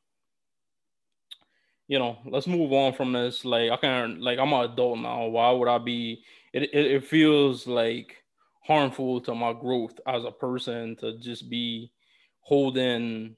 you 1.88 1.98
know, 1.98 2.18
let's 2.24 2.46
move 2.46 2.72
on 2.72 2.94
from 2.94 3.12
this. 3.12 3.44
Like 3.44 3.70
I 3.70 3.76
can't 3.76 4.20
like 4.20 4.38
I'm 4.38 4.52
an 4.52 4.70
adult 4.70 4.98
now. 4.98 5.26
Why 5.26 5.50
would 5.50 5.68
I 5.68 5.78
be 5.78 6.22
it 6.52 6.64
it, 6.64 6.86
it 6.86 7.04
feels 7.04 7.66
like 7.66 8.22
harmful 8.64 9.20
to 9.20 9.34
my 9.34 9.52
growth 9.52 9.98
as 10.08 10.24
a 10.24 10.32
person 10.32 10.96
to 10.96 11.18
just 11.18 11.48
be 11.48 11.92
holding 12.40 13.36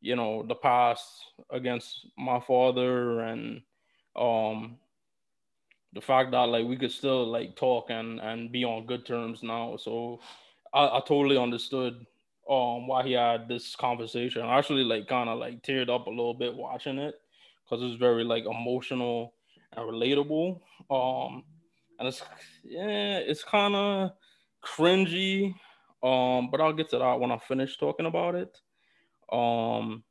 you 0.00 0.16
know 0.16 0.44
the 0.46 0.54
past 0.54 1.04
against 1.50 2.06
my 2.18 2.38
father 2.40 3.20
and 3.20 3.62
um 4.16 4.76
the 5.94 6.00
fact 6.00 6.30
that 6.30 6.48
like 6.48 6.66
we 6.66 6.76
could 6.76 6.92
still 6.92 7.26
like 7.26 7.56
talk 7.56 7.90
and 7.90 8.20
and 8.20 8.52
be 8.52 8.64
on 8.64 8.86
good 8.86 9.06
terms 9.06 9.42
now 9.42 9.76
so 9.76 10.20
i, 10.76 10.98
I 10.98 11.00
totally 11.00 11.38
understood 11.38 12.06
um 12.48 12.86
why 12.86 13.02
he 13.02 13.12
had 13.12 13.48
this 13.48 13.74
conversation. 13.74 14.42
I 14.42 14.58
actually 14.58 14.84
like 14.84 15.08
kind 15.08 15.28
of 15.28 15.38
like 15.38 15.62
teared 15.62 15.88
up 15.88 16.06
a 16.06 16.10
little 16.10 16.34
bit 16.34 16.54
watching 16.54 16.98
it 16.98 17.16
because 17.64 17.82
it's 17.84 17.98
very 17.98 18.22
like 18.24 18.44
emotional 18.44 19.34
and 19.72 19.84
relatable. 19.90 20.60
Um 20.90 21.44
and 21.98 22.08
it's 22.08 22.22
yeah 22.62 23.18
it's 23.18 23.42
kind 23.42 23.74
of 23.74 24.10
cringy 24.64 25.54
um 26.02 26.50
but 26.50 26.60
i'll 26.60 26.72
get 26.72 26.90
to 26.90 26.98
that 26.98 27.20
when 27.20 27.30
i 27.32 27.38
finish 27.38 27.78
talking 27.78 28.06
about 28.06 28.34
it. 28.34 28.60
Um, 29.32 30.04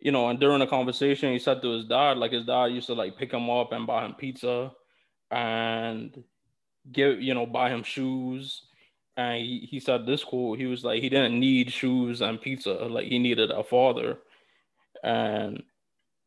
you 0.00 0.12
know, 0.12 0.28
and 0.28 0.38
during 0.38 0.60
the 0.60 0.66
conversation, 0.66 1.32
he 1.32 1.38
said 1.38 1.62
to 1.62 1.72
his 1.72 1.86
dad, 1.86 2.18
like 2.18 2.32
his 2.32 2.46
dad 2.46 2.66
used 2.66 2.86
to 2.86 2.94
like 2.94 3.16
pick 3.16 3.32
him 3.32 3.50
up 3.50 3.72
and 3.72 3.86
buy 3.86 4.04
him 4.04 4.14
pizza 4.14 4.72
and 5.30 6.22
give, 6.92 7.20
you 7.20 7.34
know, 7.34 7.46
buy 7.46 7.70
him 7.70 7.82
shoes. 7.82 8.67
And 9.18 9.42
he, 9.42 9.68
he 9.68 9.80
said 9.80 10.06
this 10.06 10.22
quote, 10.22 10.58
he 10.58 10.66
was 10.66 10.84
like, 10.84 11.02
he 11.02 11.08
didn't 11.08 11.38
need 11.38 11.72
shoes 11.72 12.20
and 12.20 12.40
pizza, 12.40 12.70
like 12.72 13.06
he 13.06 13.18
needed 13.18 13.50
a 13.50 13.64
father. 13.64 14.18
And 15.02 15.62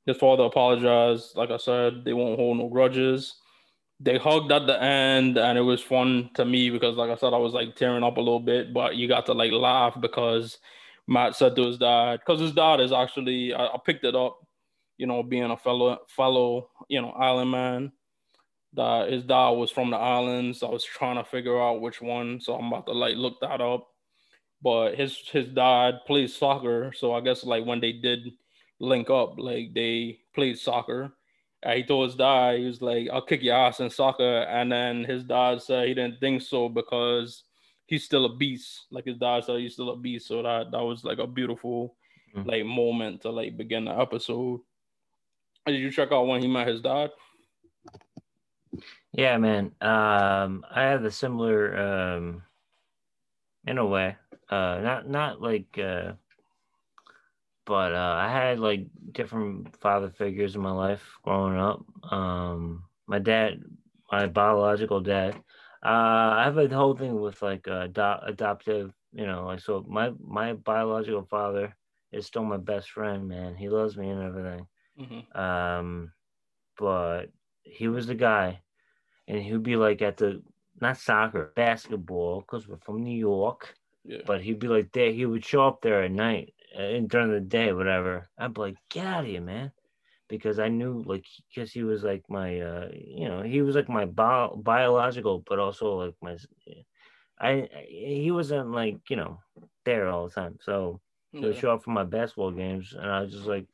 his 0.05 0.17
father 0.17 0.43
apologized. 0.43 1.37
Like 1.37 1.51
I 1.51 1.57
said, 1.57 2.03
they 2.03 2.11
won't 2.11 2.37
hold 2.37 2.57
no 2.57 2.67
grudges. 2.67 3.35
They 4.01 4.17
hugged 4.17 4.51
at 4.51 4.67
the 4.67 4.81
end, 4.81 5.37
and 5.37 5.57
it 5.57 5.61
was 5.61 5.81
fun 5.81 6.31
to 6.33 6.43
me 6.43 6.69
because, 6.69 6.97
like 6.97 7.11
I 7.11 7.15
said, 7.15 7.33
I 7.33 7.37
was 7.37 7.53
like 7.53 7.75
tearing 7.75 8.03
up 8.03 8.17
a 8.17 8.21
little 8.21 8.39
bit, 8.39 8.73
but 8.73 8.95
you 8.95 9.07
got 9.07 9.25
to 9.27 9.33
like 9.33 9.51
laugh 9.51 9.95
because 10.01 10.57
Matt 11.07 11.35
said 11.35 11.55
to 11.55 11.67
his 11.67 11.77
dad, 11.77 12.19
because 12.19 12.41
his 12.41 12.51
dad 12.51 12.81
is 12.81 12.91
actually, 12.91 13.53
I, 13.53 13.67
I, 13.67 13.77
picked 13.85 14.03
it 14.03 14.15
up, 14.15 14.39
you 14.97 15.05
know, 15.05 15.23
being 15.23 15.49
a 15.49 15.55
fellow, 15.57 15.99
fellow, 16.09 16.69
you 16.89 17.01
know, 17.01 17.11
island 17.11 17.51
man. 17.51 17.91
That 18.73 19.11
his 19.11 19.23
dad 19.23 19.49
was 19.49 19.69
from 19.69 19.89
the 19.91 19.97
islands. 19.97 20.63
I 20.63 20.67
was 20.67 20.83
trying 20.83 21.17
to 21.17 21.29
figure 21.29 21.61
out 21.61 21.81
which 21.81 22.01
one, 22.01 22.39
so 22.39 22.55
I'm 22.55 22.67
about 22.67 22.85
to 22.85 22.93
like 22.93 23.15
look 23.15 23.39
that 23.41 23.59
up. 23.59 23.87
But 24.61 24.95
his 24.95 25.17
his 25.31 25.47
dad 25.47 25.99
plays 26.07 26.35
soccer, 26.35 26.93
so 26.95 27.13
I 27.13 27.21
guess 27.21 27.43
like 27.43 27.65
when 27.65 27.81
they 27.81 27.91
did 27.91 28.31
link 28.79 29.09
up, 29.09 29.35
like 29.37 29.73
they 29.73 30.19
played 30.33 30.57
soccer. 30.57 31.13
And 31.63 31.77
he 31.77 31.83
told 31.83 32.09
his 32.09 32.15
dad, 32.15 32.59
he 32.59 32.65
was 32.65 32.81
like, 32.81 33.09
"I'll 33.11 33.21
kick 33.21 33.43
your 33.43 33.55
ass 33.55 33.79
in 33.81 33.89
soccer," 33.89 34.43
and 34.43 34.71
then 34.71 35.03
his 35.03 35.23
dad 35.23 35.61
said 35.61 35.87
he 35.87 35.93
didn't 35.93 36.19
think 36.19 36.41
so 36.41 36.69
because 36.69 37.43
he's 37.91 38.05
still 38.05 38.25
a 38.25 38.35
beast. 38.35 38.85
Like 38.89 39.05
his 39.05 39.17
dad 39.17 39.43
said, 39.43 39.59
he's 39.59 39.73
still 39.73 39.89
a 39.89 39.97
beast. 39.97 40.27
So 40.27 40.41
that 40.41 40.71
that 40.71 40.81
was 40.81 41.03
like 41.03 41.19
a 41.19 41.27
beautiful 41.27 41.95
mm-hmm. 42.35 42.47
like 42.49 42.65
moment 42.65 43.21
to 43.21 43.29
like 43.29 43.57
begin 43.57 43.85
the 43.85 43.99
episode. 43.99 44.61
Did 45.67 45.81
you 45.81 45.91
check 45.91 46.11
out 46.11 46.25
when 46.25 46.41
he 46.41 46.47
met 46.47 46.69
his 46.69 46.81
dad? 46.81 47.11
Yeah, 49.13 49.37
man. 49.37 49.71
Um, 49.81 50.65
I 50.69 50.83
have 50.83 51.03
a 51.03 51.11
similar, 51.11 51.77
um, 51.77 52.43
in 53.65 53.77
a 53.77 53.85
way, 53.85 54.15
uh, 54.49 54.79
not 54.81 55.07
not 55.07 55.41
like, 55.41 55.77
uh, 55.77 56.13
but 57.65 57.93
uh, 57.93 58.15
I 58.17 58.29
had 58.31 58.59
like 58.59 58.87
different 59.11 59.75
father 59.79 60.09
figures 60.09 60.55
in 60.55 60.61
my 60.61 60.71
life 60.71 61.03
growing 61.23 61.57
up. 61.57 61.85
Um, 62.11 62.83
my 63.07 63.19
dad, 63.19 63.61
my 64.11 64.27
biological 64.27 65.01
dad. 65.01 65.35
Uh, 65.83 66.37
I 66.37 66.43
have 66.45 66.57
a 66.57 66.67
whole 66.69 66.95
thing 66.95 67.19
with 67.19 67.41
like 67.41 67.67
uh, 67.67 67.81
ado- 67.85 68.23
adoptive, 68.25 68.93
you 69.13 69.25
know, 69.25 69.45
like 69.45 69.59
so. 69.59 69.85
My 69.87 70.11
my 70.19 70.53
biological 70.53 71.23
father 71.23 71.75
is 72.11 72.25
still 72.25 72.43
my 72.43 72.57
best 72.57 72.91
friend, 72.91 73.27
man. 73.27 73.55
He 73.55 73.69
loves 73.69 73.97
me 73.97 74.09
and 74.09 74.21
everything. 74.23 74.67
Mm-hmm. 74.99 75.39
Um, 75.39 76.11
but 76.77 77.27
he 77.63 77.87
was 77.87 78.07
the 78.07 78.15
guy, 78.15 78.61
and 79.31 79.41
he'd 79.41 79.63
be 79.63 79.77
like 79.77 80.03
at 80.03 80.17
the 80.17 80.43
not 80.81 80.97
soccer, 80.97 81.53
basketball, 81.55 82.41
because 82.41 82.67
we're 82.67 82.77
from 82.85 83.03
New 83.03 83.17
York. 83.17 83.73
Yeah. 84.03 84.23
But 84.25 84.41
he'd 84.41 84.59
be 84.59 84.67
like 84.67 84.91
there. 84.91 85.11
He 85.11 85.25
would 85.25 85.45
show 85.45 85.67
up 85.67 85.81
there 85.81 86.03
at 86.03 86.11
night 86.11 86.53
and 86.77 87.09
during 87.09 87.31
the 87.31 87.39
day, 87.39 87.73
whatever. 87.73 88.29
I'd 88.37 88.53
be 88.53 88.61
like, 88.61 88.77
get 88.89 89.05
out 89.07 89.23
of 89.23 89.29
here, 89.29 89.41
man, 89.41 89.71
because 90.27 90.59
I 90.59 90.69
knew 90.69 91.03
like 91.05 91.25
because 91.49 91.71
he 91.71 91.83
was 91.83 92.03
like 92.03 92.23
my, 92.29 92.59
uh, 92.59 92.89
you 92.93 93.27
know, 93.29 93.41
he 93.41 93.61
was 93.61 93.75
like 93.75 93.89
my 93.89 94.05
bio- 94.05 94.55
biological, 94.55 95.43
but 95.47 95.59
also 95.59 95.95
like 96.05 96.15
my, 96.21 96.37
I, 97.39 97.51
I 97.51 97.85
he 97.89 98.31
wasn't 98.31 98.71
like 98.71 99.09
you 99.09 99.17
know 99.17 99.39
there 99.85 100.07
all 100.09 100.27
the 100.27 100.33
time. 100.33 100.57
So 100.61 101.01
he 101.31 101.45
would 101.45 101.55
Yeah. 101.55 101.61
show 101.61 101.73
up 101.73 101.83
for 101.83 101.91
my 101.91 102.03
basketball 102.03 102.51
games, 102.51 102.93
and 102.97 103.09
I 103.09 103.21
was 103.21 103.31
just 103.33 103.47
like, 103.47 103.67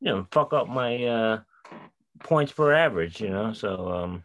you 0.00 0.10
know, 0.10 0.26
fuck 0.30 0.52
up 0.52 0.68
my 0.68 1.04
uh 1.04 1.40
points 2.20 2.52
per 2.52 2.72
average, 2.72 3.20
you 3.20 3.30
know. 3.30 3.52
So 3.52 3.92
um 3.92 4.24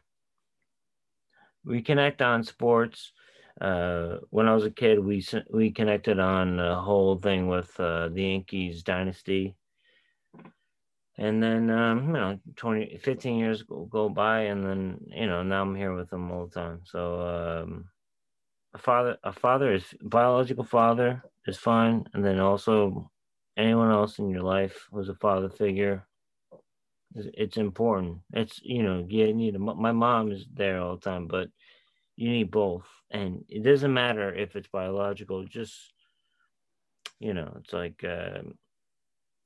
we 1.65 1.81
connect 1.81 2.21
on 2.21 2.43
sports. 2.43 3.11
Uh, 3.59 4.17
when 4.29 4.47
I 4.47 4.55
was 4.55 4.65
a 4.65 4.71
kid, 4.71 4.99
we 4.99 5.25
we 5.51 5.71
connected 5.71 6.19
on 6.19 6.57
the 6.57 6.75
whole 6.75 7.17
thing 7.17 7.47
with 7.47 7.79
uh, 7.79 8.09
the 8.09 8.23
Yankees 8.23 8.83
dynasty, 8.83 9.55
and 11.17 11.43
then 11.43 11.69
um, 11.69 12.07
you 12.07 12.13
know, 12.13 12.39
20, 12.55 12.97
15 13.03 13.37
years 13.37 13.63
go, 13.63 13.85
go 13.85 14.09
by, 14.09 14.41
and 14.41 14.65
then 14.65 14.99
you 15.07 15.27
know, 15.27 15.43
now 15.43 15.61
I'm 15.61 15.75
here 15.75 15.93
with 15.93 16.09
them 16.09 16.31
all 16.31 16.47
the 16.47 16.59
time. 16.59 16.81
So 16.85 17.21
um, 17.21 17.85
a 18.73 18.77
father, 18.77 19.17
a 19.23 19.33
father 19.33 19.73
is 19.73 19.83
biological 20.01 20.63
father 20.63 21.21
is 21.45 21.57
fine, 21.57 22.05
and 22.13 22.25
then 22.25 22.39
also 22.39 23.11
anyone 23.57 23.91
else 23.91 24.17
in 24.17 24.29
your 24.29 24.43
life 24.43 24.87
who's 24.91 25.09
a 25.09 25.15
father 25.15 25.49
figure 25.49 26.07
it's- 27.15 27.33
it's 27.37 27.57
important. 27.57 28.19
It's 28.33 28.61
you 28.63 28.83
know 28.83 29.05
you 29.09 29.33
need 29.33 29.55
a, 29.55 29.59
my 29.59 29.91
mom 29.91 30.31
is 30.31 30.45
there 30.53 30.79
all 30.81 30.95
the 30.95 31.01
time, 31.01 31.27
but 31.27 31.49
you 32.15 32.29
need 32.29 32.51
both, 32.51 32.85
and 33.09 33.43
it 33.49 33.63
doesn't 33.63 33.93
matter 33.93 34.33
if 34.33 34.55
it's 34.55 34.67
biological. 34.67 35.45
Just 35.45 35.93
you 37.19 37.33
know, 37.33 37.53
it's 37.59 37.73
like 37.73 38.03
um 38.03 38.57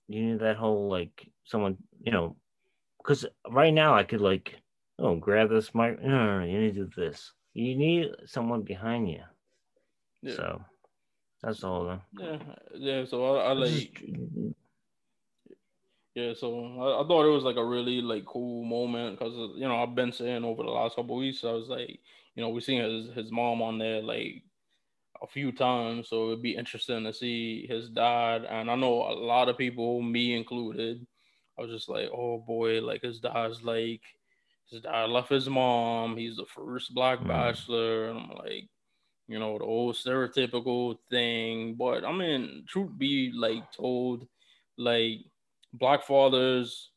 you 0.07 0.23
need 0.25 0.39
that 0.39 0.57
whole 0.57 0.89
like 0.89 1.27
someone 1.45 1.77
you 2.01 2.11
know, 2.11 2.35
because 2.99 3.25
right 3.49 3.73
now 3.73 3.95
I 3.95 4.03
could 4.03 4.21
like 4.21 4.55
oh 4.99 5.15
grab 5.15 5.49
this 5.49 5.73
mic. 5.75 6.01
No, 6.01 6.09
no, 6.09 6.39
no, 6.39 6.45
you 6.45 6.59
need 6.59 6.75
to 6.75 6.85
do 6.85 6.91
this. 6.95 7.31
You 7.53 7.75
need 7.75 8.11
someone 8.25 8.61
behind 8.63 9.09
you. 9.09 9.23
Yeah. 10.21 10.35
So 10.35 10.61
that's 11.41 11.63
all 11.63 11.85
whole 11.85 11.95
thing. 11.95 12.01
Yeah. 12.19 12.37
Yeah. 12.75 13.05
So 13.05 13.35
I, 13.37 13.49
I 13.49 13.51
like. 13.53 14.03
Yeah, 16.15 16.33
so 16.33 16.65
I, 16.79 17.03
I 17.03 17.07
thought 17.07 17.25
it 17.25 17.29
was 17.31 17.43
like 17.43 17.57
a 17.57 17.65
really 17.65 18.01
like 18.01 18.25
cool 18.25 18.63
moment 18.63 19.19
because 19.19 19.33
you 19.55 19.67
know 19.67 19.83
I've 19.83 19.95
been 19.95 20.13
saying 20.13 20.45
over 20.45 20.63
the 20.63 20.69
last 20.69 20.95
couple 20.95 21.17
weeks 21.17 21.43
I 21.43 21.51
was 21.51 21.67
like 21.67 21.99
you 22.35 22.41
know 22.43 22.49
we've 22.49 22.63
seen 22.63 22.81
his 22.81 23.13
his 23.13 23.31
mom 23.31 23.61
on 23.61 23.77
there 23.79 24.01
like 24.01 24.43
a 25.23 25.27
few 25.27 25.51
times 25.51 26.09
so 26.09 26.27
it'd 26.27 26.41
be 26.43 26.55
interesting 26.55 27.03
to 27.05 27.13
see 27.13 27.67
his 27.67 27.89
dad 27.89 28.45
and 28.45 28.71
I 28.71 28.75
know 28.75 29.03
a 29.03 29.15
lot 29.15 29.49
of 29.49 29.57
people 29.57 30.01
me 30.01 30.35
included 30.35 31.07
I 31.57 31.63
was 31.63 31.71
just 31.71 31.89
like 31.89 32.09
oh 32.13 32.39
boy 32.39 32.81
like 32.81 33.01
his 33.03 33.19
dad's 33.21 33.63
like 33.63 34.03
his 34.69 34.81
dad 34.81 35.09
left 35.09 35.29
his 35.29 35.49
mom 35.49 36.17
he's 36.17 36.37
the 36.37 36.45
first 36.45 36.93
black 36.93 37.19
Mm. 37.19 37.27
bachelor 37.27 38.09
and 38.09 38.19
I'm 38.19 38.29
like 38.37 38.69
you 39.27 39.39
know 39.39 39.57
the 39.57 39.65
old 39.65 39.95
stereotypical 39.95 40.97
thing 41.09 41.75
but 41.75 42.05
I 42.05 42.11
mean 42.11 42.65
truth 42.67 42.97
be 42.97 43.31
like 43.33 43.71
told 43.71 44.27
like 44.77 45.19
black 45.77 46.03
fathers 46.03 46.89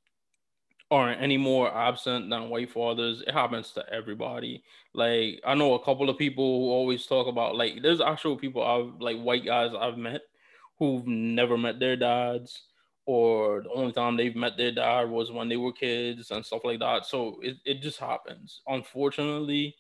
aren't 0.91 1.21
any 1.21 1.37
more 1.37 1.75
absent 1.75 2.31
than 2.31 2.49
white 2.49 2.71
fathers. 2.71 3.23
It 3.27 3.33
happens 3.33 3.73
to 3.73 3.85
everybody. 3.93 4.63
Like 4.95 5.41
I 5.45 5.55
know 5.55 5.75
a 5.75 5.85
couple 5.85 6.09
of 6.09 6.19
people 6.19 6.61
who 6.61 6.71
always 6.71 7.07
talk 7.07 7.27
about 7.27 7.57
like 7.57 7.83
there's 7.83 8.01
actual 8.01 8.37
people 8.37 8.63
I've 8.63 9.01
like 9.01 9.21
white 9.21 9.45
guys 9.45 9.73
I've 9.79 9.99
met 9.99 10.23
who've 10.79 11.07
never 11.07 11.59
met 11.59 11.79
their 11.79 11.97
dads 11.97 12.63
or 13.05 13.63
the 13.63 13.71
only 13.71 13.93
time 13.93 14.17
they've 14.17 14.37
met 14.37 14.57
their 14.57 14.73
dad 14.73 15.09
was 15.09 15.33
when 15.33 15.49
they 15.49 15.57
were 15.57 15.73
kids 15.73 16.31
and 16.31 16.45
stuff 16.45 16.63
like 16.65 16.79
that. 16.81 17.07
So 17.07 17.41
it, 17.43 17.57
it 17.65 17.83
just 17.83 17.99
happens. 17.99 18.61
Unfortunately, 18.67 19.75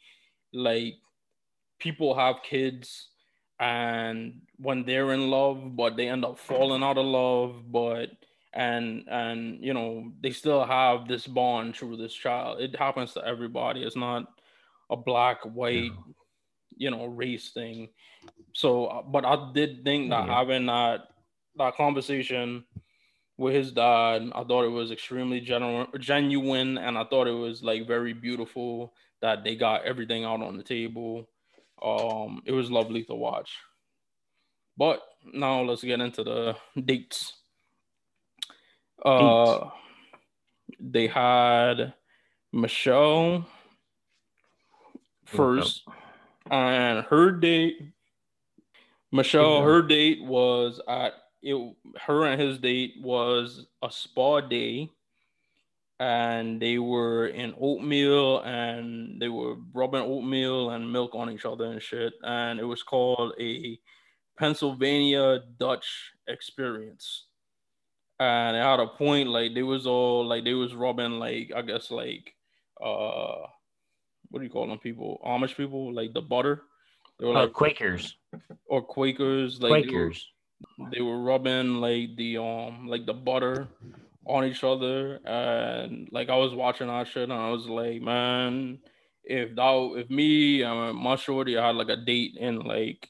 like 0.52 0.94
people 1.78 2.14
have 2.14 2.42
kids 2.42 3.08
and 3.60 4.40
when 4.56 4.84
they're 4.84 5.12
in 5.12 5.30
love 5.30 5.76
but 5.76 5.96
they 5.96 6.08
end 6.08 6.24
up 6.24 6.38
falling 6.38 6.82
out 6.82 6.98
of 6.98 7.04
love 7.04 7.70
but 7.70 8.10
and 8.54 9.04
and 9.08 9.62
you 9.62 9.74
know 9.74 10.12
they 10.22 10.30
still 10.30 10.64
have 10.64 11.06
this 11.08 11.26
bond 11.26 11.76
through 11.76 11.96
this 11.96 12.14
child. 12.14 12.60
It 12.60 12.76
happens 12.76 13.12
to 13.14 13.24
everybody. 13.24 13.82
It's 13.82 13.96
not 13.96 14.26
a 14.90 14.96
black 14.96 15.42
white 15.44 15.92
you 16.76 16.90
know 16.90 17.06
race 17.06 17.50
thing. 17.50 17.88
So 18.52 18.86
uh, 18.86 19.02
but 19.02 19.24
i 19.24 19.52
did 19.54 19.84
think 19.84 20.10
that 20.10 20.26
Yeah. 20.26 20.34
having 20.34 20.66
that 20.66 21.08
that 21.56 21.76
conversation 21.76 22.64
with 23.36 23.54
his 23.54 23.72
dad 23.72 24.30
i 24.34 24.42
thought 24.44 24.64
it 24.64 24.68
was 24.68 24.90
extremely 24.90 25.40
genuine 25.40 25.86
genuine 26.00 26.78
and 26.78 26.98
i 26.98 27.04
thought 27.04 27.26
it 27.28 27.32
was 27.32 27.62
like 27.62 27.86
very 27.86 28.12
beautiful 28.12 28.94
that 29.20 29.44
they 29.44 29.54
got 29.56 29.84
everything 29.84 30.24
out 30.24 30.42
on 30.42 30.56
the 30.56 30.62
table. 30.62 31.28
Um 31.82 32.42
it 32.46 32.52
was 32.52 32.70
lovely 32.70 33.04
to 33.04 33.14
watch. 33.14 33.56
But 34.76 35.02
now 35.32 35.62
let's 35.62 35.82
get 35.82 36.00
into 36.00 36.22
the 36.24 36.56
dates 36.84 37.38
uh 39.04 39.70
they 40.80 41.06
had 41.06 41.94
michelle 42.52 43.46
first 45.24 45.84
and 46.50 47.04
her 47.06 47.30
date 47.30 47.76
michelle 49.12 49.58
Keep 49.58 49.64
her 49.64 49.82
date 49.82 50.22
was 50.24 50.80
at 50.88 51.14
it 51.42 51.76
her 52.00 52.24
and 52.26 52.40
his 52.40 52.58
date 52.58 52.94
was 53.00 53.66
a 53.82 53.90
spa 53.90 54.40
day 54.40 54.90
and 56.00 56.60
they 56.62 56.78
were 56.78 57.26
in 57.26 57.54
oatmeal 57.60 58.40
and 58.42 59.20
they 59.20 59.28
were 59.28 59.56
rubbing 59.74 60.02
oatmeal 60.02 60.70
and 60.70 60.92
milk 60.92 61.14
on 61.14 61.30
each 61.30 61.44
other 61.44 61.66
and 61.66 61.82
shit 61.82 62.12
and 62.22 62.60
it 62.60 62.64
was 62.64 62.82
called 62.82 63.32
a 63.40 63.78
pennsylvania 64.38 65.40
dutch 65.58 66.12
experience 66.28 67.27
and 68.20 68.57
had 68.57 68.81
a 68.81 68.86
point 68.86 69.28
like 69.28 69.55
they 69.55 69.62
was 69.62 69.86
all 69.86 70.27
like 70.27 70.45
they 70.45 70.55
was 70.55 70.74
rubbing 70.74 71.19
like 71.19 71.53
i 71.55 71.62
guess 71.62 71.90
like 71.90 72.35
uh 72.82 73.47
what 74.31 74.40
do 74.40 74.45
you 74.45 74.51
call 74.51 74.66
them 74.66 74.78
people 74.78 75.20
amish 75.24 75.57
people 75.57 75.93
like 75.95 76.12
the 76.15 76.20
butter 76.23 76.62
they 77.19 77.27
were 77.27 77.36
Uh, 77.36 77.43
like 77.45 77.53
Quakers. 77.53 78.16
or 78.66 78.82
quakers 78.82 79.61
like 79.62 79.70
they 79.70 79.93
were- 79.93 80.09
Quakers. 80.11 80.27
they 80.93 81.01
were 81.01 81.20
rubbing 81.23 81.77
like 81.81 82.16
the 82.16 82.36
um 82.39 82.89
like 82.89 83.07
the 83.07 83.15
butter 83.15 83.69
on 84.27 84.45
each 84.45 84.62
other 84.62 85.20
and 85.24 86.09
like 86.12 86.28
I 86.28 86.36
was 86.36 86.55
watching 86.55 86.89
that 86.89 87.09
shit 87.09 87.23
and 87.31 87.32
I 87.32 87.51
was 87.51 87.66
like, 87.66 88.03
man, 88.03 88.78
if 89.24 89.55
that 89.57 89.93
if 89.97 90.11
me 90.11 90.61
and 90.62 90.95
my 90.99 91.16
shorty 91.16 91.55
had 91.55 91.77
like 91.77 91.89
a 91.89 91.97
date 91.97 92.36
in 92.36 92.61
like 92.61 93.09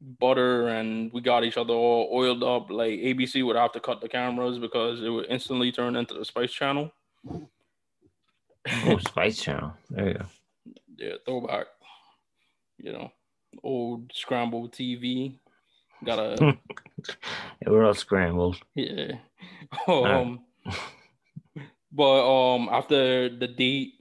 butter 0.00 0.68
and 0.68 1.12
we 1.12 1.20
got 1.20 1.44
each 1.44 1.56
other 1.56 1.74
all 1.74 2.08
oiled 2.12 2.42
up, 2.42 2.70
like 2.70 2.92
ABC 2.92 3.44
would 3.44 3.56
have 3.56 3.72
to 3.72 3.80
cut 3.80 4.00
the 4.00 4.08
cameras 4.08 4.58
because 4.58 5.02
it 5.02 5.08
would 5.08 5.26
instantly 5.28 5.72
turn 5.72 5.96
into 5.96 6.14
the 6.14 6.24
Spice 6.24 6.52
Channel. 6.52 6.92
Oh, 7.26 8.98
Spice 9.08 9.40
Channel. 9.42 9.72
There 9.90 10.08
you 10.08 10.14
go. 10.14 10.24
yeah, 10.96 11.14
throwback. 11.24 11.66
You 12.78 12.92
know, 12.92 13.12
old 13.62 14.12
scrambled 14.14 14.72
TV. 14.72 15.34
Gotta 16.04 16.36
Yeah, 17.60 17.70
we're 17.70 17.84
all 17.84 17.94
scrambled. 17.94 18.58
Yeah. 18.74 19.12
Um 19.88 20.40
but 21.92 22.52
um 22.54 22.68
after 22.70 23.28
the 23.28 23.48
date, 23.48 23.94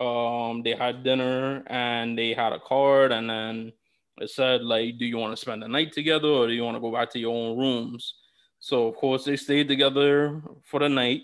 um 0.00 0.62
they 0.62 0.74
had 0.74 1.02
dinner 1.04 1.62
and 1.66 2.16
they 2.16 2.32
had 2.32 2.52
a 2.52 2.60
card 2.60 3.12
and 3.12 3.28
then 3.28 3.72
it 4.18 4.30
said 4.30 4.62
like 4.62 4.98
do 4.98 5.04
you 5.04 5.18
want 5.18 5.32
to 5.32 5.40
spend 5.40 5.62
the 5.62 5.68
night 5.68 5.92
together 5.92 6.28
or 6.28 6.46
do 6.46 6.52
you 6.52 6.64
want 6.64 6.76
to 6.76 6.80
go 6.80 6.92
back 6.92 7.10
to 7.10 7.18
your 7.18 7.34
own 7.34 7.58
rooms? 7.58 8.14
So 8.58 8.88
of 8.88 8.96
course 8.96 9.24
they 9.24 9.36
stayed 9.36 9.68
together 9.68 10.42
for 10.64 10.80
the 10.80 10.88
night. 10.88 11.22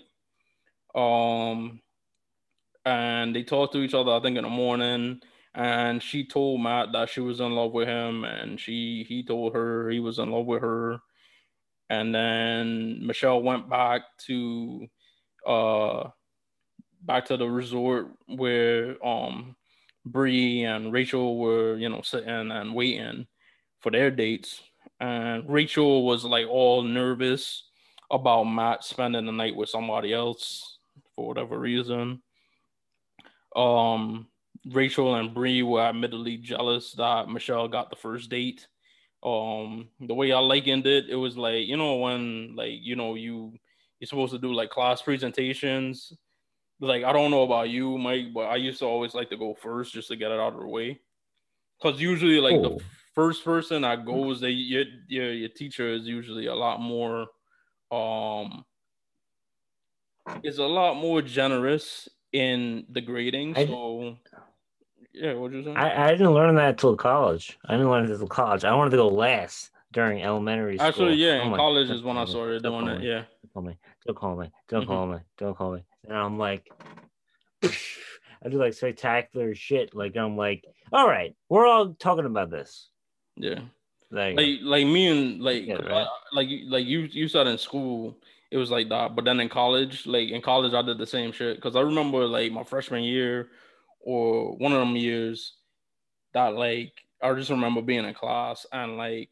Um 0.95 1.81
and 2.85 3.35
they 3.35 3.43
talked 3.43 3.73
to 3.73 3.81
each 3.81 3.93
other. 3.93 4.11
I 4.11 4.19
think 4.19 4.37
in 4.37 4.43
the 4.43 4.49
morning, 4.49 5.21
and 5.55 6.01
she 6.01 6.25
told 6.25 6.61
Matt 6.61 6.91
that 6.93 7.09
she 7.09 7.21
was 7.21 7.39
in 7.39 7.53
love 7.53 7.71
with 7.71 7.87
him, 7.87 8.25
and 8.25 8.59
she 8.59 9.05
he 9.07 9.23
told 9.23 9.53
her 9.53 9.89
he 9.89 9.99
was 9.99 10.19
in 10.19 10.31
love 10.31 10.45
with 10.45 10.61
her. 10.61 10.99
And 11.89 12.13
then 12.13 13.05
Michelle 13.05 13.41
went 13.41 13.69
back 13.69 14.01
to 14.27 14.87
uh 15.45 16.09
back 17.01 17.25
to 17.25 17.37
the 17.37 17.47
resort 17.47 18.07
where 18.27 19.05
um 19.05 19.55
Bri 20.05 20.63
and 20.63 20.91
Rachael 20.91 21.37
were, 21.37 21.77
you 21.77 21.89
know, 21.89 22.01
sitting 22.01 22.51
and 22.51 22.75
waiting 22.75 23.27
for 23.79 23.91
their 23.91 24.11
dates. 24.11 24.61
And 24.99 25.49
Rachael 25.49 26.05
was 26.05 26.23
like 26.23 26.47
all 26.47 26.81
nervous 26.81 27.63
about 28.11 28.43
Matt 28.43 28.83
spending 28.83 29.25
the 29.25 29.31
night 29.31 29.55
with 29.55 29.69
somebody 29.69 30.13
else 30.13 30.77
for 31.15 31.27
whatever 31.27 31.59
reason. 31.59 32.21
Um, 33.55 34.27
Rachael 34.71 35.15
and 35.15 35.33
Bri 35.33 35.63
were 35.63 35.81
admittedly 35.81 36.37
jealous 36.37 36.93
that 36.93 37.29
Michelle 37.29 37.67
got 37.67 37.89
the 37.89 37.95
first 37.95 38.29
date. 38.29 38.67
Um, 39.23 39.89
the 39.99 40.13
way 40.13 40.31
I 40.31 40.39
likened 40.39 40.85
it, 40.85 41.09
it 41.09 41.15
was 41.15 41.37
like 41.37 41.65
you 41.67 41.77
know 41.77 41.95
when 41.95 42.55
like 42.55 42.79
you 42.81 42.95
know 42.95 43.15
you 43.15 43.53
you're 43.99 44.07
supposed 44.07 44.33
to 44.33 44.39
do 44.39 44.53
like 44.53 44.69
class 44.69 45.01
presentations. 45.01 46.13
Like 46.83 47.05
I 47.05 47.13
don't 47.13 47.31
know 47.31 47.43
about 47.43 47.69
you, 47.69 47.97
Mike, 47.97 48.33
but 48.33 48.41
I 48.41 48.57
used 48.57 48.79
to 48.79 48.85
always 48.85 49.13
like 49.13 49.29
to 49.29 49.37
go 49.37 49.53
first 49.53 49.93
just 49.93 50.09
to 50.09 50.17
get 50.17 50.31
it 50.31 50.39
out 50.39 50.53
of 50.53 50.59
the 50.59 50.67
way. 50.67 50.99
Cause 51.81 51.99
usually 51.99 52.41
like 52.41 52.61
the 52.61 52.77
first 53.15 53.45
person 53.45 53.83
that 53.83 54.05
goes, 54.05 54.41
they 54.41 54.49
your, 54.49 54.83
your 55.07 55.31
your 55.31 55.49
teacher 55.49 55.87
is 55.87 56.05
usually 56.05 56.47
a 56.47 56.55
lot 56.55 56.81
more 56.81 57.27
um 57.89 58.65
is 60.43 60.57
a 60.57 60.65
lot 60.65 60.95
more 60.95 61.21
generous 61.21 62.09
in 62.33 62.85
the 62.89 62.99
grading. 62.99 63.55
I, 63.55 63.65
so 63.65 64.17
yeah, 65.13 65.35
what 65.35 65.53
you 65.53 65.63
saying? 65.63 65.77
I, 65.77 66.07
I 66.07 66.11
didn't 66.11 66.33
learn 66.33 66.55
that 66.55 66.77
till 66.77 66.97
college. 66.97 67.57
I 67.65 67.73
didn't 67.73 67.91
learn 67.91 68.11
it 68.11 68.17
till 68.17 68.27
college. 68.27 68.65
I 68.65 68.75
wanted 68.75 68.91
to 68.91 68.97
go 68.97 69.07
last 69.07 69.71
during 69.93 70.21
elementary 70.21 70.77
school. 70.77 70.87
Actually, 70.87 71.13
yeah, 71.15 71.45
in 71.45 71.53
oh 71.53 71.55
college 71.55 71.89
is 71.89 72.03
when 72.03 72.17
I 72.17 72.25
started 72.25 72.61
doing 72.61 72.89
it. 72.89 73.03
Yeah. 73.03 73.23
Don't 73.41 73.53
call 73.53 73.63
me. 73.63 73.77
Don't 74.05 74.17
call 74.17 74.35
me. 74.35 74.51
Don't 74.67 74.81
mm-hmm. 74.81 74.91
call 74.91 75.07
me. 75.07 75.17
Don't 75.37 75.55
call 75.55 75.71
me. 75.75 75.83
And 76.07 76.17
I'm 76.17 76.37
like, 76.37 76.69
I 77.63 78.49
do 78.49 78.57
like 78.57 78.73
spectacular 78.73 79.55
shit. 79.55 79.95
Like 79.95 80.17
I'm 80.17 80.35
like, 80.35 80.65
all 80.91 81.07
right, 81.07 81.35
we're 81.49 81.65
all 81.65 81.93
talking 81.93 82.25
about 82.25 82.49
this. 82.51 82.89
Yeah. 83.35 83.61
Like, 84.11 84.37
like, 84.37 84.59
like 84.61 84.85
me 84.85 85.07
and 85.07 85.41
like, 85.41 85.65
yeah, 85.65 85.75
uh, 85.75 85.89
right? 85.89 86.07
like, 86.33 86.49
like 86.67 86.85
you, 86.85 87.07
you 87.11 87.27
said 87.27 87.47
in 87.47 87.57
school, 87.57 88.17
it 88.51 88.57
was 88.57 88.69
like 88.69 88.89
that. 88.89 89.15
But 89.15 89.25
then 89.25 89.39
in 89.39 89.49
college, 89.49 90.05
like 90.05 90.29
in 90.29 90.41
college, 90.41 90.73
I 90.73 90.83
did 90.83 90.99
the 90.99 91.07
same 91.07 91.31
shit. 91.31 91.59
Cause 91.61 91.75
I 91.75 91.81
remember 91.81 92.25
like 92.25 92.51
my 92.51 92.63
freshman 92.63 93.03
year 93.03 93.49
or 94.01 94.55
one 94.57 94.73
of 94.73 94.79
them 94.79 94.95
years 94.95 95.55
that 96.33 96.53
like 96.53 96.91
I 97.21 97.33
just 97.33 97.49
remember 97.49 97.81
being 97.81 98.05
in 98.05 98.13
class 98.13 98.65
and 98.71 98.97
like 98.97 99.29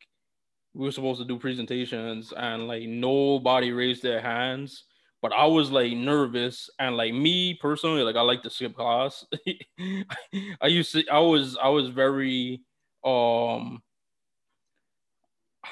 we 0.73 0.85
were 0.85 0.91
supposed 0.91 1.19
to 1.19 1.27
do 1.27 1.37
presentations 1.37 2.33
and 2.35 2.67
like 2.67 2.83
nobody 2.83 3.71
raised 3.71 4.01
their 4.01 4.21
hands. 4.21 4.85
But 5.21 5.33
I 5.33 5.45
was 5.45 5.69
like 5.69 5.93
nervous 5.93 6.69
and 6.79 6.97
like 6.97 7.13
me 7.13 7.53
personally, 7.53 8.01
like 8.01 8.15
I 8.15 8.21
like 8.21 8.41
to 8.43 8.49
skip 8.49 8.75
class. 8.75 9.23
I 10.61 10.67
used 10.67 10.91
to 10.93 11.07
I 11.09 11.19
was 11.19 11.57
I 11.61 11.69
was 11.69 11.89
very 11.89 12.61
um 13.03 13.83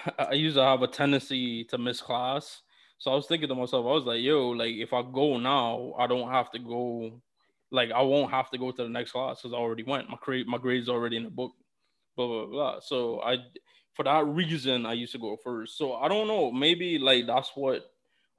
I 0.20 0.34
used 0.34 0.56
to 0.56 0.64
have 0.64 0.82
a 0.82 0.88
tendency 0.88 1.64
to 1.66 1.78
miss 1.78 2.02
class. 2.02 2.62
So 3.00 3.12
I 3.12 3.16
was 3.16 3.28
thinking 3.28 3.48
to 3.48 3.56
myself, 3.56 3.86
I 3.86 3.90
was 3.90 4.04
like, 4.04 4.22
yo, 4.22 4.50
like 4.50 4.76
if 4.76 4.94
I 4.94 5.02
go 5.02 5.38
now, 5.38 5.94
I 5.98 6.06
don't 6.06 6.30
have 6.30 6.52
to 6.52 6.60
go, 6.60 7.22
like 7.72 7.92
I 7.92 8.02
won't 8.02 8.32
have 8.32 8.50
to 8.52 8.58
go 8.58 8.72
to 8.72 8.84
the 8.84 8.90
next 8.90 9.14
class 9.14 9.42
because 9.42 9.54
I 9.54 9.58
already 9.58 9.84
went. 9.84 10.10
My 10.10 10.18
grade, 10.22 10.48
my 10.48 10.58
grade's 10.58 10.90
already 10.90 11.16
in 11.18 11.24
the 11.24 11.30
book, 11.30 11.54
blah 12.16 12.28
blah 12.28 12.46
blah. 12.46 12.80
So 12.82 13.22
I, 13.22 13.38
for 13.94 14.04
that 14.04 14.28
reason, 14.28 14.86
I 14.86 14.94
used 14.94 15.14
to 15.14 15.20
go 15.20 15.38
first. 15.44 15.78
So 15.78 15.94
I 15.96 16.08
don't 16.08 16.28
know, 16.28 16.52
maybe 16.52 17.00
like 17.00 17.26
that's 17.26 17.52
what 17.56 17.90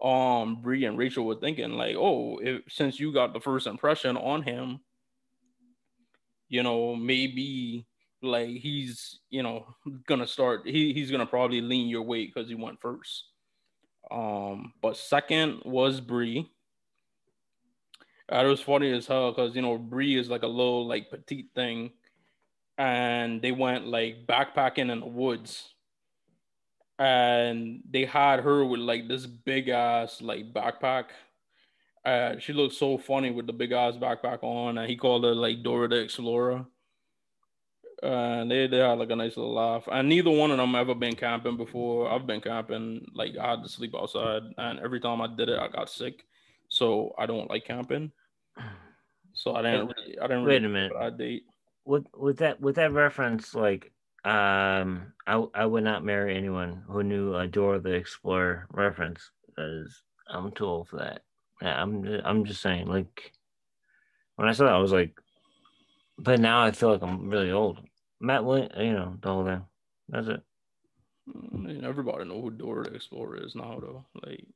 um 0.02 0.62
Bri 0.62 0.85
and 0.85 0.97
Rachael 0.97 1.27
were 1.27 1.36
thinking, 1.36 1.72
like, 1.72 1.97
oh, 1.97 2.39
if, 2.39 2.62
since 2.68 2.98
you 2.98 3.12
got 3.12 3.32
the 3.32 3.40
first 3.40 3.66
impression 3.66 4.16
on 4.16 4.43
him, 4.43 4.81
you 6.48 6.62
know, 6.62 6.97
maybe 6.97 7.86
like 8.22 8.48
he's 8.48 9.20
you 9.31 9.43
know 9.43 9.66
gonna 10.06 10.27
start 10.27 10.66
he, 10.66 10.93
he's 10.93 11.10
gonna 11.10 11.27
probably 11.27 11.60
lean 11.60 11.89
your 11.89 12.02
way 12.02 12.27
because 12.27 12.48
he 12.48 12.55
went 12.55 12.81
first. 12.81 13.24
Um 14.10 14.72
but 14.82 14.97
second 14.97 15.62
was 15.64 16.01
Bri. 16.01 16.48
It 18.32 18.47
was 18.47 18.60
funny 18.60 18.93
as 18.93 19.06
hell 19.06 19.32
because 19.32 19.55
you 19.56 19.62
know 19.62 19.78
Bri 19.78 20.16
is 20.16 20.28
like 20.28 20.43
a 20.43 20.48
little 20.48 20.86
like 20.86 21.10
petite 21.10 21.48
thing 21.55 21.93
and 22.78 23.43
they 23.43 23.52
went 23.52 23.86
like 23.86 24.27
backpacking 24.27 24.90
in 24.90 25.01
the 25.01 25.06
woods 25.06 25.74
and 27.01 27.82
they 27.90 28.05
had 28.05 28.40
her 28.40 28.64
with 28.64 28.81
like 28.81 29.09
this 29.09 29.27
big 29.27 29.68
ass 29.68 30.20
like 30.20 30.52
backpack 30.52 31.06
uh 32.05 32.39
she 32.39 32.52
looked 32.52 32.74
so 32.74 32.98
funny 32.98 33.31
with 33.31 33.47
the 33.47 33.52
big 33.52 33.72
ass 33.72 33.97
backpack 33.97 34.43
on 34.43 34.78
and 34.78 34.89
he 34.89 34.97
called 34.97 35.24
her 35.24 35.35
like 35.35 35.62
Dora 35.62 35.89
the 35.89 35.97
Explorer 35.97 36.66
uh, 38.02 38.44
they 38.47 38.66
they 38.66 38.78
had 38.78 38.98
like 38.98 39.10
a 39.10 39.16
nice 39.16 39.36
little 39.36 39.55
laugh. 39.55 39.86
And 39.90 40.09
neither 40.09 40.31
one 40.31 40.51
of 40.51 40.56
them 40.56 40.74
ever 40.74 40.94
been 40.94 41.16
camping 41.16 41.56
before. 41.56 42.10
I've 42.10 42.27
been 42.27 42.40
camping, 42.40 43.06
like 43.14 43.36
I 43.36 43.51
had 43.51 43.62
to 43.62 43.68
sleep 43.68 43.94
outside, 43.94 44.43
and 44.56 44.81
every 44.81 45.01
time 45.01 45.20
I 45.20 45.27
did 45.27 45.48
it, 45.48 45.59
I 45.59 45.68
got 45.68 45.90
sick. 45.90 46.24
So 46.68 47.14
I 47.18 47.27
don't 47.27 47.51
like 47.51 47.64
camping. 47.64 48.12
So 49.32 49.55
I 49.55 49.62
didn't. 49.62 49.86
Really, 49.86 50.18
I 50.18 50.22
didn't. 50.22 50.44
Wait 50.44 50.55
really 50.55 50.66
a 50.66 50.68
minute. 50.68 50.93
I 50.98 51.10
date. 51.10 51.44
With 51.85 52.06
with 52.16 52.39
that 52.39 52.60
with 52.60 52.77
that 52.77 52.93
reference, 52.93 53.55
like 53.55 53.93
um, 54.24 55.12
I 55.26 55.42
I 55.55 55.64
would 55.64 55.84
not 55.84 56.05
marry 56.05 56.36
anyone 56.36 56.82
who 56.86 57.02
knew 57.02 57.34
a 57.34 57.47
Dora 57.47 57.80
the 57.80 57.94
Explorer 57.94 58.66
reference 58.70 59.30
because 59.47 60.02
I'm 60.28 60.52
too 60.52 60.66
old 60.66 60.88
for 60.88 60.98
that. 60.98 61.22
Yeah, 61.62 61.80
I'm 61.80 62.05
I'm 62.24 62.44
just 62.44 62.60
saying, 62.60 62.86
like 62.86 63.32
when 64.36 64.48
I 64.48 64.52
saw 64.52 64.64
that, 64.64 64.74
I 64.74 64.78
was 64.78 64.92
like, 64.92 65.18
but 66.18 66.38
now 66.38 66.62
I 66.62 66.70
feel 66.72 66.92
like 66.92 67.02
I'm 67.02 67.30
really 67.30 67.51
old. 67.51 67.78
Matt, 68.20 68.42
you 68.42 68.92
know, 68.92 69.16
the 69.20 69.28
whole 69.28 69.44
thing. 69.44 69.62
That's 70.10 70.28
it. 70.28 70.42
I 71.28 71.56
mean, 71.56 71.84
everybody 71.84 72.24
know 72.24 72.42
who 72.42 72.51
Dora 72.51 72.84
the 72.84 72.97
Explorer 72.97 73.44
is 73.44 73.55
now, 73.55 73.78
though. 73.80 74.05
Like, 74.22 74.47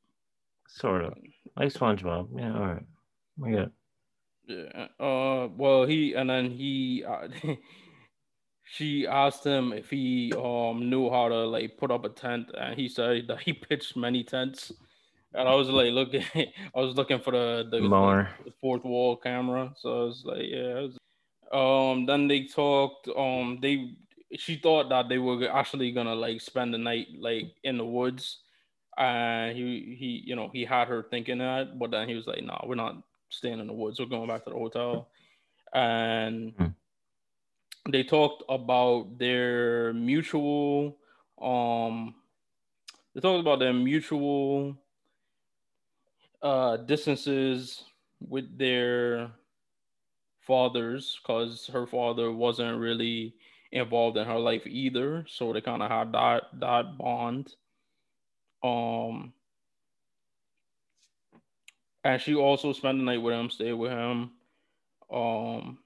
sort 0.68 1.04
of 1.04 1.14
like 1.56 1.72
SpongeBob. 1.72 2.28
Yeah, 2.36 2.54
all 2.54 2.66
right, 2.66 2.82
we 3.38 3.52
got. 3.52 3.70
Yeah. 4.46 4.88
Uh. 5.00 5.48
Well, 5.56 5.86
he 5.86 6.12
and 6.14 6.28
then 6.28 6.50
he. 6.50 7.04
Uh, 7.08 7.28
she 8.64 9.06
asked 9.06 9.44
him 9.44 9.72
if 9.72 9.90
he 9.90 10.32
um 10.32 10.88
knew 10.88 11.10
how 11.10 11.28
to 11.28 11.44
like 11.46 11.76
put 11.76 11.90
up 11.90 12.04
a 12.04 12.08
tent, 12.08 12.50
and 12.58 12.78
he 12.78 12.88
said 12.88 13.28
that 13.28 13.40
he 13.40 13.52
pitched 13.52 13.96
many 13.96 14.24
tents. 14.24 14.72
And 15.34 15.48
I 15.48 15.54
was 15.54 15.68
like 15.68 15.92
looking, 15.92 16.24
I 16.34 16.80
was 16.80 16.96
looking 16.96 17.20
for 17.20 17.32
the 17.32 17.68
the, 17.70 17.80
the 18.44 18.52
fourth 18.60 18.84
wall 18.84 19.16
camera. 19.16 19.72
So 19.76 20.02
I 20.02 20.04
was 20.04 20.22
like, 20.24 20.42
yeah. 20.42 20.80
Was, 20.80 20.98
um, 21.52 22.06
then 22.06 22.26
they 22.26 22.44
talked. 22.44 23.08
Um, 23.08 23.58
they 23.60 23.94
she 24.36 24.56
thought 24.56 24.88
that 24.88 25.08
they 25.08 25.18
were 25.18 25.48
actually 25.48 25.92
gonna 25.92 26.14
like 26.14 26.40
spend 26.40 26.72
the 26.74 26.78
night 26.78 27.08
like 27.18 27.52
in 27.62 27.76
the 27.78 27.84
woods, 27.84 28.40
and 28.96 29.56
he 29.56 29.96
he 29.98 30.22
you 30.24 30.36
know 30.36 30.50
he 30.52 30.64
had 30.64 30.88
her 30.88 31.06
thinking 31.10 31.38
that, 31.38 31.78
but 31.78 31.90
then 31.90 32.08
he 32.08 32.14
was 32.14 32.26
like, 32.26 32.40
"No, 32.40 32.54
nah, 32.54 32.64
we're 32.66 32.74
not 32.74 32.96
staying 33.28 33.60
in 33.60 33.66
the 33.66 33.72
woods. 33.72 34.00
We're 34.00 34.06
going 34.06 34.28
back 34.28 34.44
to 34.44 34.50
the 34.50 34.56
hotel." 34.56 35.08
And 35.72 36.56
mm. 36.56 36.74
They 37.90 38.02
talked 38.02 38.42
about 38.48 39.18
their 39.18 39.92
mutual. 39.92 40.96
Um, 41.40 42.14
they 43.14 43.20
talked 43.20 43.40
about 43.40 43.58
their 43.58 43.72
mutual 43.72 44.76
uh 46.42 46.76
distances 46.76 47.84
with 48.20 48.58
their 48.58 49.30
fathers 50.40 51.18
because 51.22 51.66
her 51.72 51.86
father 51.86 52.30
wasn't 52.30 52.78
really 52.78 53.34
involved 53.72 54.16
in 54.16 54.26
her 54.26 54.38
life 54.38 54.66
either. 54.66 55.24
So 55.28 55.52
they 55.52 55.60
kind 55.60 55.82
of 55.82 55.90
had 55.90 56.12
that 56.12 56.42
that 56.60 56.98
bond. 56.98 57.54
Um 58.62 59.32
and 62.04 62.20
she 62.20 62.34
also 62.34 62.72
spent 62.74 62.98
the 62.98 63.04
night 63.04 63.22
with 63.22 63.34
him, 63.34 63.50
stayed 63.50 63.72
with 63.72 63.90
him. 63.90 64.32
Um 65.10 65.78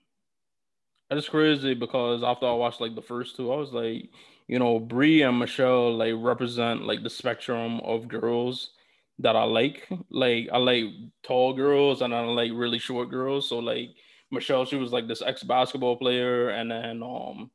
it's 1.11 1.29
crazy 1.29 1.75
because 1.75 2.23
after 2.23 2.47
I 2.47 2.53
watched 2.53 2.81
like 2.81 2.95
the 2.95 3.03
first 3.03 3.37
two, 3.37 3.53
I 3.53 3.57
was 3.57 3.73
like, 3.73 4.11
you 4.47 4.59
know, 4.59 4.79
Bri 4.79 5.23
and 5.23 5.39
Michelle 5.39 5.95
like 5.97 6.15
represent 6.17 6.85
like 6.85 7.03
the 7.03 7.11
spectrum 7.11 7.81
of 7.81 8.09
girls 8.09 8.71
that 9.19 9.37
I 9.37 9.45
like. 9.45 9.89
Like 10.11 10.49
I 10.53 10.59
like 10.59 10.85
tall 11.23 11.53
girls 11.55 12.03
and 12.03 12.15
I 12.15 12.21
like 12.21 12.53
really 12.55 12.79
short 12.79 13.11
girls. 13.11 13.49
So 13.49 13.59
like 13.59 13.91
Michelle, 14.31 14.65
she 14.67 14.77
was 14.77 14.93
like 14.93 15.09
this 15.09 15.23
ex 15.23 15.43
basketball 15.43 15.97
player, 15.97 16.51
and 16.51 16.71
then 16.71 17.03
um, 17.03 17.51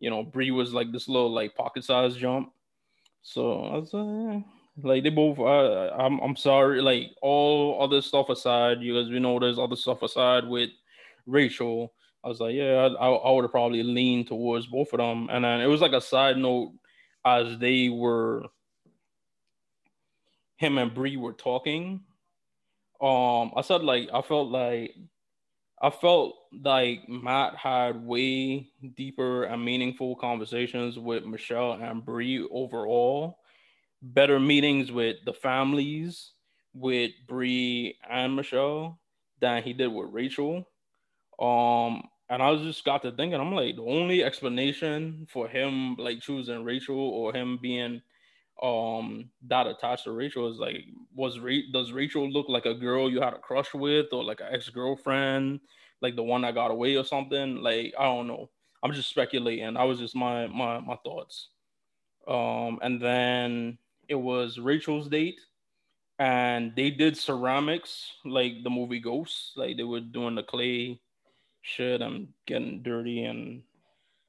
you 0.00 0.10
know, 0.10 0.22
Bri 0.22 0.50
was 0.50 0.72
like 0.74 0.92
this 0.92 1.08
little 1.08 1.32
like 1.32 1.54
pocket 1.54 1.84
size 1.84 2.16
jump. 2.16 2.52
So 3.22 3.64
I 3.64 3.78
was 3.78 3.92
like, 3.94 4.44
Like 4.82 5.02
they 5.04 5.10
both. 5.10 5.38
Uh, 5.38 5.90
I'm 5.96 6.18
I'm 6.20 6.36
sorry. 6.36 6.80
Like 6.82 7.10
all 7.22 7.82
other 7.82 8.02
stuff 8.02 8.28
aside, 8.30 8.80
because 8.80 9.10
we 9.10 9.20
know 9.20 9.38
there's 9.38 9.58
other 9.58 9.76
stuff 9.76 10.02
aside 10.02 10.46
with 10.46 10.70
Rachael. 11.26 11.92
I 12.24 12.28
was 12.28 12.40
like, 12.40 12.54
yeah, 12.54 12.88
I, 13.00 13.08
I 13.08 13.30
would 13.32 13.42
have 13.42 13.50
probably 13.50 13.82
leaned 13.82 14.28
towards 14.28 14.66
both 14.66 14.92
of 14.92 14.98
them. 14.98 15.28
And 15.30 15.44
then 15.44 15.60
it 15.60 15.66
was 15.66 15.80
like 15.80 15.92
a 15.92 16.00
side 16.00 16.36
note 16.36 16.72
as 17.24 17.58
they 17.58 17.88
were, 17.88 18.44
him 20.56 20.78
and 20.78 20.94
Bri 20.94 21.16
were 21.16 21.32
talking. 21.32 22.00
Um, 23.00 23.50
I 23.56 23.62
said 23.62 23.82
like 23.82 24.08
I 24.14 24.22
felt 24.22 24.48
like 24.48 24.94
I 25.82 25.90
felt 25.90 26.36
like 26.62 27.08
Matt 27.08 27.56
had 27.56 28.06
way 28.06 28.68
deeper 28.96 29.42
and 29.42 29.64
meaningful 29.64 30.14
conversations 30.14 30.96
with 30.96 31.24
Michelle 31.24 31.72
and 31.72 32.04
Bri 32.04 32.46
overall. 32.52 33.40
Better 34.00 34.38
meetings 34.38 34.92
with 34.92 35.16
the 35.24 35.32
families 35.32 36.32
with 36.72 37.10
Bri 37.26 37.98
and 38.08 38.36
Michelle 38.36 39.00
than 39.40 39.64
he 39.64 39.72
did 39.72 39.88
with 39.88 40.10
Rachael. 40.12 40.64
Um, 41.40 42.04
and 42.32 42.42
I 42.42 42.50
was 42.50 42.62
just 42.62 42.82
got 42.82 43.02
to 43.02 43.12
thinking, 43.12 43.38
I'm 43.38 43.54
like, 43.54 43.76
the 43.76 43.82
only 43.82 44.24
explanation 44.24 45.26
for 45.30 45.46
him 45.46 45.96
like 45.96 46.20
choosing 46.20 46.64
Rachael 46.64 46.96
or 46.96 47.34
him 47.34 47.58
being 47.60 48.00
um 48.62 49.28
that 49.48 49.66
attached 49.66 50.04
to 50.04 50.12
Rachael 50.12 50.50
is 50.50 50.58
like 50.58 50.84
was 51.14 51.38
Ra- 51.38 51.68
does 51.72 51.92
Rachael 51.92 52.30
look 52.30 52.48
like 52.48 52.64
a 52.64 52.74
girl 52.74 53.10
you 53.10 53.20
had 53.20 53.34
a 53.34 53.38
crush 53.38 53.74
with 53.74 54.06
or 54.12 54.24
like 54.24 54.40
an 54.40 54.48
ex-girlfriend 54.52 55.60
like 56.00 56.16
the 56.16 56.22
one 56.22 56.42
that 56.42 56.54
got 56.54 56.70
away 56.70 56.96
or 56.96 57.04
something? 57.04 57.56
Like 57.56 57.92
I 57.98 58.04
don't 58.04 58.28
know. 58.28 58.48
I'm 58.82 58.92
just 58.92 59.10
speculating. 59.10 59.74
That 59.74 59.82
was 59.82 59.98
just 59.98 60.16
my 60.16 60.46
my 60.46 60.80
my 60.80 60.96
thoughts. 61.04 61.48
Um 62.26 62.78
and 62.80 63.00
then 63.00 63.76
it 64.08 64.14
was 64.14 64.58
Rachael's 64.58 65.08
date 65.08 65.40
and 66.18 66.72
they 66.76 66.90
did 66.90 67.18
ceramics 67.18 68.10
like 68.24 68.64
the 68.64 68.70
movie 68.70 69.00
Ghosts 69.00 69.52
like 69.56 69.76
they 69.76 69.84
were 69.84 70.00
doing 70.00 70.34
the 70.34 70.42
clay 70.42 71.00
shit 71.62 72.00
and 72.02 72.28
getting 72.46 72.82
dirty 72.82 73.24
and 73.24 73.62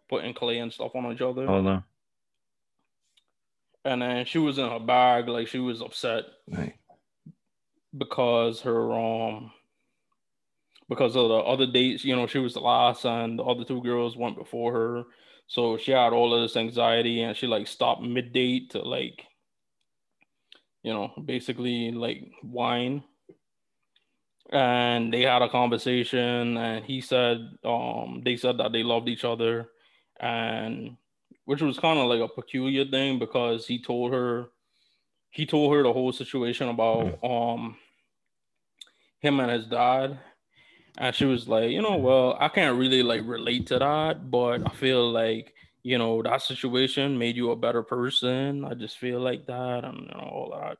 putting 0.10 0.34
clay 0.34 0.60
and 0.60 0.72
stuff 0.72 0.95
on 0.95 1.11
each 1.11 1.22
other 1.22 1.45
Hold 1.47 1.68
on. 1.68 1.84
and 3.85 4.01
then 4.01 4.26
she 4.26 4.38
was 4.38 4.57
in 4.57 4.69
her 4.69 4.80
bag 4.80 5.27
like 5.27 5.47
she 5.47 5.60
was 5.60 5.81
upset 5.81 6.26
Right. 6.47 6.76
because 7.97 8.61
her 8.61 8.93
um 8.93 9.51
because 10.89 11.15
of 11.15 11.30
the 11.30 11.35
other 11.35 11.65
dates 11.65 12.03
you 12.05 12.15
know 12.15 12.27
she 12.27 12.39
was 12.39 12.53
the 12.53 12.60
last 12.60 13.05
and 13.05 13.39
the 13.39 13.43
other 13.43 13.64
two 13.64 13.81
girls 13.81 14.15
went 14.15 14.38
before 14.38 14.72
her 14.73 15.03
so 15.47 15.77
she 15.77 15.91
had 15.91 16.14
all 16.14 16.34
of 16.34 16.41
this 16.41 16.55
anxiety 16.55 17.22
and 17.23 17.35
she 17.35 17.47
like 17.47 17.65
stopped 17.68 18.01
mid 18.03 18.31
date 18.31 18.72
to 18.72 18.80
like 18.80 19.26
you 20.84 20.93
know 20.93 21.11
basically 21.26 21.91
like 21.91 22.30
whine 22.43 23.03
and 24.52 25.14
they 25.14 25.22
had 25.22 25.41
a 25.41 25.49
conversation 25.49 26.57
and 26.57 26.86
he 26.86 27.02
said 27.02 27.38
um 27.64 28.22
they 28.26 28.36
said 28.36 28.57
that 28.57 28.72
they 28.72 28.84
loved 28.84 29.07
each 29.07 29.24
other 29.24 29.70
and 30.20 30.95
which 31.45 31.61
was 31.61 31.80
kind 31.80 31.99
of 31.99 32.07
like 32.07 32.20
a 32.20 32.34
peculiar 32.34 32.86
thing 32.86 33.20
because 33.20 33.65
he 33.65 33.82
told 33.82 34.11
her 34.11 34.48
he 35.30 35.45
told 35.45 35.74
her 35.74 35.82
the 35.82 35.94
whole 35.94 36.11
situation 36.11 36.70
about 36.70 37.24
um 37.24 37.76
him 39.20 39.40
and 39.40 39.52
his 39.52 39.65
dad. 39.65 40.20
And 40.98 41.15
she 41.15 41.26
was 41.26 41.48
like 41.48 41.72
you 41.72 41.82
know 41.82 41.95
well 41.95 42.38
i 42.40 42.48
can't 42.49 42.78
really 42.78 43.02
like 43.02 43.22
relate 43.26 43.65
to 43.68 43.80
that 43.80 44.30
but 44.30 44.61
i 44.64 44.70
feel 44.76 45.11
like 45.11 45.56
you 45.84 45.98
know 45.98 46.22
that 46.22 46.41
situation 46.41 47.18
made 47.18 47.36
you 47.36 47.52
a 47.52 47.56
better 47.56 47.84
person. 47.84 48.64
I 48.65 48.74
just 48.74 48.98
feel 48.98 49.20
like 49.20 49.45
that 49.48 49.84
and 49.84 50.02
you 50.02 50.07
know, 50.07 50.30
all 50.32 50.57
that 50.60 50.78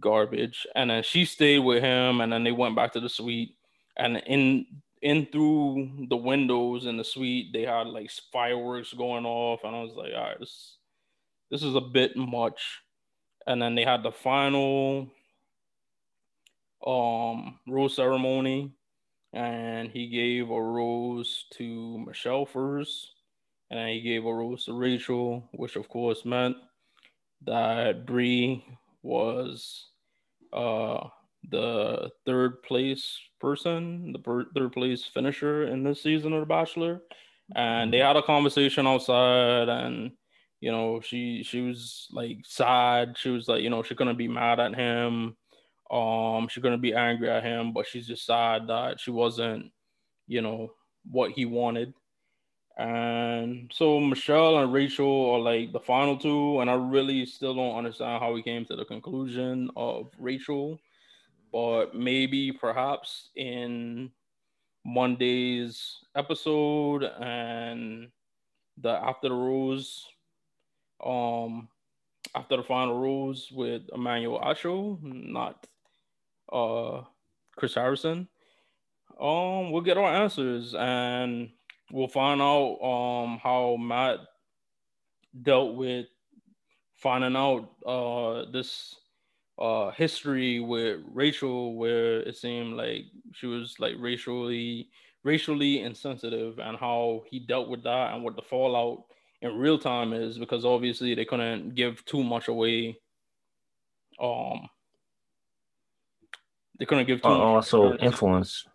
garbage. 0.00 0.66
And 0.74 0.90
then 0.90 1.02
she 1.02 1.24
stayed 1.24 1.60
with 1.60 1.82
him 1.82 2.20
and 2.20 2.32
then 2.32 2.44
they 2.44 2.52
went 2.52 2.76
back 2.76 2.92
to 2.92 3.00
the 3.00 3.08
suite. 3.08 3.56
And 3.96 4.16
in 4.26 4.66
in 5.02 5.26
through 5.26 6.06
the 6.08 6.16
windows 6.16 6.86
in 6.86 6.96
the 6.96 7.04
suite 7.04 7.52
they 7.52 7.62
had 7.62 7.86
like 7.86 8.10
fireworks 8.32 8.92
going 8.92 9.26
off. 9.26 9.60
And 9.64 9.76
i 9.76 9.82
was 9.82 9.92
like 9.92 10.12
all 10.14 10.22
right 10.22 10.40
this 10.40 10.76
this 11.50 11.62
is 11.62 11.74
a 11.74 11.80
bit 11.80 12.16
much. 12.16 12.80
And 13.46 13.60
then 13.60 13.74
they 13.74 13.84
had 13.84 14.02
the 14.02 14.12
final 14.12 15.10
um 16.86 17.58
rose 17.66 17.96
ceremony. 17.96 18.72
And 19.32 19.90
he 19.90 20.08
gave 20.08 20.50
a 20.50 20.62
rose 20.62 21.46
to 21.54 21.98
michelle 21.98 22.46
first. 22.46 23.10
And 23.70 23.78
then 23.78 23.88
he 23.88 24.00
gave 24.00 24.24
a 24.24 24.34
rose 24.34 24.64
to 24.66 24.72
rachael 24.72 25.48
which 25.52 25.76
of 25.76 25.88
course 25.88 26.24
meant 26.24 26.56
that 27.46 28.06
Bri 28.06 28.64
was 29.04 29.90
uh 30.52 31.06
the 31.50 32.10
third 32.26 32.62
place 32.62 33.18
person, 33.40 34.12
the 34.12 34.18
per- 34.18 34.50
third 34.54 34.72
place 34.72 35.04
finisher 35.04 35.64
in 35.64 35.84
this 35.84 36.02
season 36.02 36.32
of 36.32 36.40
The 36.40 36.46
Bachelor, 36.46 37.02
and 37.54 37.92
they 37.92 37.98
had 37.98 38.16
a 38.16 38.22
conversation 38.22 38.86
outside, 38.86 39.68
and 39.68 40.12
you 40.60 40.72
know 40.72 41.00
she 41.00 41.42
she 41.42 41.60
was 41.60 42.08
like 42.12 42.38
sad. 42.44 43.16
She 43.18 43.28
was 43.30 43.46
like 43.48 43.62
you 43.62 43.70
know 43.70 43.82
she 43.82 43.94
couldn't 43.94 44.16
be 44.16 44.28
mad 44.28 44.58
at 44.60 44.74
him, 44.74 45.36
um 45.90 46.48
she 46.48 46.60
couldn't 46.60 46.80
be 46.80 46.94
angry 46.94 47.30
at 47.30 47.44
him, 47.44 47.72
but 47.72 47.86
she's 47.86 48.06
just 48.06 48.24
sad 48.24 48.68
that 48.68 48.98
she 49.00 49.10
wasn't 49.10 49.70
you 50.26 50.40
know 50.40 50.70
what 51.10 51.32
he 51.32 51.44
wanted. 51.44 51.92
And 52.76 53.70
so 53.72 54.00
Michelle 54.00 54.58
and 54.58 54.72
Rachael 54.72 55.30
are 55.30 55.38
like 55.38 55.72
the 55.72 55.80
final 55.80 56.16
two, 56.16 56.60
and 56.60 56.68
I 56.68 56.74
really 56.74 57.24
still 57.24 57.54
don't 57.54 57.76
understand 57.76 58.20
how 58.20 58.32
we 58.32 58.42
came 58.42 58.64
to 58.66 58.76
the 58.76 58.84
conclusion 58.84 59.70
of 59.76 60.10
Rachael. 60.18 60.80
But 61.52 61.94
maybe 61.94 62.50
perhaps 62.50 63.30
in 63.36 64.10
Monday's 64.84 65.98
episode 66.16 67.04
and 67.04 68.10
the 68.78 68.90
after 68.90 69.28
the 69.28 69.36
rules, 69.36 70.04
um, 71.04 71.68
after 72.34 72.56
the 72.56 72.64
final 72.64 72.98
rules 72.98 73.52
with 73.52 73.82
Emmanuel 73.94 74.40
Acho, 74.40 75.00
not 75.00 75.66
uh 76.52 77.02
Chris 77.56 77.76
Harrison. 77.76 78.28
Um, 79.20 79.70
we'll 79.70 79.82
get 79.82 79.96
our 79.96 80.12
answers 80.12 80.74
and 80.74 81.50
we'll 81.94 82.08
find 82.08 82.42
out 82.42 82.74
um 82.82 83.38
how 83.40 83.76
Matt 83.78 84.18
dealt 85.42 85.76
with 85.76 86.06
finding 86.96 87.36
out 87.36 87.70
uh 87.86 88.50
this 88.50 88.96
uh 89.60 89.90
history 89.92 90.58
with 90.58 91.00
Rachael 91.12 91.76
where 91.76 92.18
it 92.20 92.36
seemed 92.36 92.74
like 92.76 93.04
she 93.32 93.46
was 93.46 93.76
like 93.78 93.94
racially 93.98 94.88
racially 95.22 95.82
insensitive 95.82 96.58
and 96.58 96.76
how 96.76 97.22
he 97.30 97.38
dealt 97.38 97.68
with 97.68 97.84
that 97.84 98.12
and 98.12 98.24
what 98.24 98.34
the 98.34 98.42
fallout 98.42 99.04
in 99.42 99.56
real 99.56 99.78
time 99.78 100.12
is 100.12 100.36
because 100.36 100.64
obviously 100.64 101.14
they 101.14 101.24
couldn't 101.24 101.76
give 101.76 102.04
too 102.06 102.24
much 102.24 102.48
away 102.48 102.98
um 104.20 104.68
they 106.80 106.84
couldn't 106.86 107.06
give 107.06 107.22
too 107.22 107.28
Uh, 107.28 107.38
much 107.38 107.72
also 107.72 107.96
influence. 107.98 108.66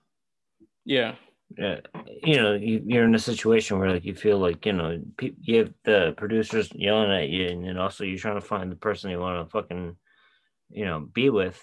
yeah 0.85 1.15
Yeah, 1.57 1.80
you 2.23 2.38
know, 2.38 2.53
you, 2.53 2.81
you're 2.85 3.05
in 3.05 3.15
a 3.15 3.19
situation 3.19 3.80
where 3.80 3.91
like 3.91 4.05
you 4.05 4.13
feel 4.13 4.38
like 4.38 4.65
you 4.65 4.73
know 4.73 5.01
pe- 5.17 5.34
you 5.41 5.57
have 5.59 5.73
the 5.84 6.13
producers 6.15 6.69
yelling 6.73 7.11
at 7.11 7.30
you, 7.30 7.47
and 7.47 7.65
then 7.65 7.77
also 7.77 8.03
you're 8.03 8.19
trying 8.19 8.39
to 8.39 8.45
find 8.45 8.71
the 8.71 8.76
person 8.76 9.09
you 9.09 9.19
want 9.19 9.45
to 9.45 9.51
fucking, 9.51 9.95
you 10.69 10.85
know, 10.85 10.99
be 10.99 11.30
with. 11.30 11.61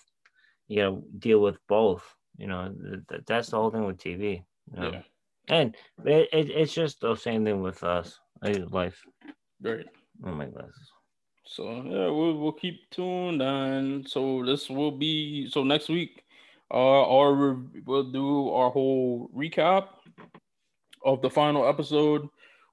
You 0.69 0.83
to 0.83 1.03
deal 1.19 1.41
with 1.41 1.59
both. 1.69 2.05
You 2.37 2.49
know, 2.49 2.75
th- 2.75 3.01
th- 3.09 3.23
that's 3.27 3.51
the 3.51 3.57
whole 3.57 3.71
thing 3.71 3.85
with 3.85 3.99
TV. 3.99 4.43
You 4.75 4.81
know? 4.81 4.91
yeah 4.91 5.03
And 5.49 5.77
it, 6.05 6.29
it, 6.33 6.51
it's 6.51 6.75
just 6.75 7.01
the 7.01 7.15
same 7.15 7.45
thing 7.45 7.63
with 7.63 7.85
us. 7.85 8.19
Life. 8.43 9.01
great 9.63 9.87
Oh 10.25 10.33
my 10.33 10.47
glasses. 10.47 10.91
So 11.45 11.71
yeah, 11.71 12.11
we'll 12.11 12.37
we'll 12.37 12.53
keep 12.53 12.91
tuned, 12.91 13.41
and 13.41 14.09
so 14.09 14.45
this 14.45 14.69
will 14.69 14.91
be 14.91 15.49
so 15.49 15.63
next 15.63 15.89
week. 15.89 16.26
Uh, 16.71 17.17
our 17.17 17.57
we'll 17.85 18.11
do 18.11 18.51
our 18.51 18.71
whole 18.71 19.31
recap 19.35 19.89
of 21.05 21.23
the 21.23 21.31
final 21.31 21.69
episode. 21.69 22.29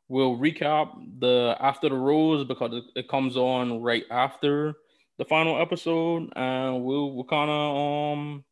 We'll 0.07 0.37
recap 0.37 0.93
the 1.19 1.55
after 1.59 1.89
the 1.89 1.95
rose 1.95 2.45
because 2.45 2.73
it, 2.73 2.83
it 2.95 3.07
comes 3.07 3.37
on 3.37 3.81
right 3.81 4.03
after 4.09 4.73
the 5.17 5.25
final 5.25 5.61
episode, 5.61 6.31
and 6.35 6.83
we'll 6.83 7.13
we'll 7.13 7.25
kind 7.25 7.49
of 7.49 8.17
um. 8.17 8.43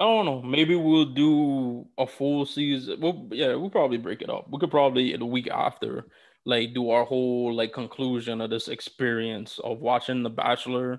I 0.00 0.04
don't 0.04 0.24
know. 0.24 0.42
Maybe 0.42 0.74
we'll 0.74 1.14
do 1.14 1.86
a 1.96 2.08
full 2.08 2.44
season. 2.44 3.00
Well, 3.00 3.28
yeah, 3.30 3.54
we'll 3.54 3.70
probably 3.70 3.98
break 3.98 4.20
it 4.20 4.30
up. 4.30 4.48
We 4.50 4.58
could 4.58 4.70
probably 4.70 5.16
the 5.16 5.24
week 5.24 5.48
after 5.48 6.06
like 6.44 6.74
do 6.74 6.90
our 6.90 7.04
whole 7.04 7.54
like 7.54 7.72
conclusion 7.72 8.40
of 8.40 8.50
this 8.50 8.66
experience 8.66 9.60
of 9.62 9.78
watching 9.78 10.24
The 10.24 10.30
Bachelor 10.30 10.98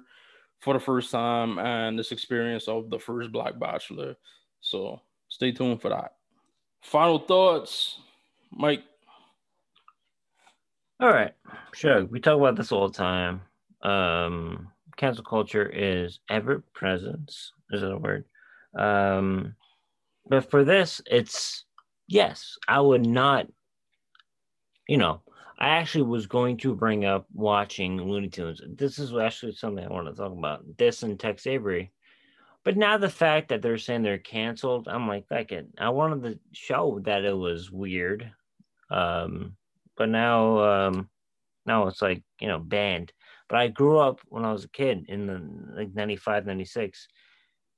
for 0.64 0.74
the 0.74 0.80
first 0.80 1.12
time 1.12 1.60
and 1.60 2.00
this 2.00 2.12
experience 2.12 2.68
of 2.68 2.90
the 2.90 3.00
first 3.00 3.32
Black 3.32 3.60
Bachelor. 3.60 4.16
So 4.62 5.02
stay 5.30 5.52
tuned 5.52 5.82
for 5.82 5.90
that. 5.90 6.14
Final 6.82 7.20
thoughts, 7.20 8.00
Mike. 8.52 8.84
All 11.00 11.10
right, 11.10 11.34
sure. 11.74 12.06
We 12.06 12.20
talk 12.22 12.38
about 12.38 12.56
this 12.56 12.72
all 12.72 12.88
the 12.88 12.94
time. 12.98 13.42
um, 13.84 14.70
cancel 14.96 15.24
culture 15.24 15.66
is 15.74 16.20
ever 16.30 16.64
present. 16.74 17.30
Is 17.72 17.82
that 17.82 17.92
a 17.92 17.98
word? 17.98 18.26
Um, 18.78 19.56
but 20.28 20.50
for 20.50 20.64
this, 20.64 21.02
it's 21.06 21.66
yes, 22.08 22.58
I 22.68 22.80
would 22.80 23.06
not. 23.06 23.48
You 24.88 24.98
know, 24.98 25.22
I 25.58 25.70
actually 25.70 26.04
was 26.04 26.26
going 26.26 26.58
to 26.58 26.76
bring 26.76 27.06
up 27.06 27.28
watching 27.34 28.02
Looney 28.02 28.30
Tunes. 28.30 28.62
This 28.76 29.00
is 29.00 29.14
actually 29.14 29.54
something 29.54 29.86
I 29.86 29.90
want 29.90 30.08
to 30.08 30.14
talk 30.14 30.32
about. 30.32 30.64
This 30.78 31.04
and 31.04 31.20
Tex 31.20 31.48
Avery. 31.48 31.92
But 32.64 32.78
now 32.78 32.98
the 32.98 33.10
fact 33.10 33.50
that 33.50 33.62
they're 33.62 33.78
saying 33.78 34.04
they're 34.04 34.18
canceled, 34.18 34.88
I'm 34.88 35.08
like, 35.08 35.28
fuck 35.28 35.52
it. 35.52 35.68
I 35.78 35.90
wanted 35.90 36.24
to 36.24 36.40
show 36.54 37.00
that 37.04 37.26
it 37.26 37.38
was 37.38 37.72
weird. 37.72 38.32
Um, 38.90 39.56
but 39.96 40.10
now 40.10 40.60
um 40.60 41.10
now 41.66 41.88
it's 41.88 42.02
like, 42.02 42.24
you 42.40 42.48
know, 42.48 42.60
banned. 42.60 43.14
But 43.50 43.60
I 43.60 43.68
grew 43.68 44.00
up 44.00 44.22
when 44.26 44.46
I 44.46 44.52
was 44.52 44.66
a 44.66 44.70
kid 44.70 45.06
in 45.08 45.28
the 45.28 45.76
like 45.76 45.94
95, 45.94 46.46
96. 46.46 47.08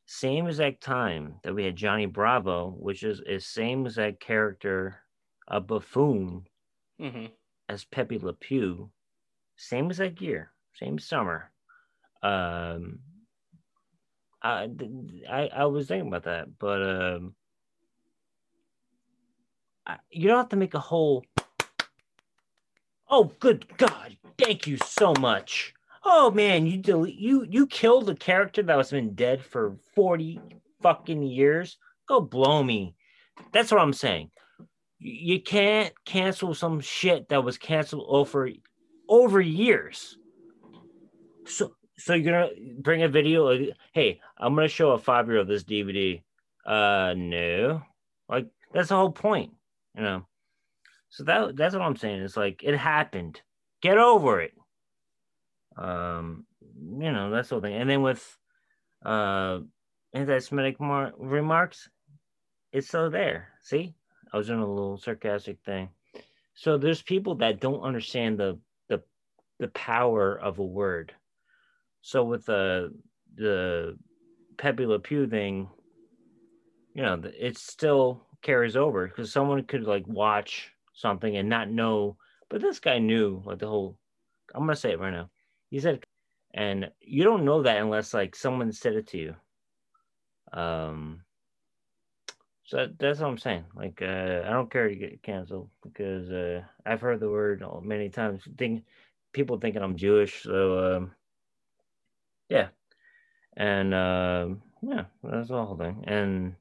Same 0.08 0.48
exact 0.48 0.82
time 0.82 1.36
that 1.44 1.54
we 1.54 1.66
had 1.66 1.76
Johnny 1.76 2.06
Bravo, 2.06 2.70
which 2.78 3.04
is 3.04 3.22
a 3.22 3.40
same 3.40 3.86
exact 3.86 4.20
character, 4.20 5.02
a 5.48 5.60
buffoon, 5.60 6.46
Mm-hmm. 7.02 7.26
As 7.70 7.86
Pepe 7.86 8.20
Le 8.20 8.34
Pew, 8.34 8.90
same 9.56 9.90
as 9.90 9.98
that 9.98 10.22
year, 10.22 10.52
same 10.74 11.00
summer. 11.00 11.52
Um, 12.22 13.00
I, 14.42 14.70
I 15.30 15.50
I 15.54 15.66
was 15.66 15.88
thinking 15.88 16.08
about 16.08 16.24
that, 16.24 16.58
but 16.60 16.82
um, 16.82 17.36
I, 19.86 19.98
you 20.10 20.28
don't 20.28 20.38
have 20.38 20.50
to 20.50 20.56
make 20.56 20.74
a 20.74 20.80
whole. 20.80 21.24
Oh, 23.10 23.32
good 23.40 23.66
God! 23.78 24.18
Thank 24.38 24.68
you 24.68 24.78
so 24.78 25.14
much. 25.20 25.74
Oh 26.04 26.30
man, 26.30 26.68
you 26.68 26.78
delete 26.78 27.16
you 27.16 27.46
you 27.50 27.66
killed 27.66 28.10
a 28.10 28.16
character 28.16 28.62
that 28.64 28.78
was 28.78 28.92
been 28.92 29.16
dead 29.16 29.44
for 29.44 29.76
forty 29.96 30.40
fucking 30.82 31.24
years. 31.24 31.78
Go 32.08 32.22
blow 32.22 32.64
me. 32.64 32.96
That's 33.52 33.72
what 33.72 33.82
I'm 33.82 33.94
saying. 33.94 34.30
You 35.08 35.40
can't 35.40 35.94
cancel 36.04 36.56
some 36.56 36.80
shit 36.80 37.30
that 37.30 37.44
was 37.44 37.60
canceled 37.60 38.06
over 38.08 38.50
over 39.08 39.40
years. 39.40 40.18
So 41.46 41.76
so 41.96 42.16
you're 42.16 42.34
gonna 42.34 42.50
bring 42.80 43.04
a 43.04 43.08
video 43.08 43.56
hey, 43.94 44.20
I'm 44.40 44.56
gonna 44.56 44.68
show 44.68 44.92
a 44.92 44.98
five 44.98 45.28
year 45.28 45.38
old 45.38 45.48
this 45.48 45.64
DVD. 45.64 46.24
Uh 46.66 47.14
no. 47.16 47.84
Like 48.28 48.48
that's 48.74 48.90
the 48.90 48.96
whole 48.96 49.12
point, 49.12 49.52
you 49.96 50.02
know. 50.02 50.26
So 51.10 51.24
that 51.26 51.56
that's 51.56 51.76
what 51.76 51.84
I'm 51.84 51.98
saying. 51.98 52.24
It's 52.24 52.36
like 52.36 52.64
it 52.64 52.76
happened. 52.76 53.40
Get 53.84 54.00
over 54.00 54.42
it. 54.42 54.54
Um, 55.78 56.48
you 57.00 57.12
know, 57.12 57.30
that's 57.30 57.50
the 57.50 57.56
whole 57.56 57.62
thing. 57.62 57.76
And 57.76 57.88
then 57.88 58.02
with 58.02 58.38
uh 59.06 59.60
anti-Semitic 60.16 60.80
mar- 60.82 61.14
remarks, 61.20 61.90
it's 62.72 62.88
still 62.88 63.12
there. 63.12 63.50
See? 63.62 63.94
I 64.36 64.38
was 64.38 64.48
doing 64.48 64.60
a 64.60 64.68
little 64.70 64.98
sarcastic 64.98 65.60
thing. 65.66 65.88
So 66.56 66.78
there's 66.78 67.02
people 67.02 67.36
that 67.36 67.62
don't 67.62 67.84
understand 67.84 68.38
the 68.38 68.60
the 68.90 69.02
the 69.60 69.70
power 69.70 70.38
of 70.38 70.60
a 70.60 70.66
word. 70.66 71.14
So 72.02 72.26
with 72.26 72.46
the 72.46 72.94
the 73.36 73.98
Pepe 74.58 74.86
Le 74.86 75.00
Pew 75.00 75.26
thing, 75.26 75.70
you 76.94 77.02
know, 77.02 77.22
it 77.24 77.58
still 77.58 78.28
carries 78.42 78.76
over 78.76 79.08
because 79.08 79.32
someone 79.32 79.64
could 79.64 79.84
like 79.84 80.06
watch 80.06 80.70
something 80.94 81.38
and 81.38 81.48
not 81.48 81.70
know, 81.70 82.18
but 82.50 82.60
this 82.60 82.82
guy 82.82 83.00
knew 83.00 83.42
like 83.46 83.60
the 83.60 83.68
whole. 83.68 83.98
I'm 84.54 84.64
gonna 84.64 84.76
say 84.76 84.92
it 84.92 85.00
right 85.00 85.14
now. 85.14 85.30
He 85.70 85.80
said, 85.80 86.04
and 86.54 86.92
you 87.00 87.24
don't 87.24 87.46
know 87.46 87.64
that 87.64 87.82
unless 87.82 88.14
like 88.14 88.36
someone 88.36 88.74
said 88.74 88.96
it 88.96 89.08
to 89.08 89.18
you. 89.18 89.36
Um. 90.52 91.25
So 92.66 92.88
that's 93.00 93.20
what 93.20 93.28
I'm 93.28 93.38
saying. 93.38 93.66
Like, 93.76 94.02
uh, 94.02 94.42
I 94.46 94.50
don't 94.50 94.72
care 94.72 94.90
to 94.90 94.96
get 94.96 95.22
canceled 95.22 95.70
because 95.84 96.32
uh, 96.32 96.62
I've 96.86 97.02
heard 97.02 97.20
the 97.20 97.30
word 97.30 97.64
many 97.84 98.10
times. 98.10 98.42
Think 98.58 98.84
people 99.34 99.60
thinking 99.60 99.84
I'm 99.84 99.96
Jewish, 99.96 100.44
so 100.44 100.96
um, 100.96 101.12
yeah, 102.50 102.70
and 103.56 103.94
uh, 103.94 104.48
yeah, 104.82 105.06
that's 105.24 105.50
the 105.50 105.64
whole 105.64 105.78
thing. 105.78 106.04
And 106.08 106.56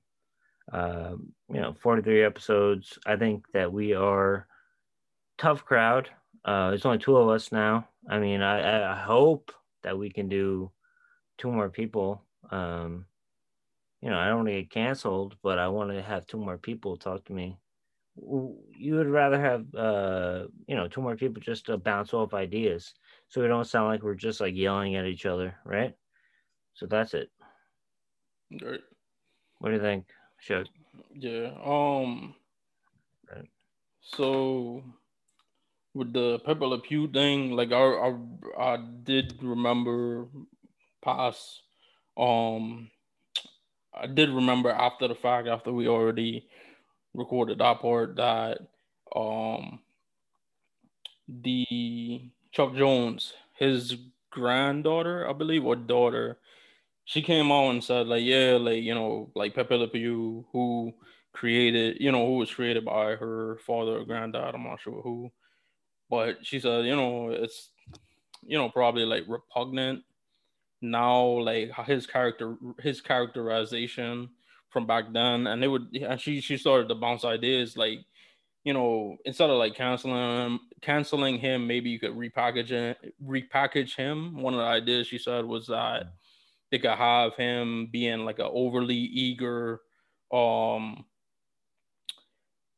uh, 0.72 1.16
you 1.52 1.60
know, 1.60 1.74
43 1.81 2.22
episodes. 2.22 2.98
I 3.06 3.16
think 3.16 3.44
that 3.52 3.72
we 3.72 3.94
are 3.94 4.47
tough 5.39 5.64
crowd. 5.64 6.10
Uh, 6.44 6.70
there's 6.70 6.85
only 6.85 6.98
two 6.98 7.16
of 7.16 7.28
us 7.28 7.52
now. 7.52 7.89
I 8.09 8.18
mean, 8.18 8.43
I, 8.43 8.93
I 8.93 8.97
hope 9.01 9.52
that 9.82 9.98
we 9.98 10.10
can 10.10 10.28
do 10.28 10.70
two 11.39 11.51
more 11.51 11.70
people. 11.70 12.22
Um, 12.51 13.06
you 14.05 14.10
know, 14.10 14.18
I 14.18 14.26
don't 14.26 14.36
want 14.36 14.48
to 14.48 14.60
get 14.60 14.70
canceled, 14.70 15.35
but 15.43 15.59
I 15.59 15.68
want 15.68 15.90
to 15.90 16.02
have 16.02 16.26
two 16.26 16.36
more 16.36 16.59
people 16.59 16.98
talk 16.98 17.24
to 17.24 17.32
me. 17.32 17.56
You 18.16 18.97
would 18.97 19.09
rather 19.09 19.40
have, 19.40 19.74
uh, 19.74 20.44
you 20.68 20.76
know, 20.76 20.89
two 20.89 21.01
more 21.01 21.16
people 21.16 21.40
just 21.40 21.64
to 21.66 21.78
bounce 21.78 22.12
off 22.12 22.35
ideas, 22.35 22.93
so 23.28 23.40
we 23.40 23.48
don't 23.48 23.66
sound 23.66 23.89
like 23.89 24.02
we're 24.02 24.14
just 24.14 24.43
like 24.43 24.55
yelling 24.55 24.94
at 24.94 25.06
each 25.06 25.24
other, 25.24 25.56
right? 25.64 25.94
So 26.74 26.85
that's 26.85 27.14
it. 27.14 27.31
Right. 28.62 28.81
What 29.59 29.70
do 29.70 29.76
you 29.76 29.81
think, 29.81 30.05
Shug? 30.39 30.66
Yeah. 31.14 31.52
Um. 31.64 32.35
Right. 33.35 33.48
So 34.02 34.85
with 35.94 36.12
the 36.12 36.40
Pepe 36.40 36.66
Le 36.66 36.78
Pew 36.78 37.09
thing, 37.09 37.52
like 37.52 37.72
I, 37.72 37.81
I, 37.81 38.14
I 38.74 38.76
did 39.02 39.43
remember 39.43 40.26
past. 41.02 41.62
Um, 42.18 42.90
I 43.97 44.07
did 44.07 44.31
remember 44.31 44.71
after 44.71 45.09
the 45.09 45.15
fact, 45.15 45.49
after 45.49 45.73
we 45.73 45.89
already 45.89 46.47
recorded 47.15 47.59
that 47.59 47.81
part, 47.81 48.16
that 48.16 48.59
um, 49.15 49.81
the 51.29 52.23
Chuck 52.53 52.75
Jones, 52.75 53.33
his 53.55 53.97
granddaughter, 54.31 55.29
I 55.29 55.33
believe, 55.33 55.65
or 55.65 55.77
daughter, 55.77 56.39
she 57.05 57.23
came 57.23 57.53
out 57.53 57.71
and 57.71 57.85
said, 57.85 58.07
like, 58.07 58.25
yeah, 58.25 58.57
like, 58.61 58.83
you 58.83 58.95
know, 58.95 59.31
like 59.35 59.55
Pepe 59.55 59.77
Le 59.77 59.89
Pew, 59.89 60.47
who 60.53 60.93
created, 61.33 61.99
you 62.01 62.11
know, 62.11 62.27
who 62.27 62.39
was 62.39 62.53
created 62.53 62.85
by 62.85 63.15
her 63.16 63.59
father 63.66 63.99
or 63.99 64.05
granddad, 64.05 64.55
I'm 64.55 64.65
not 64.65 64.81
sure 64.81 65.03
who. 65.03 65.31
But 66.11 66.45
she 66.47 66.61
said, 66.61 66.85
you 66.85 66.97
know, 66.97 67.31
it's, 67.31 67.71
you 68.43 68.59
know, 68.59 68.69
probably 68.69 69.05
like 69.05 69.25
repugnant 69.29 70.05
now, 70.85 71.24
like 71.40 71.73
his 71.86 72.06
character, 72.06 72.56
his 72.81 73.01
characterization 73.01 74.31
from 74.70 74.86
back 74.86 75.12
then, 75.12 75.47
and 75.47 75.62
they 75.62 75.69
would, 75.69 75.94
and 75.97 76.20
she 76.20 76.40
she 76.40 76.56
started 76.56 76.89
to 76.89 76.94
bounce 76.94 77.24
ideas 77.24 77.77
like, 77.77 78.01
you 78.65 78.73
know, 78.73 79.16
instead 79.24 79.51
of 79.51 79.59
like 79.59 79.74
canceling 79.74 80.15
him, 80.16 80.61
canceling 80.82 81.39
him, 81.39 81.66
maybe 81.66 81.90
you 81.90 82.01
could 82.01 82.12
repackage 82.12 82.70
it, 82.70 83.15
repackage 83.23 83.97
him. 83.97 84.40
One 84.43 84.55
of 84.55 84.61
the 84.61 84.66
ideas 84.66 85.06
she 85.09 85.19
said 85.19 85.44
was 85.44 85.66
that 85.69 86.15
they 86.70 86.78
could 86.78 86.90
have 86.93 87.36
him 87.36 87.89
being 87.93 88.24
like 88.24 88.39
an 88.39 88.51
overly 88.51 88.97
eager, 88.97 89.81
um, 90.32 91.06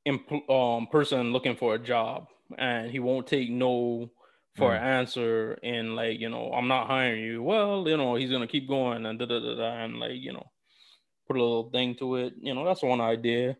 imp- 0.04 0.50
um, 0.50 0.86
person 0.88 1.32
looking 1.32 1.56
for 1.56 1.74
a 1.74 1.78
job, 1.78 2.28
and 2.58 2.90
he 2.90 2.98
won't 2.98 3.26
take 3.26 3.50
no 3.50 4.10
for 4.56 4.72
Mm. 4.72 4.76
an 4.76 4.82
answer 4.82 5.58
and 5.62 5.96
like 5.96 6.18
you 6.20 6.28
know 6.30 6.52
i'm 6.52 6.68
not 6.68 6.86
hiring 6.88 7.22
you. 7.24 7.42
Well 7.42 7.86
you 7.88 7.96
know 7.96 8.14
he's 8.16 8.30
gonna 8.30 8.46
keep 8.48 8.68
going 8.68 9.06
and 9.06 9.18
da 9.18 9.26
da 9.26 9.40
da 9.40 9.54
da 9.54 9.84
and 9.84 10.00
like 10.00 10.14
you 10.20 10.32
know 10.32 10.46
put 11.28 11.36
a 11.36 11.40
little 11.40 11.70
thing 11.70 11.94
to 11.96 12.16
it. 12.16 12.34
You 12.40 12.54
know 12.54 12.64
that's 12.64 12.82
one 12.82 13.00
idea. 13.00 13.56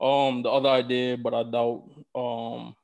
Um 0.00 0.42
the 0.42 0.50
other 0.50 0.68
idea 0.70 1.16
but 1.16 1.34
i 1.34 1.42
doubt 1.44 1.84
um 2.14 2.76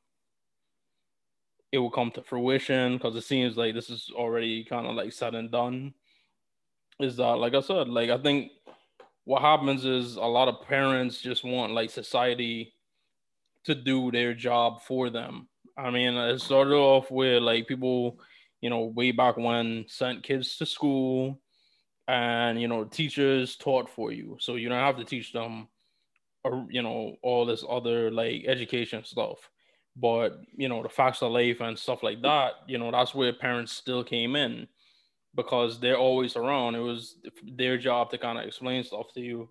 it 1.73 1.78
will 1.78 1.91
come 1.91 2.11
to 2.12 2.23
fruition 2.23 2.95
because 2.97 3.15
it 3.16 3.23
seems 3.23 3.57
like 3.57 3.74
this 3.74 3.91
is 3.91 4.11
already 4.15 4.65
kind 4.65 4.87
of 4.87 4.95
like 4.97 5.12
said 5.12 5.35
and 5.35 5.51
done 5.51 5.95
is 7.01 7.16
that 7.16 7.37
like 7.37 7.55
i 7.55 7.61
said 7.61 7.89
like 7.89 8.11
i 8.11 8.19
think 8.19 8.53
what 9.24 9.43
happens 9.43 9.85
is 9.85 10.16
a 10.16 10.20
lot 10.20 10.49
of 10.49 10.66
parents 10.66 11.20
just 11.20 11.45
want 11.45 11.73
like 11.73 11.91
society 11.91 12.74
to 13.65 13.74
do 13.74 14.11
their 14.11 14.35
job 14.35 14.82
for 14.82 15.11
them 15.11 15.49
I 15.81 15.90
mean, 15.90 16.15
it 16.15 16.40
started 16.40 16.74
off 16.74 17.11
with 17.11 17.43
like 17.43 17.66
people, 17.66 18.19
you 18.61 18.69
know, 18.69 18.85
way 18.85 19.12
back 19.12 19.36
when 19.36 19.86
sent 19.89 20.23
kids 20.23 20.57
to 20.59 20.66
school 20.66 21.40
and, 22.07 22.61
you 22.61 22.69
know, 22.69 22.85
teachers 22.85 23.57
taught 23.57 23.89
for 23.89 24.12
you. 24.12 24.36
So 24.40 24.57
you 24.57 24.69
don't 24.69 24.78
have 24.78 24.98
to 24.98 25.05
teach 25.05 25.32
them, 25.32 25.69
or, 26.44 26.66
you 26.70 26.82
know, 26.82 27.16
all 27.23 27.47
this 27.47 27.65
other 27.69 28.11
like 28.11 28.44
education 28.47 29.05
stuff. 29.05 29.39
But, 29.97 30.40
you 30.55 30.69
know, 30.69 30.82
the 30.82 30.89
facts 30.89 31.23
of 31.23 31.32
life 31.32 31.61
and 31.61 31.78
stuff 31.78 32.02
like 32.02 32.20
that, 32.23 32.52
you 32.66 32.78
know, 32.78 32.90
that's 32.90 33.15
where 33.15 33.32
parents 33.32 33.73
still 33.73 34.05
came 34.05 34.36
in 34.36 34.69
because 35.35 35.81
they're 35.81 35.98
always 35.98 36.36
around. 36.36 36.74
It 36.74 36.81
was 36.81 37.16
their 37.43 37.78
job 37.78 38.11
to 38.11 38.19
kind 38.19 38.39
of 38.39 38.44
explain 38.44 38.85
stuff 38.85 39.12
to 39.15 39.20
you. 39.20 39.48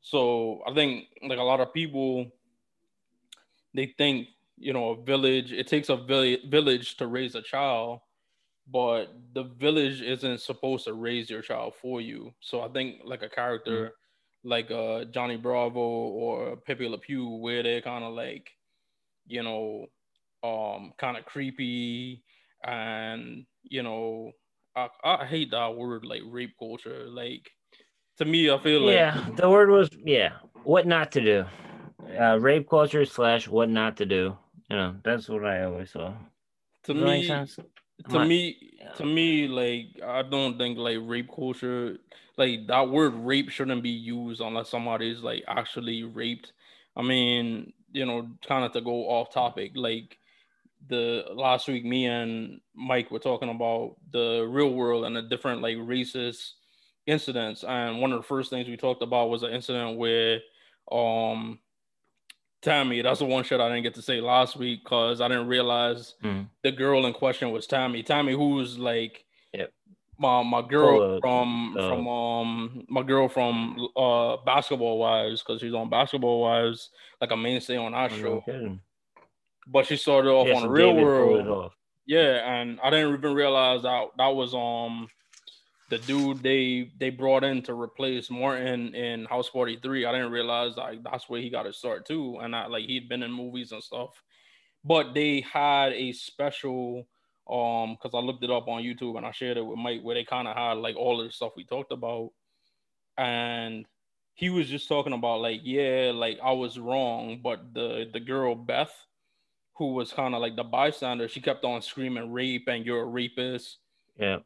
So 0.00 0.62
I 0.66 0.74
think 0.74 1.06
like 1.26 1.38
a 1.38 1.42
lot 1.42 1.60
of 1.60 1.74
people, 1.74 2.30
they 3.74 3.94
think 3.98 4.28
you 4.62 4.72
know 4.72 4.90
a 4.90 5.02
village 5.02 5.52
it 5.52 5.66
takes 5.66 5.88
a 5.88 5.96
village 5.96 6.96
to 6.96 7.06
raise 7.06 7.34
a 7.34 7.42
child 7.42 8.00
but 8.70 9.14
the 9.34 9.44
village 9.44 10.02
isn't 10.02 10.40
supposed 10.40 10.84
to 10.84 10.94
raise 10.94 11.28
your 11.28 11.42
child 11.42 11.74
for 11.80 12.00
you. 12.00 12.32
So 12.40 12.60
I 12.62 12.68
think 12.68 13.00
like 13.04 13.22
a 13.22 13.28
character 13.28 13.86
mm-hmm. 13.86 14.48
like 14.48 14.70
uh 14.70 15.04
Johnny 15.06 15.36
Bravo 15.36 15.80
or 15.80 16.56
Pepe 16.56 16.88
Le 16.88 16.98
Pew, 16.98 17.28
where 17.28 17.62
they're 17.62 17.82
kind 17.82 18.04
of 18.04 18.14
like, 18.14 18.50
you 19.26 19.42
know, 19.42 19.86
um, 20.44 20.92
kind 20.98 21.16
of 21.16 21.24
creepy 21.24 22.22
and 22.64 23.44
you 23.62 23.82
know, 23.82 24.32
I, 24.76 24.88
I 25.04 25.26
hate 25.26 25.50
that 25.50 25.76
word 25.76 26.04
like 26.04 26.22
rape 26.26 26.54
culture. 26.58 27.06
Like 27.08 27.50
to 28.18 28.24
me, 28.24 28.50
I 28.50 28.58
feel 28.58 28.82
like 28.82 28.94
yeah, 28.94 29.26
the 29.36 29.50
word 29.50 29.70
was 29.70 29.88
yeah, 30.04 30.32
what 30.64 30.86
not 30.86 31.10
to 31.12 31.20
do, 31.20 31.44
uh, 32.20 32.38
rape 32.38 32.68
culture 32.70 33.04
slash 33.04 33.48
what 33.48 33.68
not 33.68 33.96
to 33.98 34.06
do. 34.06 34.36
You 34.68 34.76
know, 34.76 34.96
that's 35.02 35.28
what 35.28 35.44
I 35.44 35.64
always 35.64 35.90
saw. 35.90 36.14
To 36.84 36.94
Does 36.94 37.02
me, 37.02 37.46
to 38.10 38.18
My, 38.18 38.24
me, 38.24 38.72
yeah. 38.78 38.92
to 38.92 39.04
me, 39.04 39.48
like 39.48 40.00
I 40.04 40.22
don't 40.22 40.58
think 40.58 40.78
like 40.78 40.98
rape 41.00 41.30
culture, 41.34 41.98
like 42.36 42.66
that 42.68 42.88
word 42.88 43.14
rape 43.14 43.50
shouldn't 43.50 43.82
be 43.82 43.90
used 43.90 44.40
unless 44.40 44.70
somebody's 44.70 45.20
like 45.20 45.44
actually 45.46 46.02
raped. 46.02 46.52
I 46.96 47.02
mean, 47.02 47.72
you 47.92 48.06
know, 48.06 48.28
kind 48.46 48.64
of 48.64 48.72
to 48.72 48.80
go 48.80 49.08
off 49.08 49.32
topic, 49.32 49.72
like 49.74 50.18
the 50.88 51.24
last 51.34 51.68
week 51.68 51.84
me 51.84 52.06
and 52.06 52.60
Mike 52.74 53.10
were 53.10 53.18
talking 53.18 53.50
about 53.50 53.96
the 54.10 54.46
real 54.50 54.72
world 54.72 55.04
and 55.04 55.14
the 55.14 55.22
different 55.22 55.62
like 55.62 55.76
racist 55.76 56.52
incidents 57.06 57.64
and 57.64 58.00
one 58.00 58.12
of 58.12 58.18
the 58.18 58.26
first 58.26 58.50
things 58.50 58.68
we 58.68 58.76
talked 58.76 59.02
about 59.02 59.28
was 59.30 59.42
an 59.42 59.52
incident 59.52 59.96
where 59.98 60.40
um 60.90 61.58
Tammy, 62.62 63.02
that's 63.02 63.18
the 63.18 63.24
one 63.24 63.44
shit 63.44 63.60
I 63.60 63.68
didn't 63.68 63.82
get 63.82 63.94
to 63.94 64.02
say 64.02 64.20
last 64.20 64.56
week 64.56 64.84
because 64.84 65.20
I 65.20 65.28
didn't 65.28 65.48
realize 65.48 66.14
mm. 66.22 66.46
the 66.62 66.72
girl 66.72 67.06
in 67.06 67.12
question 67.12 67.50
was 67.50 67.66
Tammy. 67.66 68.02
Tammy, 68.02 68.32
who's 68.34 68.78
like 68.78 69.24
yep. 69.52 69.72
my 70.18 70.42
my 70.42 70.62
girl 70.62 71.20
from 71.20 71.76
uh, 71.76 71.88
from 71.88 72.08
um 72.08 72.84
my 72.88 73.02
girl 73.02 73.28
from 73.28 73.88
uh 73.96 74.36
Basketball 74.46 74.98
Wives 74.98 75.42
because 75.42 75.60
she's 75.60 75.74
on 75.74 75.90
Basketball 75.90 76.40
Wives 76.40 76.90
like 77.20 77.32
a 77.32 77.36
mainstay 77.36 77.76
on 77.76 77.94
our 77.94 78.08
show 78.08 78.44
but 79.66 79.86
she 79.86 79.96
started 79.96 80.30
off 80.30 80.48
yeah, 80.48 80.56
on 80.56 80.62
the 80.62 80.68
real 80.68 80.92
David 80.92 81.04
world. 81.04 81.72
Yeah, 82.06 82.60
and 82.60 82.80
I 82.82 82.90
didn't 82.90 83.14
even 83.14 83.34
realize 83.34 83.82
that 83.82 84.08
that 84.18 84.28
was 84.28 84.54
um 84.54 85.08
the 85.92 85.98
dude 85.98 86.42
they 86.42 86.90
they 86.98 87.10
brought 87.10 87.44
in 87.44 87.60
to 87.60 87.78
replace 87.78 88.30
Martin 88.30 88.94
in 88.94 89.26
House 89.26 89.48
43. 89.48 90.06
I 90.06 90.12
didn't 90.12 90.32
realize 90.32 90.74
like 90.78 91.02
that's 91.02 91.28
where 91.28 91.42
he 91.42 91.50
got 91.50 91.66
his 91.66 91.76
start 91.76 92.06
too, 92.06 92.38
and 92.40 92.56
I 92.56 92.66
like 92.66 92.86
he'd 92.86 93.10
been 93.10 93.22
in 93.22 93.30
movies 93.30 93.72
and 93.72 93.84
stuff. 93.84 94.22
But 94.82 95.12
they 95.12 95.42
had 95.42 95.92
a 95.92 96.12
special 96.12 97.06
um 97.46 97.94
because 97.94 98.14
I 98.14 98.24
looked 98.24 98.42
it 98.42 98.50
up 98.50 98.68
on 98.68 98.82
YouTube 98.82 99.18
and 99.18 99.26
I 99.26 99.32
shared 99.32 99.58
it 99.58 99.66
with 99.66 99.76
Mike 99.76 100.00
where 100.00 100.14
they 100.14 100.24
kind 100.24 100.48
of 100.48 100.56
had 100.56 100.78
like 100.78 100.96
all 100.96 101.20
of 101.20 101.26
the 101.26 101.32
stuff 101.32 101.52
we 101.58 101.64
talked 101.64 101.92
about, 101.92 102.30
and 103.18 103.84
he 104.32 104.48
was 104.48 104.70
just 104.70 104.88
talking 104.88 105.12
about 105.12 105.42
like 105.42 105.60
yeah 105.62 106.10
like 106.14 106.38
I 106.42 106.52
was 106.52 106.78
wrong, 106.78 107.40
but 107.44 107.74
the 107.74 108.06
the 108.10 108.20
girl 108.20 108.54
Beth 108.54 108.94
who 109.74 109.92
was 109.92 110.10
kind 110.10 110.34
of 110.34 110.40
like 110.40 110.56
the 110.56 110.64
bystander, 110.64 111.28
she 111.28 111.42
kept 111.42 111.64
on 111.64 111.82
screaming 111.82 112.32
rape 112.32 112.66
and 112.68 112.86
you're 112.86 113.02
a 113.02 113.06
rapist. 113.06 113.76
Yeah. 114.18 114.38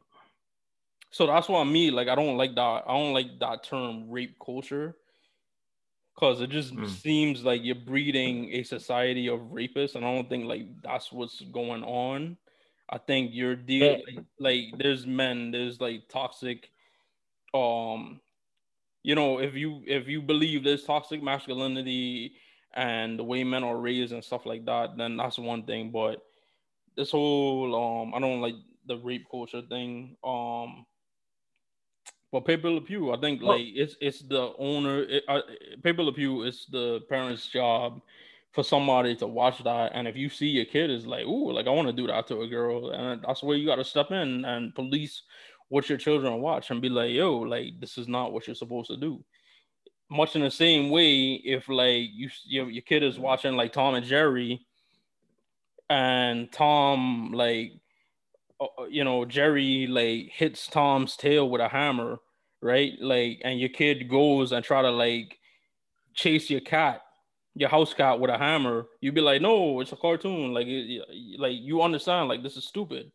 So 1.11 1.25
that's 1.25 1.47
why 1.47 1.63
me 1.63 1.91
like 1.91 2.07
I 2.07 2.15
don't 2.15 2.37
like 2.37 2.55
that. 2.55 2.83
I 2.87 2.93
don't 2.93 3.13
like 3.13 3.39
that 3.39 3.63
term 3.63 4.09
rape 4.09 4.37
culture 4.43 4.95
because 6.17 6.41
it 6.41 6.49
just 6.49 6.75
mm. 6.75 6.89
seems 6.89 7.43
like 7.43 7.63
you're 7.63 7.75
breeding 7.75 8.51
a 8.51 8.63
society 8.63 9.27
of 9.27 9.39
rapists, 9.51 9.95
and 9.95 10.03
I 10.03 10.13
don't 10.13 10.27
think 10.27 10.45
like 10.45 10.65
that's 10.81 11.11
what's 11.11 11.41
going 11.41 11.83
on. 11.83 12.37
I 12.89 12.97
think 12.97 13.31
you're 13.33 13.55
dealing 13.55 14.03
like, 14.07 14.25
like 14.39 14.63
there's 14.77 15.05
men, 15.05 15.51
there's 15.51 15.79
like 15.79 16.07
toxic, 16.09 16.71
um, 17.53 18.21
you 19.03 19.13
know, 19.13 19.39
if 19.39 19.55
you 19.55 19.83
if 19.85 20.07
you 20.07 20.21
believe 20.21 20.63
there's 20.63 20.83
toxic 20.83 21.21
masculinity 21.21 22.33
and 22.73 23.19
the 23.19 23.23
way 23.23 23.43
men 23.43 23.63
are 23.63 23.77
raised 23.77 24.13
and 24.13 24.23
stuff 24.23 24.45
like 24.45 24.65
that, 24.65 24.97
then 24.97 25.17
that's 25.17 25.37
one 25.37 25.63
thing. 25.63 25.91
But 25.91 26.21
this 26.95 27.11
whole 27.11 27.75
um, 27.75 28.13
I 28.15 28.19
don't 28.19 28.41
like 28.41 28.55
the 28.87 28.97
rape 28.97 29.27
culture 29.29 29.61
thing. 29.61 30.15
Um, 30.23 30.85
but 32.31 32.45
Pepe 32.45 32.67
Le 32.67 32.81
Pew, 32.81 33.11
I 33.11 33.17
think 33.17 33.41
like 33.41 33.61
it's 33.63 33.95
it's 34.01 34.21
the 34.21 34.53
owner. 34.57 35.03
It, 35.03 35.23
uh, 35.27 35.41
Pepe 35.83 36.01
Le 36.01 36.13
Pew, 36.13 36.43
it's 36.43 36.65
the 36.65 37.01
parents' 37.09 37.47
job 37.47 38.01
for 38.51 38.63
somebody 38.63 39.15
to 39.17 39.27
watch 39.27 39.63
that. 39.63 39.91
And 39.93 40.07
if 40.07 40.15
you 40.15 40.29
see 40.29 40.47
your 40.47 40.65
kid 40.65 40.89
is 40.89 41.05
like, 41.05 41.25
oh, 41.25 41.31
like 41.31 41.67
I 41.67 41.71
want 41.71 41.87
to 41.87 41.93
do 41.93 42.07
that 42.07 42.27
to 42.27 42.41
a 42.41 42.47
girl, 42.47 42.91
and 42.91 43.23
that's 43.25 43.43
where 43.43 43.57
you 43.57 43.65
got 43.65 43.75
to 43.75 43.85
step 43.85 44.11
in 44.11 44.45
and 44.45 44.75
police 44.75 45.23
what 45.69 45.89
your 45.89 45.97
children 45.97 46.39
watch 46.41 46.69
and 46.71 46.81
be 46.81 46.89
like, 46.89 47.11
yo, 47.11 47.37
like 47.39 47.79
this 47.79 47.97
is 47.97 48.07
not 48.07 48.31
what 48.31 48.47
you're 48.47 48.55
supposed 48.55 48.89
to 48.89 48.97
do 48.97 49.23
much 50.09 50.35
in 50.35 50.41
the 50.41 50.51
same 50.51 50.89
way 50.89 51.33
if 51.33 51.67
like 51.67 52.09
you 52.13 52.29
your, 52.45 52.69
your 52.69 52.81
kid 52.81 53.03
is 53.03 53.19
watching 53.19 53.55
like 53.55 53.73
Tom 53.73 53.95
and 53.95 54.05
Jerry 54.05 54.65
and 55.89 56.51
Tom 56.51 57.31
like 57.33 57.73
you 58.89 59.03
know 59.03 59.25
Jerry 59.25 59.87
like 59.87 60.31
hits 60.33 60.67
Tom's 60.67 61.15
tail 61.15 61.49
with 61.49 61.61
a 61.61 61.67
hammer 61.67 62.19
right 62.61 62.93
like 62.99 63.41
and 63.43 63.59
your 63.59 63.69
kid 63.69 64.09
goes 64.09 64.51
and 64.51 64.63
try 64.63 64.81
to 64.81 64.89
like 64.89 65.37
chase 66.13 66.49
your 66.49 66.61
cat 66.61 67.01
your 67.53 67.69
house 67.69 67.93
cat 67.93 68.19
with 68.19 68.31
a 68.31 68.37
hammer 68.37 68.85
you'd 69.01 69.13
be 69.13 69.21
like 69.21 69.41
no 69.41 69.79
it's 69.79 69.91
a 69.91 69.95
cartoon 69.95 70.53
like 70.53 70.65
it, 70.67 71.03
like 71.39 71.55
you 71.59 71.81
understand 71.81 72.27
like 72.29 72.41
this 72.41 72.57
is 72.57 72.65
stupid 72.65 73.11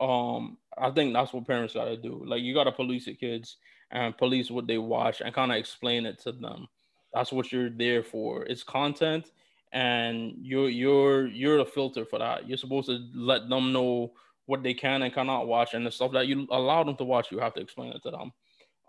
um 0.00 0.56
I 0.78 0.90
think 0.90 1.12
that's 1.14 1.32
what 1.32 1.46
parents 1.46 1.74
got 1.74 1.86
to 1.86 1.96
do 1.96 2.22
like 2.24 2.42
you 2.42 2.54
got 2.54 2.64
to 2.64 2.72
police 2.72 3.06
your 3.06 3.16
kids 3.16 3.56
and 3.90 4.16
police 4.16 4.50
what 4.50 4.66
they 4.66 4.78
watch 4.78 5.20
and 5.20 5.34
kind 5.34 5.52
of 5.52 5.58
explain 5.58 6.06
it 6.06 6.18
to 6.20 6.32
them. 6.32 6.66
That's 7.14 7.32
what 7.32 7.52
you're 7.52 7.70
there 7.70 8.02
for. 8.02 8.44
It's 8.44 8.62
content 8.62 9.30
and 9.72 10.34
you're 10.40 10.68
you're 10.68 11.26
you're 11.26 11.58
a 11.60 11.64
filter 11.64 12.04
for 12.04 12.18
that. 12.18 12.48
You're 12.48 12.58
supposed 12.58 12.88
to 12.88 12.98
let 13.14 13.48
them 13.48 13.72
know 13.72 14.12
what 14.46 14.62
they 14.62 14.74
can 14.74 15.02
and 15.02 15.12
cannot 15.12 15.46
watch 15.46 15.74
and 15.74 15.84
the 15.84 15.90
stuff 15.90 16.12
that 16.12 16.26
you 16.26 16.46
allow 16.50 16.82
them 16.84 16.96
to 16.96 17.04
watch, 17.04 17.30
you 17.30 17.38
have 17.38 17.54
to 17.54 17.60
explain 17.60 17.92
it 17.92 18.02
to 18.02 18.10
them. 18.10 18.32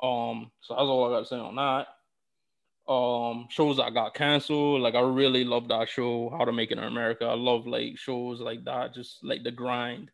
Um, 0.01 0.51
so 0.61 0.75
that's 0.75 0.81
all 0.81 1.05
I 1.05 1.17
got 1.17 1.19
to 1.21 1.25
say 1.25 1.37
on 1.37 1.55
that. 1.55 1.87
Um, 2.91 3.47
shows 3.49 3.77
that 3.77 3.93
got 3.93 4.13
canceled. 4.13 4.81
Like 4.81 4.95
I 4.95 5.01
really 5.01 5.43
love 5.43 5.67
that 5.67 5.89
show, 5.89 6.29
How 6.29 6.45
to 6.45 6.53
Make 6.53 6.71
It 6.71 6.77
in 6.77 6.83
America. 6.83 7.25
I 7.25 7.33
love 7.33 7.67
like 7.67 7.97
shows 7.97 8.39
like 8.39 8.63
that, 8.65 8.93
just 8.93 9.23
like 9.23 9.43
the 9.43 9.51
grind. 9.51 10.09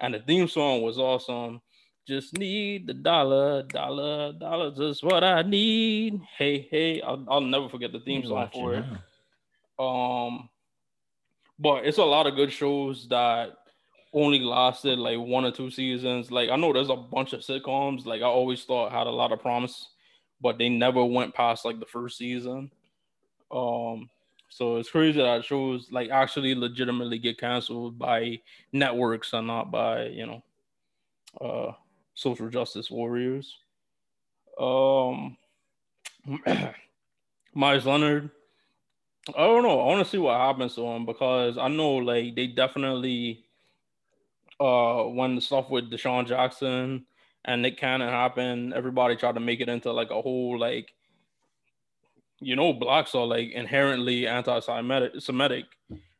And 0.00 0.14
the 0.14 0.20
theme 0.20 0.48
song 0.48 0.82
was 0.82 0.98
awesome. 0.98 1.60
Just 2.06 2.36
need 2.38 2.86
the 2.86 2.94
dollar, 2.94 3.62
dollar, 3.62 4.32
dollar, 4.32 4.70
just 4.74 5.02
what 5.02 5.24
I 5.24 5.42
need. 5.42 6.20
Hey, 6.38 6.68
hey, 6.70 7.00
I'll, 7.00 7.24
I'll 7.28 7.40
never 7.40 7.68
forget 7.68 7.92
the 7.92 8.00
theme 8.00 8.24
song 8.24 8.48
for 8.52 8.74
it. 8.74 8.84
Um, 9.78 10.48
but 11.58 11.86
it's 11.86 11.98
a 11.98 12.04
lot 12.04 12.26
of 12.26 12.36
good 12.36 12.52
shows 12.52 13.08
that 13.08 13.56
only 14.14 14.38
lasted 14.38 14.98
like 14.98 15.18
one 15.18 15.44
or 15.44 15.50
two 15.50 15.70
seasons. 15.70 16.30
Like 16.30 16.48
I 16.48 16.56
know 16.56 16.72
there's 16.72 16.88
a 16.88 16.96
bunch 16.96 17.32
of 17.32 17.40
sitcoms 17.40 18.06
like 18.06 18.22
I 18.22 18.26
always 18.26 18.64
thought 18.64 18.92
had 18.92 19.08
a 19.08 19.10
lot 19.10 19.32
of 19.32 19.40
promise, 19.40 19.88
but 20.40 20.56
they 20.56 20.68
never 20.68 21.04
went 21.04 21.34
past 21.34 21.64
like 21.64 21.80
the 21.80 21.86
first 21.86 22.16
season. 22.16 22.70
Um, 23.50 24.08
so 24.48 24.76
it's 24.76 24.90
crazy 24.90 25.20
that 25.20 25.44
shows 25.44 25.88
like 25.90 26.10
actually 26.10 26.54
legitimately 26.54 27.18
get 27.18 27.38
canceled 27.38 27.98
by 27.98 28.40
networks 28.72 29.32
and 29.32 29.48
not 29.48 29.70
by 29.72 30.06
you 30.06 30.26
know 30.26 30.42
uh 31.40 31.72
social 32.14 32.48
justice 32.48 32.90
warriors. 32.90 33.58
Um, 34.60 35.36
Meyers 37.54 37.84
Leonard. 37.84 38.30
I 39.36 39.46
don't 39.46 39.62
know. 39.62 39.80
I 39.80 39.86
want 39.86 40.04
to 40.04 40.10
see 40.10 40.18
what 40.18 40.38
happens 40.38 40.74
to 40.74 40.86
him 40.86 41.06
because 41.06 41.58
I 41.58 41.68
know 41.68 41.94
like 41.96 42.36
they 42.36 42.46
definitely 42.46 43.43
uh 44.60 45.04
when 45.04 45.34
the 45.34 45.40
stuff 45.40 45.70
with 45.70 45.90
DeSean 45.90 46.26
Jackson 46.26 47.06
and 47.44 47.62
Nick 47.62 47.76
Cannon 47.78 48.08
happened, 48.08 48.74
everybody 48.74 49.16
tried 49.16 49.34
to 49.34 49.40
make 49.40 49.60
it 49.60 49.68
into 49.68 49.92
like 49.92 50.10
a 50.10 50.20
whole 50.22 50.58
like 50.58 50.92
you 52.40 52.56
know, 52.56 52.72
blacks 52.72 53.14
are 53.14 53.26
like 53.26 53.52
inherently 53.52 54.26
anti-Semitic, 54.26 55.12
Semitic, 55.20 55.64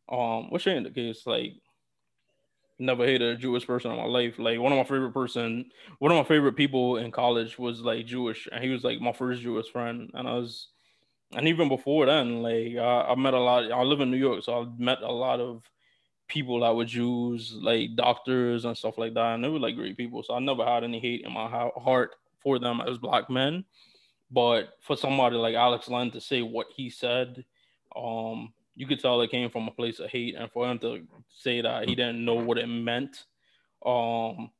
um, 0.08 0.50
which 0.50 0.66
ain't 0.66 0.84
the 0.84 0.90
case. 0.90 1.26
Like 1.26 1.54
never 2.78 3.04
hated 3.04 3.36
a 3.36 3.36
Jewish 3.36 3.66
person 3.66 3.90
in 3.90 3.98
my 3.98 4.04
life. 4.04 4.38
Like 4.38 4.58
one 4.58 4.72
of 4.72 4.78
my 4.78 4.84
favorite 4.84 5.12
person, 5.12 5.66
one 5.98 6.10
of 6.10 6.16
my 6.16 6.24
favorite 6.24 6.56
people 6.56 6.96
in 6.96 7.10
college 7.10 7.58
was 7.58 7.80
like 7.80 8.06
Jewish, 8.06 8.48
and 8.50 8.62
he 8.62 8.70
was 8.70 8.84
like 8.84 9.00
my 9.00 9.12
first 9.12 9.42
Jewish 9.42 9.70
friend. 9.70 10.10
And 10.14 10.28
I 10.28 10.34
was, 10.34 10.68
and 11.36 11.46
even 11.46 11.68
before 11.68 12.06
then, 12.06 12.42
like 12.42 12.76
I, 12.76 13.12
I 13.12 13.14
met 13.14 13.34
a 13.34 13.40
lot. 13.40 13.70
I 13.70 13.82
live 13.82 14.00
in 14.00 14.10
New 14.10 14.16
York, 14.16 14.44
so 14.44 14.62
I 14.62 14.82
met 14.82 15.02
a 15.02 15.12
lot 15.12 15.40
of 15.40 15.68
people 16.28 16.60
that 16.60 16.74
were 16.74 16.84
Jews, 16.84 17.54
like 17.60 17.96
doctors 17.96 18.64
and 18.64 18.76
stuff 18.76 18.98
like 18.98 19.14
that, 19.14 19.34
and 19.34 19.44
they 19.44 19.48
were 19.48 19.58
like 19.58 19.76
great 19.76 19.96
people. 19.96 20.22
So 20.22 20.34
I 20.34 20.38
never 20.38 20.64
had 20.64 20.84
any 20.84 21.00
hate 21.00 21.22
in 21.24 21.32
my 21.32 21.48
heart 21.48 22.16
for 22.40 22.58
them 22.58 22.80
as 22.80 22.98
black 22.98 23.28
men. 23.30 23.64
But 24.30 24.70
for 24.80 24.96
somebody 24.96 25.36
like 25.36 25.54
Alex 25.54 25.88
Len 25.88 26.10
to 26.12 26.20
say 26.20 26.42
what 26.42 26.66
he 26.74 26.90
said, 26.90 27.44
um, 27.94 28.52
you 28.74 28.86
could 28.86 29.00
tell 29.00 29.20
it 29.20 29.30
came 29.30 29.50
from 29.50 29.68
a 29.68 29.72
place 29.72 30.00
of 30.00 30.10
hate, 30.10 30.34
and 30.34 30.50
for 30.50 30.68
him 30.68 30.78
to 30.80 31.06
say 31.28 31.60
that 31.60 31.88
he 31.88 31.94
didn't 31.94 32.24
know 32.24 32.34
what 32.34 32.58
it 32.58 32.66
meant, 32.66 33.24
um, 33.84 34.50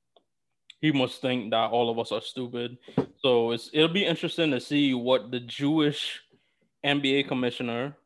he 0.81 0.93
must 0.93 1.21
think 1.21 1.51
that 1.51 1.71
all 1.71 1.91
of 1.91 1.99
us 1.99 2.13
are 2.13 2.21
stupid. 2.21 2.79
So 3.17 3.53
it's 3.53 3.71
it'll 3.73 3.89
be 3.89 4.05
interesting 4.05 4.51
to 4.51 4.61
see 4.61 4.95
what 4.95 5.31
the 5.31 5.41
Jewish 5.41 6.21
NBA 6.85 7.27
commissioner 7.27 7.97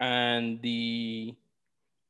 and 0.00 0.60
the 0.62 1.36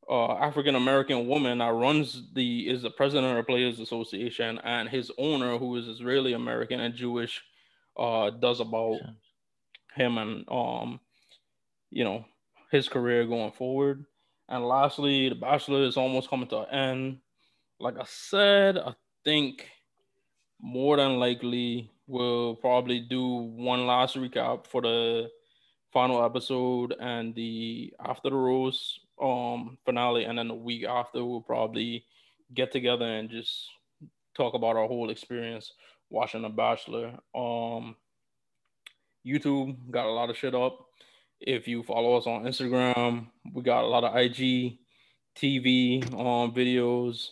uh, 0.09 0.35
African 0.35 0.75
American 0.75 1.27
woman 1.29 1.59
that 1.59 1.73
runs 1.73 2.23
the 2.35 2.69
is 2.69 2.83
the 2.83 2.91
president 2.91 3.31
of 3.31 3.37
the 3.37 3.43
Players 3.45 3.81
Association 3.81 4.59
and 4.65 4.89
his 4.89 5.11
owner, 5.19 5.59
who 5.59 5.77
is 5.77 5.89
Israeli 5.89 6.33
American 6.33 6.81
and 6.81 6.95
Jewish, 6.95 7.43
uh, 7.97 8.31
does 8.31 8.61
about 8.61 8.99
him 9.95 10.19
and 10.19 10.45
um, 10.49 11.01
you 11.91 12.05
know, 12.05 12.25
his 12.71 12.89
career 12.89 13.27
going 13.27 13.53
forward. 13.53 14.05
And 14.49 14.67
lastly, 14.67 15.29
The 15.29 15.35
Bachelor 15.35 15.85
is 15.85 15.97
almost 15.97 16.29
coming 16.29 16.49
to 16.49 16.61
an 16.61 16.71
end. 16.71 17.19
Like 17.79 17.99
I 17.99 18.05
said, 18.07 18.79
I 18.79 18.95
think 19.25 19.69
more 20.61 20.97
than 20.97 21.19
likely 21.19 21.91
we'll 22.07 22.57
probably 22.57 23.01
do 23.01 23.25
one 23.25 23.87
last 23.87 24.17
recap 24.17 24.67
for 24.67 24.83
the 24.83 25.29
final 25.93 26.25
episode 26.25 26.95
and 26.99 27.35
the 27.35 27.93
after 28.05 28.31
the 28.31 28.37
rose 28.37 28.99
um 29.23 29.79
finale 29.85 30.25
and 30.25 30.37
then 30.39 30.49
the 30.49 30.55
week 30.55 30.85
after 30.85 31.25
we'll 31.25 31.41
probably 31.41 32.05
get 32.55 32.73
together 32.73 33.07
and 33.07 33.31
just 33.31 33.69
talk 34.37 34.55
about 34.55 34.77
our 34.77 34.87
whole 34.87 35.11
experience 35.11 35.73
watching 36.11 36.43
the 36.43 36.49
bachelor. 36.49 37.19
Um 37.35 37.97
youtube 39.27 39.77
got 39.91 40.07
a 40.07 40.11
lot 40.11 40.31
of 40.31 40.37
shit 40.37 40.55
up. 40.55 40.79
If 41.41 41.69
you 41.69 41.83
follow 41.83 42.17
us 42.17 42.27
on 42.27 42.45
instagram 42.45 43.29
we 43.55 43.63
got 43.63 43.85
a 43.85 43.87
lot 43.87 44.05
of 44.05 44.17
ig 44.17 44.79
tv 45.37 46.05
um 46.13 46.53
videos. 46.53 47.31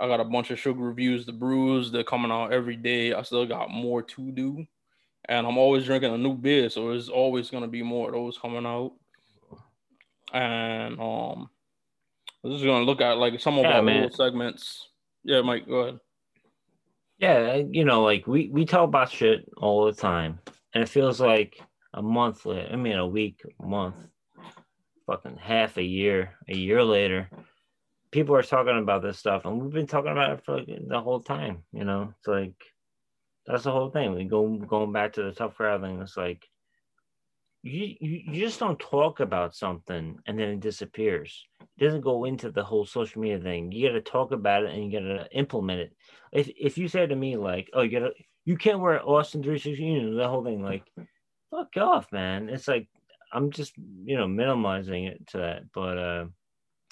I 0.00 0.06
got 0.06 0.20
a 0.20 0.24
bunch 0.24 0.50
of 0.50 0.58
sugar 0.58 0.80
reviews 0.80 1.26
the 1.26 1.32
brews 1.32 1.90
they're 1.90 2.04
coming 2.04 2.30
out 2.30 2.52
every 2.52 2.76
day. 2.76 3.12
I 3.12 3.22
still 3.22 3.46
got 3.46 3.70
more 3.70 4.02
to 4.02 4.32
do. 4.32 4.66
And 5.28 5.46
I'm 5.46 5.58
always 5.58 5.84
drinking 5.84 6.14
a 6.14 6.18
new 6.18 6.34
beer, 6.34 6.70
so 6.70 6.88
there's 6.88 7.08
always 7.08 7.50
gonna 7.50 7.68
be 7.68 7.82
more 7.82 8.08
of 8.08 8.14
those 8.14 8.38
coming 8.38 8.64
out. 8.66 8.92
And 10.32 11.00
um, 11.00 11.50
I'm 12.44 12.52
just 12.52 12.64
gonna 12.64 12.84
look 12.84 13.00
at 13.00 13.18
like 13.18 13.40
some 13.40 13.58
of 13.58 13.64
yeah, 13.64 13.76
our 13.76 13.82
man. 13.82 14.10
segments. 14.12 14.88
Yeah, 15.24 15.42
Mike, 15.42 15.66
go 15.66 15.76
ahead. 15.76 16.00
Yeah, 17.18 17.56
you 17.70 17.84
know, 17.84 18.02
like 18.02 18.26
we 18.26 18.48
we 18.48 18.64
talk 18.64 18.84
about 18.84 19.10
shit 19.10 19.48
all 19.58 19.84
the 19.84 19.92
time, 19.92 20.38
and 20.74 20.82
it 20.82 20.88
feels 20.88 21.20
like 21.20 21.60
a 21.92 22.02
month 22.02 22.46
later. 22.46 22.70
I 22.72 22.76
mean, 22.76 22.96
a 22.96 23.06
week, 23.06 23.42
a 23.60 23.66
month, 23.66 23.96
fucking 25.06 25.36
half 25.36 25.76
a 25.76 25.82
year, 25.82 26.34
a 26.48 26.56
year 26.56 26.82
later, 26.82 27.28
people 28.10 28.34
are 28.34 28.42
talking 28.42 28.78
about 28.78 29.02
this 29.02 29.18
stuff, 29.18 29.44
and 29.44 29.60
we've 29.60 29.72
been 29.72 29.86
talking 29.86 30.12
about 30.12 30.38
it 30.38 30.44
for 30.44 30.58
like 30.58 30.68
the 30.86 31.00
whole 31.00 31.20
time. 31.20 31.62
You 31.72 31.84
know, 31.84 32.14
it's 32.18 32.28
like 32.28 32.54
that's 33.46 33.64
the 33.64 33.72
whole 33.72 33.90
thing. 33.90 34.14
We 34.14 34.24
go 34.24 34.48
going 34.48 34.92
back 34.92 35.14
to 35.14 35.22
the 35.22 35.32
tough 35.32 35.56
crowd 35.56 35.82
thing. 35.82 36.00
It's 36.00 36.16
like 36.16 36.48
you, 37.62 37.96
you 38.00 38.40
just 38.40 38.58
don't 38.58 38.78
talk 38.78 39.20
about 39.20 39.54
something 39.54 40.16
and 40.26 40.38
then 40.38 40.48
it 40.48 40.60
disappears. 40.60 41.46
It 41.60 41.84
doesn't 41.84 42.00
go 42.00 42.24
into 42.24 42.50
the 42.50 42.64
whole 42.64 42.86
social 42.86 43.20
media 43.20 43.38
thing. 43.38 43.70
You 43.72 43.88
got 43.88 43.94
to 43.94 44.00
talk 44.00 44.32
about 44.32 44.64
it 44.64 44.72
and 44.72 44.84
you 44.84 44.98
got 44.98 45.06
to 45.06 45.28
implement 45.36 45.80
it. 45.80 45.92
If 46.32 46.50
if 46.58 46.78
you 46.78 46.88
say 46.88 47.06
to 47.06 47.16
me 47.16 47.36
like, 47.36 47.70
"Oh, 47.72 47.82
you 47.82 47.90
got 47.90 48.06
to 48.06 48.12
you 48.44 48.56
can't 48.56 48.80
wear 48.80 49.02
Austin 49.02 49.42
316," 49.42 49.86
you 49.86 50.02
know, 50.02 50.16
the 50.16 50.28
whole 50.28 50.44
thing 50.44 50.62
like, 50.62 50.84
fuck 51.50 51.76
off, 51.76 52.10
man. 52.12 52.48
It's 52.48 52.68
like 52.68 52.88
I'm 53.32 53.50
just 53.50 53.76
you 53.76 54.16
know 54.16 54.28
minimizing 54.28 55.04
it 55.04 55.26
to 55.28 55.38
that, 55.38 55.62
but 55.74 55.98
uh, 55.98 56.24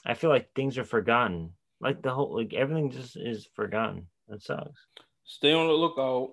I 0.04 0.14
feel 0.14 0.30
like 0.30 0.50
things 0.54 0.76
are 0.78 0.84
forgotten. 0.84 1.52
Like 1.80 2.02
the 2.02 2.10
whole 2.10 2.34
like 2.36 2.52
everything 2.54 2.90
just 2.90 3.16
is 3.16 3.48
forgotten. 3.54 4.08
That 4.28 4.42
sucks 4.42 4.80
stay 5.28 5.52
on 5.52 5.68
the 5.68 5.72
lookout. 5.74 6.32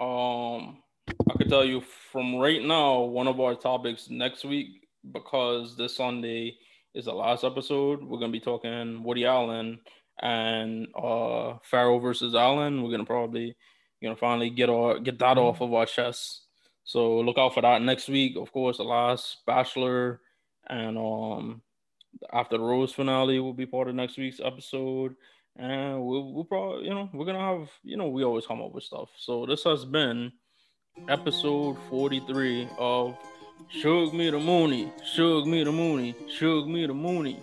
Um, 0.00 0.78
I 1.08 1.36
could 1.36 1.48
tell 1.48 1.64
you 1.64 1.82
from 2.12 2.36
right 2.36 2.62
now, 2.62 3.00
one 3.00 3.26
of 3.26 3.40
our 3.40 3.54
topics 3.54 4.08
next 4.08 4.44
week, 4.44 4.88
because 5.12 5.76
this 5.76 5.96
Sunday 5.96 6.56
is 6.94 7.06
the 7.06 7.12
last 7.12 7.44
episode, 7.44 8.02
we're 8.02 8.18
gonna 8.18 8.32
be 8.32 8.40
talking 8.40 9.02
Woody 9.02 9.26
Allen 9.26 9.80
and 10.22 10.86
uh 10.94 11.58
Farrow 11.62 11.98
versus 11.98 12.34
Allen. 12.34 12.82
We're 12.82 12.90
gonna 12.90 13.04
probably 13.04 13.56
you 14.00 14.08
know 14.08 14.16
finally 14.16 14.50
get 14.50 14.70
our 14.70 14.98
get 14.98 15.18
that 15.18 15.38
off 15.38 15.60
of 15.60 15.74
our 15.74 15.86
chests. 15.86 16.42
So 16.84 17.20
look 17.20 17.38
out 17.38 17.54
for 17.54 17.62
that 17.62 17.82
next 17.82 18.08
week. 18.08 18.36
Of 18.36 18.52
course, 18.52 18.76
the 18.78 18.84
last 18.84 19.38
Bachelor 19.46 20.20
and 20.68 20.96
um 20.96 21.62
after 22.32 22.56
the 22.56 22.64
Rose 22.64 22.92
finale 22.92 23.40
will 23.40 23.52
be 23.52 23.66
part 23.66 23.88
of 23.88 23.94
next 23.94 24.16
week's 24.16 24.40
episode 24.42 25.16
and 25.56 26.04
we'll, 26.04 26.32
we'll 26.32 26.44
probably 26.44 26.84
you 26.84 26.94
know 26.94 27.08
we're 27.12 27.26
gonna 27.26 27.38
have 27.38 27.68
you 27.82 27.96
know 27.96 28.08
we 28.08 28.24
always 28.24 28.46
come 28.46 28.62
up 28.62 28.72
with 28.72 28.84
stuff 28.84 29.08
so 29.16 29.46
this 29.46 29.64
has 29.64 29.84
been 29.84 30.32
episode 31.08 31.76
43 31.90 32.68
of 32.78 33.16
Shug 33.68 34.14
Me 34.14 34.30
the 34.30 34.38
Mooney, 34.38 34.92
Shug 35.04 35.46
Me 35.46 35.64
the 35.64 35.72
Mooney, 35.72 36.14
Shug 36.28 36.66
Me 36.66 36.86
the 36.86 36.94
Mooney. 36.94 37.40